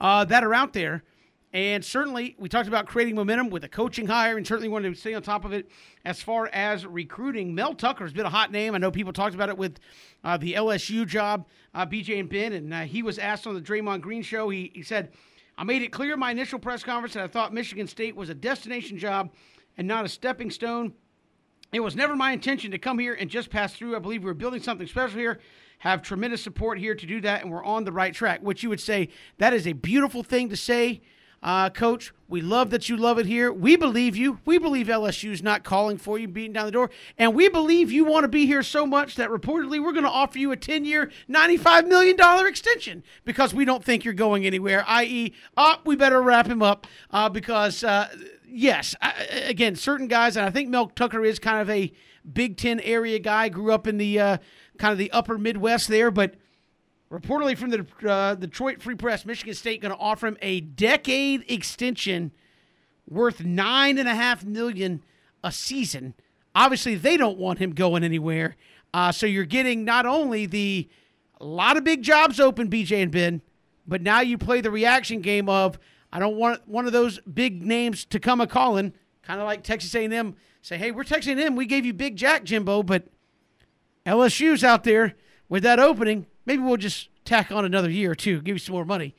Uh, 0.00 0.24
that 0.24 0.42
are 0.42 0.52
out 0.52 0.72
there. 0.72 1.04
And 1.52 1.84
certainly, 1.84 2.34
we 2.40 2.48
talked 2.48 2.66
about 2.66 2.86
creating 2.86 3.14
momentum 3.14 3.50
with 3.50 3.62
a 3.62 3.68
coaching 3.68 4.08
hire, 4.08 4.36
and 4.36 4.44
certainly 4.44 4.68
wanted 4.68 4.92
to 4.92 5.00
stay 5.00 5.14
on 5.14 5.22
top 5.22 5.44
of 5.44 5.52
it 5.52 5.70
as 6.04 6.20
far 6.20 6.48
as 6.52 6.84
recruiting. 6.84 7.54
Mel 7.54 7.74
Tucker 7.74 8.02
has 8.02 8.12
been 8.12 8.26
a 8.26 8.30
hot 8.30 8.50
name. 8.50 8.74
I 8.74 8.78
know 8.78 8.90
people 8.90 9.12
talked 9.12 9.36
about 9.36 9.48
it 9.48 9.56
with 9.56 9.78
uh, 10.24 10.36
the 10.36 10.54
LSU 10.54 11.06
job, 11.06 11.46
uh, 11.72 11.86
BJ 11.86 12.18
and 12.18 12.28
Ben, 12.28 12.52
and 12.52 12.74
uh, 12.74 12.80
he 12.80 13.04
was 13.04 13.16
asked 13.16 13.46
on 13.46 13.54
the 13.54 13.60
Draymond 13.60 14.00
Green 14.00 14.22
show. 14.22 14.48
He, 14.48 14.72
he 14.74 14.82
said, 14.82 15.12
I 15.56 15.62
made 15.62 15.82
it 15.82 15.92
clear 15.92 16.14
in 16.14 16.18
my 16.18 16.32
initial 16.32 16.58
press 16.58 16.82
conference 16.82 17.14
that 17.14 17.22
I 17.22 17.28
thought 17.28 17.54
Michigan 17.54 17.86
State 17.86 18.16
was 18.16 18.28
a 18.28 18.34
destination 18.34 18.98
job 18.98 19.30
and 19.78 19.86
not 19.86 20.04
a 20.04 20.08
stepping 20.08 20.50
stone. 20.50 20.94
It 21.72 21.80
was 21.80 21.94
never 21.94 22.16
my 22.16 22.32
intention 22.32 22.72
to 22.72 22.78
come 22.78 22.98
here 22.98 23.14
and 23.14 23.30
just 23.30 23.50
pass 23.50 23.74
through. 23.74 23.94
I 23.94 24.00
believe 24.00 24.24
we're 24.24 24.34
building 24.34 24.60
something 24.60 24.86
special 24.86 25.18
here, 25.18 25.38
have 25.78 26.02
tremendous 26.02 26.42
support 26.42 26.78
here 26.78 26.94
to 26.94 27.06
do 27.06 27.20
that, 27.20 27.42
and 27.42 27.50
we're 27.50 27.64
on 27.64 27.84
the 27.84 27.92
right 27.92 28.12
track, 28.12 28.40
which 28.42 28.62
you 28.62 28.68
would 28.68 28.80
say 28.80 29.08
that 29.38 29.52
is 29.52 29.66
a 29.66 29.72
beautiful 29.72 30.22
thing 30.22 30.48
to 30.48 30.56
say 30.56 31.00
uh, 31.42 31.70
Coach, 31.70 32.12
we 32.28 32.42
love 32.42 32.70
that 32.70 32.88
you 32.88 32.96
love 32.96 33.18
it 33.18 33.24
here. 33.24 33.50
We 33.50 33.74
believe 33.74 34.14
you. 34.14 34.40
We 34.44 34.58
believe 34.58 34.88
LSU 34.88 35.30
is 35.30 35.42
not 35.42 35.64
calling 35.64 35.96
for 35.96 36.18
you, 36.18 36.28
beating 36.28 36.52
down 36.52 36.66
the 36.66 36.72
door. 36.72 36.90
And 37.16 37.34
we 37.34 37.48
believe 37.48 37.90
you 37.90 38.04
want 38.04 38.24
to 38.24 38.28
be 38.28 38.44
here 38.44 38.62
so 38.62 38.86
much 38.86 39.16
that 39.16 39.30
reportedly 39.30 39.82
we're 39.82 39.92
going 39.92 40.04
to 40.04 40.10
offer 40.10 40.38
you 40.38 40.52
a 40.52 40.56
10 40.56 40.84
year, 40.84 41.10
$95 41.30 41.88
million 41.88 42.46
extension 42.46 43.02
because 43.24 43.54
we 43.54 43.64
don't 43.64 43.82
think 43.82 44.04
you're 44.04 44.12
going 44.12 44.44
anywhere, 44.44 44.84
i.e., 44.86 45.32
oh, 45.56 45.76
we 45.86 45.96
better 45.96 46.20
wrap 46.20 46.46
him 46.46 46.62
up 46.62 46.86
uh, 47.10 47.28
because, 47.28 47.82
uh, 47.82 48.08
yes, 48.52 48.94
I, 49.00 49.12
again, 49.46 49.76
certain 49.76 50.08
guys, 50.08 50.36
and 50.36 50.46
I 50.46 50.50
think 50.50 50.68
Mel 50.68 50.88
Tucker 50.88 51.24
is 51.24 51.38
kind 51.38 51.60
of 51.60 51.70
a 51.70 51.92
Big 52.30 52.56
Ten 52.56 52.80
area 52.80 53.18
guy, 53.18 53.48
grew 53.48 53.72
up 53.72 53.86
in 53.86 53.96
the 53.96 54.18
uh, 54.18 54.38
kind 54.78 54.92
of 54.92 54.98
the 54.98 55.10
upper 55.12 55.38
Midwest 55.38 55.88
there, 55.88 56.10
but– 56.10 56.34
Reportedly 57.10 57.58
from 57.58 57.70
the 57.70 57.84
uh, 58.08 58.36
Detroit 58.36 58.80
Free 58.80 58.94
Press, 58.94 59.26
Michigan 59.26 59.54
State 59.54 59.82
going 59.82 59.92
to 59.92 59.98
offer 59.98 60.28
him 60.28 60.36
a 60.40 60.60
decade 60.60 61.44
extension 61.50 62.30
worth 63.08 63.44
nine 63.44 63.98
and 63.98 64.08
a 64.08 64.14
half 64.14 64.44
million 64.44 65.02
a 65.42 65.50
season. 65.50 66.14
Obviously, 66.54 66.94
they 66.94 67.16
don't 67.16 67.36
want 67.36 67.58
him 67.58 67.72
going 67.72 68.04
anywhere. 68.04 68.54
Uh, 68.94 69.10
so 69.10 69.26
you're 69.26 69.44
getting 69.44 69.84
not 69.84 70.06
only 70.06 70.46
the 70.46 70.88
a 71.40 71.44
lot 71.44 71.76
of 71.76 71.82
big 71.82 72.02
jobs 72.02 72.38
open, 72.38 72.70
BJ 72.70 73.02
and 73.02 73.10
Ben, 73.10 73.42
but 73.88 74.02
now 74.02 74.20
you 74.20 74.38
play 74.38 74.60
the 74.60 74.70
reaction 74.70 75.20
game 75.20 75.48
of 75.48 75.80
I 76.12 76.18
don't 76.18 76.36
want 76.36 76.66
one 76.66 76.86
of 76.86 76.92
those 76.92 77.20
big 77.20 77.64
names 77.64 78.04
to 78.06 78.18
come 78.18 78.40
a 78.40 78.46
calling, 78.46 78.94
kind 79.22 79.40
of 79.40 79.46
like 79.46 79.62
Texas 79.62 79.94
A&M 79.94 80.34
say, 80.62 80.76
hey, 80.76 80.90
we're 80.90 81.04
Texas 81.04 81.32
A&M, 81.36 81.56
we 81.56 81.66
gave 81.66 81.86
you 81.86 81.92
Big 81.92 82.16
Jack 82.16 82.44
Jimbo, 82.44 82.82
but 82.82 83.04
LSU's 84.04 84.64
out 84.64 84.84
there 84.84 85.14
with 85.48 85.62
that 85.62 85.78
opening. 85.78 86.26
Maybe 86.46 86.62
we'll 86.62 86.76
just 86.76 87.08
tack 87.24 87.52
on 87.52 87.64
another 87.64 87.90
year 87.90 88.12
or 88.12 88.14
two, 88.14 88.40
give 88.42 88.56
you 88.56 88.58
some 88.58 88.74
more 88.74 88.84
money. 88.84 89.14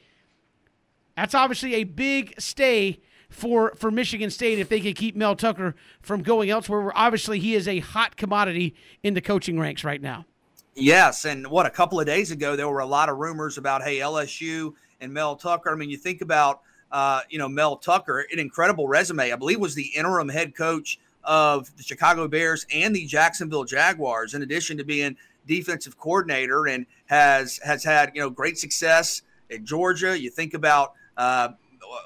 That's 1.16 1.36
obviously 1.36 1.76
a 1.76 1.84
big 1.84 2.34
stay 2.40 3.00
for 3.30 3.74
for 3.76 3.92
Michigan 3.92 4.30
State 4.30 4.60
if 4.60 4.70
they 4.70 4.80
can 4.80 4.94
keep 4.94 5.16
Mel 5.16 5.36
Tucker 5.36 5.76
from 6.02 6.22
going 6.22 6.50
elsewhere. 6.50 6.82
Where 6.82 6.98
obviously 6.98 7.40
he 7.40 7.56
is 7.56 7.68
a 7.68 7.80
hot 7.80 8.18
commodity 8.18 8.76
in 9.04 9.14
the 9.14 9.22
coaching 9.22 9.60
ranks 9.60 9.84
right 9.84 10.02
now. 10.02 10.26
Yes, 10.74 11.26
and 11.26 11.48
what 11.48 11.66
a 11.66 11.70
couple 11.70 12.00
of 12.00 12.06
days 12.06 12.32
ago 12.32 12.56
there 12.56 12.68
were 12.68 12.80
a 12.80 12.86
lot 12.86 13.10
of 13.10 13.18
rumors 13.18 13.58
about 13.58 13.84
hey 13.84 13.98
LSU 13.98 14.74
and 15.00 15.14
Mel 15.14 15.36
Tucker. 15.36 15.72
I 15.72 15.76
mean, 15.76 15.90
you 15.90 15.98
think 15.98 16.22
about 16.22 16.62
uh, 16.92 17.22
you 17.30 17.40
know 17.40 17.48
Mel 17.48 17.78
Tucker, 17.78 18.26
an 18.32 18.40
incredible 18.40 18.88
resume. 18.88 19.32
I 19.32 19.36
believe 19.36 19.60
was 19.60 19.76
the 19.76 19.92
interim 19.96 20.30
head 20.30 20.56
coach 20.56 21.00
of 21.24 21.76
the 21.78 21.84
Chicago 21.84 22.28
Bears 22.28 22.66
and 22.74 22.96
the 22.96 23.06
Jacksonville 23.06 23.64
Jaguars, 23.64 24.34
in 24.34 24.42
addition 24.42 24.78
to 24.78 24.84
being 24.84 25.16
defensive 25.48 25.98
coordinator 25.98 26.68
and 26.68 26.86
has 27.06 27.60
has 27.64 27.84
had 27.84 28.12
you 28.14 28.22
know 28.22 28.30
great 28.30 28.58
success 28.58 29.22
at 29.52 29.64
Georgia. 29.64 30.20
You 30.20 30.30
think 30.30 30.54
about 30.54 30.94
uh, 31.18 31.50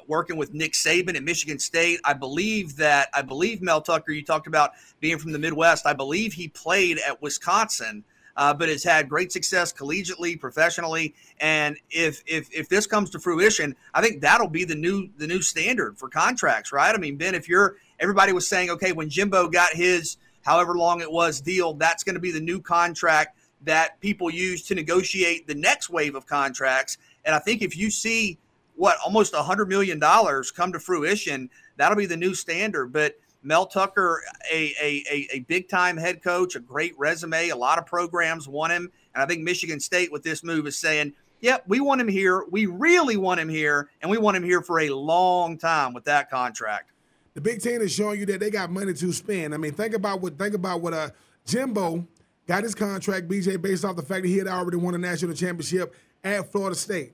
working 0.08 0.38
with 0.38 0.54
Nick 0.54 0.74
Saban 0.74 1.16
at 1.16 1.24
Michigan 1.24 1.60
State. 1.60 2.00
I 2.04 2.14
believe 2.14 2.78
that 2.78 3.10
I 3.14 3.22
believe 3.22 3.62
Mel 3.62 3.82
Tucker. 3.82 4.12
You 4.12 4.24
talked 4.24 4.48
about 4.48 4.72
being 5.00 5.18
from 5.18 5.32
the 5.32 5.40
Midwest. 5.40 5.86
I 5.86 5.94
believe 5.94 6.34
he 6.34 6.48
played 6.48 7.00
at 7.00 7.22
Wisconsin. 7.22 8.04
Uh, 8.38 8.54
but 8.54 8.68
has 8.68 8.84
had 8.84 9.08
great 9.08 9.32
success 9.32 9.72
collegiately, 9.72 10.38
professionally, 10.38 11.16
and 11.40 11.78
if 11.90 12.22
if 12.28 12.54
if 12.54 12.68
this 12.68 12.86
comes 12.86 13.10
to 13.10 13.20
fruition, 13.20 13.76
I 13.94 14.02
think 14.02 14.22
that'll 14.22 14.50
be 14.50 14.66
the 14.66 14.76
new 14.76 15.10
the 15.18 15.26
new 15.26 15.42
standard 15.42 15.98
for 15.98 16.10
contracts, 16.10 16.74
right? 16.74 16.94
I 16.94 16.98
mean, 16.98 17.16
Ben, 17.16 17.34
if 17.34 17.48
you're 17.48 17.78
everybody 18.00 18.34
was 18.34 18.48
saying, 18.48 18.70
okay, 18.72 18.92
when 18.92 19.10
Jimbo 19.10 19.48
got 19.48 19.72
his 19.74 20.18
however 20.44 20.76
long 20.76 21.02
it 21.02 21.12
was 21.12 21.40
deal, 21.40 21.74
that's 21.74 22.04
going 22.04 22.16
to 22.16 22.20
be 22.20 22.32
the 22.32 22.42
new 22.42 22.60
contract 22.60 23.38
that 23.64 24.00
people 24.00 24.30
use 24.30 24.64
to 24.68 24.76
negotiate 24.76 25.48
the 25.48 25.56
next 25.56 25.90
wave 25.90 26.16
of 26.16 26.28
contracts. 26.28 26.98
And 27.24 27.36
I 27.36 27.40
think 27.40 27.62
if 27.62 27.76
you 27.76 27.90
see 27.90 28.38
what 28.76 28.98
almost 29.04 29.34
a 29.34 29.42
hundred 29.42 29.70
million 29.70 30.00
dollars 30.00 30.52
come 30.52 30.72
to 30.74 30.80
fruition, 30.80 31.50
that'll 31.78 31.98
be 31.98 32.06
the 32.06 32.18
new 32.18 32.36
standard. 32.36 32.94
But 32.94 33.18
Mel 33.46 33.66
Tucker, 33.66 34.22
a, 34.52 34.74
a, 34.82 35.28
a, 35.32 35.40
big 35.42 35.70
time 35.70 35.98
head 35.98 36.24
coach, 36.24 36.56
a 36.56 36.60
great 36.60 36.98
resume, 36.98 37.50
a 37.50 37.56
lot 37.56 37.78
of 37.78 37.86
programs 37.86 38.48
want 38.48 38.74
him. 38.74 38.92
And 39.14 39.24
I 39.24 39.26
think 39.26 39.42
Michigan 39.44 39.80
State 39.80 40.12
with 40.12 40.24
this 40.24 40.44
move 40.44 40.68
is 40.68 40.78
saying, 40.78 41.14
yep, 41.40 41.64
we 41.68 41.80
want 41.80 42.02
him 42.02 42.08
here. 42.08 42.44
We 42.50 42.66
really 42.66 43.18
want 43.18 43.40
him 43.40 43.50
here. 43.50 43.90
And 44.02 44.10
we 44.10 44.18
want 44.18 44.36
him 44.36 44.44
here 44.44 44.62
for 44.62 44.82
a 44.82 44.90
long 44.90 45.58
time 45.58 45.94
with 45.94 46.04
that 46.06 46.30
contract 46.30 46.92
the 47.36 47.42
Big 47.42 47.62
Ten 47.62 47.82
is 47.82 47.94
showing 47.94 48.20
you 48.20 48.26
that 48.28 48.40
they 48.40 48.50
got 48.50 48.72
money 48.72 48.94
to 48.94 49.14
spend. 49.14 49.54
I 49.54 49.58
mean, 49.58 49.74
think 49.74 49.94
about 49.94 50.22
what 50.22 50.40
think 50.40 50.56
about 50.56 50.82
what 50.82 50.94
uh 50.94 51.10
Jimbo 51.46 52.08
got 52.48 52.64
his 52.64 52.74
contract, 52.74 53.28
BJ, 53.28 53.62
based 53.62 53.86
off 53.86 53.96
the 53.96 54.02
fact 54.02 54.24
that 54.24 54.30
he 54.30 54.38
had 54.38 54.48
already 54.48 54.78
won 54.78 54.96
a 54.96 54.98
national 54.98 55.34
championship 55.34 55.94
at 56.24 56.52
Florida 56.52 56.76
State. 56.76 57.14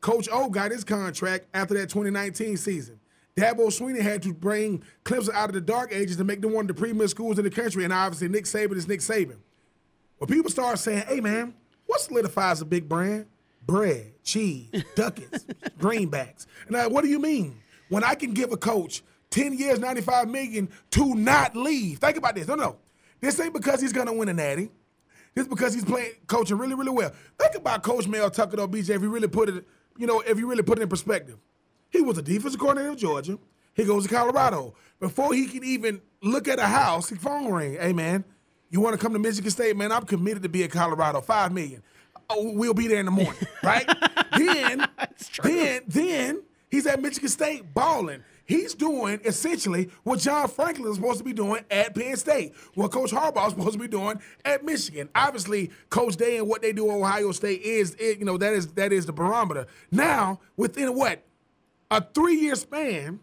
Coach 0.00 0.28
O 0.30 0.50
got 0.50 0.70
his 0.70 0.84
contract 0.84 1.46
after 1.54 1.74
that 1.74 1.88
2019 1.88 2.56
season. 2.56 2.99
Dabo 3.40 3.68
Swinney 3.68 4.00
had 4.00 4.22
to 4.24 4.34
bring 4.34 4.82
Clemson 5.04 5.32
out 5.32 5.48
of 5.48 5.54
the 5.54 5.60
dark 5.60 5.92
ages 5.92 6.16
to 6.18 6.24
make 6.24 6.42
them 6.42 6.52
one 6.52 6.64
of 6.64 6.68
the 6.68 6.74
premier 6.74 7.08
schools 7.08 7.38
in 7.38 7.44
the 7.44 7.50
country, 7.50 7.84
and 7.84 7.92
obviously 7.92 8.28
Nick 8.28 8.44
Saban 8.44 8.76
is 8.76 8.86
Nick 8.86 9.00
Saban. 9.00 9.38
When 10.18 10.28
people 10.28 10.50
start 10.50 10.78
saying, 10.78 11.04
"Hey, 11.06 11.20
man, 11.20 11.54
what 11.86 12.00
solidifies 12.00 12.60
a 12.60 12.64
big 12.64 12.88
brand? 12.88 13.26
Bread, 13.66 14.12
cheese, 14.22 14.68
ducats, 14.94 15.46
greenbacks." 15.78 16.46
And 16.66 16.76
I, 16.76 16.86
what 16.86 17.02
do 17.02 17.08
you 17.10 17.18
mean? 17.18 17.56
When 17.88 18.04
I 18.04 18.14
can 18.14 18.32
give 18.32 18.52
a 18.52 18.56
coach 18.56 19.02
10 19.30 19.56
years, 19.56 19.78
95 19.78 20.28
million 20.28 20.68
to 20.90 21.14
not 21.14 21.56
leave. 21.56 21.98
Think 21.98 22.16
about 22.18 22.34
this. 22.34 22.46
No, 22.46 22.54
no. 22.54 22.76
This 23.20 23.38
ain't 23.40 23.54
because 23.54 23.80
he's 23.80 23.92
gonna 23.92 24.12
win 24.12 24.28
a 24.28 24.34
natty. 24.34 24.70
This 25.34 25.46
because 25.46 25.72
he's 25.74 25.84
playing 25.84 26.12
coaching 26.26 26.58
really, 26.58 26.74
really 26.74 26.90
well. 26.90 27.12
Think 27.38 27.54
about 27.54 27.82
Coach 27.82 28.08
Mel 28.08 28.30
Tucker 28.30 28.56
though, 28.56 28.68
BJ, 28.68 28.90
if 28.90 29.02
you 29.02 29.10
really 29.10 29.28
put 29.28 29.48
it, 29.48 29.64
you 29.96 30.06
know, 30.06 30.20
if 30.20 30.38
you 30.38 30.48
really 30.48 30.62
put 30.62 30.78
it 30.78 30.82
in 30.82 30.88
perspective. 30.88 31.38
He 31.90 32.00
was 32.00 32.18
a 32.18 32.22
defensive 32.22 32.60
coordinator 32.60 32.90
of 32.90 32.96
Georgia. 32.96 33.38
He 33.74 33.84
goes 33.84 34.06
to 34.06 34.14
Colorado. 34.14 34.74
Before 34.98 35.32
he 35.32 35.46
can 35.46 35.64
even 35.64 36.00
look 36.22 36.48
at 36.48 36.58
a 36.58 36.66
house, 36.66 37.08
his 37.08 37.18
phone 37.18 37.50
ring. 37.52 37.76
Hey 37.80 37.92
man, 37.92 38.24
you 38.70 38.80
want 38.80 38.98
to 38.98 39.02
come 39.02 39.12
to 39.12 39.18
Michigan 39.18 39.50
State? 39.50 39.76
Man, 39.76 39.92
I'm 39.92 40.04
committed 40.04 40.42
to 40.42 40.48
be 40.48 40.62
in 40.62 40.70
Colorado. 40.70 41.20
Five 41.20 41.52
million. 41.52 41.82
Oh, 42.28 42.52
we'll 42.52 42.74
be 42.74 42.86
there 42.86 43.00
in 43.00 43.06
the 43.06 43.10
morning, 43.10 43.34
right? 43.62 43.86
then, 44.36 44.86
then, 45.42 45.82
then 45.88 46.42
he's 46.70 46.86
at 46.86 47.02
Michigan 47.02 47.28
State 47.28 47.74
balling. 47.74 48.22
He's 48.44 48.74
doing 48.74 49.20
essentially 49.24 49.90
what 50.02 50.18
John 50.18 50.48
Franklin 50.48 50.90
is 50.90 50.96
supposed 50.96 51.18
to 51.18 51.24
be 51.24 51.32
doing 51.32 51.64
at 51.70 51.94
Penn 51.94 52.16
State, 52.16 52.52
what 52.74 52.90
Coach 52.90 53.12
Harbaugh 53.12 53.46
is 53.46 53.52
supposed 53.52 53.74
to 53.74 53.78
be 53.78 53.86
doing 53.86 54.20
at 54.44 54.64
Michigan. 54.64 55.08
Obviously, 55.14 55.70
Coach 55.88 56.16
Day 56.16 56.36
and 56.38 56.48
what 56.48 56.60
they 56.60 56.72
do 56.72 56.90
at 56.90 56.96
Ohio 56.96 57.30
State 57.30 57.62
is, 57.62 57.94
it, 57.94 58.18
you 58.18 58.24
know, 58.24 58.36
that 58.38 58.52
is 58.52 58.66
that 58.74 58.92
is 58.92 59.06
the 59.06 59.12
barometer. 59.12 59.66
Now, 59.92 60.40
within 60.56 60.96
what 60.96 61.22
a 61.90 62.00
three-year 62.02 62.54
span, 62.54 63.20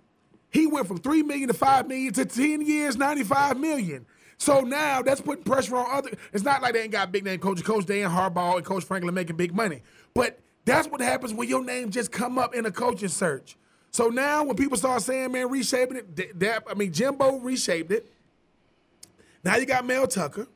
he 0.49 0.67
went 0.67 0.87
from 0.87 0.97
three 0.97 1.23
million 1.23 1.47
to 1.47 1.53
five 1.53 1.87
million 1.87 2.13
to 2.13 2.25
ten 2.25 2.61
years, 2.61 2.97
ninety-five 2.97 3.59
million. 3.59 4.05
So 4.37 4.61
now 4.61 5.01
that's 5.01 5.21
putting 5.21 5.43
pressure 5.43 5.75
on 5.77 5.85
other. 5.89 6.11
It's 6.31 6.43
not 6.43 6.61
like 6.61 6.73
they 6.73 6.83
ain't 6.83 6.91
got 6.91 7.11
big 7.11 7.23
name 7.25 7.39
coaches. 7.39 7.65
Coach 7.65 7.85
Dan 7.85 8.09
Harbaugh 8.09 8.57
and 8.57 8.65
Coach 8.65 8.83
Franklin 8.83 9.13
making 9.13 9.35
big 9.35 9.53
money, 9.53 9.81
but 10.13 10.39
that's 10.65 10.87
what 10.87 11.01
happens 11.01 11.33
when 11.33 11.47
your 11.47 11.63
name 11.63 11.91
just 11.91 12.11
come 12.11 12.37
up 12.37 12.53
in 12.53 12.65
a 12.65 12.71
coaching 12.71 13.09
search. 13.09 13.55
So 13.91 14.09
now 14.09 14.43
when 14.43 14.55
people 14.57 14.77
start 14.77 15.01
saying, 15.01 15.31
man, 15.31 15.49
reshaping 15.49 15.97
it, 15.97 16.39
that, 16.39 16.63
I 16.69 16.73
mean, 16.73 16.91
Jimbo 16.91 17.39
reshaped 17.39 17.91
it. 17.91 18.11
Now 19.43 19.55
you 19.55 19.65
got 19.65 19.85
Mel 19.85 20.07
Tucker. 20.07 20.47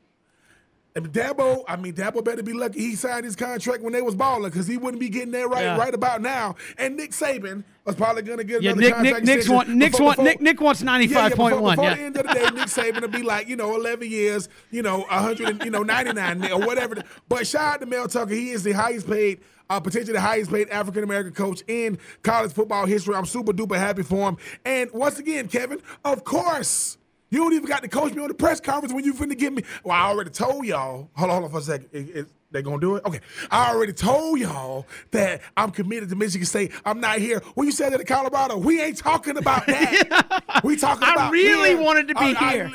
And 0.93 1.11
Dabo, 1.13 1.63
I 1.67 1.77
mean, 1.77 1.93
Dabo 1.93 2.23
better 2.23 2.43
be 2.43 2.51
lucky 2.51 2.81
he 2.81 2.95
signed 2.95 3.23
his 3.23 3.38
contract 3.38 3.81
when 3.81 3.93
they 3.93 4.01
was 4.01 4.13
balling 4.13 4.51
because 4.51 4.67
he 4.67 4.75
wouldn't 4.75 4.99
be 4.99 5.07
getting 5.07 5.31
that 5.31 5.49
right 5.49 5.63
Yeah. 5.63 5.77
right 5.77 5.93
about 5.93 6.21
now. 6.21 6.55
And 6.77 6.97
Nick 6.97 7.11
Saban 7.11 7.63
was 7.85 7.95
probably 7.95 8.21
going 8.21 8.37
to 8.37 8.43
get 8.43 8.61
Yeah, 8.61 8.73
Nick, 8.73 8.93
contract 8.93 9.25
Nick, 9.25 9.35
Nick's 9.37 9.49
want, 9.49 9.69
Nick's 9.69 9.91
before- 9.93 10.05
want, 10.05 10.17
before- 10.17 10.25
Nick, 10.31 10.41
Nick 10.41 10.61
wants 10.61 10.81
ninety 10.83 11.07
five 11.07 11.33
point 11.33 11.59
one. 11.61 11.75
before, 11.77 11.89
before 11.89 11.89
Yeah, 11.89 11.95
the 11.95 12.01
end 12.03 12.17
of 12.17 12.27
the 12.27 12.33
day, 12.33 12.41
Nick 12.55 12.67
Saban 12.67 13.01
will 13.01 13.07
be 13.07 13.23
like, 13.23 13.47
you 13.47 13.55
know, 13.55 13.75
11 13.75 14.09
years, 14.09 14.49
you 14.69 14.81
know, 14.83 14.99
100, 15.09 15.49
and, 15.49 15.63
you 15.65 15.71
know, 15.71 15.81
99 15.83 16.51
or 16.51 16.59
whatever. 16.59 16.95
But 17.27 17.47
shout 17.47 17.75
out 17.75 17.79
to 17.81 17.85
Mel 17.87 18.07
Tucker. 18.07 18.33
He 18.33 18.51
is 18.51 18.63
the 18.63 18.73
highest 18.73 19.07
paid, 19.09 19.39
uh, 19.69 19.79
potentially 19.79 20.13
the 20.13 20.21
highest 20.21 20.51
paid 20.51 20.69
African 20.69 21.03
American 21.03 21.33
coach 21.33 21.63
in 21.67 21.97
college 22.23 22.51
football 22.53 22.85
history. 22.85 23.15
I'm 23.15 23.25
super 23.25 23.51
duper 23.53 23.77
happy 23.77 24.03
for 24.03 24.29
him. 24.29 24.37
And 24.63 24.91
once 24.91 25.17
again, 25.19 25.47
Kevin, 25.47 25.81
of 26.05 26.23
course. 26.23 26.97
You 27.33 27.39
don't 27.39 27.53
even 27.53 27.65
got 27.65 27.81
to 27.81 27.87
coach 27.87 28.13
me 28.13 28.21
on 28.21 28.27
the 28.27 28.33
press 28.33 28.59
conference 28.59 28.93
when 28.93 29.05
you 29.05 29.13
finna 29.13 29.37
get 29.37 29.53
me. 29.53 29.63
Well, 29.85 29.95
I 29.95 30.01
already 30.07 30.31
told 30.31 30.65
y'all. 30.65 31.09
Hold 31.13 31.29
on, 31.31 31.41
hold 31.41 31.43
on 31.45 31.49
for 31.51 31.59
a 31.59 31.61
second. 31.61 31.87
It- 31.93 32.09
it- 32.13 32.27
they 32.52 32.61
gonna 32.61 32.80
do 32.80 32.95
it? 32.98 33.06
Okay. 33.06 33.19
I 33.49 33.72
already 33.72 33.94
told 33.94 34.40
y'all 34.40 34.86
that 35.11 35.41
I'm 35.56 35.72
committed 35.72 36.10
to 36.10 36.15
Michigan 36.15 36.45
State. 36.45 36.72
I'm 36.86 36.99
not 36.99 37.18
here. 37.19 37.40
When 37.56 37.65
you 37.65 37.72
said 37.72 37.94
that 37.94 37.99
in 38.02 38.06
Colorado, 38.06 38.57
we 38.57 38.82
ain't 38.82 38.98
talking 38.98 39.38
about 39.38 39.65
that. 39.68 40.61
we 40.64 40.76
talking 40.76 41.03
I 41.03 41.14
about 41.14 41.28
I 41.30 41.32
really 41.32 41.69
here. 41.69 41.82
wanted 41.82 42.07
to 42.10 42.15
be 42.15 42.19
I- 42.22 42.36
I- 42.40 42.52
here. 42.53 42.72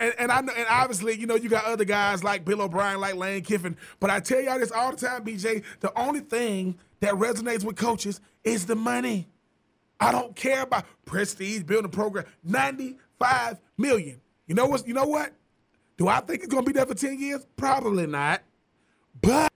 and, 0.00 0.14
and 0.18 0.32
I 0.32 0.40
know, 0.40 0.52
and 0.56 0.66
obviously, 0.68 1.18
you 1.18 1.26
know, 1.26 1.34
you 1.36 1.48
got 1.48 1.64
other 1.64 1.84
guys 1.84 2.22
like 2.22 2.44
Bill 2.44 2.62
O'Brien, 2.62 3.00
like 3.00 3.14
Lane 3.16 3.42
Kiffin. 3.42 3.76
But 4.00 4.10
I 4.10 4.20
tell 4.20 4.40
y'all 4.40 4.58
this 4.58 4.70
all 4.72 4.90
the 4.90 4.96
time, 5.06 5.24
BJ. 5.24 5.62
The 5.80 5.98
only 5.98 6.20
thing 6.20 6.78
that 7.00 7.14
resonates 7.14 7.64
with 7.64 7.76
coaches 7.76 8.20
is 8.44 8.66
the 8.66 8.74
money. 8.76 9.28
I 10.00 10.12
don't 10.12 10.34
care 10.36 10.62
about 10.62 10.84
prestige, 11.06 11.62
building 11.62 11.86
a 11.86 11.88
program. 11.88 12.24
Ninety-five 12.42 13.60
million. 13.78 14.20
You 14.46 14.54
know 14.54 14.66
what? 14.66 14.86
You 14.86 14.94
know 14.94 15.06
what? 15.06 15.32
Do 15.96 16.08
I 16.08 16.20
think 16.20 16.42
it's 16.42 16.52
gonna 16.52 16.66
be 16.66 16.72
there 16.72 16.84
for 16.86 16.94
ten 16.94 17.18
years? 17.18 17.46
Probably 17.56 18.06
not. 18.06 18.42
But 19.20 19.52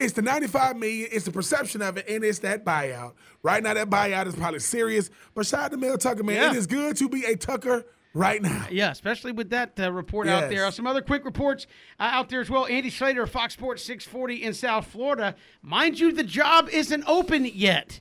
it's 0.00 0.12
the 0.14 0.22
95 0.22 0.76
million, 0.76 1.08
it's 1.10 1.24
the 1.24 1.32
perception 1.32 1.82
of 1.82 1.96
it, 1.96 2.08
and 2.08 2.24
it's 2.24 2.40
that 2.40 2.64
buyout. 2.64 3.14
Right 3.42 3.62
now, 3.62 3.74
that 3.74 3.90
buyout 3.90 4.26
is 4.26 4.34
probably 4.34 4.60
serious. 4.60 5.10
But 5.34 5.46
shout 5.46 5.60
out 5.60 5.70
to 5.72 5.76
Mel 5.76 5.98
Tucker, 5.98 6.22
man. 6.22 6.36
Yeah. 6.36 6.50
It 6.50 6.56
is 6.56 6.66
good 6.66 6.96
to 6.96 7.08
be 7.08 7.24
a 7.24 7.36
Tucker 7.36 7.84
right 8.14 8.40
now. 8.40 8.66
Yeah, 8.70 8.90
especially 8.90 9.32
with 9.32 9.50
that 9.50 9.78
uh, 9.78 9.92
report 9.92 10.28
out 10.28 10.50
there. 10.50 10.70
Some 10.70 10.86
other 10.86 11.02
quick 11.02 11.24
reports 11.24 11.66
uh, 11.98 12.04
out 12.12 12.28
there 12.28 12.40
as 12.40 12.50
well. 12.50 12.66
Andy 12.66 12.90
Slater 12.90 13.26
Fox 13.26 13.54
Sports 13.54 13.82
640 13.84 14.42
in 14.44 14.54
South 14.54 14.86
Florida. 14.86 15.34
Mind 15.62 15.98
you, 15.98 16.12
the 16.12 16.24
job 16.24 16.68
isn't 16.70 17.04
open 17.06 17.44
yet. 17.44 18.00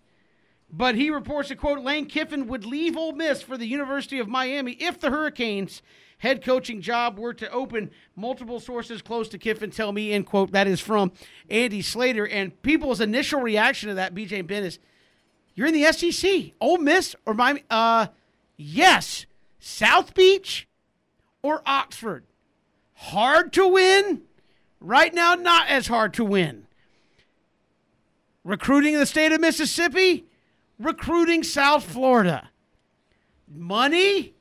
But 0.69 0.95
he 0.95 1.09
reports 1.09 1.49
that, 1.49 1.59
quote, 1.59 1.79
Lane 1.79 2.07
Kiffin 2.07 2.47
would 2.47 2.65
leave 2.65 2.97
Ole 2.97 3.13
Miss 3.13 3.41
for 3.41 3.57
the 3.57 3.65
University 3.65 4.19
of 4.19 4.27
Miami 4.27 4.73
if 4.73 4.99
the 4.99 5.09
Hurricanes 5.09 5.81
head 6.17 6.43
coaching 6.43 6.81
job 6.81 7.17
were 7.17 7.33
to 7.33 7.49
open. 7.51 7.91
Multiple 8.15 8.59
sources 8.59 9.01
close 9.01 9.29
to 9.29 9.37
Kiffin 9.37 9.71
tell 9.71 9.91
me, 9.91 10.11
end 10.11 10.25
quote, 10.25 10.51
that 10.51 10.67
is 10.67 10.79
from 10.79 11.11
Andy 11.49 11.81
Slater. 11.81 12.27
And 12.27 12.59
people's 12.61 13.01
initial 13.01 13.41
reaction 13.41 13.89
to 13.89 13.95
that, 13.95 14.13
BJ 14.13 14.39
and 14.39 14.47
Ben, 14.47 14.63
is 14.63 14.79
you're 15.55 15.67
in 15.67 15.73
the 15.73 15.91
SEC. 15.91 16.51
Ole 16.61 16.77
Miss 16.77 17.15
or 17.25 17.33
Miami? 17.33 17.63
Uh, 17.69 18.07
yes. 18.55 19.25
South 19.59 20.13
Beach 20.13 20.67
or 21.41 21.61
Oxford? 21.65 22.25
Hard 22.93 23.53
to 23.53 23.67
win. 23.67 24.21
Right 24.79 25.13
now, 25.13 25.35
not 25.35 25.67
as 25.67 25.87
hard 25.87 26.13
to 26.15 26.23
win. 26.23 26.67
Recruiting 28.43 28.93
in 28.93 28.99
the 28.99 29.05
state 29.05 29.31
of 29.31 29.41
Mississippi, 29.41 30.25
recruiting 30.79 31.43
South 31.43 31.83
Florida. 31.83 32.49
Money, 33.53 34.35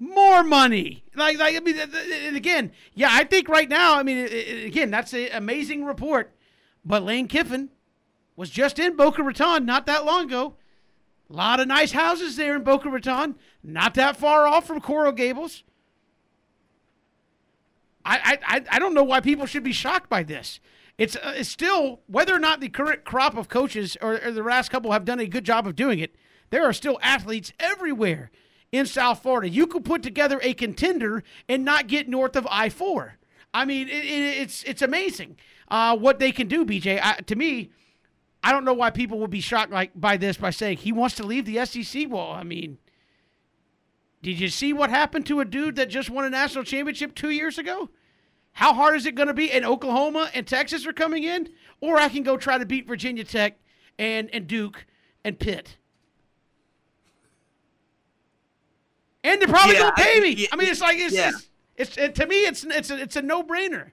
more 0.00 0.42
money. 0.42 1.04
Like, 1.14 1.38
like 1.38 1.54
I 1.54 1.60
mean, 1.60 1.78
and 1.78 2.34
again, 2.36 2.72
yeah, 2.94 3.10
I 3.12 3.22
think 3.24 3.48
right 3.48 3.68
now, 3.68 3.96
I 3.96 4.02
mean, 4.02 4.18
again, 4.66 4.90
that's 4.90 5.12
an 5.12 5.28
amazing 5.32 5.84
report. 5.84 6.32
But 6.84 7.02
Lane 7.04 7.28
Kiffin 7.28 7.68
was 8.34 8.48
just 8.50 8.78
in 8.78 8.96
Boca 8.96 9.22
Raton 9.22 9.66
not 9.66 9.84
that 9.86 10.04
long 10.06 10.24
ago. 10.24 10.54
A 11.28 11.32
lot 11.34 11.60
of 11.60 11.68
nice 11.68 11.92
houses 11.92 12.34
there 12.36 12.56
in 12.56 12.64
Boca 12.64 12.88
Raton, 12.88 13.36
not 13.62 13.94
that 13.94 14.16
far 14.16 14.48
off 14.48 14.66
from 14.66 14.80
Coral 14.80 15.12
Gables. 15.12 15.62
I, 18.04 18.38
I, 18.42 18.56
I- 18.56 18.64
I 18.72 18.78
don't 18.78 18.94
know 18.94 19.04
why 19.04 19.20
people 19.20 19.46
should 19.46 19.62
be 19.62 19.72
shocked 19.72 20.08
by 20.08 20.22
this. 20.22 20.58
It's, 20.98 21.16
uh, 21.16 21.34
it's 21.36 21.48
still, 21.48 22.00
whether 22.06 22.34
or 22.34 22.38
not 22.38 22.60
the 22.60 22.68
current 22.68 23.04
crop 23.04 23.36
of 23.36 23.48
coaches 23.48 23.96
or, 24.02 24.20
or 24.24 24.30
the 24.32 24.42
last 24.42 24.70
couple 24.70 24.92
have 24.92 25.04
done 25.04 25.20
a 25.20 25.26
good 25.26 25.44
job 25.44 25.66
of 25.66 25.76
doing 25.76 25.98
it, 25.98 26.14
there 26.50 26.64
are 26.64 26.72
still 26.72 26.98
athletes 27.02 27.52
everywhere 27.60 28.30
in 28.72 28.86
South 28.86 29.22
Florida. 29.22 29.48
You 29.48 29.66
could 29.66 29.84
put 29.84 30.02
together 30.02 30.40
a 30.42 30.54
contender 30.54 31.22
and 31.48 31.64
not 31.64 31.86
get 31.86 32.08
north 32.08 32.36
of 32.36 32.46
I 32.50 32.68
4. 32.68 33.16
I 33.52 33.64
mean, 33.64 33.88
it, 33.88 34.04
it, 34.04 34.38
it's, 34.38 34.62
it's 34.64 34.82
amazing 34.82 35.36
uh, 35.70 35.96
what 35.96 36.18
they 36.18 36.32
can 36.32 36.48
do, 36.48 36.64
BJ. 36.64 37.00
I, 37.02 37.14
to 37.22 37.36
me, 37.36 37.70
I 38.42 38.52
don't 38.52 38.64
know 38.64 38.74
why 38.74 38.90
people 38.90 39.18
would 39.20 39.30
be 39.30 39.40
shocked 39.40 39.72
like 39.72 39.90
by 39.94 40.16
this 40.16 40.36
by 40.36 40.50
saying 40.50 40.78
he 40.78 40.92
wants 40.92 41.16
to 41.16 41.24
leave 41.24 41.44
the 41.44 41.64
SEC. 41.64 42.06
Well, 42.08 42.30
I 42.30 42.42
mean, 42.42 42.78
did 44.22 44.38
you 44.38 44.48
see 44.48 44.72
what 44.72 44.90
happened 44.90 45.26
to 45.26 45.40
a 45.40 45.44
dude 45.44 45.76
that 45.76 45.88
just 45.88 46.10
won 46.10 46.24
a 46.24 46.30
national 46.30 46.64
championship 46.64 47.14
two 47.14 47.30
years 47.30 47.58
ago? 47.58 47.90
How 48.52 48.74
hard 48.74 48.96
is 48.96 49.06
it 49.06 49.14
going 49.14 49.28
to 49.28 49.34
be? 49.34 49.50
And 49.50 49.64
Oklahoma 49.64 50.30
and 50.34 50.46
Texas 50.46 50.86
are 50.86 50.92
coming 50.92 51.24
in, 51.24 51.50
or 51.80 51.96
I 51.96 52.08
can 52.08 52.22
go 52.22 52.36
try 52.36 52.58
to 52.58 52.66
beat 52.66 52.86
Virginia 52.86 53.24
Tech 53.24 53.58
and 53.98 54.28
and 54.32 54.46
Duke 54.46 54.86
and 55.24 55.38
Pitt. 55.38 55.76
And 59.24 59.40
they're 59.40 59.48
probably 59.48 59.74
Yeah, 59.74 59.80
going 59.82 59.92
to 59.96 60.02
pay 60.02 60.16
I- 60.18 60.20
me. 60.20 60.30
yeah, 60.30 60.46
I 60.52 60.56
mean, 60.56 60.68
it's 60.68 60.80
like 60.80 60.98
it's 60.98 61.14
yeah. 61.14 61.30
it's, 61.30 61.48
it's 61.76 61.98
it, 61.98 62.14
to 62.16 62.26
me 62.26 62.44
it's 62.46 62.64
it's 62.64 62.90
a, 62.90 63.00
it's 63.00 63.16
a 63.16 63.22
no 63.22 63.42
brainer. 63.42 63.90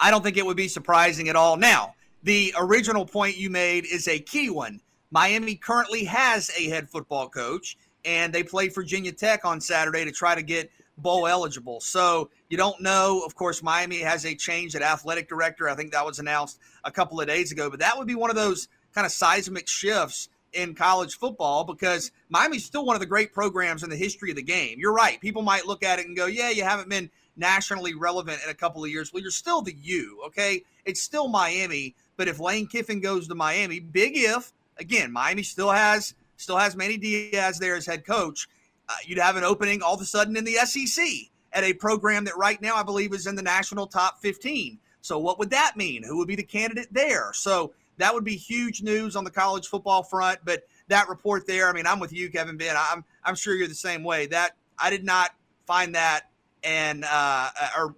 I 0.00 0.10
don't 0.10 0.22
think 0.22 0.36
it 0.36 0.44
would 0.44 0.56
be 0.56 0.68
surprising 0.68 1.28
at 1.28 1.36
all. 1.36 1.56
Now, 1.56 1.94
the 2.22 2.52
original 2.58 3.06
point 3.06 3.36
you 3.36 3.48
made 3.50 3.86
is 3.86 4.08
a 4.08 4.18
key 4.18 4.50
one. 4.50 4.80
Miami 5.10 5.54
currently 5.54 6.04
has 6.04 6.50
a 6.58 6.68
head 6.68 6.90
football 6.90 7.28
coach, 7.28 7.76
and 8.04 8.32
they 8.32 8.42
played 8.42 8.74
Virginia 8.74 9.12
Tech 9.12 9.44
on 9.44 9.60
Saturday 9.60 10.04
to 10.04 10.10
try 10.12 10.34
to 10.34 10.42
get 10.42 10.70
bowl 10.98 11.26
eligible. 11.26 11.80
So 11.80 12.30
you 12.50 12.56
don't 12.56 12.80
know. 12.80 13.22
Of 13.24 13.34
course, 13.34 13.62
Miami 13.62 14.00
has 14.00 14.26
a 14.26 14.34
change 14.34 14.74
at 14.76 14.82
athletic 14.82 15.28
director. 15.28 15.68
I 15.68 15.74
think 15.74 15.92
that 15.92 16.04
was 16.04 16.18
announced 16.18 16.58
a 16.84 16.90
couple 16.90 17.20
of 17.20 17.26
days 17.26 17.52
ago, 17.52 17.70
but 17.70 17.78
that 17.80 17.96
would 17.96 18.06
be 18.08 18.14
one 18.14 18.30
of 18.30 18.36
those 18.36 18.68
kind 18.92 19.04
of 19.06 19.12
seismic 19.12 19.68
shifts 19.68 20.28
in 20.54 20.74
college 20.74 21.18
football 21.18 21.64
because 21.64 22.10
Miami's 22.28 22.64
still 22.64 22.84
one 22.84 22.96
of 22.96 23.00
the 23.00 23.06
great 23.06 23.32
programs 23.32 23.82
in 23.82 23.90
the 23.90 23.96
history 23.96 24.30
of 24.30 24.36
the 24.36 24.42
game. 24.42 24.78
You're 24.78 24.94
right. 24.94 25.20
People 25.20 25.42
might 25.42 25.66
look 25.66 25.82
at 25.82 25.98
it 25.98 26.06
and 26.06 26.16
go, 26.16 26.26
yeah, 26.26 26.50
you 26.50 26.64
haven't 26.64 26.88
been 26.88 27.10
nationally 27.36 27.94
relevant 27.94 28.40
in 28.44 28.50
a 28.50 28.54
couple 28.54 28.84
of 28.84 28.90
years. 28.90 29.12
Well, 29.12 29.22
you're 29.22 29.30
still 29.30 29.62
the 29.62 29.74
U, 29.74 30.22
okay? 30.26 30.62
It's 30.84 31.02
still 31.02 31.28
Miami. 31.28 31.94
But 32.16 32.28
if 32.28 32.38
Lane 32.38 32.66
Kiffin 32.66 33.00
goes 33.00 33.28
to 33.28 33.34
Miami, 33.34 33.80
big 33.80 34.12
if, 34.16 34.52
again, 34.78 35.12
Miami 35.12 35.42
still 35.42 35.70
has 35.70 36.14
still 36.36 36.56
has 36.56 36.76
Manny 36.76 36.96
Diaz 36.96 37.58
there 37.58 37.76
as 37.76 37.86
head 37.86 38.04
coach. 38.04 38.48
Uh, 38.88 38.94
you'd 39.04 39.18
have 39.18 39.36
an 39.36 39.44
opening 39.44 39.82
all 39.82 39.94
of 39.94 40.00
a 40.00 40.04
sudden 40.04 40.36
in 40.36 40.44
the 40.44 40.54
SEC 40.54 41.04
at 41.52 41.64
a 41.64 41.72
program 41.72 42.24
that 42.24 42.36
right 42.36 42.60
now 42.60 42.74
I 42.76 42.82
believe 42.82 43.14
is 43.14 43.26
in 43.26 43.36
the 43.36 43.42
national 43.42 43.86
top 43.86 44.20
15. 44.20 44.78
So 45.00 45.18
what 45.18 45.38
would 45.38 45.50
that 45.50 45.76
mean? 45.76 46.02
Who 46.02 46.18
would 46.18 46.28
be 46.28 46.36
the 46.36 46.42
candidate 46.42 46.88
there? 46.90 47.32
So 47.32 47.72
that 47.98 48.12
would 48.12 48.24
be 48.24 48.36
huge 48.36 48.82
news 48.82 49.16
on 49.16 49.24
the 49.24 49.30
college 49.30 49.68
football 49.68 50.02
front. 50.02 50.40
But 50.44 50.64
that 50.88 51.08
report 51.08 51.46
there, 51.46 51.68
I 51.68 51.72
mean, 51.72 51.86
I'm 51.86 52.00
with 52.00 52.12
you, 52.12 52.30
Kevin 52.30 52.56
Ben. 52.56 52.76
I'm 52.78 53.04
I'm 53.24 53.34
sure 53.34 53.54
you're 53.54 53.68
the 53.68 53.74
same 53.74 54.02
way. 54.02 54.26
That 54.26 54.56
I 54.78 54.90
did 54.90 55.04
not 55.04 55.30
find 55.66 55.94
that 55.94 56.30
and 56.62 57.04
uh, 57.08 57.50
or 57.76 57.94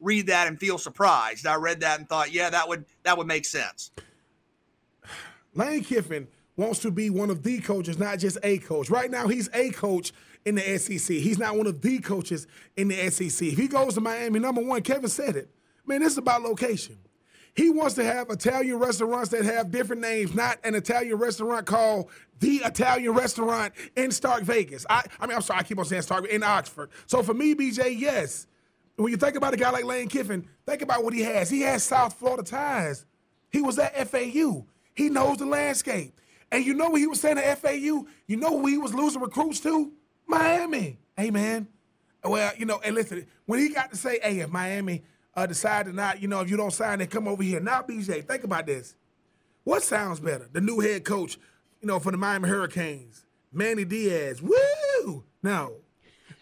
read 0.00 0.26
that 0.28 0.46
and 0.46 0.58
feel 0.58 0.78
surprised. 0.78 1.46
I 1.46 1.56
read 1.56 1.80
that 1.80 1.98
and 1.98 2.08
thought, 2.08 2.32
yeah, 2.32 2.50
that 2.50 2.68
would 2.68 2.84
that 3.02 3.18
would 3.18 3.26
make 3.26 3.44
sense. 3.44 3.90
Lane 5.54 5.84
Kiffin 5.84 6.26
wants 6.56 6.80
to 6.80 6.90
be 6.90 7.10
one 7.10 7.30
of 7.30 7.42
the 7.42 7.60
coaches, 7.60 7.98
not 7.98 8.18
just 8.18 8.38
a 8.42 8.58
coach. 8.58 8.90
Right 8.90 9.10
now, 9.10 9.28
he's 9.28 9.48
a 9.52 9.70
coach 9.70 10.12
in 10.44 10.56
the 10.56 10.78
SEC. 10.78 11.16
He's 11.16 11.38
not 11.38 11.56
one 11.56 11.66
of 11.66 11.80
the 11.80 11.98
coaches 11.98 12.46
in 12.76 12.88
the 12.88 13.10
SEC. 13.10 13.48
If 13.48 13.58
he 13.58 13.68
goes 13.68 13.94
to 13.94 14.00
Miami, 14.00 14.38
number 14.40 14.62
one, 14.62 14.82
Kevin 14.82 15.08
said 15.08 15.36
it. 15.36 15.48
Man, 15.86 16.00
this 16.00 16.12
is 16.12 16.18
about 16.18 16.42
location. 16.42 16.98
He 17.56 17.70
wants 17.70 17.94
to 17.94 18.04
have 18.04 18.30
Italian 18.30 18.78
restaurants 18.78 19.28
that 19.30 19.44
have 19.44 19.70
different 19.70 20.02
names, 20.02 20.34
not 20.34 20.58
an 20.64 20.74
Italian 20.74 21.16
restaurant 21.16 21.66
called 21.66 22.10
the 22.40 22.56
Italian 22.56 23.12
restaurant 23.12 23.72
in 23.96 24.10
Stark 24.10 24.42
Vegas. 24.42 24.84
I, 24.90 25.02
I 25.20 25.26
mean, 25.26 25.36
I'm 25.36 25.42
sorry, 25.42 25.60
I 25.60 25.62
keep 25.62 25.78
on 25.78 25.84
saying 25.84 26.02
Stark 26.02 26.26
in 26.26 26.42
Oxford. 26.42 26.90
So 27.06 27.22
for 27.22 27.32
me, 27.32 27.54
BJ, 27.54 27.98
yes. 27.98 28.48
When 28.96 29.10
you 29.10 29.16
think 29.16 29.36
about 29.36 29.54
a 29.54 29.56
guy 29.56 29.70
like 29.70 29.84
Lane 29.84 30.08
Kiffin, 30.08 30.48
think 30.66 30.82
about 30.82 31.04
what 31.04 31.14
he 31.14 31.22
has. 31.22 31.48
He 31.48 31.62
has 31.62 31.82
South 31.82 32.14
Florida 32.14 32.42
ties. 32.42 33.06
He 33.50 33.60
was 33.60 33.78
at 33.78 34.08
FAU. 34.08 34.66
He 34.94 35.08
knows 35.08 35.38
the 35.38 35.46
landscape. 35.46 36.20
And 36.50 36.64
you 36.64 36.74
know 36.74 36.90
what 36.90 37.00
he 37.00 37.06
was 37.06 37.20
saying 37.20 37.38
at 37.38 37.58
FAU? 37.58 38.06
You 38.26 38.36
know 38.36 38.60
who 38.60 38.66
he 38.66 38.78
was 38.78 38.94
losing 38.94 39.20
recruits 39.20 39.60
to? 39.60 39.92
Miami. 40.26 40.98
Hey, 41.16 41.30
man. 41.30 41.68
Well, 42.22 42.52
you 42.56 42.66
know, 42.66 42.80
and 42.84 42.94
listen, 42.94 43.26
when 43.46 43.60
he 43.60 43.68
got 43.68 43.90
to 43.90 43.96
say, 43.96 44.18
hey, 44.22 44.40
if 44.40 44.50
Miami 44.50 45.02
uh, 45.36 45.46
decide 45.46 45.86
to 45.86 45.92
not, 45.92 46.22
you 46.22 46.28
know, 46.28 46.40
if 46.40 46.50
you 46.50 46.56
don't 46.56 46.72
sign, 46.72 46.98
then 46.98 47.08
come 47.08 47.28
over 47.28 47.42
here. 47.42 47.60
Now, 47.60 47.82
BJ, 47.82 48.26
think 48.26 48.44
about 48.44 48.66
this. 48.66 48.94
What 49.64 49.82
sounds 49.82 50.20
better? 50.20 50.48
The 50.52 50.60
new 50.60 50.80
head 50.80 51.04
coach, 51.04 51.38
you 51.80 51.88
know, 51.88 51.98
for 51.98 52.10
the 52.12 52.18
Miami 52.18 52.48
Hurricanes, 52.48 53.24
Manny 53.52 53.84
Diaz. 53.84 54.42
Woo! 54.42 55.24
No. 55.42 55.76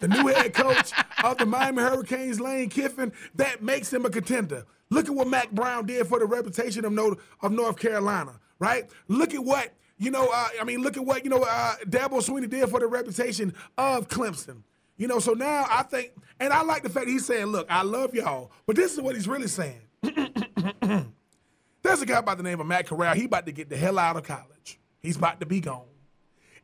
the 0.01 0.09
new 0.09 0.27
head 0.27 0.53
coach 0.55 0.93
of 1.23 1.39
the 1.39 1.47
Miami 1.47 1.83
Hurricanes, 1.83 2.41
Lane 2.41 2.69
Kiffin, 2.69 3.13
that 3.37 3.63
makes 3.63 3.93
him 3.93 4.05
a 4.05 4.11
contender. 4.11 4.65
Look 4.91 5.09
at 5.09 5.15
what 5.15 5.29
Mack 5.29 5.51
Brown 5.51 5.87
did 5.87 6.07
for 6.07 6.19
the 6.19 6.27
reputation 6.27 6.85
of 6.85 6.93
North, 6.93 7.19
of 7.41 7.53
North 7.53 7.79
Carolina, 7.79 8.39
right? 8.59 8.91
Look 9.09 9.33
at 9.33 9.43
what, 9.43 9.73
you 9.99 10.11
know, 10.11 10.29
uh, 10.33 10.49
I 10.61 10.65
mean, 10.65 10.83
look 10.83 10.97
at 10.97 11.05
what, 11.05 11.25
you 11.25 11.31
know, 11.31 11.43
uh, 11.49 11.77
Dabo 11.87 12.19
Swinney 12.21 12.51
did 12.51 12.69
for 12.69 12.81
the 12.81 12.87
reputation 12.87 13.55
of 13.79 14.09
Clemson. 14.09 14.63
You 15.03 15.09
know, 15.09 15.19
so 15.19 15.33
now 15.33 15.67
I 15.69 15.83
think, 15.83 16.13
and 16.39 16.53
I 16.53 16.63
like 16.63 16.85
the 16.85 16.89
fact 16.89 17.09
he's 17.09 17.27
saying, 17.27 17.47
look, 17.47 17.67
I 17.69 17.83
love 17.83 18.15
y'all, 18.15 18.53
but 18.67 18.77
this 18.77 18.93
is 18.93 19.01
what 19.01 19.17
he's 19.17 19.27
really 19.27 19.49
saying. 19.49 19.81
There's 21.83 22.01
a 22.01 22.07
guy 22.07 22.21
by 22.21 22.37
the 22.37 22.45
name 22.45 22.61
of 22.61 22.69
Matt 22.69 22.87
Corral. 22.87 23.17
He 23.17 23.25
about 23.25 23.47
to 23.47 23.53
get 23.53 23.69
the 23.69 23.77
hell 23.77 23.99
out 23.99 24.17
of 24.17 24.23
college. 24.23 24.79
He's 25.01 25.17
about 25.17 25.41
to 25.41 25.47
be 25.47 25.59
gone. 25.59 25.89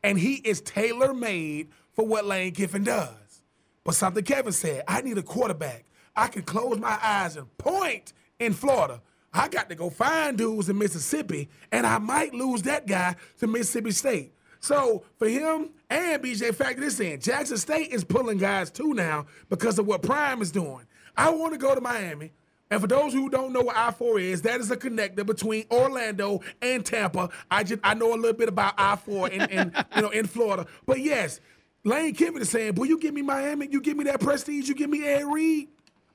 And 0.05 0.17
he 0.17 0.35
is 0.35 0.61
tailor 0.61 1.13
made 1.13 1.71
for 1.95 2.07
what 2.07 2.27
Lane 2.27 2.53
Kiffin 2.53 2.85
does. 2.85 3.43
But 3.83 3.97
something 3.97 4.23
Kevin 4.23 4.53
said, 4.53 4.85
I 4.87 5.01
need 5.01 5.19
a 5.19 5.23
quarterback. 5.25 5.87
I 6.15 6.29
can 6.29 6.43
close 6.43 6.79
my 6.79 6.97
eyes 7.03 7.37
and 7.37 7.59
point 7.59 8.13
in 8.39 8.53
Florida. 8.53 9.03
I 9.35 9.49
got 9.49 9.69
to 9.71 9.75
go 9.75 9.91
find 9.91 10.39
dudes 10.39 10.69
in 10.69 10.79
Mississippi, 10.79 11.49
and 11.73 11.85
I 11.85 11.99
might 11.99 12.35
lose 12.35 12.63
that 12.63 12.87
guy 12.87 13.17
to 13.41 13.49
Mississippi 13.49 13.91
State. 13.91 14.33
So 14.61 15.03
for 15.19 15.29
him 15.29 15.71
and 15.91 16.23
BJ, 16.23 16.55
factor 16.55 16.81
this 16.81 17.01
in. 17.01 17.21
Jackson 17.21 17.57
State 17.57 17.91
is 17.91 18.05
pulling 18.05 18.39
guys 18.39 18.71
too 18.71 18.95
now 18.95 19.27
because 19.49 19.79
of 19.79 19.87
what 19.87 20.03
Prime 20.03 20.43
is 20.43 20.53
doing. 20.53 20.87
I 21.17 21.31
want 21.31 21.53
to 21.53 21.59
go 21.59 21.75
to 21.75 21.81
Miami. 21.81 22.33
And 22.71 22.81
for 22.81 22.87
those 22.87 23.13
who 23.13 23.31
don't 23.31 23.53
know 23.53 23.63
what 23.63 23.77
I 23.77 23.91
four 23.91 24.19
is, 24.19 24.43
that 24.43 24.61
is 24.61 24.71
a 24.71 24.77
connector 24.77 25.25
between 25.25 25.65
Orlando 25.71 26.43
and 26.61 26.85
Tampa. 26.85 27.31
I 27.51 27.65
just 27.65 27.81
I 27.83 27.95
know 27.95 28.13
a 28.13 28.17
little 28.17 28.35
bit 28.35 28.49
about 28.49 28.75
I 28.77 28.97
four 28.97 29.29
in, 29.29 29.43
in 29.51 29.73
you 29.97 30.03
know 30.03 30.11
in 30.11 30.27
Florida. 30.27 30.67
But 30.85 31.01
yes, 31.01 31.41
Lane 31.85 32.15
Kiffin 32.15 32.43
is 32.43 32.51
saying, 32.51 32.75
"Boy, 32.75 32.85
you 32.85 32.99
give 32.99 33.15
me 33.15 33.23
Miami, 33.23 33.69
you 33.71 33.81
give 33.81 33.97
me 33.97 34.05
that 34.05 34.21
prestige, 34.21 34.69
you 34.69 34.75
give 34.75 34.91
me 34.91 35.05
Ed 35.05 35.25
Reed. 35.25 35.69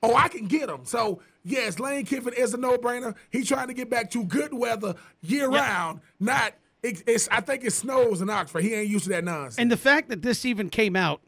Oh, 0.03 0.15
I 0.15 0.27
can 0.27 0.45
get 0.45 0.69
him." 0.69 0.81
So 0.85 1.21
yes, 1.43 1.79
Lane 1.79 2.05
Kiffin 2.05 2.33
is 2.33 2.53
a 2.53 2.57
no 2.57 2.77
brainer. 2.77 3.15
He's 3.31 3.47
trying 3.47 3.67
to 3.69 3.73
get 3.73 3.89
back 3.89 4.11
to 4.11 4.23
good 4.23 4.53
weather 4.53 4.93
year 5.21 5.51
yep. 5.51 5.59
round, 5.59 6.01
not. 6.19 6.53
It's, 6.83 7.27
I 7.31 7.41
think 7.41 7.63
it 7.63 7.71
snows 7.71 8.21
in 8.21 8.29
Oxford. 8.29 8.63
He 8.63 8.73
ain't 8.73 8.89
used 8.89 9.05
to 9.05 9.09
that 9.11 9.23
nonsense. 9.23 9.57
And 9.57 9.71
the 9.71 9.77
fact 9.77 10.09
that 10.09 10.21
this 10.21 10.45
even 10.45 10.69
came 10.69 10.95
out 10.95 11.21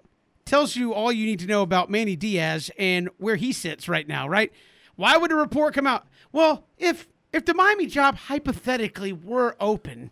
tells 0.46 0.76
you 0.76 0.94
all 0.94 1.12
you 1.12 1.26
need 1.26 1.40
to 1.40 1.48
know 1.48 1.62
about 1.62 1.90
Manny 1.90 2.16
Diaz 2.16 2.70
and 2.78 3.10
where 3.18 3.36
he 3.36 3.52
sits 3.52 3.90
right 3.90 4.08
now, 4.08 4.28
right? 4.28 4.52
Why 4.96 5.18
would 5.18 5.32
a 5.32 5.36
report 5.36 5.74
come 5.74 5.88
out? 5.88 6.06
Well, 6.32 6.66
if 6.78 7.08
if 7.34 7.46
the 7.46 7.54
Miami 7.54 7.86
job 7.86 8.16
hypothetically 8.16 9.12
were 9.12 9.58
open, 9.60 10.12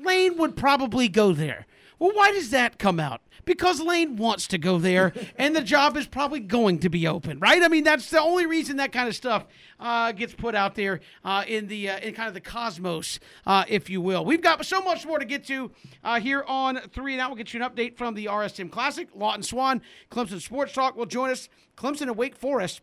Lane 0.00 0.36
would 0.36 0.56
probably 0.56 1.08
go 1.08 1.32
there. 1.32 1.66
Well, 2.02 2.10
why 2.16 2.32
does 2.32 2.50
that 2.50 2.80
come 2.80 2.98
out? 2.98 3.20
Because 3.44 3.80
Lane 3.80 4.16
wants 4.16 4.48
to 4.48 4.58
go 4.58 4.76
there, 4.76 5.12
and 5.36 5.54
the 5.54 5.62
job 5.62 5.96
is 5.96 6.08
probably 6.08 6.40
going 6.40 6.80
to 6.80 6.88
be 6.88 7.06
open, 7.06 7.38
right? 7.38 7.62
I 7.62 7.68
mean, 7.68 7.84
that's 7.84 8.10
the 8.10 8.20
only 8.20 8.44
reason 8.44 8.78
that 8.78 8.90
kind 8.90 9.08
of 9.08 9.14
stuff 9.14 9.46
uh, 9.78 10.10
gets 10.10 10.34
put 10.34 10.56
out 10.56 10.74
there 10.74 10.98
uh, 11.24 11.44
in 11.46 11.68
the 11.68 11.90
uh, 11.90 12.00
in 12.00 12.12
kind 12.14 12.26
of 12.26 12.34
the 12.34 12.40
cosmos, 12.40 13.20
uh, 13.46 13.62
if 13.68 13.88
you 13.88 14.00
will. 14.00 14.24
We've 14.24 14.42
got 14.42 14.66
so 14.66 14.80
much 14.80 15.06
more 15.06 15.20
to 15.20 15.24
get 15.24 15.46
to 15.46 15.70
uh, 16.02 16.18
here 16.18 16.42
on 16.48 16.80
three, 16.92 17.12
and 17.12 17.18
now 17.18 17.28
we'll 17.28 17.36
get 17.36 17.54
you 17.54 17.62
an 17.62 17.70
update 17.70 17.96
from 17.96 18.14
the 18.16 18.24
RSM 18.24 18.68
Classic. 18.68 19.06
Lawton 19.14 19.44
Swan, 19.44 19.80
Clemson 20.10 20.42
Sports 20.42 20.72
Talk 20.72 20.96
will 20.96 21.06
join 21.06 21.30
us. 21.30 21.48
Clemson 21.76 22.02
and 22.02 22.16
Wake 22.16 22.34
Forest 22.34 22.80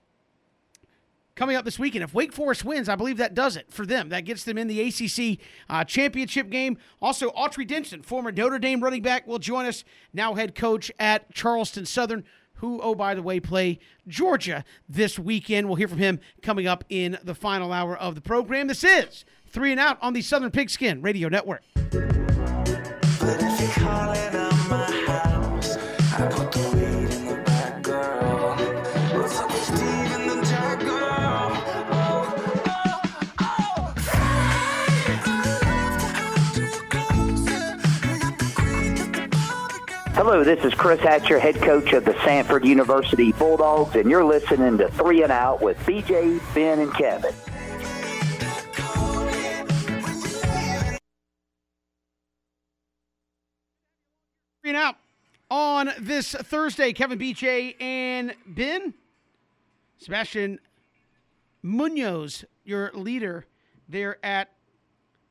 coming 1.39 1.55
up 1.55 1.63
this 1.63 1.79
weekend. 1.79 2.03
If 2.03 2.13
Wake 2.13 2.33
Forest 2.33 2.65
wins, 2.65 2.89
I 2.89 2.95
believe 2.95 3.15
that 3.15 3.33
does 3.33 3.55
it 3.55 3.71
for 3.71 3.85
them. 3.85 4.09
That 4.09 4.25
gets 4.25 4.43
them 4.43 4.57
in 4.57 4.67
the 4.67 4.81
ACC 4.81 5.39
uh, 5.69 5.85
championship 5.85 6.49
game. 6.49 6.77
Also, 7.01 7.29
Autry 7.29 7.65
Denson, 7.65 8.01
former 8.01 8.29
Notre 8.29 8.59
Dame 8.59 8.83
running 8.83 9.01
back, 9.01 9.25
will 9.25 9.39
join 9.39 9.65
us, 9.65 9.85
now 10.11 10.33
head 10.33 10.53
coach 10.53 10.91
at 10.99 11.33
Charleston 11.33 11.85
Southern. 11.85 12.25
Who, 12.55 12.81
oh, 12.81 12.93
by 12.93 13.15
the 13.15 13.23
way, 13.23 13.39
play 13.39 13.79
Georgia 14.05 14.65
this 14.89 15.17
weekend. 15.17 15.67
We'll 15.67 15.77
hear 15.77 15.87
from 15.87 15.99
him 15.99 16.19
coming 16.41 16.67
up 16.67 16.83
in 16.89 17.17
the 17.23 17.33
final 17.33 17.71
hour 17.71 17.95
of 17.95 18.15
the 18.15 18.21
program. 18.21 18.67
This 18.67 18.83
is 18.83 19.23
Three 19.47 19.71
and 19.71 19.79
Out 19.79 19.97
on 20.01 20.11
the 20.11 20.21
Southern 20.21 20.51
Pigskin 20.51 21.01
Radio 21.01 21.29
Network. 21.29 21.63
Hello, 40.21 40.43
this 40.43 40.65
is 40.65 40.73
Chris 40.73 40.99
Hatcher, 40.99 41.39
head 41.39 41.55
coach 41.61 41.93
of 41.93 42.03
the 42.03 42.11
Samford 42.11 42.65
University 42.65 43.31
Bulldogs, 43.31 43.95
and 43.95 44.11
you're 44.11 44.25
listening 44.25 44.77
to 44.77 44.91
Three 44.91 45.23
and 45.23 45.31
Out 45.31 45.61
with 45.61 45.77
BJ, 45.85 46.41
Ben, 46.53 46.79
and 46.79 46.93
Kevin. 46.93 47.31
Three 54.61 54.71
and 54.71 54.75
Out 54.75 54.97
on 55.49 55.91
this 56.01 56.33
Thursday, 56.33 56.91
Kevin 56.91 57.17
BJ 57.17 57.81
and 57.81 58.35
Ben. 58.45 58.93
Sebastian 59.99 60.59
Munoz, 61.63 62.43
your 62.65 62.91
leader 62.93 63.45
there 63.87 64.17
at 64.21 64.49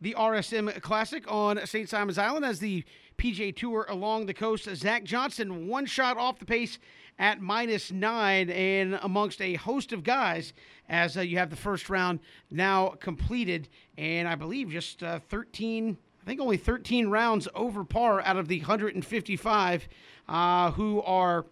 the 0.00 0.14
RSM 0.16 0.80
Classic 0.80 1.30
on 1.30 1.60
St. 1.66 1.90
Simon's 1.90 2.16
Island 2.16 2.46
as 2.46 2.58
the 2.58 2.84
PGA 3.18 3.54
Tour 3.54 3.84
along 3.88 4.26
the 4.26 4.34
coast. 4.34 4.68
Zach 4.76 5.04
Johnson, 5.04 5.66
one 5.66 5.86
shot 5.86 6.16
off 6.16 6.38
the 6.38 6.46
pace 6.46 6.78
at 7.18 7.40
minus 7.40 7.90
nine, 7.90 8.48
and 8.48 8.98
amongst 9.02 9.42
a 9.42 9.54
host 9.54 9.92
of 9.92 10.04
guys, 10.04 10.52
as 10.88 11.16
uh, 11.16 11.20
you 11.20 11.36
have 11.36 11.50
the 11.50 11.56
first 11.56 11.90
round 11.90 12.20
now 12.50 12.90
completed, 13.00 13.68
and 13.96 14.28
I 14.28 14.36
believe 14.36 14.70
just 14.70 15.02
uh, 15.02 15.18
13. 15.28 15.98
I 16.22 16.24
think 16.24 16.40
only 16.40 16.56
13 16.56 17.08
rounds 17.08 17.48
over 17.54 17.84
par 17.84 18.20
out 18.20 18.36
of 18.36 18.48
the 18.48 18.60
155 18.60 19.88
uh, 20.28 20.70
who 20.72 21.02
are 21.02 21.44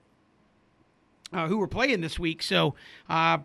uh, 1.32 1.48
who 1.48 1.60
are 1.60 1.66
playing 1.66 2.00
this 2.00 2.18
week. 2.18 2.42
So 2.42 2.74
uh, 3.08 3.38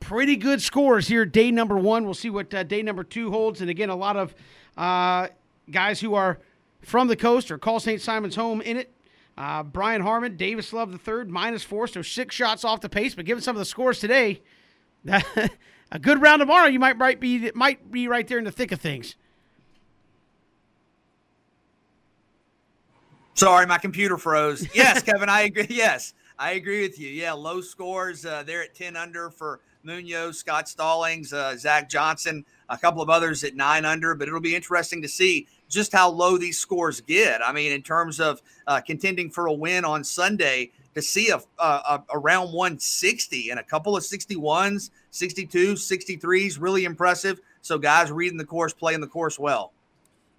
pretty 0.00 0.36
good 0.36 0.60
scores 0.60 1.08
here. 1.08 1.24
Day 1.24 1.50
number 1.50 1.78
one. 1.78 2.04
We'll 2.04 2.14
see 2.14 2.30
what 2.30 2.52
uh, 2.52 2.62
day 2.62 2.82
number 2.82 3.04
two 3.04 3.30
holds. 3.30 3.60
And 3.60 3.70
again, 3.70 3.88
a 3.88 3.96
lot 3.96 4.16
of 4.16 4.34
uh, 4.76 5.28
guys 5.70 6.00
who 6.00 6.14
are 6.14 6.38
from 6.86 7.08
the 7.08 7.16
coast 7.16 7.50
or 7.50 7.58
call 7.58 7.80
St. 7.80 8.00
Simon's 8.00 8.36
home 8.36 8.60
in 8.60 8.76
it. 8.76 8.92
Uh, 9.36 9.64
Brian 9.64 10.00
Harman, 10.00 10.36
Davis 10.36 10.72
Love 10.72 10.92
the 10.92 10.98
third, 10.98 11.28
minus 11.28 11.64
four, 11.64 11.88
so 11.88 12.00
six 12.00 12.34
shots 12.34 12.64
off 12.64 12.80
the 12.80 12.88
pace. 12.88 13.14
But 13.14 13.24
given 13.26 13.42
some 13.42 13.56
of 13.56 13.58
the 13.58 13.66
scores 13.66 13.98
today, 13.98 14.40
a 15.04 15.98
good 16.00 16.22
round 16.22 16.40
tomorrow, 16.40 16.68
you 16.68 16.78
might 16.78 16.96
right 16.96 17.18
be 17.18 17.50
might 17.54 17.90
be 17.90 18.06
right 18.06 18.26
there 18.26 18.38
in 18.38 18.44
the 18.44 18.52
thick 18.52 18.70
of 18.70 18.80
things. 18.80 19.16
Sorry, 23.34 23.66
my 23.66 23.78
computer 23.78 24.16
froze. 24.16 24.66
Yes, 24.74 25.02
Kevin, 25.02 25.28
I 25.28 25.42
agree. 25.42 25.66
Yes, 25.68 26.14
I 26.38 26.52
agree 26.52 26.82
with 26.82 26.98
you. 26.98 27.08
Yeah, 27.08 27.32
low 27.32 27.60
scores. 27.60 28.24
Uh, 28.24 28.44
they're 28.44 28.62
at 28.62 28.74
ten 28.74 28.96
under 28.96 29.28
for 29.28 29.60
Munoz, 29.82 30.38
Scott 30.38 30.68
Stallings, 30.68 31.32
uh, 31.32 31.56
Zach 31.56 31.90
Johnson, 31.90 32.46
a 32.68 32.78
couple 32.78 33.02
of 33.02 33.10
others 33.10 33.42
at 33.44 33.56
nine 33.56 33.84
under. 33.84 34.14
But 34.14 34.28
it'll 34.28 34.40
be 34.40 34.54
interesting 34.54 35.02
to 35.02 35.08
see 35.08 35.48
just 35.68 35.92
how 35.92 36.10
low 36.10 36.38
these 36.38 36.58
scores 36.58 37.00
get. 37.00 37.40
I 37.46 37.52
mean, 37.52 37.72
in 37.72 37.82
terms 37.82 38.20
of 38.20 38.40
uh, 38.66 38.80
contending 38.80 39.30
for 39.30 39.46
a 39.46 39.52
win 39.52 39.84
on 39.84 40.04
Sunday, 40.04 40.70
to 40.96 41.02
see 41.02 41.28
a, 41.28 41.38
a, 41.62 42.02
a 42.08 42.18
round 42.18 42.54
160 42.54 43.50
and 43.50 43.60
a 43.60 43.62
couple 43.62 43.94
of 43.94 44.02
61s, 44.02 44.90
62s, 45.12 45.74
63s, 45.74 46.56
really 46.58 46.84
impressive. 46.84 47.38
So 47.60 47.76
guys 47.76 48.10
reading 48.10 48.38
the 48.38 48.46
course, 48.46 48.72
playing 48.72 49.02
the 49.02 49.06
course 49.06 49.38
well. 49.38 49.72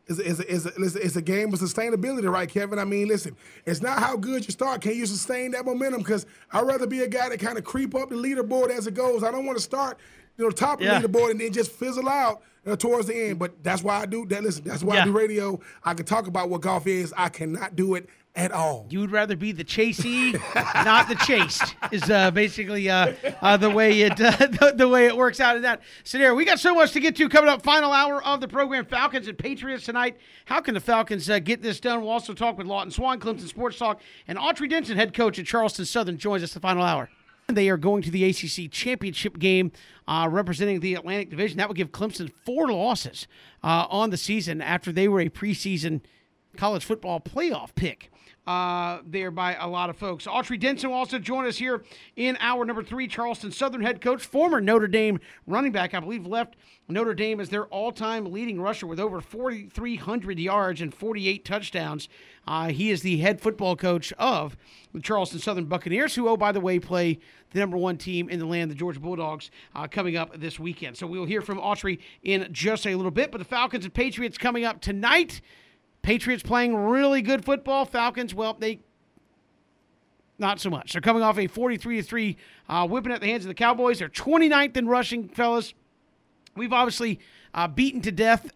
It's, 0.08 0.20
it's, 0.20 0.40
it's, 0.40 0.96
it's, 0.96 1.16
a 1.16 1.22
game 1.22 1.54
of 1.54 1.60
sustainability, 1.60 2.32
right, 2.32 2.50
Kevin? 2.50 2.80
I 2.80 2.86
mean, 2.86 3.08
listen, 3.08 3.36
it's 3.66 3.82
not 3.82 4.00
how 4.00 4.16
good 4.16 4.46
you 4.48 4.52
start. 4.52 4.82
Can 4.82 4.96
you 4.96 5.06
sustain 5.06 5.52
that 5.52 5.66
momentum? 5.66 6.00
Because 6.00 6.26
I'd 6.52 6.66
rather 6.66 6.88
be 6.88 7.02
a 7.02 7.08
guy 7.08 7.30
that 7.30 7.40
kind 7.40 7.58
of 7.58 7.64
creep 7.64 7.94
up 7.94 8.10
the 8.10 8.16
leaderboard 8.16 8.70
as 8.70 8.88
it 8.88 8.94
goes. 8.94 9.24
I 9.24 9.32
don't 9.32 9.46
want 9.46 9.58
to 9.58 9.64
start, 9.64 10.00
you 10.38 10.46
know, 10.46 10.52
top 10.52 10.82
yeah. 10.82 10.98
of 10.98 11.02
the 11.02 11.08
leaderboard 11.08 11.32
and 11.32 11.42
then 11.42 11.52
just 11.52 11.72
fizzle 11.72 12.08
out 12.08 12.42
uh, 12.66 12.76
towards 12.76 13.08
the 13.08 13.16
end. 13.16 13.40
But 13.40 13.64
that's 13.64 13.84
why 13.84 14.02
I 14.02 14.06
do 14.06 14.26
that. 14.28 14.44
Listen, 14.44 14.64
that's 14.64 14.84
why 14.84 14.96
yeah. 14.96 15.02
I 15.02 15.06
do 15.06 15.12
radio. 15.12 15.60
I 15.84 15.94
can 15.94 16.06
talk 16.06 16.28
about 16.28 16.50
what 16.50 16.62
golf 16.62 16.88
is. 16.88 17.14
I 17.18 17.30
cannot 17.30 17.76
do 17.76 17.96
it 17.96 18.08
at 18.38 18.52
all. 18.52 18.86
You 18.90 19.00
would 19.00 19.12
rather 19.12 19.36
be 19.36 19.52
the 19.52 19.64
chasee, 19.64 20.34
not 20.86 21.10
the 21.10 21.16
chased. 21.16 21.76
Is 21.92 22.10
uh, 22.10 22.30
basically 22.30 22.88
uh, 22.88 23.14
uh, 23.42 23.58
the 23.58 23.70
way 23.70 24.02
it 24.02 24.22
uh, 24.22 24.32
the, 24.38 24.74
the, 24.76 24.88
way 24.88 25.08
it 25.08 25.18
works 25.18 25.40
out 25.40 25.56
in 25.56 25.64
that 25.64 25.82
scenario. 26.04 26.36
We 26.36 26.46
got 26.46 26.60
so 26.60 26.76
much 26.76 26.92
to 26.92 27.00
get 27.00 27.16
to 27.16 27.28
coming 27.28 27.50
up. 27.50 27.64
Final 27.64 27.92
hour 27.92 28.24
of 28.24 28.40
the 28.40 28.48
program: 28.48 28.86
Falcons 28.86 29.28
and 29.28 29.38
Patriots 29.38 29.86
tonight. 29.86 30.18
How 30.46 30.62
can 30.62 30.76
the 30.76 30.80
Falcons 30.80 31.30
uh, 31.30 31.40
get 31.40 31.64
this 31.64 31.80
done? 31.80 32.02
We'll 32.02 32.12
also 32.12 32.34
talk 32.34 32.58
with 32.58 32.68
Lawton 32.68 32.92
Swann, 32.92 33.20
Clemson 33.20 33.48
Sports 33.48 33.80
Talk, 33.80 34.02
and 34.28 34.38
Autry 34.38 34.70
Denson, 34.70 34.96
head 34.96 35.16
coach 35.16 35.40
at 35.40 35.46
Charleston 35.48 35.86
Southern, 35.86 36.18
joins 36.18 36.44
us 36.44 36.54
the 36.54 36.60
final 36.60 36.84
hour. 36.84 37.10
They 37.50 37.70
are 37.70 37.78
going 37.78 38.02
to 38.02 38.12
the 38.12 38.26
ACC 38.26 38.70
championship 38.70 39.40
game 39.40 39.72
uh, 40.06 40.28
representing 40.30 40.82
the 40.82 40.96
Atlantic 40.96 41.30
Division. 41.30 41.58
That 41.58 41.70
would 41.70 41.78
give 41.78 41.94
Clemson 41.94 42.30
four 42.46 42.68
losses 42.70 43.26
on 43.64 44.10
the 44.10 44.18
season 44.18 44.62
after 44.62 44.92
they 44.92 45.08
were 45.08 45.22
a 45.22 45.30
preseason 45.30 46.02
college 46.58 46.84
football 46.84 47.22
playoff 47.22 47.74
pick 47.74 48.12
uh, 48.48 49.00
there 49.06 49.30
by 49.30 49.56
a 49.56 49.68
lot 49.68 49.90
of 49.90 49.98
folks. 49.98 50.26
Autry 50.26 50.58
Denson 50.58 50.90
will 50.90 50.98
also 50.98 51.20
join 51.20 51.46
us 51.46 51.58
here 51.58 51.84
in 52.16 52.38
hour 52.40 52.64
number 52.64 52.82
three. 52.82 53.08
Charleston 53.08 53.52
Southern 53.52 53.82
head 53.82 54.00
coach, 54.00 54.26
former 54.26 54.62
Notre 54.62 54.88
Dame 54.88 55.20
running 55.46 55.74
back, 55.74 55.94
I 55.94 56.00
believe, 56.00 56.26
left 56.26 56.56
Notre 56.88 57.14
Dame 57.14 57.42
as 57.42 57.50
their 57.50 57.66
all 57.66 57.92
time 57.92 58.32
leading 58.32 58.62
rusher 58.62 58.88
with 58.88 59.02
over 59.02 59.20
4,300 59.20 60.40
yards 60.40 60.80
and 60.80 60.94
48 60.94 61.44
touchdowns. 61.44 62.08
Uh, 62.48 62.70
he 62.70 62.90
is 62.90 63.02
the 63.02 63.18
head 63.18 63.42
football 63.42 63.76
coach 63.76 64.14
of 64.14 64.56
the 64.94 65.02
Charleston 65.02 65.40
Southern 65.40 65.66
Buccaneers, 65.66 66.16
who, 66.16 66.30
oh, 66.30 66.38
by 66.38 66.54
the 66.54 66.62
way, 66.62 66.80
play 66.80 67.20
the 67.52 67.60
number 67.60 67.76
one 67.76 67.98
team 67.98 68.30
in 68.30 68.40
the 68.40 68.46
land, 68.46 68.72
the 68.72 68.76
Georgia 68.76 69.02
Bulldogs, 69.02 69.52
uh, 69.76 69.88
coming 69.88 70.16
up 70.16 70.40
this 70.40 70.58
weekend. 70.58 70.96
So 70.96 71.06
we'll 71.06 71.26
hear 71.26 71.42
from 71.42 71.58
Autry 71.58 72.00
in 72.24 72.48
just 72.54 72.88
a 72.88 72.96
little 72.96 73.12
bit. 73.12 73.32
But 73.32 73.40
the 73.40 73.46
Falcons 73.46 73.84
and 73.84 73.94
Patriots 73.94 74.38
coming 74.38 74.64
up 74.64 74.80
tonight. 74.80 75.42
Patriots 76.08 76.42
playing 76.42 76.74
really 76.74 77.22
good 77.22 77.44
football. 77.44 77.84
Falcons, 77.84 78.34
well, 78.34 78.54
they 78.58 78.80
not 80.40 80.62
so 80.62 80.70
much. 80.70 80.94
They're 80.94 81.02
coming 81.02 81.22
off 81.22 81.38
a 81.38 81.48
43 81.48 82.02
3 82.02 82.38
uh, 82.70 82.88
whipping 82.88 83.12
at 83.12 83.20
the 83.20 83.28
hands 83.28 83.44
of 83.44 83.50
the 83.50 83.54
Cowboys. 83.54 84.00
They're 84.00 84.08
29th 84.08 84.78
in 84.78 84.88
rushing, 84.88 85.28
fellas. 85.28 85.74
We've 86.56 86.72
obviously 86.72 87.20
uh, 87.54 87.68
beaten 87.68 88.00
to 88.04 88.14
death 88.14 88.54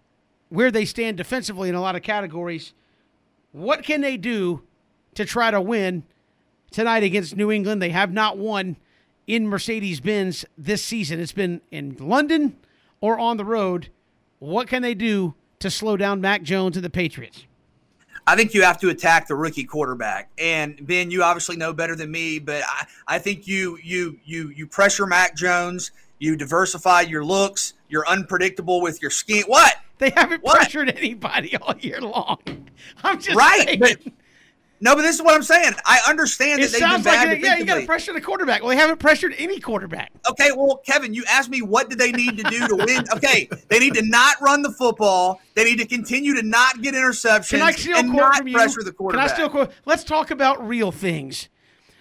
where 0.47 0.71
they 0.71 0.85
stand 0.85 1.17
defensively 1.17 1.67
in 1.67 1.75
a 1.75 1.81
lot 1.81 1.97
of 1.97 2.03
categories. 2.03 2.73
What 3.51 3.83
can 3.83 3.99
they 3.99 4.15
do 4.15 4.61
to 5.15 5.25
try 5.25 5.51
to 5.51 5.59
win 5.59 6.03
tonight 6.71 7.03
against 7.03 7.35
New 7.35 7.51
England? 7.51 7.81
They 7.81 7.89
have 7.89 8.13
not 8.13 8.37
won 8.37 8.77
in 9.27 9.45
Mercedes 9.45 9.99
Benz 9.99 10.45
this 10.57 10.85
season. 10.85 11.19
It's 11.19 11.33
been 11.33 11.59
in 11.69 11.97
London 11.99 12.55
or 13.01 13.19
on 13.19 13.35
the 13.35 13.43
road. 13.43 13.89
What 14.39 14.69
can 14.69 14.81
they 14.81 14.93
do 14.93 15.35
to 15.61 15.71
slow 15.71 15.97
down 15.97 16.21
Mac 16.21 16.43
Jones 16.43 16.75
and 16.75 16.83
the 16.83 16.89
Patriots? 16.89 17.45
I 18.27 18.35
think 18.35 18.53
you 18.53 18.61
have 18.63 18.79
to 18.81 18.89
attack 18.89 19.27
the 19.27 19.35
rookie 19.35 19.63
quarterback. 19.63 20.29
And 20.38 20.85
Ben, 20.85 21.09
you 21.09 21.23
obviously 21.23 21.55
know 21.57 21.73
better 21.73 21.95
than 21.95 22.11
me, 22.11 22.39
but 22.39 22.63
I, 22.65 22.85
I 23.07 23.19
think 23.19 23.47
you 23.47 23.77
you 23.83 24.19
you 24.23 24.49
you 24.49 24.67
pressure 24.67 25.07
Mac 25.07 25.35
Jones, 25.35 25.91
you 26.19 26.35
diversify 26.35 27.01
your 27.01 27.25
looks, 27.25 27.73
you're 27.89 28.07
unpredictable 28.07 28.81
with 28.81 29.01
your 29.01 29.11
scheme. 29.11 29.43
What? 29.47 29.75
They 29.97 30.09
haven't 30.09 30.43
what? 30.43 30.55
pressured 30.55 30.89
anybody 30.97 31.55
all 31.57 31.75
year 31.79 32.01
long. 32.01 32.39
I'm 33.03 33.19
just 33.19 33.38
right. 33.38 33.67
Saying. 33.67 33.79
But 33.79 33.97
no, 34.81 34.95
but 34.95 35.03
this 35.03 35.15
is 35.15 35.21
what 35.21 35.35
I'm 35.35 35.43
saying. 35.43 35.73
I 35.85 35.99
understand 36.07 36.61
it 36.61 36.71
that 36.71 37.03
bad. 37.03 37.29
Like, 37.29 37.41
yeah, 37.41 37.57
you 37.57 37.65
got 37.65 37.79
to 37.79 37.85
pressure 37.85 38.13
the 38.13 38.21
quarterback. 38.21 38.61
Well, 38.61 38.69
they 38.69 38.75
haven't 38.75 38.99
pressured 38.99 39.35
any 39.37 39.59
quarterback. 39.59 40.11
Okay, 40.29 40.51
well, 40.51 40.81
Kevin, 40.85 41.13
you 41.13 41.23
asked 41.29 41.51
me 41.51 41.61
what 41.61 41.89
do 41.89 41.95
they 41.95 42.11
need 42.11 42.37
to 42.37 42.43
do 42.43 42.67
to 42.67 42.75
win. 42.75 43.05
Okay, 43.13 43.49
they 43.67 43.79
need 43.79 43.93
to 43.95 44.03
not 44.03 44.37
run 44.41 44.61
the 44.61 44.71
football. 44.71 45.41
They 45.53 45.65
need 45.65 45.79
to 45.79 45.85
continue 45.85 46.33
to 46.35 46.41
not 46.41 46.81
get 46.81 46.95
interceptions 46.95 47.49
Can 47.49 47.61
I 47.61 47.71
steal 47.71 47.97
and 47.97 48.13
not 48.13 48.45
pressure 48.45 48.83
the 48.83 48.91
quarterback. 48.91 49.27
Can 49.27 49.31
I 49.31 49.33
still 49.33 49.49
quote? 49.49 49.71
Let's 49.85 50.03
talk 50.03 50.31
about 50.31 50.65
real 50.65 50.91
things. 50.91 51.49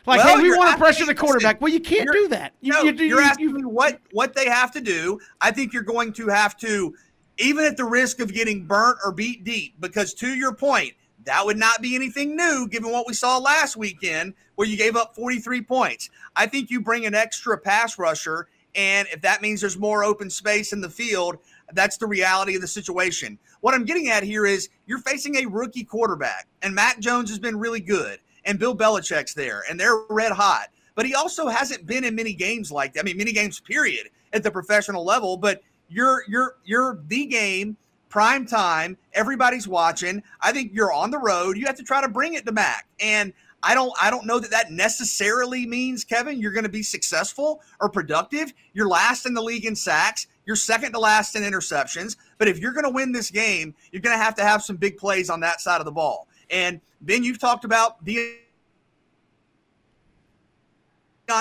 Like, 0.07 0.24
well, 0.24 0.36
hey, 0.36 0.43
we 0.43 0.57
want 0.57 0.73
to 0.73 0.78
pressure 0.78 1.05
the 1.05 1.15
quarterback. 1.15 1.61
Well, 1.61 1.73
you 1.73 1.81
can't 1.81 2.11
do 2.12 2.28
that. 2.28 2.55
You, 2.61 2.73
no, 2.73 2.82
you, 2.82 3.19
are 3.19 3.23
asking 3.23 3.52
me 3.52 3.65
what 3.65 4.01
what 4.12 4.35
they 4.35 4.47
have 4.47 4.70
to 4.73 4.81
do. 4.81 5.20
I 5.40 5.51
think 5.51 5.73
you're 5.73 5.82
going 5.82 6.12
to 6.15 6.28
have 6.28 6.57
to, 6.59 6.94
even 7.39 7.65
at 7.65 7.77
the 7.77 7.85
risk 7.85 8.20
of 8.20 8.32
getting 8.32 8.66
burnt 8.66 8.98
or 9.05 9.12
beat 9.12 9.44
deep, 9.44 9.74
because 9.81 10.15
to 10.15 10.28
your 10.28 10.55
point, 10.55 10.94
that 11.25 11.45
would 11.45 11.59
not 11.59 11.83
be 11.83 11.95
anything 11.95 12.37
new 12.37 12.67
given 12.69 12.91
what 12.91 13.07
we 13.07 13.15
saw 13.15 13.39
last 13.39 13.77
weekend 13.77 14.35
where 14.55 14.69
you 14.69 14.77
gave 14.77 14.97
up 14.97 15.15
43 15.15 15.63
points. 15.63 16.11
I 16.37 16.47
think 16.47 16.71
you 16.71 16.81
bring 16.81 17.07
an 17.07 17.15
extra 17.15 17.59
pass 17.59 17.99
rusher, 17.99 18.49
and 18.75 19.09
if 19.13 19.21
that 19.23 19.43
means 19.43 19.61
there's 19.61 19.79
more 19.79 20.05
open 20.05 20.31
space 20.31 20.73
in 20.73 20.81
the 20.81 20.89
field, 20.89 21.39
that's 21.73 21.97
the 21.97 22.07
reality 22.07 22.55
of 22.55 22.61
the 22.61 22.67
situation. 22.67 23.39
What 23.61 23.75
I'm 23.75 23.85
getting 23.85 24.09
at 24.09 24.23
here 24.23 24.47
is 24.47 24.69
you're 24.87 24.99
facing 24.99 25.37
a 25.37 25.47
rookie 25.47 25.85
quarterback, 25.85 26.47
and 26.63 26.75
Mac 26.75 27.01
Jones 27.01 27.31
has 27.31 27.39
been 27.39 27.59
really 27.59 27.81
good, 27.81 28.19
and 28.45 28.59
Bill 28.59 28.77
Belichick's 28.77 29.35
there, 29.35 29.63
and 29.69 29.79
they're 29.79 30.03
red 30.09 30.33
hot. 30.33 30.69
But 30.95 31.07
he 31.07 31.15
also 31.15 31.49
hasn't 31.49 31.87
been 31.87 32.05
in 32.05 32.15
many 32.15 32.35
games 32.35 32.73
like 32.73 32.93
that. 32.95 33.01
I 33.01 33.03
mean, 33.05 33.17
many 33.17 33.33
games, 33.33 33.61
period, 33.61 34.11
at 34.33 34.43
the 34.43 34.51
professional 34.51 35.05
level. 35.05 35.37
But 35.37 35.63
you're 35.89 36.25
you're 36.29 36.57
you're 36.65 36.99
the 37.07 37.27
game 37.27 37.77
prime 38.11 38.45
time. 38.45 38.99
Everybody's 39.15 39.66
watching. 39.66 40.23
I 40.43 40.53
think 40.53 40.73
you're 40.74 40.93
on 40.93 41.11
the 41.11 41.19
road. 41.19 41.57
You 41.57 41.65
have 41.66 41.77
to 41.77 41.82
try 41.82 42.03
to 42.03 42.09
bring 42.09 42.35
it 42.35 42.45
to 42.45 42.53
Mac. 42.53 42.87
And 43.01 43.32
I 43.62 43.74
don't 43.74 43.93
I 44.01 44.11
don't 44.11 44.27
know 44.27 44.39
that 44.39 44.51
that 44.51 44.70
necessarily 44.70 45.66
means 45.66 46.05
Kevin 46.05 46.39
you're 46.39 46.53
going 46.53 46.65
to 46.65 46.70
be 46.70 46.82
successful 46.82 47.62
or 47.81 47.89
productive. 47.89 48.53
You're 48.74 48.89
last 48.89 49.27
in 49.27 49.35
the 49.35 49.43
league 49.43 49.65
in 49.65 49.77
sacks. 49.77 50.27
You're 50.47 50.57
second 50.57 50.93
to 50.93 50.99
last 50.99 51.37
in 51.37 51.43
interceptions. 51.43 52.16
But 52.39 52.49
if 52.49 52.59
you're 52.59 52.73
going 52.73 52.85
to 52.85 52.91
win 52.91 53.12
this 53.12 53.31
game, 53.31 53.74
you're 53.93 54.03
going 54.03 54.16
to 54.16 54.23
have 54.23 54.35
to 54.37 54.43
have 54.43 54.62
some 54.62 54.77
big 54.77 54.97
plays 54.97 55.31
on 55.31 55.41
that 55.41 55.61
side 55.61 55.81
of 55.81 55.85
the 55.85 55.93
ball. 55.93 56.27
And 56.51 56.81
Ben, 57.03 57.23
you've 57.23 57.39
talked 57.39 57.65
about 57.65 58.05
Deion 58.05 58.37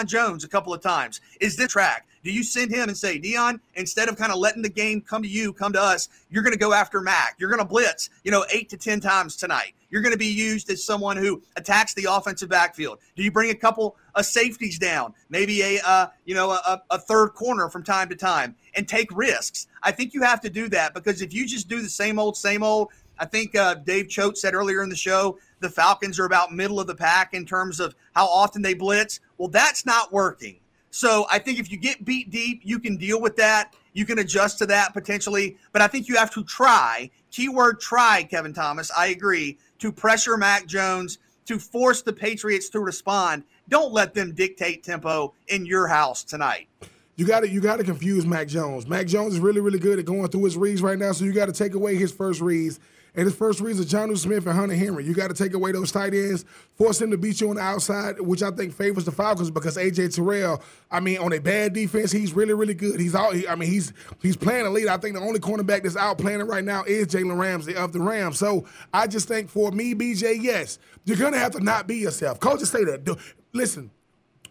Jones 0.05 0.43
a 0.43 0.47
couple 0.47 0.73
of 0.73 0.81
times. 0.81 1.21
Is 1.39 1.55
this 1.55 1.71
track? 1.71 2.05
Do 2.23 2.31
you 2.31 2.43
send 2.43 2.71
him 2.71 2.89
and 2.89 2.97
say, 2.97 3.19
Deion, 3.19 3.59
instead 3.75 4.09
of 4.09 4.17
kind 4.17 4.31
of 4.31 4.39
letting 4.39 4.61
the 4.61 4.69
game 4.69 5.01
come 5.01 5.21
to 5.23 5.27
you, 5.27 5.53
come 5.53 5.73
to 5.73 5.81
us, 5.81 6.09
you're 6.29 6.43
going 6.43 6.53
to 6.53 6.59
go 6.59 6.73
after 6.73 7.01
Mac. 7.01 7.35
You're 7.37 7.49
going 7.49 7.59
to 7.59 7.65
blitz, 7.65 8.09
you 8.23 8.31
know, 8.31 8.45
eight 8.51 8.69
to 8.69 8.77
10 8.77 8.99
times 8.99 9.35
tonight. 9.35 9.73
You're 9.89 10.01
going 10.01 10.13
to 10.13 10.19
be 10.19 10.27
used 10.27 10.69
as 10.69 10.83
someone 10.83 11.17
who 11.17 11.41
attacks 11.55 11.93
the 11.93 12.07
offensive 12.09 12.49
backfield. 12.49 12.99
Do 13.15 13.23
you 13.23 13.31
bring 13.31 13.49
a 13.49 13.55
couple 13.55 13.95
of 14.15 14.25
safeties 14.25 14.77
down, 14.77 15.13
maybe 15.29 15.61
a, 15.61 15.81
uh, 15.85 16.07
you 16.25 16.35
know, 16.35 16.51
a, 16.51 16.81
a 16.91 16.99
third 16.99 17.29
corner 17.29 17.69
from 17.69 17.83
time 17.83 18.09
to 18.09 18.15
time 18.15 18.55
and 18.75 18.87
take 18.87 19.07
risks? 19.15 19.67
I 19.81 19.91
think 19.91 20.13
you 20.13 20.21
have 20.21 20.41
to 20.41 20.49
do 20.49 20.69
that 20.69 20.93
because 20.93 21.21
if 21.21 21.33
you 21.33 21.47
just 21.47 21.69
do 21.69 21.81
the 21.81 21.89
same 21.89 22.19
old, 22.19 22.37
same 22.37 22.63
old, 22.63 22.89
I 23.17 23.25
think 23.25 23.55
uh, 23.55 23.75
Dave 23.75 24.09
Choate 24.09 24.37
said 24.37 24.53
earlier 24.53 24.83
in 24.83 24.89
the 24.89 24.95
show 24.95 25.37
the 25.59 25.69
Falcons 25.69 26.19
are 26.19 26.25
about 26.25 26.53
middle 26.53 26.79
of 26.79 26.87
the 26.87 26.95
pack 26.95 27.33
in 27.33 27.45
terms 27.45 27.79
of 27.79 27.95
how 28.13 28.25
often 28.27 28.61
they 28.61 28.73
blitz. 28.73 29.19
Well, 29.37 29.49
that's 29.49 29.85
not 29.85 30.11
working. 30.11 30.59
So 30.91 31.25
I 31.29 31.39
think 31.39 31.59
if 31.59 31.71
you 31.71 31.77
get 31.77 32.03
beat 32.05 32.29
deep, 32.29 32.61
you 32.63 32.79
can 32.79 32.97
deal 32.97 33.21
with 33.21 33.35
that. 33.37 33.73
You 33.93 34.05
can 34.05 34.19
adjust 34.19 34.57
to 34.59 34.65
that 34.67 34.93
potentially. 34.93 35.57
But 35.71 35.81
I 35.81 35.87
think 35.87 36.07
you 36.07 36.15
have 36.15 36.33
to 36.33 36.43
try, 36.43 37.09
keyword 37.31 37.79
try, 37.79 38.23
Kevin 38.23 38.53
Thomas, 38.53 38.91
I 38.97 39.07
agree, 39.07 39.57
to 39.79 39.91
pressure 39.91 40.37
Mac 40.37 40.65
Jones, 40.67 41.19
to 41.45 41.59
force 41.59 42.01
the 42.01 42.13
Patriots 42.13 42.69
to 42.69 42.79
respond. 42.79 43.43
Don't 43.69 43.91
let 43.91 44.13
them 44.13 44.33
dictate 44.33 44.83
tempo 44.83 45.33
in 45.47 45.65
your 45.65 45.87
house 45.87 46.23
tonight. 46.23 46.67
You 47.15 47.25
got 47.25 47.41
to 47.41 47.49
you 47.49 47.59
got 47.59 47.77
to 47.77 47.83
confuse 47.83 48.25
Mac 48.25 48.47
Jones. 48.47 48.87
Mac 48.87 49.05
Jones 49.05 49.33
is 49.33 49.39
really 49.39 49.59
really 49.59 49.79
good 49.79 49.99
at 49.99 50.05
going 50.05 50.27
through 50.29 50.45
his 50.45 50.55
reads 50.55 50.81
right 50.81 50.97
now, 50.97 51.11
so 51.11 51.25
you 51.25 51.33
got 51.33 51.47
to 51.47 51.53
take 51.53 51.73
away 51.73 51.95
his 51.95 52.11
first 52.11 52.39
reads 52.39 52.79
and 53.15 53.25
his 53.25 53.35
first 53.35 53.59
reads 53.59 53.79
are 53.79 53.83
Jonnu 53.83 54.17
Smith 54.17 54.45
and 54.45 54.55
Hunter 54.55 54.75
Henry. 54.75 55.05
You 55.05 55.13
got 55.13 55.29
to 55.29 55.33
take 55.33 55.53
away 55.53 55.71
those 55.71 55.91
tight 55.91 56.13
ends, 56.13 56.45
force 56.75 57.01
him 57.01 57.11
to 57.11 57.17
beat 57.17 57.41
you 57.41 57.49
on 57.49 57.55
the 57.55 57.61
outside, 57.61 58.19
which 58.19 58.43
I 58.43 58.51
think 58.51 58.73
favors 58.73 59.05
the 59.05 59.11
Falcons 59.11 59.51
because 59.51 59.77
AJ 59.77 60.15
Terrell, 60.15 60.61
I 60.91 60.99
mean, 60.99 61.17
on 61.17 61.33
a 61.33 61.39
bad 61.39 61.73
defense, 61.73 62.11
he's 62.11 62.33
really, 62.33 62.53
really 62.53 62.73
good. 62.73 62.99
He's 62.99 63.15
all, 63.15 63.33
I 63.49 63.55
mean, 63.55 63.69
he's 63.69 63.93
he's 64.21 64.37
playing 64.37 64.71
lead. 64.73 64.87
I 64.87 64.97
think 64.97 65.15
the 65.15 65.21
only 65.21 65.39
cornerback 65.39 65.83
that's 65.83 65.97
out 65.97 66.17
playing 66.17 66.41
it 66.41 66.45
right 66.45 66.63
now 66.63 66.83
is 66.83 67.07
Jalen 67.07 67.37
Ramsey 67.37 67.75
of 67.75 67.91
the 67.91 67.99
Rams. 67.99 68.37
So 68.37 68.65
I 68.93 69.07
just 69.07 69.27
think 69.27 69.49
for 69.49 69.71
me, 69.71 69.95
BJ, 69.95 70.41
yes, 70.41 70.79
you're 71.05 71.17
gonna 71.17 71.39
have 71.39 71.53
to 71.53 71.59
not 71.59 71.87
be 71.87 71.97
yourself. 71.97 72.39
Coaches 72.39 72.69
say 72.69 72.83
that. 72.83 73.17
Listen, 73.53 73.89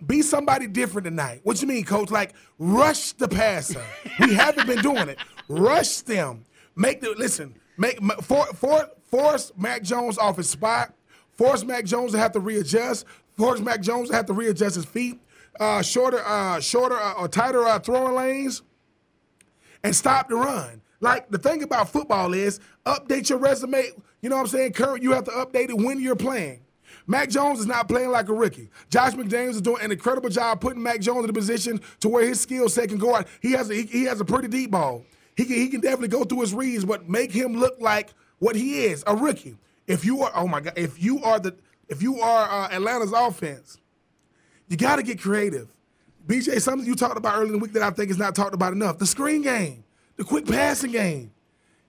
be 0.07 0.23
somebody 0.23 0.67
different 0.67 1.07
tonight. 1.07 1.41
What 1.43 1.61
you 1.61 1.69
mean, 1.69 1.85
coach? 1.85 2.11
Like 2.11 2.35
rush 2.59 3.13
the 3.13 3.29
passer. 3.29 3.83
we 4.21 4.35
haven't 4.35 4.67
been 4.67 4.83
doing 4.83 5.09
it. 5.09 5.19
Rush 5.49 5.99
them. 6.03 6.45
Make 6.77 7.01
the 7.01 7.15
listen. 7.17 7.58
Make 7.79 8.03
for, 8.23 8.45
for, 8.47 8.91
force 9.05 9.53
Mac 9.57 9.83
Jones 9.83 10.19
off 10.19 10.37
his 10.37 10.51
spot. 10.51 10.93
Force 11.31 11.65
Mac 11.65 11.85
Jones 11.85 12.13
to 12.13 12.19
have 12.19 12.33
to 12.33 12.41
readjust. 12.41 13.07
Force 13.37 13.61
Mac 13.61 13.81
Jones 13.81 14.11
to 14.11 14.17
have 14.17 14.27
to 14.27 14.33
readjust 14.33 14.75
his 14.75 14.85
feet. 14.85 15.21
Uh, 15.59 15.81
shorter, 15.81 16.21
uh, 16.27 16.61
shorter 16.61 16.97
uh, 16.97 17.15
or 17.15 17.29
tighter 17.29 17.65
uh, 17.65 17.79
throwing 17.79 18.15
lanes, 18.15 18.63
and 19.83 19.95
stop 19.95 20.29
the 20.29 20.37
run. 20.37 20.81
Like 21.01 21.31
the 21.31 21.39
thing 21.39 21.63
about 21.63 21.89
football 21.89 22.33
is 22.35 22.61
update 22.85 23.29
your 23.31 23.39
resume. 23.39 23.91
You 24.21 24.29
know 24.29 24.37
what 24.37 24.43
I'm 24.43 24.49
saying? 24.49 24.73
Current, 24.73 25.03
you 25.03 25.13
have 25.13 25.25
to 25.25 25.31
update 25.31 25.71
it 25.71 25.77
when 25.77 26.01
you're 26.01 26.17
playing. 26.17 26.61
Mac 27.07 27.31
Jones 27.31 27.61
is 27.61 27.67
not 27.67 27.89
playing 27.89 28.11
like 28.11 28.29
a 28.29 28.35
rookie. 28.35 28.71
Josh 28.91 29.15
McDaniels 29.15 29.51
is 29.51 29.63
doing 29.63 29.83
an 29.83 29.93
incredible 29.93 30.29
job 30.29 30.61
putting 30.61 30.83
Mac 30.83 31.01
Jones 31.01 31.25
in 31.25 31.31
a 31.31 31.33
position 31.33 31.81
to 32.01 32.09
where 32.09 32.27
his 32.27 32.41
skill 32.41 32.69
set 32.69 32.89
can 32.89 32.99
go 32.99 33.15
out. 33.15 33.27
He 33.41 33.53
has 33.53 33.71
a, 33.71 33.75
he, 33.75 33.83
he 33.83 34.05
has 34.05 34.21
a 34.21 34.25
pretty 34.25 34.49
deep 34.49 34.73
ball. 34.73 35.05
He 35.39 35.45
can, 35.45 35.55
he 35.55 35.69
can 35.69 35.81
definitely 35.81 36.09
go 36.09 36.25
through 36.25 36.41
his 36.41 36.53
reads, 36.53 36.85
but 36.85 37.09
make 37.09 37.31
him 37.31 37.57
look 37.57 37.81
like 37.81 38.13
what 38.41 38.57
he 38.57 38.83
is, 38.87 39.05
a 39.07 39.15
rookie. 39.15 39.57
If 39.87 40.05
you 40.05 40.21
are, 40.23 40.33
oh 40.35 40.49
my 40.49 40.61
God, 40.61 40.73
if 40.77 41.01
you 41.01 41.23
are 41.23 41.39
the, 41.39 41.55
if 41.89 42.03
you 42.03 42.21
are 42.21 42.65
uh, 42.65 42.75
Atlanta's 42.75 43.13
offense, 43.13 43.79
you 44.67 44.77
got 44.77 44.97
to 44.97 45.05
get 45.05 45.21
creative. 45.21 45.69
BJ, 46.27 46.61
something 46.61 46.85
you 46.85 46.97
talked 46.97 47.17
about 47.17 47.37
earlier 47.37 47.47
in 47.47 47.53
the 47.53 47.59
week 47.59 47.73
that 47.75 47.85
I 47.85 47.91
think 47.91 48.11
is 48.11 48.19
not 48.19 48.35
talked 48.35 48.53
about 48.53 48.73
enough: 48.73 48.99
the 48.99 49.07
screen 49.07 49.43
game, 49.43 49.85
the 50.17 50.25
quick 50.25 50.45
passing 50.45 50.91
game. 50.91 51.31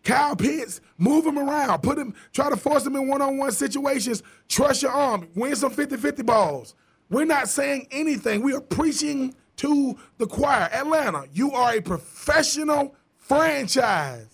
Kyle 0.04 0.36
Pitts, 0.36 0.80
move 1.00 1.26
him 1.26 1.40
around, 1.40 1.82
put 1.82 1.98
him, 1.98 2.14
try 2.32 2.52
to 2.52 2.56
force 2.56 2.86
him 2.86 2.96
in 2.96 3.08
one-on-one 3.08 3.52
situations. 3.52 4.22
Trust 4.48 4.84
your 4.84 4.92
arm, 4.92 5.28
win 5.36 5.56
some 5.56 5.74
50-50 5.74 6.26
balls. 6.26 6.76
We're 7.10 7.26
not 7.26 7.50
saying 7.50 7.88
anything. 7.92 8.44
We 8.44 8.54
are 8.54 8.62
preaching 8.62 9.36
to 9.58 9.98
the 10.20 10.28
choir. 10.28 10.70
Atlanta, 10.72 11.28
you 11.34 11.52
are 11.52 11.76
a 11.76 11.82
professional 11.82 12.96
franchise. 13.30 14.28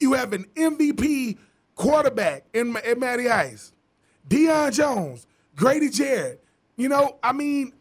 You 0.00 0.12
have 0.14 0.34
an 0.34 0.44
MVP 0.56 1.38
quarterback 1.76 2.44
in, 2.52 2.76
in 2.84 2.98
Matty 2.98 3.30
Ice, 3.30 3.72
Deion 4.28 4.74
Jones, 4.74 5.26
Grady 5.56 5.88
Jarrett. 5.88 6.44
You 6.76 6.88
know, 6.88 7.18
I 7.22 7.32
mean, 7.32 7.72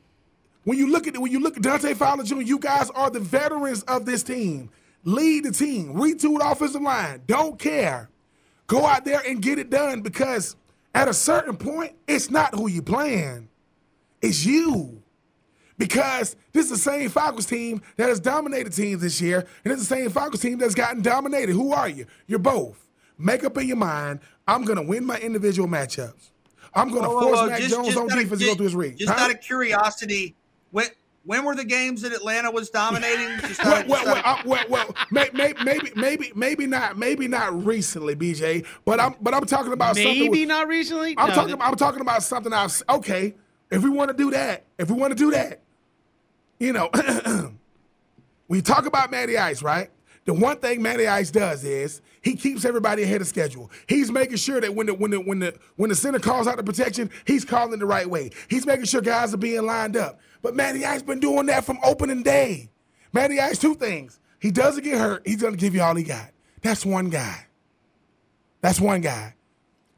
when 0.64 0.78
you 0.78 0.92
look 0.92 1.08
at 1.08 1.16
it, 1.16 1.22
when 1.22 1.32
you 1.32 1.40
look 1.40 1.58
at 1.58 1.64
Dante 1.64 1.94
Fowler 1.96 2.24
Jr., 2.24 2.42
you 2.42 2.60
guys 2.60 2.90
are 2.92 3.10
the 3.10 3.20
veterans 3.20 3.82
of 3.84 4.06
this 4.06 4.24
team. 4.24 4.70
Lead 5.04 5.46
the 5.46 5.52
team, 5.52 5.96
retool 5.96 6.40
the 6.40 6.50
offensive 6.50 6.82
line. 6.82 7.22
Don't 7.26 7.58
care. 7.58 8.10
Go 8.68 8.86
out 8.86 9.06
there 9.06 9.22
and 9.28 9.42
get 9.42 9.58
it 9.58 9.70
done 9.70 10.02
because 10.02 10.56
at 10.94 11.08
a 11.08 11.14
certain 11.14 11.58
point, 11.58 11.94
it's 12.08 12.30
not 12.30 12.54
who 12.54 12.70
you 12.70 12.82
playing. 12.82 13.50
It's 14.22 14.46
you. 14.46 15.02
Because 15.80 16.36
this 16.54 16.66
is 16.66 16.70
the 16.72 16.78
same 16.78 17.10
Falcons 17.10 17.48
team 17.48 17.82
that 17.96 18.10
has 18.10 18.20
dominated 18.20 18.74
teams 18.74 19.02
this 19.02 19.20
year, 19.20 19.48
and 19.64 19.72
it's 19.74 19.82
the 19.82 19.96
same 19.96 20.10
Falcons 20.12 20.42
team 20.42 20.60
that's 20.60 20.76
gotten 20.76 21.02
dominated. 21.02 21.54
Who 21.54 21.74
are 21.74 21.90
you? 21.90 22.06
You're 22.28 22.38
both. 22.38 22.86
Make 23.18 23.44
up 23.44 23.58
in 23.58 23.68
your 23.68 23.78
mind, 23.78 24.20
I'm 24.48 24.64
going 24.66 24.78
to 24.78 24.84
win 24.84 25.06
my 25.06 25.18
individual 25.18 25.68
matchups. 25.68 26.30
I'm 26.76 26.90
going 26.90 27.04
to 27.04 27.10
Whoa, 27.10 27.16
whoa, 27.16 27.22
force 27.22 27.40
whoa, 27.40 27.48
Mac 27.48 27.60
just- 27.62 27.74
Jones 27.74 27.88
just 27.88 27.98
on 27.98 28.04
out 28.12 28.12
of- 28.18 28.24
defense 28.24 28.42
to 28.42 28.46
go 28.48 28.56
through 28.56 28.64
his 28.66 28.76
read. 28.76 28.98
Just 28.98 29.12
Huh? 29.12 29.24
out 29.26 29.32
of 29.32 29.42
curiosity, 29.42 30.36
when 30.72 30.86
when 31.26 31.44
were 31.44 31.54
the 31.56 31.66
games 31.66 32.02
that 32.02 32.12
Atlanta 32.14 32.50
was 32.52 32.70
dominating? 32.70 33.28
Well, 33.64 33.84
well, 33.88 34.06
well, 34.06 34.18
of- 34.18 34.24
uh, 34.26 34.38
well, 34.46 34.66
well 34.70 34.96
may, 35.12 35.30
may, 35.34 35.54
maybe, 35.64 35.92
maybe, 35.96 36.32
maybe 36.36 36.66
not, 36.66 36.98
maybe 36.98 37.28
not 37.28 37.66
recently, 37.66 38.16
BJ. 38.16 38.66
But 38.86 39.00
I'm, 39.00 39.16
but 39.22 39.34
I'm 39.34 39.46
talking 39.46 39.74
about 39.74 39.96
something. 39.96 40.18
Maybe 40.18 40.40
with- 40.42 40.50
not 40.50 40.68
recently. 40.68 41.16
I'm 41.18 41.30
No, 41.30 41.36
talking. 41.36 41.56
th- 41.56 41.68
I'm 41.70 41.76
talking 41.76 42.02
about 42.02 42.24
something 42.24 42.52
else. 42.54 42.82
Okay, 42.90 43.36
if 43.70 43.84
we 43.84 43.90
want 43.90 44.10
to 44.12 44.18
do 44.18 44.32
that, 44.32 44.64
if 44.80 44.90
we 44.90 44.96
want 44.98 45.12
to 45.12 45.16
do 45.16 45.32
that, 45.32 45.62
you 46.60 46.74
know, 46.74 46.90
when 48.48 48.58
you 48.58 48.62
talk 48.62 48.86
about 48.86 49.12
Matty 49.12 49.38
Ice, 49.38 49.64
right? 49.64 49.90
The 50.26 50.34
one 50.34 50.58
thing 50.58 50.82
Matty 50.82 51.08
Ice 51.08 51.32
does 51.32 51.64
is 51.64 52.02
he 52.22 52.36
keeps 52.36 52.66
everybody 52.66 53.04
ahead 53.04 53.22
of 53.22 53.28
schedule. 53.28 53.72
He's 53.88 54.12
making 54.12 54.38
sure 54.38 54.62
that 54.62 54.76
when 54.76 54.88
the 54.88 54.94
when 54.94 55.12
the 55.12 55.20
when 55.20 55.40
the 55.40 55.56
when 55.78 55.90
the 55.90 55.96
center 55.96 56.20
calls 56.20 56.48
out 56.48 56.58
the 56.58 56.64
protection, 56.64 57.10
he's 57.26 57.46
calling 57.46 57.80
the 57.80 57.86
right 57.86 58.08
way. 58.08 58.30
He's 58.48 58.66
making 58.66 58.86
sure 58.86 59.02
guys 59.02 59.34
are 59.34 59.38
being 59.38 59.66
lined 59.66 59.98
up. 59.98 60.20
But 60.42 60.56
Matty 60.56 60.86
Ice 60.86 61.02
been 61.02 61.20
doing 61.20 61.48
that 61.48 61.64
from 61.66 61.80
opening 61.84 62.22
day. 62.22 62.70
Matty 63.14 63.40
Ice, 63.40 63.58
two 63.58 63.74
things. 63.74 64.20
He 64.40 64.52
doesn't 64.52 64.84
get 64.84 65.00
hurt. 65.00 65.26
He's 65.26 65.42
gonna 65.42 65.58
give 65.58 65.74
you 65.74 65.82
all 65.82 65.96
he 65.96 66.04
got. 66.04 66.32
That's 66.62 66.86
one 66.86 67.10
guy. 67.10 67.48
That's 68.62 68.80
one 68.80 69.02
guy. 69.02 69.36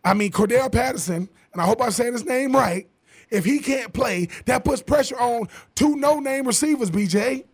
I 0.04 0.14
mean, 0.14 0.32
Cordell 0.32 0.72
Patterson, 0.72 1.30
and 1.54 1.62
I 1.62 1.66
hope 1.66 1.82
I'm 1.82 1.92
saying 1.92 2.14
his 2.14 2.26
name 2.26 2.56
right. 2.56 2.88
If 3.32 3.46
he 3.46 3.60
can't 3.60 3.94
play, 3.94 4.28
that 4.46 4.66
puts 4.66 4.82
pressure 4.82 5.20
on 5.20 5.48
two 5.74 5.96
no-name 5.96 6.46
receivers, 6.46 6.92
BJ. 6.92 7.46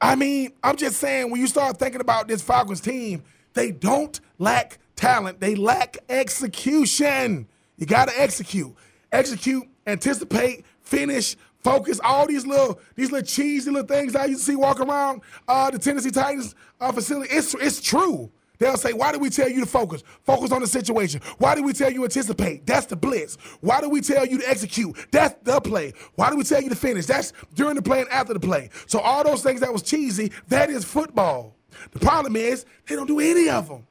I 0.00 0.16
mean, 0.16 0.52
I'm 0.62 0.76
just 0.76 0.96
saying, 0.98 1.30
when 1.30 1.40
you 1.40 1.46
start 1.46 1.78
thinking 1.78 2.00
about 2.00 2.26
this 2.26 2.40
Falcons 2.40 2.80
team, 2.80 3.22
they 3.52 3.70
don't 3.70 4.18
lack 4.38 4.78
talent. 4.96 5.40
They 5.40 5.54
lack 5.54 5.98
execution. 6.08 7.48
You 7.76 7.86
got 7.86 8.08
to 8.08 8.20
execute. 8.20 8.74
Execute, 9.12 9.64
anticipate, 9.86 10.64
finish, 10.82 11.36
focus, 11.62 12.00
all 12.02 12.26
these 12.26 12.46
little 12.46 12.80
these 12.94 13.10
little 13.10 13.26
cheesy 13.26 13.70
little 13.70 13.86
things 13.86 14.14
I 14.14 14.26
used 14.26 14.40
to 14.40 14.52
see 14.52 14.56
walk 14.56 14.80
around 14.80 15.22
uh, 15.46 15.70
the 15.70 15.78
Tennessee 15.78 16.10
Titans 16.10 16.54
uh, 16.80 16.92
facility. 16.92 17.34
It's, 17.34 17.54
it's 17.54 17.80
true. 17.80 18.30
They'll 18.58 18.76
say, 18.76 18.92
why 18.92 19.12
did 19.12 19.20
we 19.20 19.30
tell 19.30 19.48
you 19.48 19.60
to 19.60 19.66
focus? 19.66 20.02
Focus 20.22 20.52
on 20.52 20.60
the 20.60 20.66
situation. 20.66 21.20
Why 21.38 21.54
did 21.54 21.64
we 21.64 21.72
tell 21.72 21.90
you 21.90 21.98
to 21.98 22.04
anticipate? 22.04 22.66
That's 22.66 22.86
the 22.86 22.96
blitz. 22.96 23.36
Why 23.60 23.80
did 23.80 23.92
we 23.92 24.00
tell 24.00 24.26
you 24.26 24.38
to 24.38 24.48
execute? 24.48 24.96
That's 25.12 25.34
the 25.42 25.60
play. 25.60 25.92
Why 26.16 26.30
did 26.30 26.38
we 26.38 26.44
tell 26.44 26.60
you 26.60 26.68
to 26.68 26.76
finish? 26.76 27.06
That's 27.06 27.32
during 27.54 27.76
the 27.76 27.82
play 27.82 28.00
and 28.00 28.10
after 28.10 28.34
the 28.34 28.40
play. 28.40 28.70
So 28.86 28.98
all 28.98 29.22
those 29.24 29.42
things 29.42 29.60
that 29.60 29.72
was 29.72 29.82
cheesy, 29.82 30.32
that 30.48 30.70
is 30.70 30.84
football. 30.84 31.54
The 31.92 32.00
problem 32.00 32.34
is 32.36 32.66
they 32.88 32.96
don't 32.96 33.06
do 33.06 33.20
any 33.20 33.48
of 33.48 33.68
them. 33.68 33.86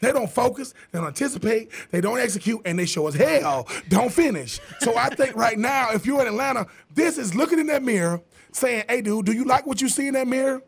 They 0.00 0.10
don't 0.10 0.30
focus, 0.30 0.74
they 0.90 0.98
don't 0.98 1.08
anticipate, 1.08 1.70
they 1.90 2.00
don't 2.00 2.18
execute, 2.18 2.60
and 2.64 2.76
they 2.78 2.86
show 2.86 3.06
us 3.06 3.14
hell 3.14 3.68
don't 3.88 4.12
finish. 4.12 4.58
So 4.80 4.96
I 4.96 5.10
think 5.10 5.36
right 5.36 5.58
now, 5.58 5.90
if 5.92 6.06
you're 6.06 6.20
in 6.22 6.26
Atlanta, 6.26 6.66
this 6.92 7.18
is 7.18 7.34
looking 7.34 7.60
in 7.60 7.66
that 7.68 7.82
mirror 7.82 8.20
saying, 8.52 8.84
hey, 8.88 9.02
dude, 9.02 9.26
do 9.26 9.32
you 9.32 9.44
like 9.44 9.66
what 9.66 9.80
you 9.80 9.88
see 9.88 10.08
in 10.08 10.14
that 10.14 10.26
mirror? 10.26 10.62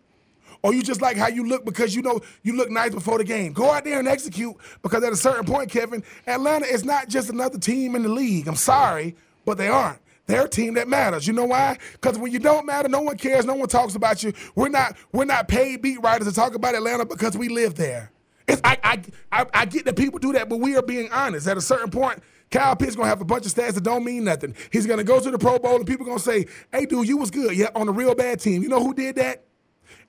Or 0.65 0.73
you 0.73 0.83
just 0.83 1.03
like 1.03 1.19
how 1.19 1.29
you 1.29 1.47
look 1.47 1.67
because 1.67 1.95
you 1.95 2.01
know 2.01 2.23
you 2.43 2.57
look 2.57 2.71
nice 2.71 2.95
before 2.95 3.19
the 3.19 3.25
game. 3.25 3.53
Go 3.53 3.71
out 3.71 3.85
there 3.85 3.99
and 3.99 4.09
execute 4.09 4.57
because 4.81 5.05
at 5.05 5.13
a 5.13 5.17
certain 5.17 5.45
point, 5.45 5.71
Kevin, 5.71 6.03
Atlanta 6.27 6.65
is 6.65 6.87
not 6.87 7.11
just 7.11 7.29
another 7.29 7.59
team 7.59 7.95
in 7.95 8.03
the 8.03 8.09
league. 8.09 8.49
I'm 8.49 8.57
sorry, 8.57 9.15
but 9.45 9.59
they 9.59 9.69
aren't. 9.69 9.99
They're 10.25 10.47
a 10.47 10.49
team 10.49 10.73
that 10.75 10.89
matters. 10.89 11.27
You 11.27 11.35
know 11.35 11.45
why? 11.45 11.77
Because 11.93 12.17
when 12.17 12.33
you 12.33 12.39
don't 12.39 12.65
matter, 12.65 12.89
no 12.89 13.03
one 13.03 13.19
cares, 13.19 13.45
no 13.45 13.53
one 13.53 13.69
talks 13.69 13.95
about 13.95 14.23
you. 14.23 14.33
We're 14.55 14.71
not 14.71 14.97
we're 15.13 15.27
not 15.27 15.49
paid 15.49 15.83
beat 15.83 16.01
writers 16.01 16.29
to 16.29 16.33
talk 16.33 16.55
about 16.55 16.75
Atlanta 16.75 17.05
because 17.05 17.37
we 17.37 17.51
live 17.51 17.75
there. 17.75 18.11
It's, 18.49 18.63
I, 18.65 18.79
I, 18.83 19.03
I, 19.33 19.47
I 19.53 19.65
get 19.67 19.85
that 19.85 19.97
people 19.97 20.19
do 20.19 20.33
that, 20.33 20.49
but 20.49 20.61
we 20.61 20.77
are 20.77 20.83
being 20.83 21.11
honest. 21.13 21.47
At 21.47 21.59
a 21.59 21.63
certain 21.63 21.91
point, 21.91 22.23
Kyle 22.51 22.75
Pitts 22.75 22.97
gonna 22.97 23.09
have 23.09 23.21
a 23.21 23.27
bunch 23.27 23.45
of 23.45 23.53
stats 23.53 23.75
that 23.75 23.85
don't 23.85 24.03
mean 24.03 24.25
nothing. 24.25 24.55
He's 24.73 24.87
gonna 24.87 25.05
go 25.05 25.21
to 25.21 25.31
the 25.31 25.39
Pro 25.39 25.59
Bowl 25.59 25.77
and 25.77 25.87
people 25.87 26.07
gonna 26.07 26.19
say, 26.19 26.47
"Hey, 26.73 26.87
dude, 26.87 27.07
you 27.07 27.19
was 27.19 27.31
good." 27.31 27.55
Yeah, 27.55 27.69
on 27.75 27.87
a 27.87 27.93
real 27.93 28.15
bad 28.15 28.41
team. 28.41 28.63
You 28.63 28.71
know 28.71 28.83
who 28.83 28.95
did 28.95 29.17
that? 29.17 29.45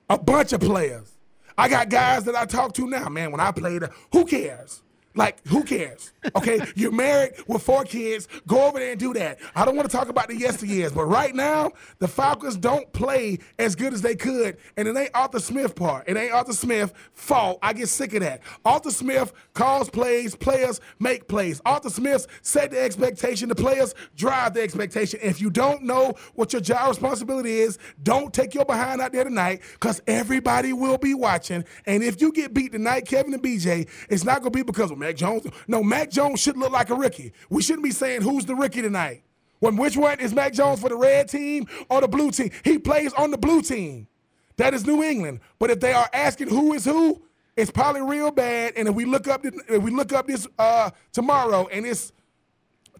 A 0.08 0.18
bunch 0.18 0.52
of 0.52 0.60
players. 0.60 1.12
I 1.58 1.68
got 1.68 1.88
guys 1.88 2.24
that 2.24 2.36
I 2.36 2.44
talk 2.44 2.74
to 2.74 2.86
now, 2.86 3.08
man. 3.08 3.32
When 3.32 3.40
I 3.40 3.50
played, 3.50 3.82
who 4.12 4.24
cares? 4.24 4.82
Like, 5.16 5.46
who 5.48 5.64
cares? 5.64 6.12
Okay, 6.34 6.60
you're 6.74 6.92
married 6.92 7.32
with 7.46 7.62
four 7.62 7.84
kids. 7.84 8.28
Go 8.46 8.66
over 8.66 8.78
there 8.78 8.90
and 8.92 9.00
do 9.00 9.14
that. 9.14 9.38
I 9.54 9.64
don't 9.64 9.76
want 9.76 9.90
to 9.90 9.96
talk 9.96 10.08
about 10.08 10.28
the 10.28 10.34
yesteryears, 10.34 10.94
but 10.94 11.06
right 11.06 11.34
now, 11.34 11.72
the 11.98 12.08
Falcons 12.08 12.56
don't 12.56 12.92
play 12.92 13.38
as 13.58 13.74
good 13.74 13.94
as 13.94 14.02
they 14.02 14.14
could, 14.14 14.58
and 14.76 14.86
it 14.86 14.96
ain't 14.96 15.10
Arthur 15.14 15.40
Smith 15.40 15.74
part. 15.74 16.04
It 16.06 16.16
ain't 16.16 16.32
Arthur 16.32 16.52
Smith 16.52 16.92
fault. 17.14 17.58
I 17.62 17.72
get 17.72 17.88
sick 17.88 18.14
of 18.14 18.20
that. 18.20 18.42
Arthur 18.64 18.90
Smith 18.90 19.32
calls 19.54 19.88
plays, 19.88 20.36
players 20.36 20.80
make 20.98 21.28
plays. 21.28 21.60
Arthur 21.64 21.90
Smith 21.90 22.26
set 22.42 22.70
the 22.70 22.80
expectation. 22.80 23.48
The 23.48 23.54
players 23.54 23.94
drive 24.16 24.54
the 24.54 24.62
expectation. 24.62 25.20
If 25.22 25.40
you 25.40 25.50
don't 25.50 25.82
know 25.82 26.14
what 26.34 26.52
your 26.52 26.62
job 26.62 26.88
responsibility 26.88 27.60
is, 27.60 27.78
don't 28.02 28.34
take 28.34 28.54
your 28.54 28.64
behind 28.64 29.00
out 29.00 29.12
there 29.12 29.24
tonight, 29.24 29.62
because 29.72 30.02
everybody 30.06 30.72
will 30.72 30.98
be 30.98 31.14
watching. 31.14 31.64
And 31.86 32.02
if 32.02 32.20
you 32.20 32.32
get 32.32 32.52
beat 32.52 32.72
tonight, 32.72 33.06
Kevin 33.06 33.32
and 33.32 33.42
BJ, 33.42 33.88
it's 34.10 34.24
not 34.24 34.40
gonna 34.40 34.50
be 34.50 34.62
because 34.62 34.90
of 34.90 34.98
Mac 35.06 35.14
Jones. 35.16 35.46
No, 35.68 35.84
Mac 35.84 36.10
Jones 36.10 36.40
should 36.40 36.56
look 36.56 36.72
like 36.72 36.90
a 36.90 36.94
rookie. 36.94 37.32
We 37.48 37.62
shouldn't 37.62 37.84
be 37.84 37.92
saying 37.92 38.22
who's 38.22 38.44
the 38.44 38.56
rookie 38.56 38.82
tonight. 38.82 39.22
When 39.60 39.76
which 39.76 39.96
one 39.96 40.18
is 40.18 40.34
Mac 40.34 40.52
Jones 40.52 40.80
for 40.80 40.88
the 40.88 40.96
red 40.96 41.28
team 41.28 41.68
or 41.88 42.00
the 42.00 42.08
blue 42.08 42.32
team? 42.32 42.50
He 42.64 42.76
plays 42.78 43.12
on 43.12 43.30
the 43.30 43.38
blue 43.38 43.62
team. 43.62 44.08
That 44.56 44.74
is 44.74 44.84
New 44.84 45.04
England. 45.04 45.40
But 45.60 45.70
if 45.70 45.78
they 45.78 45.92
are 45.92 46.08
asking 46.12 46.48
who 46.48 46.72
is 46.74 46.84
who, 46.84 47.22
it's 47.56 47.70
probably 47.70 48.02
real 48.02 48.32
bad. 48.32 48.72
And 48.76 48.88
if 48.88 48.94
we 48.96 49.04
look 49.04 49.28
up, 49.28 49.46
if 49.46 49.82
we 49.82 49.92
look 49.92 50.12
up 50.12 50.26
this 50.26 50.46
uh, 50.58 50.90
tomorrow, 51.12 51.68
and 51.68 51.86
it's 51.86 52.12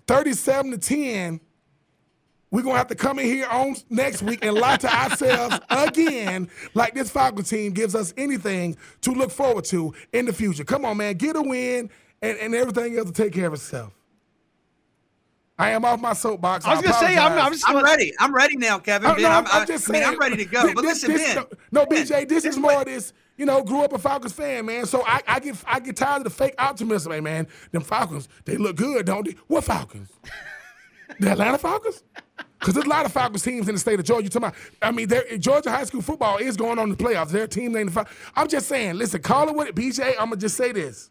thirty-seven 0.06 0.70
to 0.70 0.78
ten, 0.78 1.40
we're 2.50 2.62
gonna 2.62 2.78
have 2.78 2.86
to 2.88 2.94
come 2.94 3.18
in 3.18 3.26
here 3.26 3.46
on 3.48 3.74
next 3.90 4.22
week 4.22 4.44
and 4.44 4.54
lie 4.56 4.76
to 4.76 4.94
ourselves 4.94 5.58
again, 5.68 6.48
like 6.74 6.94
this 6.94 7.10
Falcon 7.10 7.44
team 7.44 7.72
gives 7.72 7.94
us 7.94 8.14
anything 8.16 8.76
to 9.02 9.12
look 9.12 9.30
forward 9.30 9.64
to 9.66 9.92
in 10.12 10.26
the 10.26 10.32
future. 10.32 10.64
Come 10.64 10.84
on, 10.84 10.96
man, 10.96 11.14
get 11.14 11.36
a 11.36 11.42
win, 11.42 11.90
and, 12.22 12.38
and 12.38 12.54
everything 12.54 12.96
else 12.96 13.10
to 13.10 13.12
take 13.12 13.32
care 13.32 13.48
of 13.48 13.54
itself. 13.54 13.92
I 15.58 15.70
am 15.70 15.84
off 15.86 16.00
my 16.00 16.12
soapbox. 16.12 16.66
I 16.66 16.74
was 16.74 16.82
gonna 16.82 16.94
say, 16.98 17.16
I'm, 17.16 17.32
I'm 17.32 17.52
just 17.52 17.68
I'm 17.68 17.82
ready. 17.82 18.12
I'm 18.18 18.34
ready 18.34 18.56
now, 18.58 18.78
Kevin. 18.78 19.08
Uh, 19.08 19.14
I'm, 19.14 19.22
no, 19.22 19.28
I'm, 19.30 19.46
I'm 19.46 19.62
I- 19.62 19.64
just 19.64 19.88
I 19.88 19.92
mean, 19.92 20.02
saying. 20.02 20.14
I'm 20.14 20.20
ready 20.20 20.36
to 20.36 20.44
go. 20.44 20.74
But 20.74 20.84
listen, 20.84 21.12
this- 21.12 21.34
Ben. 21.34 21.44
No, 21.72 21.80
no, 21.82 21.86
Ben, 21.86 22.06
BJ, 22.06 22.28
this 22.28 22.44
is 22.44 22.58
more 22.58 22.74
of 22.80 22.84
this. 22.84 23.12
You 23.38 23.46
know, 23.46 23.62
grew 23.62 23.82
up 23.82 23.92
a 23.92 23.98
Falcons 23.98 24.32
fan, 24.32 24.66
man. 24.66 24.86
So 24.86 25.02
I, 25.06 25.22
I 25.26 25.40
get 25.40 25.56
I 25.66 25.80
get 25.80 25.96
tired 25.96 26.18
of 26.18 26.24
the 26.24 26.30
fake 26.30 26.54
optimism, 26.58 27.12
hey, 27.12 27.20
man. 27.20 27.46
Them 27.72 27.82
Falcons, 27.82 28.28
they 28.44 28.56
look 28.56 28.76
good, 28.76 29.06
don't 29.06 29.24
they? 29.26 29.34
What 29.46 29.64
Falcons? 29.64 30.10
the 31.20 31.30
Atlanta 31.32 31.58
Falcons? 31.58 32.02
Because 32.66 32.74
there's 32.74 32.86
a 32.86 32.90
lot 32.90 33.06
of 33.06 33.12
Falcons 33.12 33.44
teams 33.44 33.68
in 33.68 33.76
the 33.76 33.78
state 33.78 34.00
of 34.00 34.04
Georgia. 34.04 34.24
You 34.24 34.28
talking 34.28 34.48
about, 34.48 34.56
I 34.82 34.90
mean, 34.90 35.08
Georgia 35.38 35.70
high 35.70 35.84
school 35.84 36.02
football 36.02 36.38
is 36.38 36.56
going 36.56 36.80
on 36.80 36.90
in 36.90 36.96
the 36.96 37.04
playoffs. 37.04 37.28
Their 37.28 37.46
team 37.46 37.70
named 37.70 37.90
the 37.90 37.92
Falcons. 37.92 38.16
I'm 38.34 38.48
just 38.48 38.66
saying, 38.66 38.96
listen, 38.96 39.22
call 39.22 39.48
it 39.48 39.54
what 39.54 39.68
it, 39.68 39.76
BJ. 39.76 40.14
I'm 40.18 40.30
gonna 40.30 40.36
just 40.36 40.56
say 40.56 40.72
this: 40.72 41.10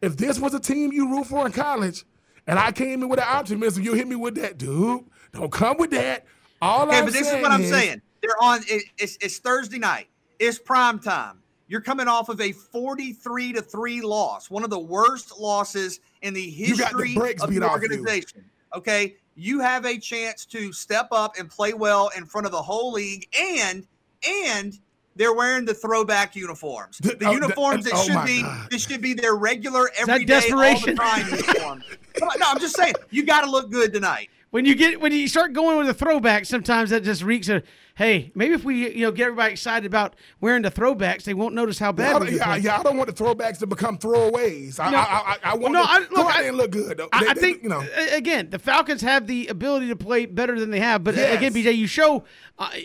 if 0.00 0.16
this 0.16 0.38
was 0.38 0.54
a 0.54 0.60
team 0.60 0.92
you 0.92 1.10
root 1.10 1.26
for 1.26 1.44
in 1.46 1.50
college, 1.50 2.04
and 2.46 2.60
I 2.60 2.70
came 2.70 3.02
in 3.02 3.08
with 3.08 3.18
an 3.18 3.26
optimism, 3.28 3.82
you 3.82 3.94
hit 3.94 4.06
me 4.06 4.14
with 4.14 4.36
that, 4.36 4.56
dude. 4.56 5.02
Don't 5.32 5.50
come 5.50 5.78
with 5.78 5.90
that. 5.90 6.26
All 6.62 6.86
Okay, 6.86 6.98
I'm 6.98 7.06
but 7.06 7.12
this 7.12 7.26
is 7.26 7.42
what 7.42 7.50
I'm 7.50 7.64
saying. 7.64 8.00
They're 8.22 8.40
on. 8.40 8.60
It, 8.68 8.84
it's, 8.96 9.18
it's 9.20 9.38
Thursday 9.38 9.78
night. 9.78 10.06
It's 10.38 10.60
prime 10.60 11.00
time. 11.00 11.40
You're 11.66 11.80
coming 11.80 12.06
off 12.06 12.28
of 12.28 12.40
a 12.40 12.52
43 12.52 13.54
to 13.54 13.62
three 13.62 14.00
loss, 14.00 14.48
one 14.48 14.62
of 14.62 14.70
the 14.70 14.78
worst 14.78 15.40
losses 15.40 15.98
in 16.22 16.34
the 16.34 16.44
got 16.78 16.96
the 16.96 17.04
history 17.08 17.34
of 17.40 17.52
the 17.52 17.68
organization. 17.68 18.44
Okay, 18.76 19.16
you 19.36 19.60
have 19.60 19.84
a 19.84 19.98
chance 19.98 20.44
to 20.46 20.72
step 20.72 21.08
up 21.12 21.34
and 21.38 21.50
play 21.50 21.72
well 21.74 22.10
in 22.16 22.24
front 22.26 22.46
of 22.46 22.52
the 22.52 22.62
whole 22.62 22.92
league, 22.92 23.26
and 23.38 23.86
and 24.28 24.78
they're 25.16 25.34
wearing 25.34 25.64
the 25.64 25.74
throwback 25.74 26.34
uniforms, 26.34 26.98
The- 26.98 27.10
the 27.10 27.26
oh, 27.26 27.28
the- 27.28 27.34
uniforms 27.34 27.84
that 27.84 27.92
oh 27.94 28.02
should 28.04 28.24
be 28.24 28.42
God. 28.42 28.68
this 28.70 28.86
should 28.86 29.00
be 29.00 29.14
their 29.14 29.36
regular 29.36 29.90
everyday 29.96 30.50
all 30.50 30.80
the 30.80 30.94
time 30.94 31.28
uniform. 31.30 31.82
No, 32.20 32.28
I'm 32.46 32.60
just 32.60 32.76
saying 32.76 32.94
you 33.10 33.24
got 33.24 33.40
to 33.40 33.50
look 33.50 33.70
good 33.72 33.92
tonight. 33.92 34.30
When 34.54 34.64
you 34.64 34.76
get 34.76 35.00
when 35.00 35.10
you 35.10 35.26
start 35.26 35.52
going 35.52 35.76
with 35.78 35.88
a 35.88 35.94
throwback, 35.94 36.44
sometimes 36.44 36.90
that 36.90 37.02
just 37.02 37.24
reeks 37.24 37.48
of 37.48 37.64
hey, 37.96 38.30
maybe 38.36 38.54
if 38.54 38.62
we 38.62 38.88
you 38.94 39.00
know 39.04 39.10
get 39.10 39.24
everybody 39.26 39.50
excited 39.50 39.84
about 39.84 40.14
wearing 40.40 40.62
the 40.62 40.70
throwbacks, 40.70 41.24
they 41.24 41.34
won't 41.34 41.56
notice 41.56 41.76
how 41.80 41.90
bad. 41.90 42.10
Yeah, 42.10 42.16
I 42.16 42.18
we 42.20 42.26
don't- 42.26 42.36
yeah, 42.36 42.56
yeah, 42.56 42.78
I 42.78 42.82
don't 42.84 42.96
want 42.96 43.12
the 43.12 43.24
throwbacks 43.24 43.58
to 43.58 43.66
become 43.66 43.98
throwaways. 43.98 44.78
I, 44.78 44.90
No. 44.92 44.98
I, 44.98 45.02
I, 45.02 45.36
I 45.42 45.54
want 45.56 45.72
no, 45.72 45.82
to 45.82 45.88
I- 45.90 45.98
look, 45.98 46.36
I- 46.36 46.50
look 46.50 46.70
good. 46.70 46.98
though. 46.98 47.08
I, 47.12 47.24
They- 47.24 47.30
I 47.30 47.34
they- 47.34 47.40
think 47.40 47.62
you 47.64 47.68
know. 47.68 47.84
again 48.12 48.50
the 48.50 48.60
Falcons 48.60 49.00
have 49.02 49.26
the 49.26 49.48
ability 49.48 49.88
to 49.88 49.96
play 49.96 50.24
better 50.26 50.60
than 50.60 50.70
they 50.70 50.78
have. 50.78 51.02
But 51.02 51.16
Yes. 51.16 51.36
again, 51.36 51.52
BJ, 51.52 51.76
you 51.76 51.88
show 51.88 52.22
uh, 52.56 52.70
you, 52.76 52.80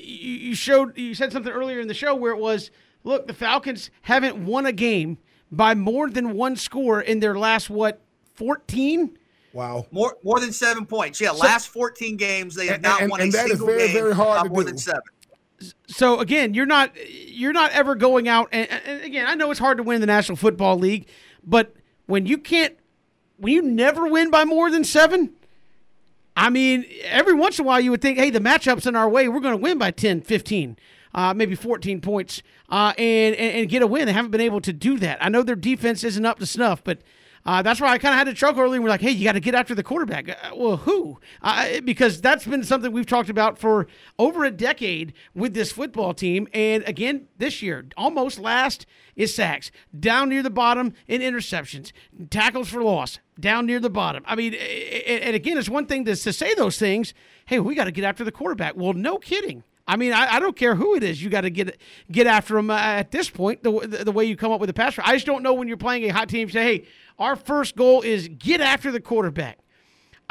you 0.50 0.56
showed 0.56 0.98
you 0.98 1.14
said 1.14 1.32
something 1.32 1.54
earlier 1.54 1.80
in 1.80 1.88
the 1.88 1.94
show 1.94 2.16
where 2.16 2.32
it 2.34 2.40
was 2.40 2.72
look 3.04 3.28
the 3.28 3.34
Falcons 3.36 3.92
haven't 4.02 4.38
won 4.44 4.66
a 4.66 4.72
game 4.72 5.20
by 5.52 5.76
more 5.76 6.10
than 6.10 6.34
one 6.34 6.56
score 6.56 7.00
in 7.00 7.20
their 7.20 7.38
last 7.38 7.70
what 7.70 8.02
fourteen. 8.34 9.19
Wow. 9.54 9.88
More 9.92 10.16
more 10.24 10.40
than 10.40 10.52
seven 10.54 10.86
points. 10.86 11.20
Yeah, 11.20 11.32
last 11.32 11.70
14 11.70 12.18
games 12.18 12.56
they 12.56 12.68
have 12.68 12.82
not 12.82 13.02
and- 13.02 13.10
won 13.12 13.22
and 13.22 13.30
a 13.34 13.38
that 13.38 13.46
is 13.46 13.52
single 13.52 13.68
very, 13.68 13.80
game 13.88 13.94
very 13.94 14.14
hard 14.14 14.38
by 14.42 14.44
to 14.44 14.50
more 14.50 14.64
do. 14.64 14.70
than 14.70 14.78
seven. 14.78 15.02
So 15.88 16.20
again, 16.20 16.54
you're 16.54 16.66
not 16.66 16.92
you're 17.08 17.52
not 17.54 17.72
ever 17.72 17.96
going 17.96 18.28
out 18.28 18.50
and, 18.52 18.70
and 18.70 19.04
again, 19.04 19.26
I 19.28 19.36
know 19.36 19.50
it's 19.52 19.60
hard 19.60 19.78
to 19.78 19.84
win 19.84 20.02
the 20.02 20.08
National 20.08 20.36
Football 20.36 20.78
League, 20.78 21.08
but 21.44 21.76
when 22.06 22.26
you 22.26 22.38
can't 22.38 22.76
when 23.38 23.54
you 23.54 23.62
never 23.62 24.08
win 24.08 24.30
by 24.32 24.44
more 24.46 24.70
than 24.70 24.84
7, 24.84 25.34
I 26.36 26.50
mean, 26.50 26.86
every 27.04 27.34
once 27.34 27.58
in 27.60 27.66
a 27.66 27.68
while 27.68 27.80
you 27.80 27.92
would 27.92 28.02
think, 28.02 28.18
"Hey, 28.18 28.30
the 28.30 28.40
matchup's 28.40 28.86
in 28.86 28.96
our 28.96 29.10
way. 29.10 29.28
We're 29.28 29.40
going 29.42 29.54
to 29.58 29.62
win 29.62 29.78
by 29.78 29.92
10, 29.92 30.22
15, 30.22 30.78
uh, 31.14 31.34
maybe 31.34 31.56
14 31.56 32.00
points 32.02 32.42
uh, 32.70 32.94
and, 32.98 33.36
and 33.36 33.56
and 33.58 33.70
get 33.70 33.82
a 33.82 33.88
win." 33.88 34.06
They 34.06 34.14
haven't 34.14 34.32
been 34.32 34.42
able 34.42 34.62
to 34.62 34.72
do 34.74 34.98
that. 35.00 35.18
I 35.24 35.28
know 35.30 35.42
their 35.44 35.56
defense 35.56 36.04
isn't 36.04 36.26
up 36.26 36.40
to 36.40 36.46
snuff, 36.46 36.84
but 36.84 37.00
uh, 37.46 37.62
that's 37.62 37.80
why 37.80 37.90
I 37.90 37.98
kind 37.98 38.14
of 38.14 38.18
had 38.18 38.28
to 38.28 38.34
chuckle 38.34 38.62
earlier. 38.62 38.82
We're 38.82 38.90
like, 38.90 39.02
"Hey, 39.02 39.12
you 39.12 39.24
got 39.24 39.34
to 39.34 39.40
get 39.40 39.56
after 39.56 39.74
the 39.74 39.84
quarterback." 39.84 40.30
Uh, 40.30 40.56
well, 40.56 40.78
who? 40.78 41.20
Uh, 41.42 41.82
because 41.82 42.22
that's 42.22 42.46
been 42.46 42.64
something 42.64 42.92
we've 42.92 43.06
talked 43.06 43.30
about 43.30 43.58
for 43.58 43.88
over 44.18 44.44
a 44.46 44.52
decade 44.52 45.14
with 45.34 45.54
this 45.54 45.72
football 45.72 46.14
team. 46.14 46.48
And 46.54 46.84
again, 46.84 47.28
this 47.38 47.62
year, 47.62 47.86
almost 47.98 48.40
last 48.40 48.86
is 49.16 49.34
sacks, 49.34 49.72
down 49.98 50.30
near 50.30 50.44
the 50.44 50.50
bottom 50.50 50.94
in 51.08 51.22
interceptions, 51.22 51.92
tackles 52.30 52.70
for 52.70 52.84
loss, 52.84 53.20
down 53.40 53.66
near 53.66 53.80
the 53.80 53.90
bottom. 53.90 54.24
I 54.26 54.36
mean, 54.36 54.54
and 54.54 55.36
again, 55.36 55.58
it's 55.58 55.70
one 55.70 55.86
thing 55.86 56.06
to, 56.06 56.16
to 56.16 56.34
say 56.34 56.54
those 56.56 56.78
things. 56.78 57.14
Hey, 57.46 57.60
we 57.60 57.76
got 57.76 57.86
to 57.86 57.92
get 57.92 58.04
after 58.04 58.24
the 58.24 58.32
quarterback. 58.32 58.76
Well, 58.76 58.94
no 58.94 59.18
kidding. 59.18 59.64
I 59.90 59.96
mean, 59.96 60.14
I, 60.14 60.36
I 60.36 60.40
don't 60.40 60.56
care 60.56 60.76
who 60.76 60.94
it 60.94 61.02
is. 61.02 61.22
You 61.22 61.32
got 61.32 61.42
to 61.42 61.50
get 61.50 61.80
get 62.12 62.28
after 62.28 62.54
them 62.54 62.70
uh, 62.70 62.78
at 62.78 63.10
this 63.10 63.28
point. 63.28 63.64
The, 63.64 63.72
the, 63.80 64.06
the 64.06 64.12
way 64.12 64.24
you 64.24 64.38
come 64.38 64.52
up 64.52 64.62
with 64.62 64.70
a 64.70 64.74
pass. 64.74 65.00
I 65.00 65.16
just 65.16 65.26
don't 65.26 65.42
know 65.42 65.56
when 65.56 65.68
you're 65.68 65.78
playing 65.78 66.04
a 66.08 66.14
hot 66.14 66.30
team. 66.30 66.48
Say, 66.48 66.64
hey, 66.64 66.86
our 67.20 67.36
first 67.36 67.76
goal 67.76 68.02
is 68.02 68.28
get 68.28 68.62
after 68.62 68.92
the 68.92 69.00
quarterback. 69.00 69.60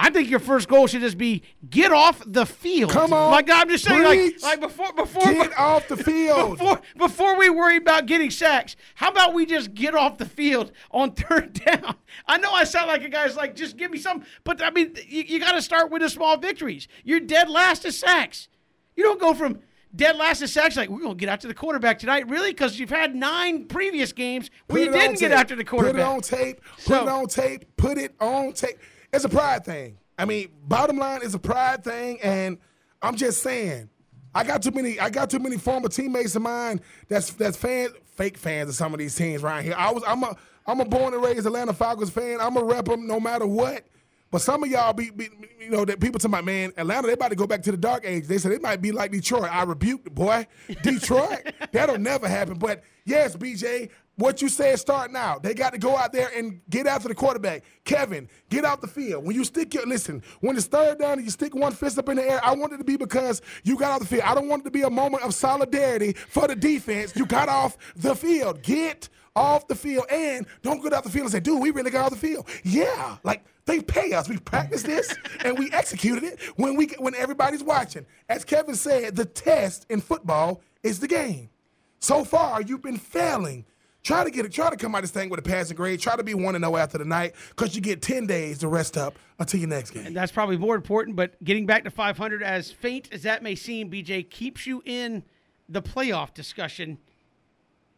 I 0.01 0.11
think 0.11 0.31
your 0.31 0.39
first 0.39 0.69
goal 0.69 0.87
should 0.87 1.01
just 1.01 1.19
be 1.19 1.43
get 1.69 1.93
off 1.93 2.23
the 2.25 2.47
field. 2.47 2.93
Come 2.93 3.13
on, 3.13 3.33
like 3.33 3.51
I'm 3.51 3.69
just 3.69 3.85
saying, 3.85 4.05
like, 4.05 4.19
preach. 4.21 4.43
like 4.43 4.61
before 4.61 4.93
before 4.93 5.25
Get 5.25 5.59
off 5.59 5.89
the 5.89 5.97
field. 5.97 6.59
before 6.59 6.81
before 6.97 7.37
we 7.37 7.51
worry 7.51 7.79
about 7.79 8.07
getting 8.07 8.31
sacks, 8.31 8.77
how 8.95 9.11
about 9.11 9.35
we 9.35 9.45
just 9.45 9.75
get 9.75 9.97
off 9.97 10.17
the 10.17 10.25
field 10.25 10.71
on 10.93 11.13
third 11.13 11.53
down? 11.65 11.97
I 12.29 12.39
know 12.39 12.53
I 12.53 12.63
sound 12.63 12.87
like 12.87 13.03
a 13.03 13.09
guy's 13.09 13.37
like, 13.37 13.57
just 13.57 13.77
give 13.77 13.91
me 13.91 13.99
some, 13.99 14.25
but 14.45 14.63
I 14.63 14.71
mean, 14.71 14.95
you, 15.09 15.25
you 15.25 15.41
got 15.41 15.53
to 15.53 15.63
start 15.63 15.91
with 15.91 16.03
the 16.03 16.09
small 16.09 16.37
victories. 16.37 16.87
You're 17.03 17.21
dead 17.21 17.51
last 17.51 17.83
to 17.83 17.91
sacks. 17.91 18.49
You 18.95 19.03
don't 19.03 19.21
go 19.21 19.35
from 19.35 19.59
dead 19.95 20.17
last 20.17 20.43
in 20.43 20.49
sacks 20.49 20.77
like 20.77 20.89
we're 20.89 21.01
going 21.01 21.17
to 21.17 21.21
get 21.21 21.29
after 21.29 21.49
the 21.49 21.55
quarterback 21.55 21.99
tonight, 21.99 22.29
really, 22.29 22.51
because 22.51 22.79
you've 22.79 22.91
had 22.91 23.15
nine 23.15 23.67
previous 23.67 24.13
games 24.13 24.51
where 24.67 24.81
you 24.83 24.87
Put 24.91 24.95
it 24.95 24.99
on 24.99 25.07
didn't 25.09 25.21
get 25.21 25.33
after 25.33 25.57
the 25.57 25.65
quarterback. 25.65 25.95
Put 25.95 26.01
it 26.01 26.05
on 26.05 26.21
tape. 26.21 26.61
Put 26.77 26.83
So- 26.85 27.03
it 27.03 27.09
on 27.09 27.27
tape. 27.27 27.77
Put 27.77 27.99
it 27.99 28.15
on 28.21 28.53
tape. 28.53 28.79
It's 29.13 29.25
a 29.25 29.29
pride 29.29 29.65
thing. 29.65 29.99
I 30.19 30.25
mean, 30.25 30.49
bottom 30.67 30.99
line 30.99 31.23
is 31.23 31.35
a 31.35 31.39
pride 31.39 31.85
thing, 31.85 32.19
and 32.23 32.59
I'm 33.01 33.15
just 33.17 33.43
saying, 33.43 33.89
I 34.35 34.45
got 34.45 34.63
too 34.63 34.73
many. 34.73 34.99
I 35.01 35.11
got 35.11 35.31
too 35.31 35.39
many 35.39 35.57
former 35.57 35.89
teammates 35.89 36.37
of 36.37 36.43
mine 36.43 36.81
that's 37.09 37.31
that's 37.33 37.57
fans, 37.57 37.93
fake 38.17 38.37
fans 38.37 38.69
of 38.69 38.75
some 38.75 38.93
of 38.93 38.99
these 38.99 39.15
teams 39.15 39.43
around 39.43 39.65
here. 39.65 39.75
I 39.77 39.91
was 39.93 40.03
I'm 40.07 40.23
a 40.25 40.37
I'm 40.67 40.81
a 40.81 40.85
born 40.85 41.15
and 41.15 41.23
raised 41.23 41.47
Atlanta 41.47 41.73
Falcons 41.73 42.11
fan. 42.11 42.39
I'm 42.41 42.57
a 42.57 42.63
rep 42.63 42.85
them 42.85 43.07
no 43.07 43.19
matter 43.19 43.47
what. 43.47 43.85
But 44.31 44.43
some 44.43 44.63
of 44.63 44.71
y'all 44.71 44.93
be, 44.93 45.11
be 45.11 45.31
you 45.59 45.71
know, 45.71 45.85
that 45.85 46.01
people 46.01 46.19
to 46.21 46.29
my 46.29 46.41
man, 46.43 46.73
Atlanta, 46.77 47.07
they 47.07 47.15
about 47.15 47.31
to 47.31 47.37
go 47.37 47.47
back 47.47 47.63
to 47.63 47.71
the 47.71 47.79
dark 47.79 48.05
age. 48.05 48.27
They 48.27 48.39
said 48.39 48.53
it 48.53 48.63
might 48.63 48.83
be 48.83 48.93
like 48.93 49.11
Detroit. 49.11 49.51
I 49.51 49.63
rebuked 49.63 50.05
the 50.05 50.11
boy. 50.11 50.47
Detroit, 50.83 51.53
that'll 51.73 51.99
never 51.99 52.29
happen. 52.29 52.59
But 52.59 52.83
yes, 53.05 53.37
BJ, 53.37 53.91
what 54.17 54.43
you 54.43 54.49
said 54.49 54.79
start 54.79 55.13
now. 55.13 55.39
They 55.39 55.55
got 55.55 55.73
to 55.73 55.79
go 55.79 55.97
out 55.97 56.13
there 56.13 56.29
and 56.37 56.61
get 56.69 56.87
after 56.87 57.09
the 57.09 57.15
quarterback. 57.15 57.63
Kevin, 57.85 58.29
get 58.51 58.65
out 58.65 58.81
the 58.81 58.89
field. 58.89 59.25
When 59.25 59.35
you 59.35 59.45
stick 59.45 59.73
your 59.73 59.87
listen, 59.87 60.23
when 60.41 60.57
it's 60.57 60.67
third 60.67 60.99
down 60.99 61.15
and 61.15 61.25
you 61.25 61.31
stick 61.31 61.55
one 61.55 61.73
fist 61.73 61.99
up 61.99 62.09
in 62.09 62.17
the 62.17 62.29
air, 62.29 62.41
I 62.45 62.55
want 62.55 62.73
it 62.73 62.79
to 62.79 62.85
be 62.85 62.97
because 62.97 63.41
you 63.63 63.79
got 63.79 63.93
off 63.93 64.01
the 64.01 64.07
field. 64.07 64.23
I 64.25 64.35
don't 64.35 64.49
want 64.49 64.63
it 64.63 64.65
to 64.65 64.71
be 64.73 64.83
a 64.83 64.91
moment 64.91 65.23
of 65.23 65.35
solidarity 65.35 66.13
for 66.13 66.49
the 66.49 66.57
defense. 66.57 67.15
You 67.15 67.27
got 67.27 67.49
off 67.49 67.79
the 67.97 68.15
field. 68.15 68.63
Get 68.63 69.09
off 69.37 69.69
the 69.69 69.75
field 69.75 70.05
and 70.11 70.47
don't 70.63 70.83
get 70.83 70.93
off 70.93 71.05
the 71.05 71.11
field 71.11 71.27
and 71.27 71.33
say, 71.33 71.41
dude, 71.41 71.63
we 71.63 71.71
really 71.71 71.93
got 71.93 72.07
off 72.07 72.11
the 72.11 72.17
field. 72.17 72.49
Yeah, 72.65 73.19
like 73.23 73.45
they 73.69 73.81
pay 73.81 74.13
us. 74.15 74.29
We 74.29 74.39
practiced 74.39 74.87
this 74.87 75.15
and 75.45 75.59
we 75.59 75.71
executed 75.71 76.25
it 76.25 76.41
when 76.57 76.75
we 76.75 76.87
when 76.99 77.15
everybody's 77.15 77.63
watching. 77.63 78.07
As 78.29 78.45
Kevin 78.45 78.75
said, 78.75 79.15
the 79.15 79.27
test 79.27 79.87
in 79.89 80.01
football 80.01 80.63
is 80.83 80.99
the 80.99 81.07
game. 81.07 81.51
So 82.01 82.25
far, 82.25 82.63
you've 82.63 82.83
been 82.83 82.97
failing. 82.97 83.65
Try 84.03 84.25
to 84.25 84.31
get 84.31 84.47
it. 84.47 84.53
Try 84.53 84.71
to 84.71 84.77
come 84.77 84.95
out 84.95 84.99
of 84.99 85.03
this 85.03 85.11
thing 85.11 85.29
with 85.29 85.39
a 85.41 85.43
passing 85.43 85.77
grade. 85.77 86.01
Try 86.01 86.17
to 86.17 86.23
be 86.23 86.33
one 86.33 86.55
to 86.55 86.59
oh 86.59 86.71
zero 86.71 86.77
after 86.77 86.97
the 86.97 87.05
night, 87.05 87.35
because 87.51 87.75
you 87.75 87.83
get 87.83 88.01
ten 88.01 88.27
days 88.27 88.59
to 88.59 88.69
rest 88.69 88.97
up 88.97 89.19
until 89.39 89.61
your 89.61 89.69
next 89.69 89.91
game. 89.91 90.07
And 90.07 90.17
that's 90.17 90.33
probably 90.33 90.57
more 90.57 90.75
important. 90.75 91.15
But 91.17 91.43
getting 91.45 91.67
back 91.67 91.85
to 91.85 91.91
500, 91.91 92.43
as 92.43 92.71
faint 92.71 93.09
as 93.13 93.23
that 93.25 93.43
may 93.43 93.55
seem, 93.55 93.91
BJ 93.91 94.29
keeps 94.31 94.67
you 94.67 94.83
in 94.87 95.25
the 95.69 95.83
playoff 95.83 96.33
discussion. 96.33 96.99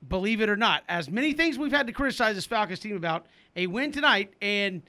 Believe 0.08 0.40
it 0.40 0.48
or 0.48 0.56
not, 0.56 0.82
as 0.88 1.10
many 1.10 1.34
things 1.34 1.58
we've 1.58 1.70
had 1.70 1.86
to 1.86 1.92
criticize 1.92 2.34
this 2.34 2.46
Falcons 2.46 2.80
team 2.80 2.96
about, 2.96 3.26
a 3.54 3.66
win 3.66 3.92
tonight, 3.92 4.32
and 4.40 4.82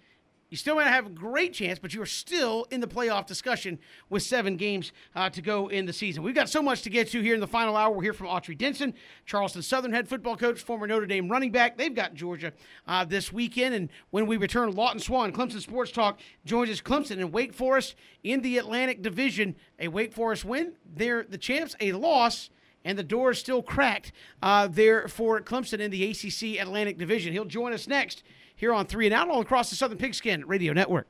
you 0.51 0.57
still 0.57 0.75
might 0.75 0.87
have 0.87 1.07
a 1.07 1.09
great 1.09 1.53
chance, 1.53 1.79
but 1.79 1.93
you 1.93 2.01
are 2.01 2.05
still 2.05 2.67
in 2.71 2.81
the 2.81 2.87
playoff 2.87 3.25
discussion 3.25 3.79
with 4.09 4.21
seven 4.21 4.57
games 4.57 4.91
uh, 5.15 5.29
to 5.29 5.41
go 5.41 5.69
in 5.69 5.85
the 5.85 5.93
season. 5.93 6.23
We've 6.23 6.35
got 6.35 6.49
so 6.49 6.61
much 6.61 6.81
to 6.81 6.89
get 6.89 7.07
to 7.11 7.21
here 7.21 7.33
in 7.33 7.39
the 7.39 7.47
final 7.47 7.77
hour. 7.77 7.89
We'll 7.89 8.01
hear 8.01 8.11
from 8.11 8.27
Autry 8.27 8.57
Denson, 8.57 8.93
Charleston 9.25 9.61
Southern 9.61 9.93
head 9.93 10.09
football 10.09 10.35
coach, 10.35 10.59
former 10.59 10.87
Notre 10.87 11.05
Dame 11.05 11.29
running 11.29 11.53
back. 11.53 11.77
They've 11.77 11.95
got 11.95 12.15
Georgia 12.15 12.51
uh, 12.85 13.05
this 13.05 13.31
weekend. 13.31 13.73
And 13.73 13.89
when 14.09 14.27
we 14.27 14.35
return, 14.35 14.73
Lawton 14.73 14.99
Swan, 14.99 15.31
Clemson 15.31 15.61
Sports 15.61 15.93
Talk, 15.93 16.19
joins 16.43 16.69
us 16.69 16.81
Clemson 16.81 17.19
and 17.19 17.31
Wake 17.31 17.53
Forest 17.53 17.95
in 18.21 18.41
the 18.41 18.57
Atlantic 18.57 19.01
Division. 19.01 19.55
A 19.79 19.87
Wake 19.87 20.11
Forest 20.11 20.43
win. 20.43 20.73
They're 20.85 21.23
the 21.23 21.37
champs. 21.37 21.77
A 21.79 21.93
loss 21.93 22.49
and 22.83 22.99
the 22.99 23.03
door 23.03 23.31
is 23.31 23.39
still 23.39 23.61
cracked 23.61 24.11
uh, 24.43 24.67
there 24.67 25.07
for 25.07 25.39
Clemson 25.39 25.79
in 25.79 25.91
the 25.91 26.11
ACC 26.11 26.61
Atlantic 26.61 26.97
Division. 26.97 27.31
He'll 27.31 27.45
join 27.45 27.71
us 27.71 27.87
next 27.87 28.23
here 28.61 28.73
on 28.75 28.85
Three 28.85 29.07
and 29.07 29.13
Out, 29.13 29.27
all 29.27 29.41
across 29.41 29.71
the 29.71 29.75
Southern 29.75 29.97
Pigskin 29.97 30.45
Radio 30.45 30.71
Network. 30.71 31.07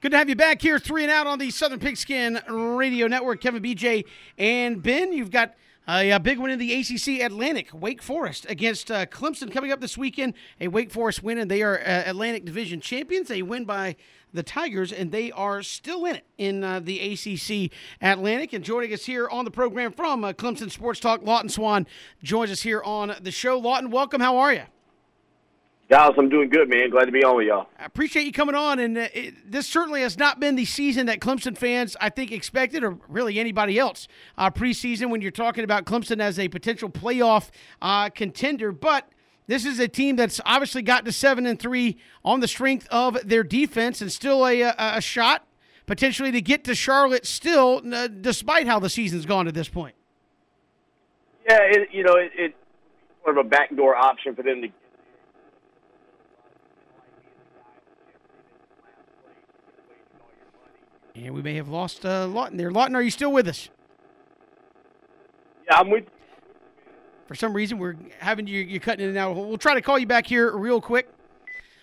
Good 0.00 0.12
to 0.12 0.16
have 0.16 0.30
you 0.30 0.34
back 0.34 0.62
here, 0.62 0.78
Three 0.78 1.02
and 1.02 1.12
Out 1.12 1.26
on 1.26 1.38
the 1.38 1.50
Southern 1.50 1.78
Pigskin 1.78 2.40
Radio 2.48 3.06
Network. 3.06 3.42
Kevin, 3.42 3.62
BJ, 3.62 4.06
and 4.38 4.82
Ben, 4.82 5.12
you've 5.12 5.30
got 5.30 5.56
a, 5.86 6.10
a 6.12 6.18
big 6.18 6.38
win 6.38 6.52
in 6.52 6.58
the 6.58 6.72
ACC 6.72 7.22
Atlantic. 7.22 7.68
Wake 7.74 8.00
Forest 8.00 8.46
against 8.48 8.90
uh, 8.90 9.04
Clemson 9.04 9.52
coming 9.52 9.70
up 9.70 9.82
this 9.82 9.98
weekend. 9.98 10.32
A 10.62 10.68
Wake 10.68 10.90
Forest 10.90 11.22
win, 11.22 11.36
and 11.36 11.50
they 11.50 11.62
are 11.62 11.80
uh, 11.80 12.04
Atlantic 12.06 12.46
Division 12.46 12.80
champions. 12.80 13.28
They 13.28 13.42
win 13.42 13.66
by 13.66 13.96
the 14.34 14.42
Tigers, 14.42 14.92
and 14.92 15.12
they 15.12 15.32
are 15.32 15.62
still 15.62 16.04
in 16.04 16.16
it 16.16 16.24
in 16.36 16.62
uh, 16.62 16.80
the 16.80 17.12
ACC 17.12 17.70
Atlantic. 18.02 18.52
And 18.52 18.64
joining 18.64 18.92
us 18.92 19.06
here 19.06 19.28
on 19.28 19.44
the 19.44 19.50
program 19.50 19.92
from 19.92 20.24
uh, 20.24 20.32
Clemson 20.32 20.70
Sports 20.70 21.00
Talk, 21.00 21.22
Lawton 21.22 21.48
Swan 21.48 21.86
joins 22.22 22.50
us 22.50 22.62
here 22.62 22.82
on 22.82 23.14
the 23.22 23.30
show. 23.30 23.58
Lawton, 23.58 23.90
welcome. 23.90 24.20
How 24.20 24.36
are 24.36 24.52
you? 24.52 24.62
Guys, 25.90 26.12
I'm 26.16 26.30
doing 26.30 26.48
good, 26.48 26.70
man. 26.70 26.88
Glad 26.88 27.04
to 27.04 27.12
be 27.12 27.22
on 27.22 27.36
with 27.36 27.46
y'all. 27.46 27.68
I 27.78 27.84
appreciate 27.84 28.24
you 28.24 28.32
coming 28.32 28.54
on, 28.54 28.78
and 28.78 28.96
uh, 28.96 29.08
it, 29.12 29.50
this 29.50 29.66
certainly 29.66 30.00
has 30.00 30.18
not 30.18 30.40
been 30.40 30.56
the 30.56 30.64
season 30.64 31.06
that 31.06 31.20
Clemson 31.20 31.56
fans, 31.56 31.94
I 32.00 32.08
think, 32.08 32.32
expected, 32.32 32.82
or 32.82 32.98
really 33.06 33.38
anybody 33.38 33.78
else 33.78 34.08
uh, 34.38 34.50
preseason. 34.50 35.10
When 35.10 35.20
you're 35.20 35.30
talking 35.30 35.62
about 35.62 35.84
Clemson 35.84 36.20
as 36.20 36.38
a 36.38 36.48
potential 36.48 36.88
playoff 36.88 37.50
uh, 37.82 38.08
contender, 38.08 38.72
but 38.72 39.10
this 39.46 39.64
is 39.66 39.78
a 39.78 39.88
team 39.88 40.16
that's 40.16 40.40
obviously 40.44 40.82
got 40.82 41.04
to 41.04 41.12
seven 41.12 41.46
and 41.46 41.58
three 41.58 41.98
on 42.24 42.40
the 42.40 42.48
strength 42.48 42.88
of 42.90 43.18
their 43.28 43.42
defense, 43.42 44.00
and 44.00 44.10
still 44.10 44.46
a, 44.46 44.60
a, 44.62 44.74
a 44.78 45.00
shot 45.00 45.46
potentially 45.86 46.32
to 46.32 46.40
get 46.40 46.64
to 46.64 46.74
Charlotte. 46.74 47.26
Still, 47.26 47.82
uh, 47.92 48.08
despite 48.08 48.66
how 48.66 48.78
the 48.78 48.88
season's 48.88 49.26
gone 49.26 49.44
to 49.44 49.52
this 49.52 49.68
point. 49.68 49.94
Yeah, 51.48 51.58
it, 51.60 51.88
you 51.92 52.02
know, 52.02 52.14
it, 52.14 52.32
it's 52.36 52.54
sort 53.22 53.38
of 53.38 53.46
a 53.46 53.48
backdoor 53.48 53.94
option 53.94 54.34
for 54.34 54.42
them 54.42 54.62
to. 54.62 54.68
And 61.16 61.32
we 61.32 61.42
may 61.42 61.54
have 61.54 61.68
lost 61.68 62.04
uh, 62.04 62.26
Lawton 62.26 62.56
there. 62.56 62.72
Lawton, 62.72 62.96
are 62.96 63.02
you 63.02 63.10
still 63.10 63.30
with 63.30 63.46
us? 63.46 63.68
Yeah, 65.66 65.78
I'm 65.78 65.90
with. 65.90 66.04
For 67.34 67.38
some 67.38 67.52
reason, 67.52 67.78
we're 67.78 67.96
having 68.20 68.46
you 68.46 68.60
you're 68.60 68.78
cutting 68.78 69.02
in 69.02 69.08
and 69.08 69.18
out. 69.18 69.34
We'll 69.34 69.58
try 69.58 69.74
to 69.74 69.82
call 69.82 69.98
you 69.98 70.06
back 70.06 70.24
here 70.24 70.56
real 70.56 70.80
quick. 70.80 71.08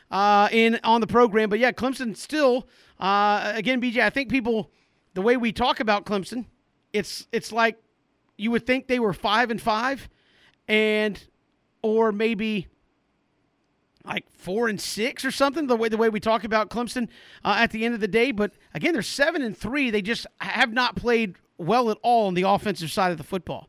uh, 0.10 0.48
in 0.50 0.80
on 0.86 1.02
the 1.02 1.08
program. 1.08 1.50
But 1.50 1.60
yeah, 1.60 1.74
Clemson 1.74 2.16
still 2.16 2.70
uh, 3.02 3.52
again, 3.54 3.82
BJ. 3.82 4.00
I 4.00 4.10
think 4.10 4.30
people 4.30 4.72
the 5.14 5.22
way 5.22 5.36
we 5.36 5.52
talk 5.52 5.82
about 5.82 6.06
Clemson, 6.06 6.46
it's 6.94 7.28
it's 7.34 7.52
like 7.52 7.76
you 8.38 8.50
would 8.52 8.66
think 8.66 8.88
they 8.88 9.00
were 9.00 9.12
five 9.12 9.52
and 9.52 9.62
five, 9.62 10.08
and 10.70 11.22
or 11.82 12.14
maybe 12.14 12.68
like 14.06 14.24
four 14.32 14.70
and 14.70 14.80
six 14.80 15.26
or 15.26 15.32
something. 15.32 15.68
The 15.68 15.76
way 15.76 15.90
the 15.90 15.98
way 15.98 16.08
we 16.08 16.22
talk 16.22 16.46
about 16.46 16.70
Clemson 16.70 17.10
uh, 17.44 17.56
at 17.58 17.72
the 17.72 17.84
end 17.84 17.94
of 17.94 18.00
the 18.00 18.08
day, 18.08 18.32
but 18.32 18.54
again, 18.74 18.94
they're 18.94 19.02
seven 19.02 19.42
and 19.42 19.58
three. 19.58 19.90
They 19.92 20.02
just 20.02 20.28
have 20.40 20.72
not 20.72 20.96
played 20.96 21.36
well 21.58 21.90
at 21.90 21.98
all 22.04 22.28
on 22.28 22.36
the 22.36 22.44
offensive 22.44 22.90
side 22.90 23.12
of 23.12 23.18
the 23.18 23.26
football. 23.26 23.68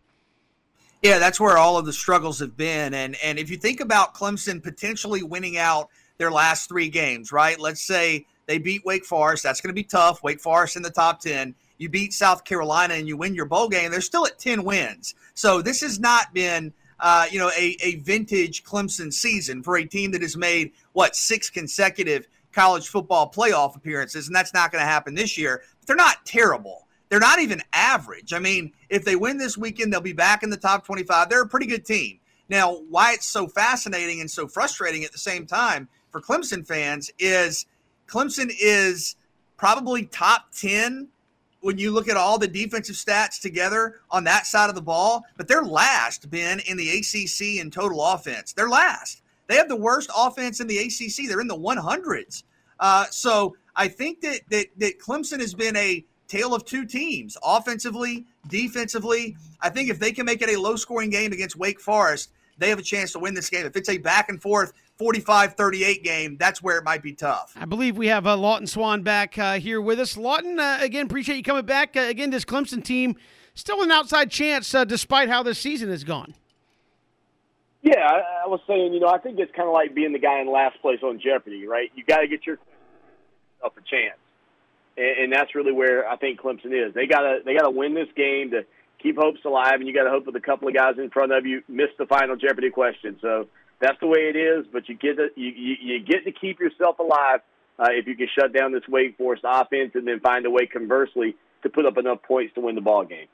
Yeah, 1.03 1.19
that's 1.19 1.41
where 1.41 1.59
all 1.59 1.77
of 1.77 1.85
the 1.85 1.93
struggles 1.93 2.39
have 2.39 2.57
been. 2.57 2.95
And 2.95 3.17
and 3.23 3.39
if 3.39 3.51
you 3.51 3.57
think 3.57 3.81
about 3.81 4.15
Clemson 4.15 4.63
potentially 4.63 5.23
winning 5.23 5.59
out 5.59 5.89
their 6.19 6.31
last 6.31 6.69
three 6.69 6.89
games, 6.89 7.33
right? 7.33 7.59
Let's 7.59 7.83
say 7.83 8.27
they 8.47 8.59
beat 8.59 8.85
Wake 8.85 9.05
Forest. 9.05 9.43
That's 9.43 9.61
going 9.61 9.71
to 9.71 9.75
be 9.75 9.83
tough. 9.83 10.23
Wake 10.23 10.41
Forest 10.41 10.77
in 10.77 10.83
the 10.83 10.91
top 10.91 11.21
10. 11.21 11.55
You 11.79 11.89
beat 11.89 12.13
South 12.13 12.45
Carolina 12.45 12.95
and 12.95 13.09
you 13.09 13.17
win 13.17 13.35
your 13.35 13.47
bowl 13.47 13.69
game. 13.69 13.91
They're 13.91 14.01
still 14.01 14.27
at 14.27 14.39
10 14.39 14.63
wins. 14.63 15.17
So 15.35 15.61
this 15.63 15.81
has 15.81 15.99
not 15.99 16.33
been, 16.33 16.73
uh, 17.01 17.27
you 17.31 17.41
know, 17.41 17.51
a, 17.59 17.77
a 17.83 17.97
vintage 17.97 18.63
Clemson 18.63 19.13
season 19.13 19.63
for 19.63 19.77
a 19.77 19.85
team 19.85 20.13
that 20.13 20.23
has 20.23 20.37
made, 20.37 20.73
what, 20.93 21.17
six 21.17 21.51
consecutive 21.51 22.29
college 22.53 22.89
football 22.89 23.31
playoff 23.31 23.75
appearances. 23.75 24.29
And 24.29 24.37
that's 24.37 24.55
not 24.55 24.71
going 24.71 24.83
to 24.83 24.89
happen 24.89 25.15
this 25.15 25.37
year. 25.37 25.63
But 25.81 25.89
they're 25.89 25.97
not 25.97 26.25
terrible. 26.25 26.82
They're 27.13 27.21
not 27.21 27.41
even 27.41 27.61
average. 27.75 28.33
I 28.33 28.39
mean, 28.39 28.73
if 28.89 29.05
they 29.05 29.17
win 29.17 29.37
this 29.37 29.59
weekend, 29.59 29.93
they'll 29.93 30.01
be 30.01 30.15
back 30.15 30.43
in 30.43 30.49
the 30.49 30.57
top 30.57 30.87
25. 30.87 31.29
They're 31.29 31.43
a 31.43 31.47
pretty 31.47 31.67
good 31.67 31.85
team. 31.85 32.19
Now, 32.49 32.77
why 32.89 33.13
it's 33.13 33.27
so 33.27 33.47
fascinating 33.47 34.23
and 34.23 34.31
so 34.31 34.49
frustrating 34.49 35.05
at 35.05 35.13
the 35.13 35.19
same 35.19 35.45
time 35.45 35.91
for 36.11 36.23
Clemson 36.23 36.67
fans 36.67 37.11
is 37.19 37.67
Clemson 38.09 38.51
is 38.59 39.17
probably 39.59 40.07
top 40.07 40.53
10 40.59 41.07
when 41.61 41.77
you 41.77 41.91
look 41.91 42.09
at 42.09 42.17
all 42.17 42.39
the 42.39 42.49
defensive 42.49 42.97
stats 42.97 43.39
together 43.39 44.01
on 44.11 44.25
that 44.25 44.47
side 44.47 44.71
of 44.71 44.75
the 44.75 44.81
ball, 44.81 45.23
but 45.37 45.47
they're 45.47 45.65
last, 45.65 46.31
Ben, 46.31 46.61
in 46.61 46.79
the 46.79 46.89
ACC 46.89 47.61
in 47.61 47.71
total 47.71 48.03
offense. 48.03 48.55
They're 48.55 48.71
last. 48.71 49.21
They 49.49 49.57
have 49.57 49.69
the 49.69 49.77
worst 49.77 50.09
offense 50.17 50.61
in 50.61 50.67
the 50.67 50.79
ACC. 50.79 51.29
They're 51.29 51.43
in 51.43 51.47
the 51.47 51.55
100s. 51.55 52.45
Uh, 52.81 53.05
so 53.11 53.55
I 53.77 53.89
think 53.89 54.23
that, 54.23 54.41
that 54.49 54.69
that 54.79 54.99
Clemson 54.99 55.41
has 55.41 55.53
been 55.53 55.77
a 55.77 56.07
tale 56.33 56.55
of 56.55 56.65
two 56.65 56.87
teams, 56.87 57.37
offensively, 57.45 58.25
defensively. 58.49 59.37
I 59.61 59.69
think 59.69 59.91
if 59.91 59.99
they 59.99 60.13
can 60.13 60.25
make 60.25 60.41
it 60.41 60.49
a 60.49 60.59
low 60.59 60.77
scoring 60.77 61.11
game 61.11 61.31
against 61.33 61.57
Wake 61.57 61.79
Forest, 61.79 62.31
they 62.57 62.71
have 62.71 62.79
a 62.79 62.83
chance 62.83 63.13
to 63.13 63.19
win 63.19 63.35
this 63.35 63.51
game. 63.51 63.67
If 63.67 63.77
it's 63.77 63.91
a 63.91 63.99
back 63.99 64.31
and 64.31 64.41
forth 64.41 64.73
45 64.97 65.55
38 65.55 66.03
game, 66.03 66.37
that's 66.39 66.63
where 66.63 66.79
it 66.79 66.85
might 66.85 67.03
be 67.03 67.13
tough. 67.13 67.53
I 67.61 67.67
believe 67.67 67.99
we 67.99 68.07
have 68.07 68.27
uh, 68.27 68.37
Lawton 68.37 68.67
Swan 68.67 69.03
back 69.03 69.37
uh, 69.39 69.59
here 69.59 69.81
with 69.81 70.01
us. 70.01 70.17
Lawton, 70.17 70.59
uh, 70.59 70.79
again, 70.81 71.05
appreciate 71.05 71.37
you 71.37 71.43
coming 71.43 71.67
back. 71.67 71.97
Uh, 71.97 72.01
again, 72.01 72.31
this 72.31 72.47
Clemson 72.47 72.83
team 72.83 73.17
still 73.55 73.83
an 73.83 73.91
outside 73.91 74.31
chance 74.31 74.75
uh, 74.75 74.85
despite 74.85 75.29
how 75.29 75.43
this 75.43 75.59
season 75.59 75.91
has 75.91 76.03
gone. 76.03 76.35
Yeah, 77.83 77.99
I, 77.99 78.45
I 78.45 78.47
was 78.47 78.61
saying, 78.67 78.95
you 78.95 79.01
know, 79.01 79.09
I 79.09 79.19
think 79.19 79.39
it's 79.39 79.53
kind 79.55 79.69
of 79.69 79.75
like 79.75 79.95
being 79.95 80.13
the 80.13 80.19
guy 80.19 80.41
in 80.41 80.51
last 80.51 80.81
place 80.81 81.01
on 81.03 81.21
Jeopardy, 81.21 81.67
right? 81.67 81.91
You 81.95 82.05
got 82.05 82.19
to 82.19 82.29
get 82.29 82.47
yourself 82.47 82.65
a 83.65 83.81
chance 83.83 84.17
and, 84.97 85.25
and 85.25 85.33
that's 85.33 85.55
really 85.55 85.73
where 85.73 86.09
I 86.09 86.17
think 86.17 86.41
Clemson 86.41 86.73
is. 86.73 86.95
They 86.95 87.07
gotta 87.07 87.41
they 87.45 87.55
gotta 87.55 87.71
win 87.71 87.95
this 87.95 88.09
game 88.17 88.51
to 88.51 88.65
keep 89.03 89.17
hopes 89.17 89.41
alive, 89.45 89.75
and 89.75 89.87
you 89.87 89.95
got 89.95 90.05
to 90.05 90.11
hope 90.11 90.27
that 90.27 90.37
a 90.37 90.41
couple 90.41 90.69
of 90.69 90.75
guys 90.75 90.95
in 90.99 91.11
front 91.11 91.33
of 91.33 91.45
you 91.45 91.63
miss 91.69 91.89
the 91.99 92.07
final 92.07 92.37
Jeopardy 92.37 92.71
question. 92.71 93.19
So 93.21 93.49
that's 93.81 93.99
the 94.01 94.07
way 94.07 94.31
it 94.33 94.37
is. 94.37 94.67
But 94.73 94.89
you 94.89 94.95
get 94.95 95.17
to, 95.17 95.29
you, 95.35 95.51
you, 95.51 95.77
you 95.81 96.01
get 96.01 96.25
to 96.25 96.33
keep 96.33 96.61
yourself 96.61 96.99
alive 97.01 97.41
uh, 97.79 97.89
if 97.91 98.07
you 98.07 98.15
can 98.15 98.29
shut 98.39 98.53
down 98.53 98.73
this 98.73 98.87
Wake 98.89 99.17
Forest 99.17 99.43
offense, 99.45 99.93
and 99.95 100.07
then 100.07 100.21
find 100.21 100.47
a 100.47 100.51
way, 100.51 100.67
conversely, 100.67 101.35
to 101.65 101.69
put 101.69 101.85
up 101.85 101.99
enough 101.99 102.23
points 102.23 102.55
to 102.55 102.61
win 102.61 102.77
the 102.77 102.81
ball 102.81 103.05
game 103.05 103.27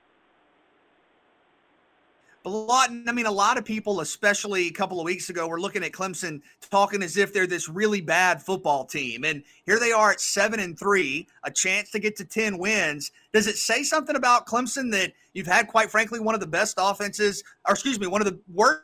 a 2.48 2.56
lot. 2.56 2.90
I 3.06 3.12
mean, 3.12 3.26
a 3.26 3.30
lot 3.30 3.58
of 3.58 3.64
people, 3.64 4.00
especially 4.00 4.68
a 4.68 4.72
couple 4.72 4.98
of 4.98 5.04
weeks 5.04 5.28
ago, 5.28 5.46
were 5.46 5.60
looking 5.60 5.84
at 5.84 5.92
Clemson 5.92 6.40
talking 6.70 7.02
as 7.02 7.18
if 7.18 7.32
they're 7.32 7.46
this 7.46 7.68
really 7.68 8.00
bad 8.00 8.42
football 8.42 8.86
team, 8.86 9.24
and 9.24 9.42
here 9.66 9.78
they 9.78 9.92
are 9.92 10.10
at 10.10 10.20
seven 10.20 10.58
and 10.58 10.78
three, 10.78 11.26
a 11.44 11.50
chance 11.50 11.90
to 11.90 11.98
get 11.98 12.16
to 12.16 12.24
ten 12.24 12.56
wins. 12.56 13.12
Does 13.34 13.46
it 13.46 13.56
say 13.56 13.82
something 13.82 14.16
about 14.16 14.46
Clemson 14.46 14.90
that 14.92 15.12
you've 15.34 15.46
had, 15.46 15.68
quite 15.68 15.90
frankly, 15.90 16.20
one 16.20 16.34
of 16.34 16.40
the 16.40 16.46
best 16.46 16.78
offenses, 16.80 17.44
or 17.66 17.74
excuse 17.74 18.00
me, 18.00 18.06
one 18.06 18.22
of 18.22 18.26
the 18.26 18.38
worst? 18.52 18.82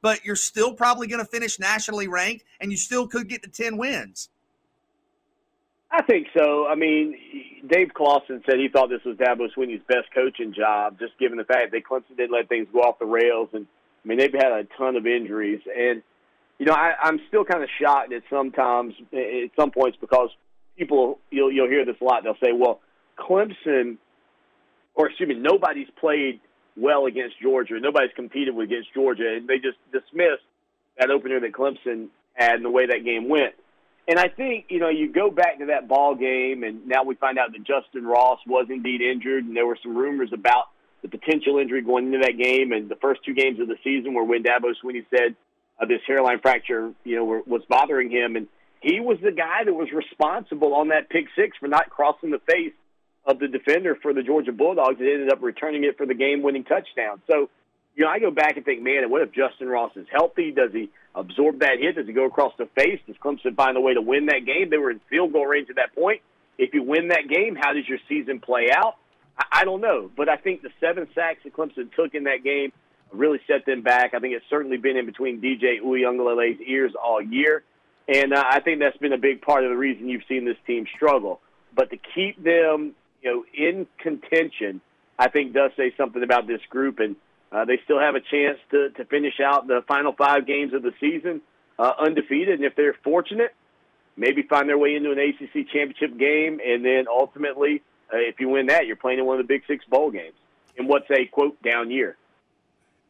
But 0.00 0.24
you're 0.24 0.36
still 0.36 0.72
probably 0.72 1.06
going 1.06 1.22
to 1.22 1.30
finish 1.30 1.58
nationally 1.58 2.08
ranked, 2.08 2.44
and 2.60 2.70
you 2.70 2.78
still 2.78 3.06
could 3.06 3.28
get 3.28 3.42
to 3.42 3.50
ten 3.50 3.76
wins. 3.76 4.30
I 5.92 6.02
think 6.02 6.28
so. 6.36 6.66
I 6.68 6.76
mean, 6.76 7.16
Dave 7.66 7.92
Clawson 7.94 8.42
said 8.46 8.58
he 8.58 8.68
thought 8.68 8.90
this 8.90 9.04
was 9.04 9.16
Dabo 9.16 9.48
Swinney's 9.56 9.82
best 9.88 10.06
coaching 10.14 10.54
job, 10.54 10.98
just 11.00 11.18
given 11.18 11.36
the 11.36 11.44
fact 11.44 11.72
that 11.72 11.82
Clemson 11.84 12.16
didn't 12.16 12.32
let 12.32 12.48
things 12.48 12.68
go 12.72 12.80
off 12.80 13.00
the 13.00 13.06
rails. 13.06 13.48
And 13.52 13.66
I 14.04 14.08
mean, 14.08 14.18
they've 14.18 14.32
had 14.32 14.52
a 14.52 14.64
ton 14.78 14.94
of 14.94 15.06
injuries, 15.06 15.60
and 15.66 16.02
you 16.58 16.66
know, 16.66 16.74
I, 16.74 16.92
I'm 17.02 17.20
still 17.28 17.44
kind 17.44 17.62
of 17.64 17.68
shocked 17.80 18.12
at 18.12 18.22
sometimes 18.30 18.94
at 19.12 19.50
some 19.58 19.72
points 19.72 19.98
because 20.00 20.30
people 20.78 21.18
you'll 21.30 21.50
you'll 21.50 21.68
hear 21.68 21.84
this 21.84 21.96
a 22.00 22.04
lot. 22.04 22.22
They'll 22.22 22.38
say, 22.42 22.52
"Well, 22.52 22.80
Clemson, 23.18 23.96
or 24.94 25.08
excuse 25.08 25.28
me, 25.28 25.34
nobody's 25.34 25.88
played 25.98 26.40
well 26.76 27.06
against 27.06 27.40
Georgia. 27.42 27.80
Nobody's 27.80 28.12
competed 28.14 28.56
against 28.56 28.94
Georgia, 28.94 29.34
and 29.36 29.48
they 29.48 29.56
just 29.56 29.78
dismiss 29.90 30.38
that 30.98 31.10
opener 31.10 31.40
that 31.40 31.52
Clemson 31.52 32.08
had 32.34 32.54
and 32.54 32.64
the 32.64 32.70
way 32.70 32.86
that 32.86 33.04
game 33.04 33.28
went." 33.28 33.54
And 34.10 34.18
I 34.18 34.26
think 34.26 34.66
you 34.70 34.80
know 34.80 34.88
you 34.88 35.08
go 35.12 35.30
back 35.30 35.60
to 35.60 35.66
that 35.66 35.86
ball 35.86 36.16
game, 36.16 36.64
and 36.64 36.84
now 36.88 37.04
we 37.04 37.14
find 37.14 37.38
out 37.38 37.52
that 37.52 37.62
Justin 37.62 38.04
Ross 38.04 38.40
was 38.44 38.66
indeed 38.68 39.00
injured, 39.00 39.44
and 39.44 39.56
there 39.56 39.66
were 39.66 39.78
some 39.80 39.96
rumors 39.96 40.30
about 40.32 40.64
the 41.02 41.08
potential 41.08 41.58
injury 41.58 41.80
going 41.80 42.06
into 42.12 42.18
that 42.26 42.36
game. 42.36 42.72
And 42.72 42.88
the 42.88 42.96
first 42.96 43.20
two 43.24 43.34
games 43.34 43.60
of 43.60 43.68
the 43.68 43.76
season 43.84 44.12
were 44.12 44.24
when 44.24 44.42
Dabo 44.42 44.74
Swinney 44.82 45.06
said 45.16 45.36
uh, 45.80 45.86
this 45.86 46.00
hairline 46.08 46.40
fracture, 46.40 46.92
you 47.04 47.16
know, 47.16 47.24
were, 47.24 47.42
was 47.46 47.62
bothering 47.68 48.10
him, 48.10 48.34
and 48.34 48.48
he 48.80 48.98
was 48.98 49.18
the 49.22 49.30
guy 49.30 49.62
that 49.64 49.72
was 49.72 49.92
responsible 49.92 50.74
on 50.74 50.88
that 50.88 51.08
pick 51.08 51.26
six 51.36 51.56
for 51.58 51.68
not 51.68 51.88
crossing 51.88 52.32
the 52.32 52.40
face 52.50 52.72
of 53.26 53.38
the 53.38 53.46
defender 53.46 53.96
for 54.02 54.12
the 54.12 54.24
Georgia 54.24 54.50
Bulldogs 54.50 54.98
and 54.98 55.08
ended 55.08 55.30
up 55.30 55.40
returning 55.40 55.84
it 55.84 55.96
for 55.96 56.06
the 56.06 56.14
game-winning 56.14 56.64
touchdown. 56.64 57.22
So, 57.30 57.48
you 57.94 58.04
know, 58.04 58.10
I 58.10 58.18
go 58.18 58.32
back 58.32 58.56
and 58.56 58.64
think, 58.64 58.82
man, 58.82 59.08
what 59.08 59.22
if 59.22 59.30
Justin 59.30 59.68
Ross 59.68 59.92
is 59.94 60.06
healthy? 60.10 60.50
Does 60.50 60.72
he 60.72 60.90
absorb 61.14 61.60
that 61.60 61.78
hit? 61.80 61.96
Does 61.96 62.06
he 62.06 62.12
go 62.12 62.26
across 62.26 62.52
the 62.58 62.66
face? 62.74 63.00
Does 63.06 63.16
Clemson 63.16 63.56
find 63.56 63.76
a 63.76 63.80
way 63.80 63.94
to 63.94 64.00
win 64.00 64.26
that 64.26 64.46
game? 64.46 64.70
They 64.70 64.78
were 64.78 64.90
in 64.90 65.00
field 65.10 65.32
goal 65.32 65.46
range 65.46 65.68
at 65.70 65.76
that 65.76 65.94
point. 65.94 66.22
If 66.58 66.74
you 66.74 66.82
win 66.82 67.08
that 67.08 67.28
game, 67.28 67.56
how 67.56 67.72
does 67.72 67.88
your 67.88 67.98
season 68.08 68.40
play 68.40 68.68
out? 68.70 68.96
I, 69.38 69.60
I 69.60 69.64
don't 69.64 69.80
know, 69.80 70.10
but 70.16 70.28
I 70.28 70.36
think 70.36 70.62
the 70.62 70.70
seven 70.80 71.08
sacks 71.14 71.40
that 71.44 71.54
Clemson 71.54 71.92
took 71.94 72.14
in 72.14 72.24
that 72.24 72.44
game 72.44 72.72
really 73.12 73.40
set 73.46 73.66
them 73.66 73.82
back. 73.82 74.14
I 74.14 74.20
think 74.20 74.34
it's 74.34 74.44
certainly 74.48 74.76
been 74.76 74.96
in 74.96 75.06
between 75.06 75.40
DJ 75.40 75.80
Uiagalelei's 75.82 76.60
ears 76.66 76.92
all 77.02 77.20
year, 77.20 77.62
and 78.08 78.32
uh, 78.32 78.44
I 78.48 78.60
think 78.60 78.80
that's 78.80 78.96
been 78.98 79.12
a 79.12 79.18
big 79.18 79.42
part 79.42 79.64
of 79.64 79.70
the 79.70 79.76
reason 79.76 80.08
you've 80.08 80.22
seen 80.28 80.44
this 80.44 80.56
team 80.66 80.86
struggle. 80.94 81.40
But 81.74 81.90
to 81.90 81.96
keep 82.14 82.42
them, 82.42 82.94
you 83.22 83.30
know, 83.30 83.44
in 83.54 83.86
contention, 83.98 84.80
I 85.18 85.28
think 85.28 85.52
does 85.52 85.70
say 85.76 85.92
something 85.96 86.22
about 86.22 86.46
this 86.46 86.60
group 86.70 86.98
and 86.98 87.16
uh, 87.52 87.64
they 87.64 87.80
still 87.84 87.98
have 87.98 88.14
a 88.14 88.20
chance 88.20 88.58
to, 88.70 88.90
to 88.90 89.04
finish 89.06 89.40
out 89.44 89.66
the 89.66 89.82
final 89.88 90.12
five 90.12 90.46
games 90.46 90.72
of 90.72 90.82
the 90.82 90.92
season 91.00 91.40
uh, 91.78 91.92
undefeated. 91.98 92.54
And 92.54 92.64
if 92.64 92.76
they're 92.76 92.96
fortunate, 93.04 93.54
maybe 94.16 94.42
find 94.42 94.68
their 94.68 94.78
way 94.78 94.94
into 94.94 95.10
an 95.10 95.18
ACC 95.18 95.68
championship 95.72 96.18
game. 96.18 96.60
And 96.64 96.84
then 96.84 97.06
ultimately, 97.08 97.82
uh, 98.12 98.18
if 98.18 98.38
you 98.38 98.48
win 98.48 98.66
that, 98.66 98.86
you're 98.86 98.96
playing 98.96 99.18
in 99.18 99.26
one 99.26 99.40
of 99.40 99.46
the 99.46 99.52
Big 99.52 99.62
Six 99.66 99.84
bowl 99.86 100.10
games 100.10 100.36
in 100.76 100.86
what's 100.86 101.10
a, 101.10 101.26
quote, 101.26 101.60
down 101.62 101.90
year. 101.90 102.16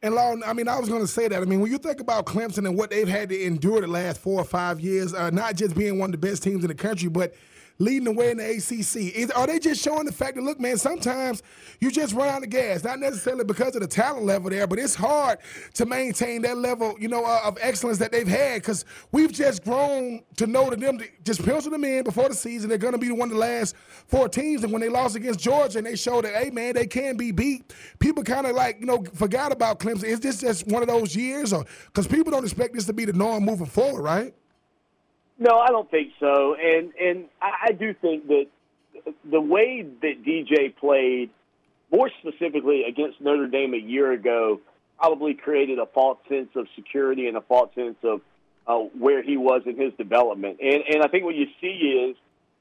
And 0.02 0.14
Lawton, 0.14 0.42
I 0.46 0.54
mean, 0.54 0.66
I 0.66 0.78
was 0.78 0.88
going 0.88 1.02
to 1.02 1.06
say 1.06 1.28
that. 1.28 1.42
I 1.42 1.44
mean, 1.44 1.60
when 1.60 1.70
you 1.70 1.76
think 1.76 2.00
about 2.00 2.24
Clemson 2.24 2.66
and 2.66 2.74
what 2.74 2.88
they've 2.88 3.06
had 3.06 3.28
to 3.28 3.44
endure 3.44 3.82
the 3.82 3.86
last 3.86 4.18
four 4.18 4.40
or 4.40 4.44
five 4.44 4.80
years, 4.80 5.12
uh, 5.12 5.28
not 5.28 5.56
just 5.56 5.76
being 5.76 5.98
one 5.98 6.14
of 6.14 6.18
the 6.18 6.26
best 6.26 6.42
teams 6.42 6.64
in 6.64 6.68
the 6.68 6.74
country, 6.74 7.08
but– 7.08 7.34
leading 7.80 8.04
the 8.04 8.12
way 8.12 8.30
in 8.30 8.36
the 8.36 8.48
ACC? 8.48 9.16
Is, 9.16 9.30
are 9.32 9.46
they 9.46 9.58
just 9.58 9.82
showing 9.82 10.04
the 10.04 10.12
fact 10.12 10.36
that, 10.36 10.42
look, 10.42 10.60
man, 10.60 10.76
sometimes 10.76 11.42
you 11.80 11.90
just 11.90 12.14
run 12.14 12.28
out 12.28 12.44
of 12.44 12.50
gas, 12.50 12.84
not 12.84 13.00
necessarily 13.00 13.42
because 13.42 13.74
of 13.74 13.80
the 13.80 13.88
talent 13.88 14.24
level 14.26 14.50
there, 14.50 14.66
but 14.66 14.78
it's 14.78 14.94
hard 14.94 15.38
to 15.74 15.86
maintain 15.86 16.42
that 16.42 16.58
level, 16.58 16.94
you 17.00 17.08
know, 17.08 17.24
uh, 17.24 17.40
of 17.44 17.58
excellence 17.60 17.98
that 17.98 18.12
they've 18.12 18.28
had 18.28 18.60
because 18.60 18.84
we've 19.10 19.32
just 19.32 19.64
grown 19.64 20.22
to 20.36 20.46
know 20.46 20.70
that 20.70 20.78
them 20.78 21.00
just 21.24 21.44
pencil 21.44 21.70
them 21.70 21.84
in 21.84 22.04
before 22.04 22.28
the 22.28 22.34
season. 22.34 22.68
They're 22.68 22.78
going 22.78 22.92
to 22.92 22.98
be 22.98 23.10
one 23.10 23.28
of 23.28 23.34
the 23.34 23.40
last 23.40 23.74
four 24.06 24.28
teams. 24.28 24.62
And 24.62 24.72
when 24.72 24.82
they 24.82 24.88
lost 24.90 25.16
against 25.16 25.40
Georgia 25.40 25.78
and 25.78 25.86
they 25.86 25.96
showed 25.96 26.24
that, 26.24 26.34
hey, 26.34 26.50
man, 26.50 26.74
they 26.74 26.86
can 26.86 27.16
be 27.16 27.32
beat, 27.32 27.74
people 27.98 28.22
kind 28.22 28.46
of 28.46 28.54
like, 28.54 28.78
you 28.78 28.86
know, 28.86 29.02
forgot 29.14 29.52
about 29.52 29.80
Clemson. 29.80 30.04
Is 30.04 30.20
this 30.20 30.40
just 30.40 30.66
one 30.66 30.82
of 30.82 30.88
those 30.88 31.16
years? 31.16 31.52
or 31.52 31.64
Because 31.86 32.06
people 32.06 32.30
don't 32.30 32.44
expect 32.44 32.74
this 32.74 32.84
to 32.86 32.92
be 32.92 33.06
the 33.06 33.14
norm 33.14 33.44
moving 33.44 33.66
forward, 33.66 34.02
right? 34.02 34.34
No, 35.40 35.58
I 35.58 35.68
don't 35.68 35.90
think 35.90 36.12
so. 36.20 36.54
And 36.54 36.92
and 37.00 37.24
I, 37.40 37.72
do 37.72 37.94
think 37.94 38.28
that 38.28 38.46
the 39.24 39.40
way 39.40 39.86
that 40.02 40.22
DJ 40.22 40.76
played, 40.76 41.30
more 41.90 42.10
specifically 42.20 42.84
against 42.84 43.22
Notre 43.22 43.46
Dame 43.46 43.72
a 43.72 43.78
year 43.78 44.12
ago, 44.12 44.60
probably 44.98 45.32
created 45.32 45.78
a 45.78 45.86
false 45.86 46.18
sense 46.28 46.50
of 46.54 46.66
security 46.76 47.26
and 47.26 47.38
a 47.38 47.40
false 47.40 47.74
sense 47.74 47.96
of 48.04 48.20
uh, 48.66 48.76
where 48.98 49.22
he 49.22 49.38
was 49.38 49.62
in 49.64 49.80
his 49.80 49.94
development. 49.94 50.58
And 50.60 50.84
and 50.86 51.02
I 51.02 51.08
think 51.08 51.24
what 51.24 51.34
you 51.34 51.46
see 51.58 52.10
is 52.10 52.16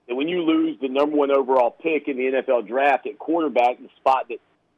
that 0.07 0.15
when 0.15 0.29
you 0.29 0.41
lose 0.43 0.77
the 0.79 0.87
number 0.87 1.17
one 1.17 1.31
overall 1.31 1.71
pick 1.71 2.07
in 2.07 2.15
the 2.15 2.41
NFL 2.41 2.65
draft 2.65 3.05
at 3.07 3.19
quarterback, 3.19 3.77
the 3.79 3.89
spot 3.97 4.29
that 4.29 4.37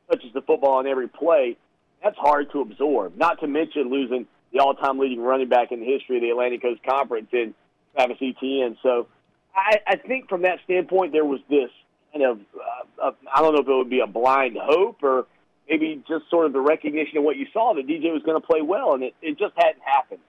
touches 0.10 0.34
the 0.34 0.42
football 0.42 0.80
on 0.80 0.88
every 0.88 1.08
play, 1.08 1.56
that's 2.04 2.18
hard 2.18 2.52
to 2.54 2.62
absorb. 2.62 3.16
Not 3.16 3.42
to 3.42 3.48
mention 3.48 3.92
losing 3.92 4.26
the 4.52 4.60
all-time 4.60 4.98
leading 4.98 5.22
running 5.22 5.50
back 5.50 5.72
in 5.72 5.82
the 5.82 5.86
history 5.86 6.18
of 6.18 6.24
the 6.24 6.32
Atlantic 6.32 6.64
Coast 6.64 6.82
Conference 6.84 7.30
in 7.32 7.54
Travis 7.96 8.18
Etienne. 8.22 8.78
So 8.84 9.08
I, 9.56 9.80
I 9.88 9.96
think 9.96 10.30
from 10.30 10.44
that 10.44 10.60
standpoint, 10.64 11.12
there 11.12 11.26
was 11.26 11.40
this 11.50 11.70
kind 12.14 12.26
of 12.26 12.40
uh, 12.56 13.08
uh, 13.08 13.12
I 13.34 13.42
don't 13.42 13.54
know 13.54 13.62
if 13.62 13.68
it 13.68 13.74
would 13.74 13.90
be 13.90 14.02
a 14.02 14.08
blind 14.08 14.58
hope 14.60 15.04
or 15.04 15.28
maybe 15.70 16.04
just 16.08 16.30
sort 16.30 16.46
of 16.46 16.54
the 16.54 16.60
recognition 16.60 17.18
of 17.18 17.24
what 17.24 17.38
you 17.38 17.48
saw 17.54 17.74
that 17.74 17.88
DJ 17.88 18.12
was 18.12 18.22
going 18.24 18.40
to 18.40 18.46
play 18.46 18.62
well, 18.62 18.94
and 18.94 19.04
it, 19.04 19.16
it 19.22 19.38
just 19.38 19.54
hadn't 19.56 19.82
happened. 19.84 20.20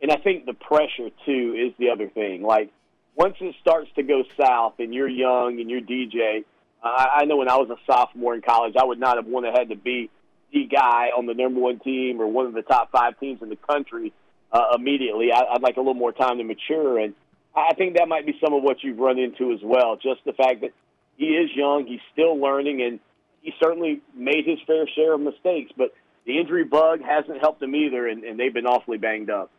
And 0.00 0.10
I 0.10 0.16
think 0.16 0.46
the 0.46 0.54
pressure 0.54 1.10
too 1.26 1.54
is 1.56 1.74
the 1.78 1.90
other 1.90 2.08
thing. 2.08 2.42
Like 2.42 2.70
once 3.16 3.36
it 3.40 3.54
starts 3.60 3.90
to 3.96 4.02
go 4.02 4.22
south 4.40 4.74
and 4.78 4.94
you're 4.94 5.08
young 5.08 5.60
and 5.60 5.68
you're 5.68 5.80
DJ, 5.80 6.44
uh, 6.82 7.06
I 7.16 7.24
know 7.24 7.36
when 7.36 7.48
I 7.48 7.56
was 7.56 7.70
a 7.70 7.76
sophomore 7.90 8.34
in 8.34 8.42
college, 8.42 8.74
I 8.76 8.84
would 8.84 9.00
not 9.00 9.16
have 9.16 9.26
wanted 9.26 9.54
had 9.56 9.70
to 9.70 9.76
be 9.76 10.10
the 10.52 10.64
guy 10.64 11.10
on 11.16 11.26
the 11.26 11.34
number 11.34 11.60
one 11.60 11.80
team 11.80 12.20
or 12.20 12.26
one 12.26 12.46
of 12.46 12.54
the 12.54 12.62
top 12.62 12.90
five 12.92 13.18
teams 13.18 13.42
in 13.42 13.48
the 13.48 13.56
country 13.56 14.12
uh, 14.52 14.74
immediately. 14.74 15.32
I, 15.32 15.54
I'd 15.54 15.62
like 15.62 15.76
a 15.76 15.80
little 15.80 15.94
more 15.94 16.12
time 16.12 16.38
to 16.38 16.44
mature, 16.44 16.98
and 16.98 17.14
I 17.54 17.74
think 17.74 17.96
that 17.96 18.08
might 18.08 18.26
be 18.26 18.38
some 18.42 18.54
of 18.54 18.62
what 18.62 18.82
you've 18.82 18.98
run 18.98 19.18
into 19.18 19.52
as 19.52 19.60
well. 19.62 19.96
Just 19.96 20.24
the 20.24 20.32
fact 20.32 20.60
that 20.62 20.72
he 21.16 21.26
is 21.26 21.50
young, 21.54 21.86
he's 21.86 22.00
still 22.12 22.38
learning, 22.38 22.82
and 22.82 23.00
he 23.42 23.52
certainly 23.62 24.00
made 24.14 24.46
his 24.46 24.58
fair 24.66 24.86
share 24.94 25.14
of 25.14 25.20
mistakes. 25.20 25.72
But 25.76 25.94
the 26.26 26.38
injury 26.38 26.64
bug 26.64 27.00
hasn't 27.02 27.40
helped 27.40 27.62
him 27.62 27.74
either, 27.74 28.06
and, 28.06 28.24
and 28.24 28.38
they've 28.38 28.54
been 28.54 28.66
awfully 28.66 28.98
banged 28.98 29.30
up. 29.30 29.50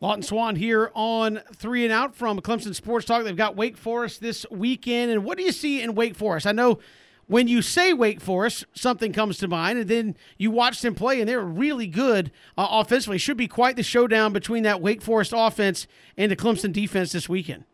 Lawton 0.00 0.22
Swan 0.22 0.56
here 0.56 0.90
on 0.94 1.40
Three 1.54 1.84
and 1.84 1.92
Out 1.92 2.14
from 2.14 2.38
Clemson 2.40 2.74
Sports 2.74 3.06
Talk. 3.06 3.24
They've 3.24 3.34
got 3.34 3.56
Wake 3.56 3.78
Forest 3.78 4.20
this 4.20 4.44
weekend. 4.50 5.10
And 5.10 5.24
what 5.24 5.38
do 5.38 5.44
you 5.44 5.52
see 5.52 5.80
in 5.80 5.94
Wake 5.94 6.14
Forest? 6.14 6.46
I 6.46 6.52
know 6.52 6.80
when 7.28 7.48
you 7.48 7.60
say 7.60 7.92
Wake 7.92 8.20
Forest, 8.20 8.66
something 8.72 9.12
comes 9.12 9.38
to 9.38 9.48
mind, 9.48 9.78
and 9.78 9.88
then 9.88 10.16
you 10.38 10.50
watch 10.50 10.80
them 10.80 10.94
play, 10.94 11.20
and 11.20 11.28
they're 11.28 11.40
really 11.40 11.86
good 11.86 12.30
uh, 12.56 12.68
offensively. 12.70 13.18
Should 13.18 13.36
be 13.36 13.48
quite 13.48 13.76
the 13.76 13.82
showdown 13.82 14.32
between 14.32 14.62
that 14.62 14.80
Wake 14.80 15.02
Forest 15.02 15.32
offense 15.34 15.86
and 16.16 16.30
the 16.30 16.36
Clemson 16.36 16.72
defense 16.72 17.12
this 17.12 17.28
weekend. 17.28 17.64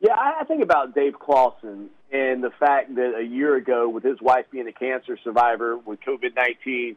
Yeah, 0.00 0.14
I 0.14 0.44
think 0.44 0.62
about 0.62 0.94
Dave 0.94 1.18
Clawson 1.18 1.90
and 2.12 2.42
the 2.42 2.50
fact 2.50 2.94
that 2.94 3.14
a 3.16 3.24
year 3.24 3.56
ago, 3.56 3.88
with 3.88 4.04
his 4.04 4.20
wife 4.20 4.46
being 4.50 4.68
a 4.68 4.72
cancer 4.72 5.18
survivor 5.22 5.76
with 5.76 6.00
COVID 6.00 6.34
nineteen 6.36 6.96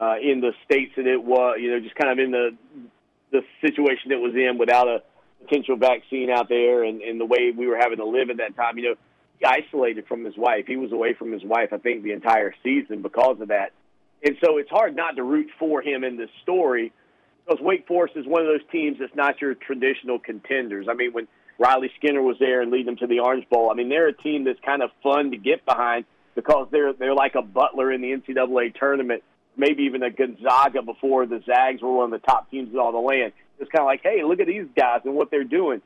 uh, 0.00 0.16
in 0.20 0.40
the 0.40 0.52
states 0.64 0.92
that 0.96 1.06
it 1.06 1.22
was, 1.22 1.58
you 1.60 1.70
know, 1.70 1.80
just 1.80 1.94
kind 1.94 2.10
of 2.10 2.18
in 2.18 2.30
the 2.32 2.56
the 3.30 3.42
situation 3.60 4.12
it 4.12 4.20
was 4.20 4.34
in 4.34 4.58
without 4.58 4.86
a 4.86 5.02
potential 5.44 5.76
vaccine 5.76 6.30
out 6.30 6.48
there 6.48 6.84
and, 6.84 7.02
and 7.02 7.20
the 7.20 7.24
way 7.24 7.52
we 7.56 7.66
were 7.66 7.76
having 7.76 7.98
to 7.98 8.04
live 8.04 8.30
at 8.30 8.36
that 8.36 8.54
time, 8.56 8.78
you 8.78 8.90
know, 8.90 8.94
isolated 9.44 10.06
from 10.06 10.24
his 10.24 10.36
wife. 10.36 10.64
He 10.66 10.76
was 10.76 10.92
away 10.92 11.14
from 11.14 11.32
his 11.32 11.42
wife, 11.44 11.72
I 11.72 11.78
think, 11.78 12.02
the 12.02 12.12
entire 12.12 12.54
season 12.62 13.02
because 13.02 13.40
of 13.40 13.48
that. 13.48 13.72
And 14.22 14.36
so 14.42 14.58
it's 14.58 14.70
hard 14.70 14.96
not 14.96 15.16
to 15.16 15.22
root 15.22 15.48
for 15.58 15.82
him 15.82 16.04
in 16.04 16.16
this 16.16 16.30
story 16.42 16.92
because 17.44 17.62
Wake 17.62 17.86
Forest 17.86 18.16
is 18.16 18.26
one 18.26 18.40
of 18.40 18.48
those 18.48 18.66
teams 18.72 18.98
that's 18.98 19.14
not 19.14 19.40
your 19.40 19.54
traditional 19.54 20.18
contenders. 20.18 20.86
I 20.88 20.94
mean, 20.94 21.12
when 21.12 21.28
Riley 21.58 21.90
Skinner 21.98 22.22
was 22.22 22.36
there 22.38 22.62
and 22.62 22.70
lead 22.70 22.86
them 22.86 22.96
to 22.96 23.06
the 23.06 23.20
Orange 23.20 23.48
Bowl, 23.50 23.70
I 23.70 23.74
mean, 23.74 23.88
they're 23.88 24.08
a 24.08 24.16
team 24.16 24.44
that's 24.44 24.60
kind 24.64 24.82
of 24.82 24.90
fun 25.02 25.30
to 25.32 25.36
get 25.36 25.66
behind 25.66 26.06
because 26.34 26.68
they're 26.70 26.92
they're 26.94 27.14
like 27.14 27.34
a 27.34 27.42
Butler 27.42 27.92
in 27.92 28.00
the 28.00 28.12
NCAA 28.12 28.74
tournament 28.74 29.22
maybe 29.56 29.84
even 29.84 30.02
a 30.02 30.10
Gonzaga 30.10 30.82
before 30.82 31.26
the 31.26 31.42
Zags 31.46 31.82
were 31.82 31.92
one 31.92 32.12
of 32.12 32.20
the 32.20 32.26
top 32.26 32.50
teams 32.50 32.72
in 32.72 32.78
all 32.78 32.92
the 32.92 32.98
land. 32.98 33.32
It's 33.58 33.70
kind 33.70 33.82
of 33.82 33.86
like, 33.86 34.02
hey, 34.02 34.22
look 34.24 34.40
at 34.40 34.46
these 34.46 34.66
guys 34.76 35.00
and 35.04 35.14
what 35.14 35.30
they're 35.30 35.44
doing. 35.44 35.80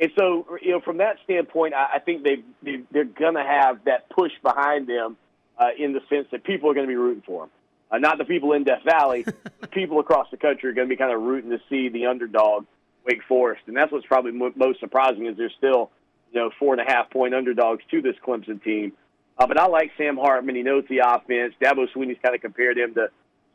And 0.00 0.12
so, 0.16 0.58
you 0.62 0.70
know, 0.70 0.80
from 0.80 0.98
that 0.98 1.16
standpoint, 1.24 1.74
I, 1.74 1.96
I 1.96 1.98
think 1.98 2.22
they, 2.22 2.42
they 2.62 2.82
they're 2.92 3.04
going 3.04 3.34
to 3.34 3.42
have 3.42 3.84
that 3.84 4.08
push 4.10 4.32
behind 4.42 4.86
them 4.86 5.16
uh, 5.58 5.68
in 5.76 5.92
the 5.92 6.00
sense 6.08 6.28
that 6.30 6.44
people 6.44 6.70
are 6.70 6.74
going 6.74 6.86
to 6.86 6.90
be 6.90 6.96
rooting 6.96 7.22
for 7.26 7.44
them. 7.44 7.50
Uh, 7.90 7.98
not 7.98 8.18
the 8.18 8.24
people 8.24 8.52
in 8.52 8.64
Death 8.64 8.82
Valley, 8.84 9.24
people 9.72 9.98
across 9.98 10.28
the 10.30 10.36
country 10.36 10.70
are 10.70 10.72
going 10.74 10.88
to 10.88 10.92
be 10.92 10.98
kind 10.98 11.12
of 11.12 11.22
rooting 11.22 11.50
to 11.50 11.58
see 11.68 11.88
the 11.88 12.06
underdog, 12.06 12.66
Wake 13.06 13.22
Forest, 13.26 13.62
and 13.66 13.76
that's 13.76 13.90
what's 13.90 14.06
probably 14.06 14.32
most 14.32 14.78
surprising 14.78 15.26
is 15.26 15.36
they're 15.36 15.50
still, 15.56 15.90
you 16.32 16.40
know, 16.40 16.50
four 16.58 16.74
and 16.74 16.86
a 16.86 16.90
half 16.90 17.10
point 17.10 17.34
underdogs 17.34 17.82
to 17.90 18.02
this 18.02 18.14
Clemson 18.24 18.62
team. 18.62 18.92
Uh, 19.38 19.46
but 19.46 19.58
I 19.58 19.66
like 19.66 19.92
Sam 19.96 20.16
Hartman. 20.16 20.54
He 20.54 20.62
knows 20.62 20.84
the 20.88 20.98
offense. 20.98 21.54
Dabo 21.62 21.86
Swinney's 21.94 22.18
kind 22.22 22.34
of 22.34 22.40
compared 22.40 22.76
him 22.76 22.94
to 22.94 23.08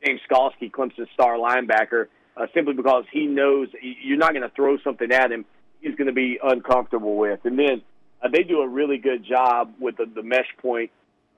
James 0.03 0.21
Skalski, 0.29 0.71
Clemson's 0.71 1.09
star 1.13 1.37
linebacker, 1.37 2.07
uh, 2.35 2.47
simply 2.53 2.73
because 2.73 3.05
he 3.11 3.27
knows 3.27 3.67
you're 3.81 4.17
not 4.17 4.31
going 4.33 4.43
to 4.43 4.55
throw 4.55 4.77
something 4.79 5.11
at 5.11 5.31
him 5.31 5.45
he's 5.83 5.95
going 5.95 6.07
to 6.07 6.13
be 6.13 6.39
uncomfortable 6.41 7.15
with. 7.15 7.39
And 7.43 7.57
then 7.57 7.81
uh, 8.21 8.29
they 8.29 8.43
do 8.43 8.61
a 8.61 8.67
really 8.67 8.97
good 8.97 9.25
job 9.25 9.73
with 9.79 9.97
the, 9.97 10.05
the 10.05 10.23
mesh 10.23 10.47
point 10.59 10.91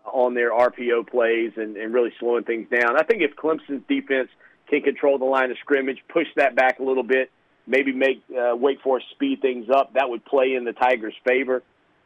on 0.05 0.33
their 0.33 0.51
RPO 0.51 1.09
plays 1.09 1.53
and, 1.57 1.75
and 1.77 1.93
really 1.93 2.13
slowing 2.19 2.43
things 2.43 2.67
down. 2.69 2.97
I 2.97 3.03
think 3.03 3.21
if 3.21 3.35
Clemson's 3.35 3.83
defense 3.87 4.29
can 4.69 4.81
control 4.81 5.17
the 5.17 5.25
line 5.25 5.51
of 5.51 5.57
scrimmage, 5.59 5.97
push 6.09 6.27
that 6.35 6.55
back 6.55 6.79
a 6.79 6.83
little 6.83 7.03
bit, 7.03 7.31
maybe 7.67 7.91
make 7.91 8.23
uh, 8.29 8.55
Wake 8.55 8.81
Forest 8.81 9.07
speed 9.11 9.41
things 9.41 9.67
up, 9.69 9.93
that 9.93 10.09
would 10.09 10.23
play 10.25 10.53
in 10.53 10.63
the 10.63 10.73
Tigers' 10.73 11.15
favor. 11.25 11.63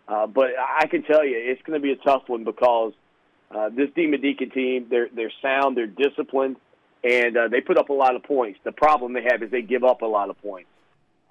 Uh, 0.07 0.27
but 0.27 0.47
I 0.57 0.87
can 0.87 1.03
tell 1.03 1.25
you, 1.25 1.35
it's 1.37 1.61
going 1.63 1.79
to 1.79 1.83
be 1.83 1.91
a 1.91 1.97
tough 1.97 2.23
one 2.27 2.43
because 2.43 2.93
uh, 3.51 3.69
this 3.69 3.89
Deacon 3.95 4.49
team, 4.49 4.87
they're 4.89 5.09
they're 5.13 5.31
sound, 5.41 5.77
they're 5.77 5.87
disciplined, 5.87 6.55
and 7.03 7.37
uh, 7.37 7.47
they 7.47 7.61
put 7.61 7.77
up 7.77 7.89
a 7.89 7.93
lot 7.93 8.15
of 8.15 8.23
points. 8.23 8.59
The 8.63 8.71
problem 8.71 9.13
they 9.13 9.23
have 9.23 9.43
is 9.43 9.51
they 9.51 9.61
give 9.61 9.83
up 9.83 10.01
a 10.01 10.07
lot 10.07 10.29
of 10.29 10.41
points, 10.41 10.69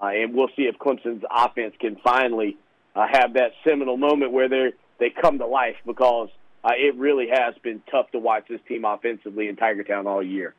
uh, 0.01 0.07
and 0.07 0.35
we'll 0.35 0.49
see 0.57 0.63
if 0.63 0.77
Clemson's 0.79 1.25
offense 1.31 1.75
can 1.81 1.97
finally 2.05 2.57
uh, 2.95 3.07
have 3.11 3.35
that 3.35 3.53
seminal 3.65 3.97
moment 3.97 4.33
where 4.33 4.49
they 4.49 4.73
they 4.99 5.11
come 5.11 5.39
to 5.39 5.47
life 5.47 5.77
because 5.87 6.29
uh, 6.65 6.71
it 6.77 6.95
really 6.97 7.29
has 7.33 7.55
been 7.63 7.81
tough 7.91 8.11
to 8.11 8.19
watch 8.19 8.45
this 8.49 8.61
team 8.67 8.85
offensively 8.85 9.49
in 9.49 9.57
Tiger 9.57 9.85
Town 9.85 10.07
all 10.07 10.23
year. 10.23 10.55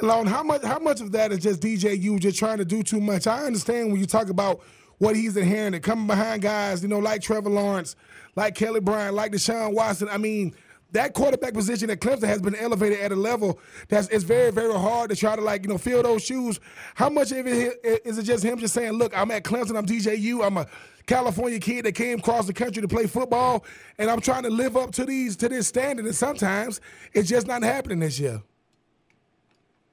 Lone, 0.00 0.26
how 0.26 0.42
much 0.42 0.62
how 0.64 0.78
much 0.78 1.00
of 1.00 1.12
that 1.12 1.30
is 1.30 1.38
just 1.38 1.60
DJ 1.60 2.00
you 2.00 2.18
just 2.18 2.38
trying 2.38 2.58
to 2.58 2.64
do 2.64 2.82
too 2.82 3.00
much? 3.00 3.26
I 3.26 3.44
understand 3.44 3.92
when 3.92 4.00
you 4.00 4.06
talk 4.06 4.28
about 4.28 4.60
what 4.98 5.16
he's 5.16 5.36
inherited, 5.36 5.82
coming 5.82 6.06
behind 6.06 6.42
guys, 6.42 6.82
you 6.82 6.88
know, 6.88 6.98
like 6.98 7.20
Trevor 7.20 7.50
Lawrence, 7.50 7.94
like 8.36 8.54
Kelly 8.54 8.80
Bryant, 8.80 9.14
like 9.14 9.32
Deshaun 9.32 9.72
Watson. 9.72 10.08
I 10.08 10.18
mean, 10.18 10.54
that 10.94 11.12
quarterback 11.12 11.52
position 11.52 11.90
at 11.90 12.00
Clemson 12.00 12.28
has 12.28 12.40
been 12.40 12.54
elevated 12.54 13.00
at 13.00 13.12
a 13.12 13.16
level 13.16 13.58
that's 13.88 14.08
it's 14.08 14.24
very, 14.24 14.50
very 14.50 14.72
hard 14.72 15.10
to 15.10 15.16
try 15.16 15.36
to 15.36 15.42
like, 15.42 15.62
you 15.62 15.68
know, 15.68 15.76
fill 15.76 16.02
those 16.02 16.22
shoes. 16.22 16.60
How 16.94 17.10
much 17.10 17.32
of 17.32 17.46
it 17.46 17.80
is 18.04 18.16
it 18.16 18.22
just 18.22 18.44
him 18.44 18.58
just 18.58 18.74
saying, 18.74 18.92
look, 18.92 19.16
I'm 19.16 19.30
at 19.32 19.42
Clemson, 19.42 19.76
I'm 19.76 19.86
DJU, 19.86 20.44
I'm 20.44 20.56
a 20.56 20.66
California 21.06 21.58
kid 21.58 21.84
that 21.84 21.92
came 21.92 22.20
across 22.20 22.46
the 22.46 22.52
country 22.52 22.80
to 22.80 22.88
play 22.88 23.06
football, 23.06 23.64
and 23.98 24.08
I'm 24.08 24.20
trying 24.20 24.44
to 24.44 24.50
live 24.50 24.76
up 24.76 24.92
to 24.92 25.04
these 25.04 25.36
to 25.36 25.48
this 25.48 25.66
standard, 25.66 26.06
and 26.06 26.14
sometimes 26.14 26.80
it's 27.12 27.28
just 27.28 27.46
not 27.46 27.62
happening 27.62 27.98
this 27.98 28.18
year. 28.18 28.40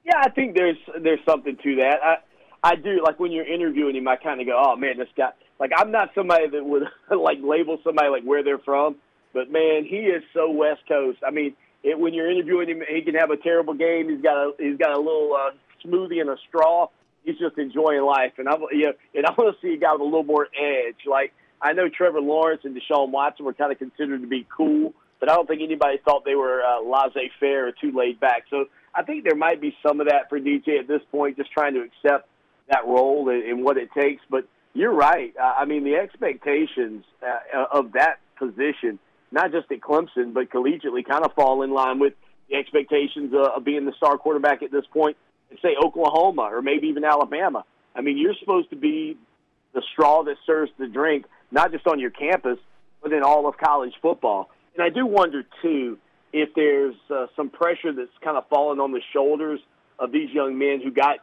Yeah, 0.04 0.18
I 0.18 0.30
think 0.30 0.56
there's 0.56 0.78
there's 1.00 1.20
something 1.26 1.58
to 1.62 1.76
that. 1.76 1.98
I 2.02 2.16
I 2.62 2.76
do 2.76 3.02
like 3.04 3.18
when 3.18 3.32
you're 3.32 3.46
interviewing 3.46 3.96
him, 3.96 4.06
I 4.06 4.16
kind 4.16 4.40
of 4.40 4.46
go, 4.46 4.62
oh 4.64 4.76
man, 4.76 4.98
this 4.98 5.08
guy. 5.16 5.32
Like 5.58 5.72
I'm 5.76 5.90
not 5.90 6.10
somebody 6.14 6.48
that 6.48 6.64
would 6.64 6.84
like 7.10 7.38
label 7.42 7.78
somebody 7.84 8.08
like 8.08 8.22
where 8.22 8.42
they're 8.42 8.58
from, 8.58 8.96
but 9.32 9.50
man, 9.50 9.84
he 9.84 9.96
is 9.96 10.22
so 10.34 10.50
West 10.50 10.82
Coast. 10.88 11.18
I 11.26 11.30
mean, 11.30 11.54
it, 11.82 11.98
when 11.98 12.14
you're 12.14 12.30
interviewing 12.30 12.68
him, 12.68 12.82
he 12.88 13.02
can 13.02 13.14
have 13.14 13.30
a 13.30 13.36
terrible 13.36 13.74
game. 13.74 14.08
He's 14.08 14.22
got 14.22 14.36
a 14.36 14.52
he's 14.58 14.78
got 14.78 14.92
a 14.92 14.98
little 14.98 15.34
uh, 15.34 15.50
smoothie 15.84 16.20
and 16.20 16.30
a 16.30 16.36
straw. 16.48 16.88
He's 17.24 17.38
just 17.38 17.56
enjoying 17.58 18.02
life, 18.02 18.32
and 18.38 18.48
I 18.48 18.56
you 18.72 18.86
know, 18.86 18.92
and 19.14 19.26
I 19.26 19.32
want 19.36 19.54
to 19.54 19.66
see 19.66 19.74
a 19.74 19.78
guy 19.78 19.92
with 19.92 20.00
a 20.00 20.04
little 20.04 20.24
more 20.24 20.48
edge. 20.58 21.06
Like 21.08 21.32
I 21.60 21.72
know 21.72 21.88
Trevor 21.88 22.20
Lawrence 22.20 22.62
and 22.64 22.76
Deshaun 22.76 23.10
Watson 23.10 23.44
were 23.44 23.54
kind 23.54 23.72
of 23.72 23.78
considered 23.78 24.20
to 24.22 24.26
be 24.26 24.46
cool, 24.54 24.94
but 25.20 25.30
I 25.30 25.34
don't 25.34 25.46
think 25.46 25.62
anybody 25.62 25.98
thought 26.04 26.24
they 26.24 26.34
were 26.34 26.62
uh, 26.62 26.82
laissez-faire 26.82 27.68
or 27.68 27.72
too 27.72 27.92
laid 27.96 28.18
back. 28.18 28.44
So 28.50 28.66
I 28.94 29.02
think 29.02 29.24
there 29.24 29.36
might 29.36 29.60
be 29.60 29.74
some 29.86 30.00
of 30.00 30.08
that 30.08 30.28
for 30.28 30.40
DJ 30.40 30.80
at 30.80 30.88
this 30.88 31.02
point, 31.10 31.36
just 31.36 31.52
trying 31.52 31.74
to 31.74 31.80
accept 31.80 32.28
that 32.68 32.84
role 32.86 33.28
and, 33.28 33.42
and 33.44 33.64
what 33.64 33.76
it 33.76 33.90
takes. 33.92 34.22
But 34.28 34.46
you're 34.74 34.92
right. 34.92 35.34
Uh, 35.40 35.54
I 35.58 35.64
mean, 35.64 35.84
the 35.84 35.94
expectations 35.94 37.04
uh, 37.22 37.64
of 37.72 37.92
that 37.92 38.18
position, 38.38 38.98
not 39.32 39.50
just 39.50 39.70
at 39.72 39.80
Clemson, 39.80 40.34
but 40.34 40.50
collegiately, 40.50 41.04
kind 41.06 41.24
of 41.24 41.32
fall 41.34 41.62
in 41.62 41.72
line 41.72 41.98
with 41.98 42.14
the 42.48 42.56
expectations 42.56 43.32
uh, 43.34 43.56
of 43.56 43.64
being 43.64 43.86
the 43.86 43.92
star 43.96 44.18
quarterback 44.18 44.62
at 44.62 44.70
this 44.70 44.84
point 44.92 45.16
in, 45.50 45.56
say, 45.58 45.74
Oklahoma 45.82 46.42
or 46.42 46.62
maybe 46.62 46.88
even 46.88 47.04
Alabama. 47.04 47.64
I 47.94 48.02
mean, 48.02 48.18
you're 48.18 48.34
supposed 48.38 48.70
to 48.70 48.76
be 48.76 49.16
the 49.74 49.82
straw 49.92 50.22
that 50.24 50.36
serves 50.46 50.70
the 50.78 50.86
drink, 50.86 51.26
not 51.50 51.72
just 51.72 51.86
on 51.86 51.98
your 51.98 52.10
campus, 52.10 52.58
but 53.02 53.12
in 53.12 53.22
all 53.22 53.48
of 53.48 53.56
college 53.56 53.94
football. 54.00 54.50
And 54.74 54.84
I 54.84 54.90
do 54.90 55.06
wonder, 55.06 55.42
too, 55.62 55.98
if 56.32 56.50
there's 56.54 56.94
uh, 57.10 57.26
some 57.36 57.50
pressure 57.50 57.92
that's 57.92 58.10
kind 58.22 58.36
of 58.36 58.46
fallen 58.48 58.80
on 58.80 58.92
the 58.92 59.00
shoulders 59.12 59.60
of 59.98 60.12
these 60.12 60.30
young 60.30 60.58
men 60.58 60.80
who 60.82 60.90
got 60.90 61.18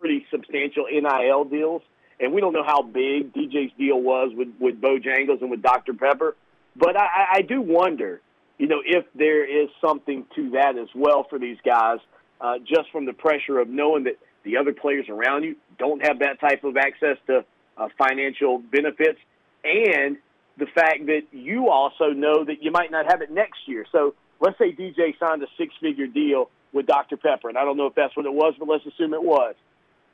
pretty 0.00 0.26
substantial 0.30 0.86
NIL 0.90 1.44
deals. 1.44 1.82
And 2.20 2.32
we 2.32 2.40
don't 2.40 2.52
know 2.52 2.64
how 2.64 2.82
big 2.82 3.32
DJ's 3.32 3.72
deal 3.78 4.00
was 4.00 4.32
with, 4.34 4.48
with 4.58 4.80
Bojangles 4.80 5.40
and 5.40 5.50
with 5.50 5.62
Dr. 5.62 5.94
Pepper. 5.94 6.36
But 6.78 6.96
I, 6.96 7.26
I 7.34 7.42
do 7.42 7.60
wonder, 7.60 8.20
you 8.58 8.68
know, 8.68 8.80
if 8.84 9.04
there 9.14 9.44
is 9.44 9.68
something 9.80 10.24
to 10.36 10.50
that 10.50 10.78
as 10.78 10.88
well 10.94 11.26
for 11.28 11.38
these 11.38 11.58
guys, 11.64 11.98
uh, 12.40 12.58
just 12.58 12.90
from 12.92 13.04
the 13.04 13.12
pressure 13.12 13.58
of 13.58 13.68
knowing 13.68 14.04
that 14.04 14.18
the 14.44 14.56
other 14.56 14.72
players 14.72 15.06
around 15.08 15.42
you 15.42 15.56
don't 15.78 16.04
have 16.06 16.20
that 16.20 16.40
type 16.40 16.62
of 16.64 16.76
access 16.76 17.16
to 17.26 17.44
uh, 17.76 17.88
financial 17.98 18.58
benefits, 18.58 19.18
and 19.64 20.16
the 20.56 20.66
fact 20.66 21.06
that 21.06 21.22
you 21.32 21.68
also 21.68 22.10
know 22.10 22.44
that 22.44 22.62
you 22.62 22.70
might 22.70 22.90
not 22.90 23.06
have 23.10 23.22
it 23.22 23.30
next 23.30 23.60
year. 23.66 23.84
So 23.92 24.14
let's 24.40 24.58
say 24.58 24.72
DJ 24.72 25.18
signed 25.18 25.42
a 25.42 25.46
six-figure 25.56 26.08
deal 26.08 26.50
with 26.72 26.86
Dr. 26.86 27.16
Pepper, 27.16 27.48
and 27.48 27.58
I 27.58 27.64
don't 27.64 27.76
know 27.76 27.86
if 27.86 27.94
that's 27.94 28.16
what 28.16 28.26
it 28.26 28.32
was, 28.32 28.54
but 28.58 28.68
let's 28.68 28.84
assume 28.86 29.14
it 29.14 29.22
was. 29.22 29.54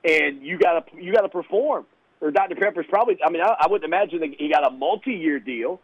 And 0.04 0.42
you 0.42 0.58
got 0.58 0.86
to 0.86 1.02
you 1.02 1.12
got 1.12 1.22
to 1.22 1.28
perform. 1.28 1.86
Or 2.20 2.30
Dr. 2.30 2.54
Pepper's 2.56 2.86
probably. 2.88 3.18
I 3.24 3.30
mean, 3.30 3.42
I, 3.42 3.54
I 3.60 3.66
wouldn't 3.68 3.84
imagine 3.84 4.20
that 4.20 4.30
he 4.38 4.50
got 4.50 4.66
a 4.66 4.70
multi-year 4.70 5.40
deal. 5.40 5.80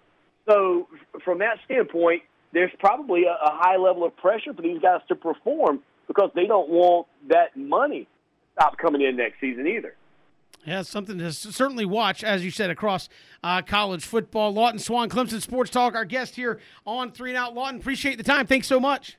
So 0.51 0.89
from 1.25 1.39
that 1.39 1.59
standpoint, 1.65 2.23
there's 2.53 2.73
probably 2.79 3.25
a, 3.25 3.33
a 3.33 3.51
high 3.51 3.77
level 3.77 4.05
of 4.05 4.17
pressure 4.17 4.53
for 4.53 4.63
these 4.63 4.81
guys 4.81 5.01
to 5.09 5.15
perform 5.15 5.81
because 6.09 6.31
they 6.35 6.47
don't 6.47 6.69
want 6.69 7.07
that 7.29 7.57
money 7.57 8.09
stop 8.55 8.77
coming 8.79 9.01
in 9.03 9.17
next 9.17 9.41
season 9.41 9.67
either. 9.67 9.95
Yeah, 10.67 10.83
something 10.83 11.17
to 11.19 11.33
certainly 11.33 11.87
watch, 11.87 12.23
as 12.23 12.45
you 12.45 12.51
said, 12.51 12.69
across 12.69 13.09
uh, 13.43 13.63
college 13.63 14.05
football. 14.05 14.53
Lawton 14.53 14.79
Swan, 14.79 15.09
Clemson 15.09 15.41
Sports 15.41 15.71
Talk, 15.71 15.95
our 15.95 16.05
guest 16.05 16.35
here 16.35 16.61
on 16.85 17.13
Three 17.13 17.31
and 17.31 17.39
Out. 17.39 17.55
Lawton, 17.55 17.81
appreciate 17.81 18.19
the 18.19 18.25
time. 18.25 18.47
Thanks 18.47 18.67
so 18.67 18.79
much. 18.79 19.17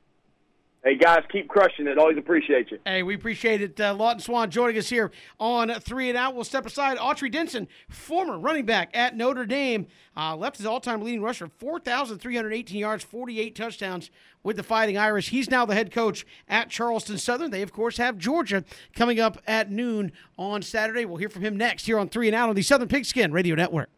Hey, 0.83 0.95
guys, 0.95 1.21
keep 1.31 1.47
crushing 1.47 1.85
it. 1.85 1.99
Always 1.99 2.17
appreciate 2.17 2.71
you. 2.71 2.79
Hey, 2.87 3.03
we 3.03 3.13
appreciate 3.13 3.61
it. 3.61 3.79
Uh, 3.79 3.93
Lawton 3.93 4.19
Swan 4.19 4.49
joining 4.49 4.79
us 4.79 4.89
here 4.89 5.11
on 5.39 5.69
Three 5.79 6.09
and 6.09 6.17
Out. 6.17 6.33
We'll 6.33 6.43
step 6.43 6.65
aside. 6.65 6.97
Autry 6.97 7.31
Denson, 7.31 7.67
former 7.87 8.39
running 8.39 8.65
back 8.65 8.89
at 8.95 9.15
Notre 9.15 9.45
Dame, 9.45 9.85
uh, 10.17 10.35
left 10.35 10.57
his 10.57 10.65
all 10.65 10.79
time 10.79 11.03
leading 11.03 11.21
rusher, 11.21 11.51
4,318 11.59 12.79
yards, 12.79 13.03
48 13.03 13.55
touchdowns 13.55 14.09
with 14.41 14.57
the 14.57 14.63
Fighting 14.63 14.97
Irish. 14.97 15.29
He's 15.29 15.51
now 15.51 15.67
the 15.67 15.75
head 15.75 15.91
coach 15.91 16.25
at 16.47 16.71
Charleston 16.71 17.19
Southern. 17.19 17.51
They, 17.51 17.61
of 17.61 17.71
course, 17.71 17.97
have 17.97 18.17
Georgia 18.17 18.63
coming 18.95 19.19
up 19.19 19.37
at 19.45 19.69
noon 19.69 20.11
on 20.35 20.63
Saturday. 20.63 21.05
We'll 21.05 21.17
hear 21.17 21.29
from 21.29 21.43
him 21.43 21.57
next 21.57 21.85
here 21.85 21.99
on 21.99 22.09
Three 22.09 22.27
and 22.27 22.35
Out 22.35 22.49
on 22.49 22.55
the 22.55 22.63
Southern 22.63 22.87
Pigskin 22.87 23.31
Radio 23.31 23.53
Network. 23.53 23.91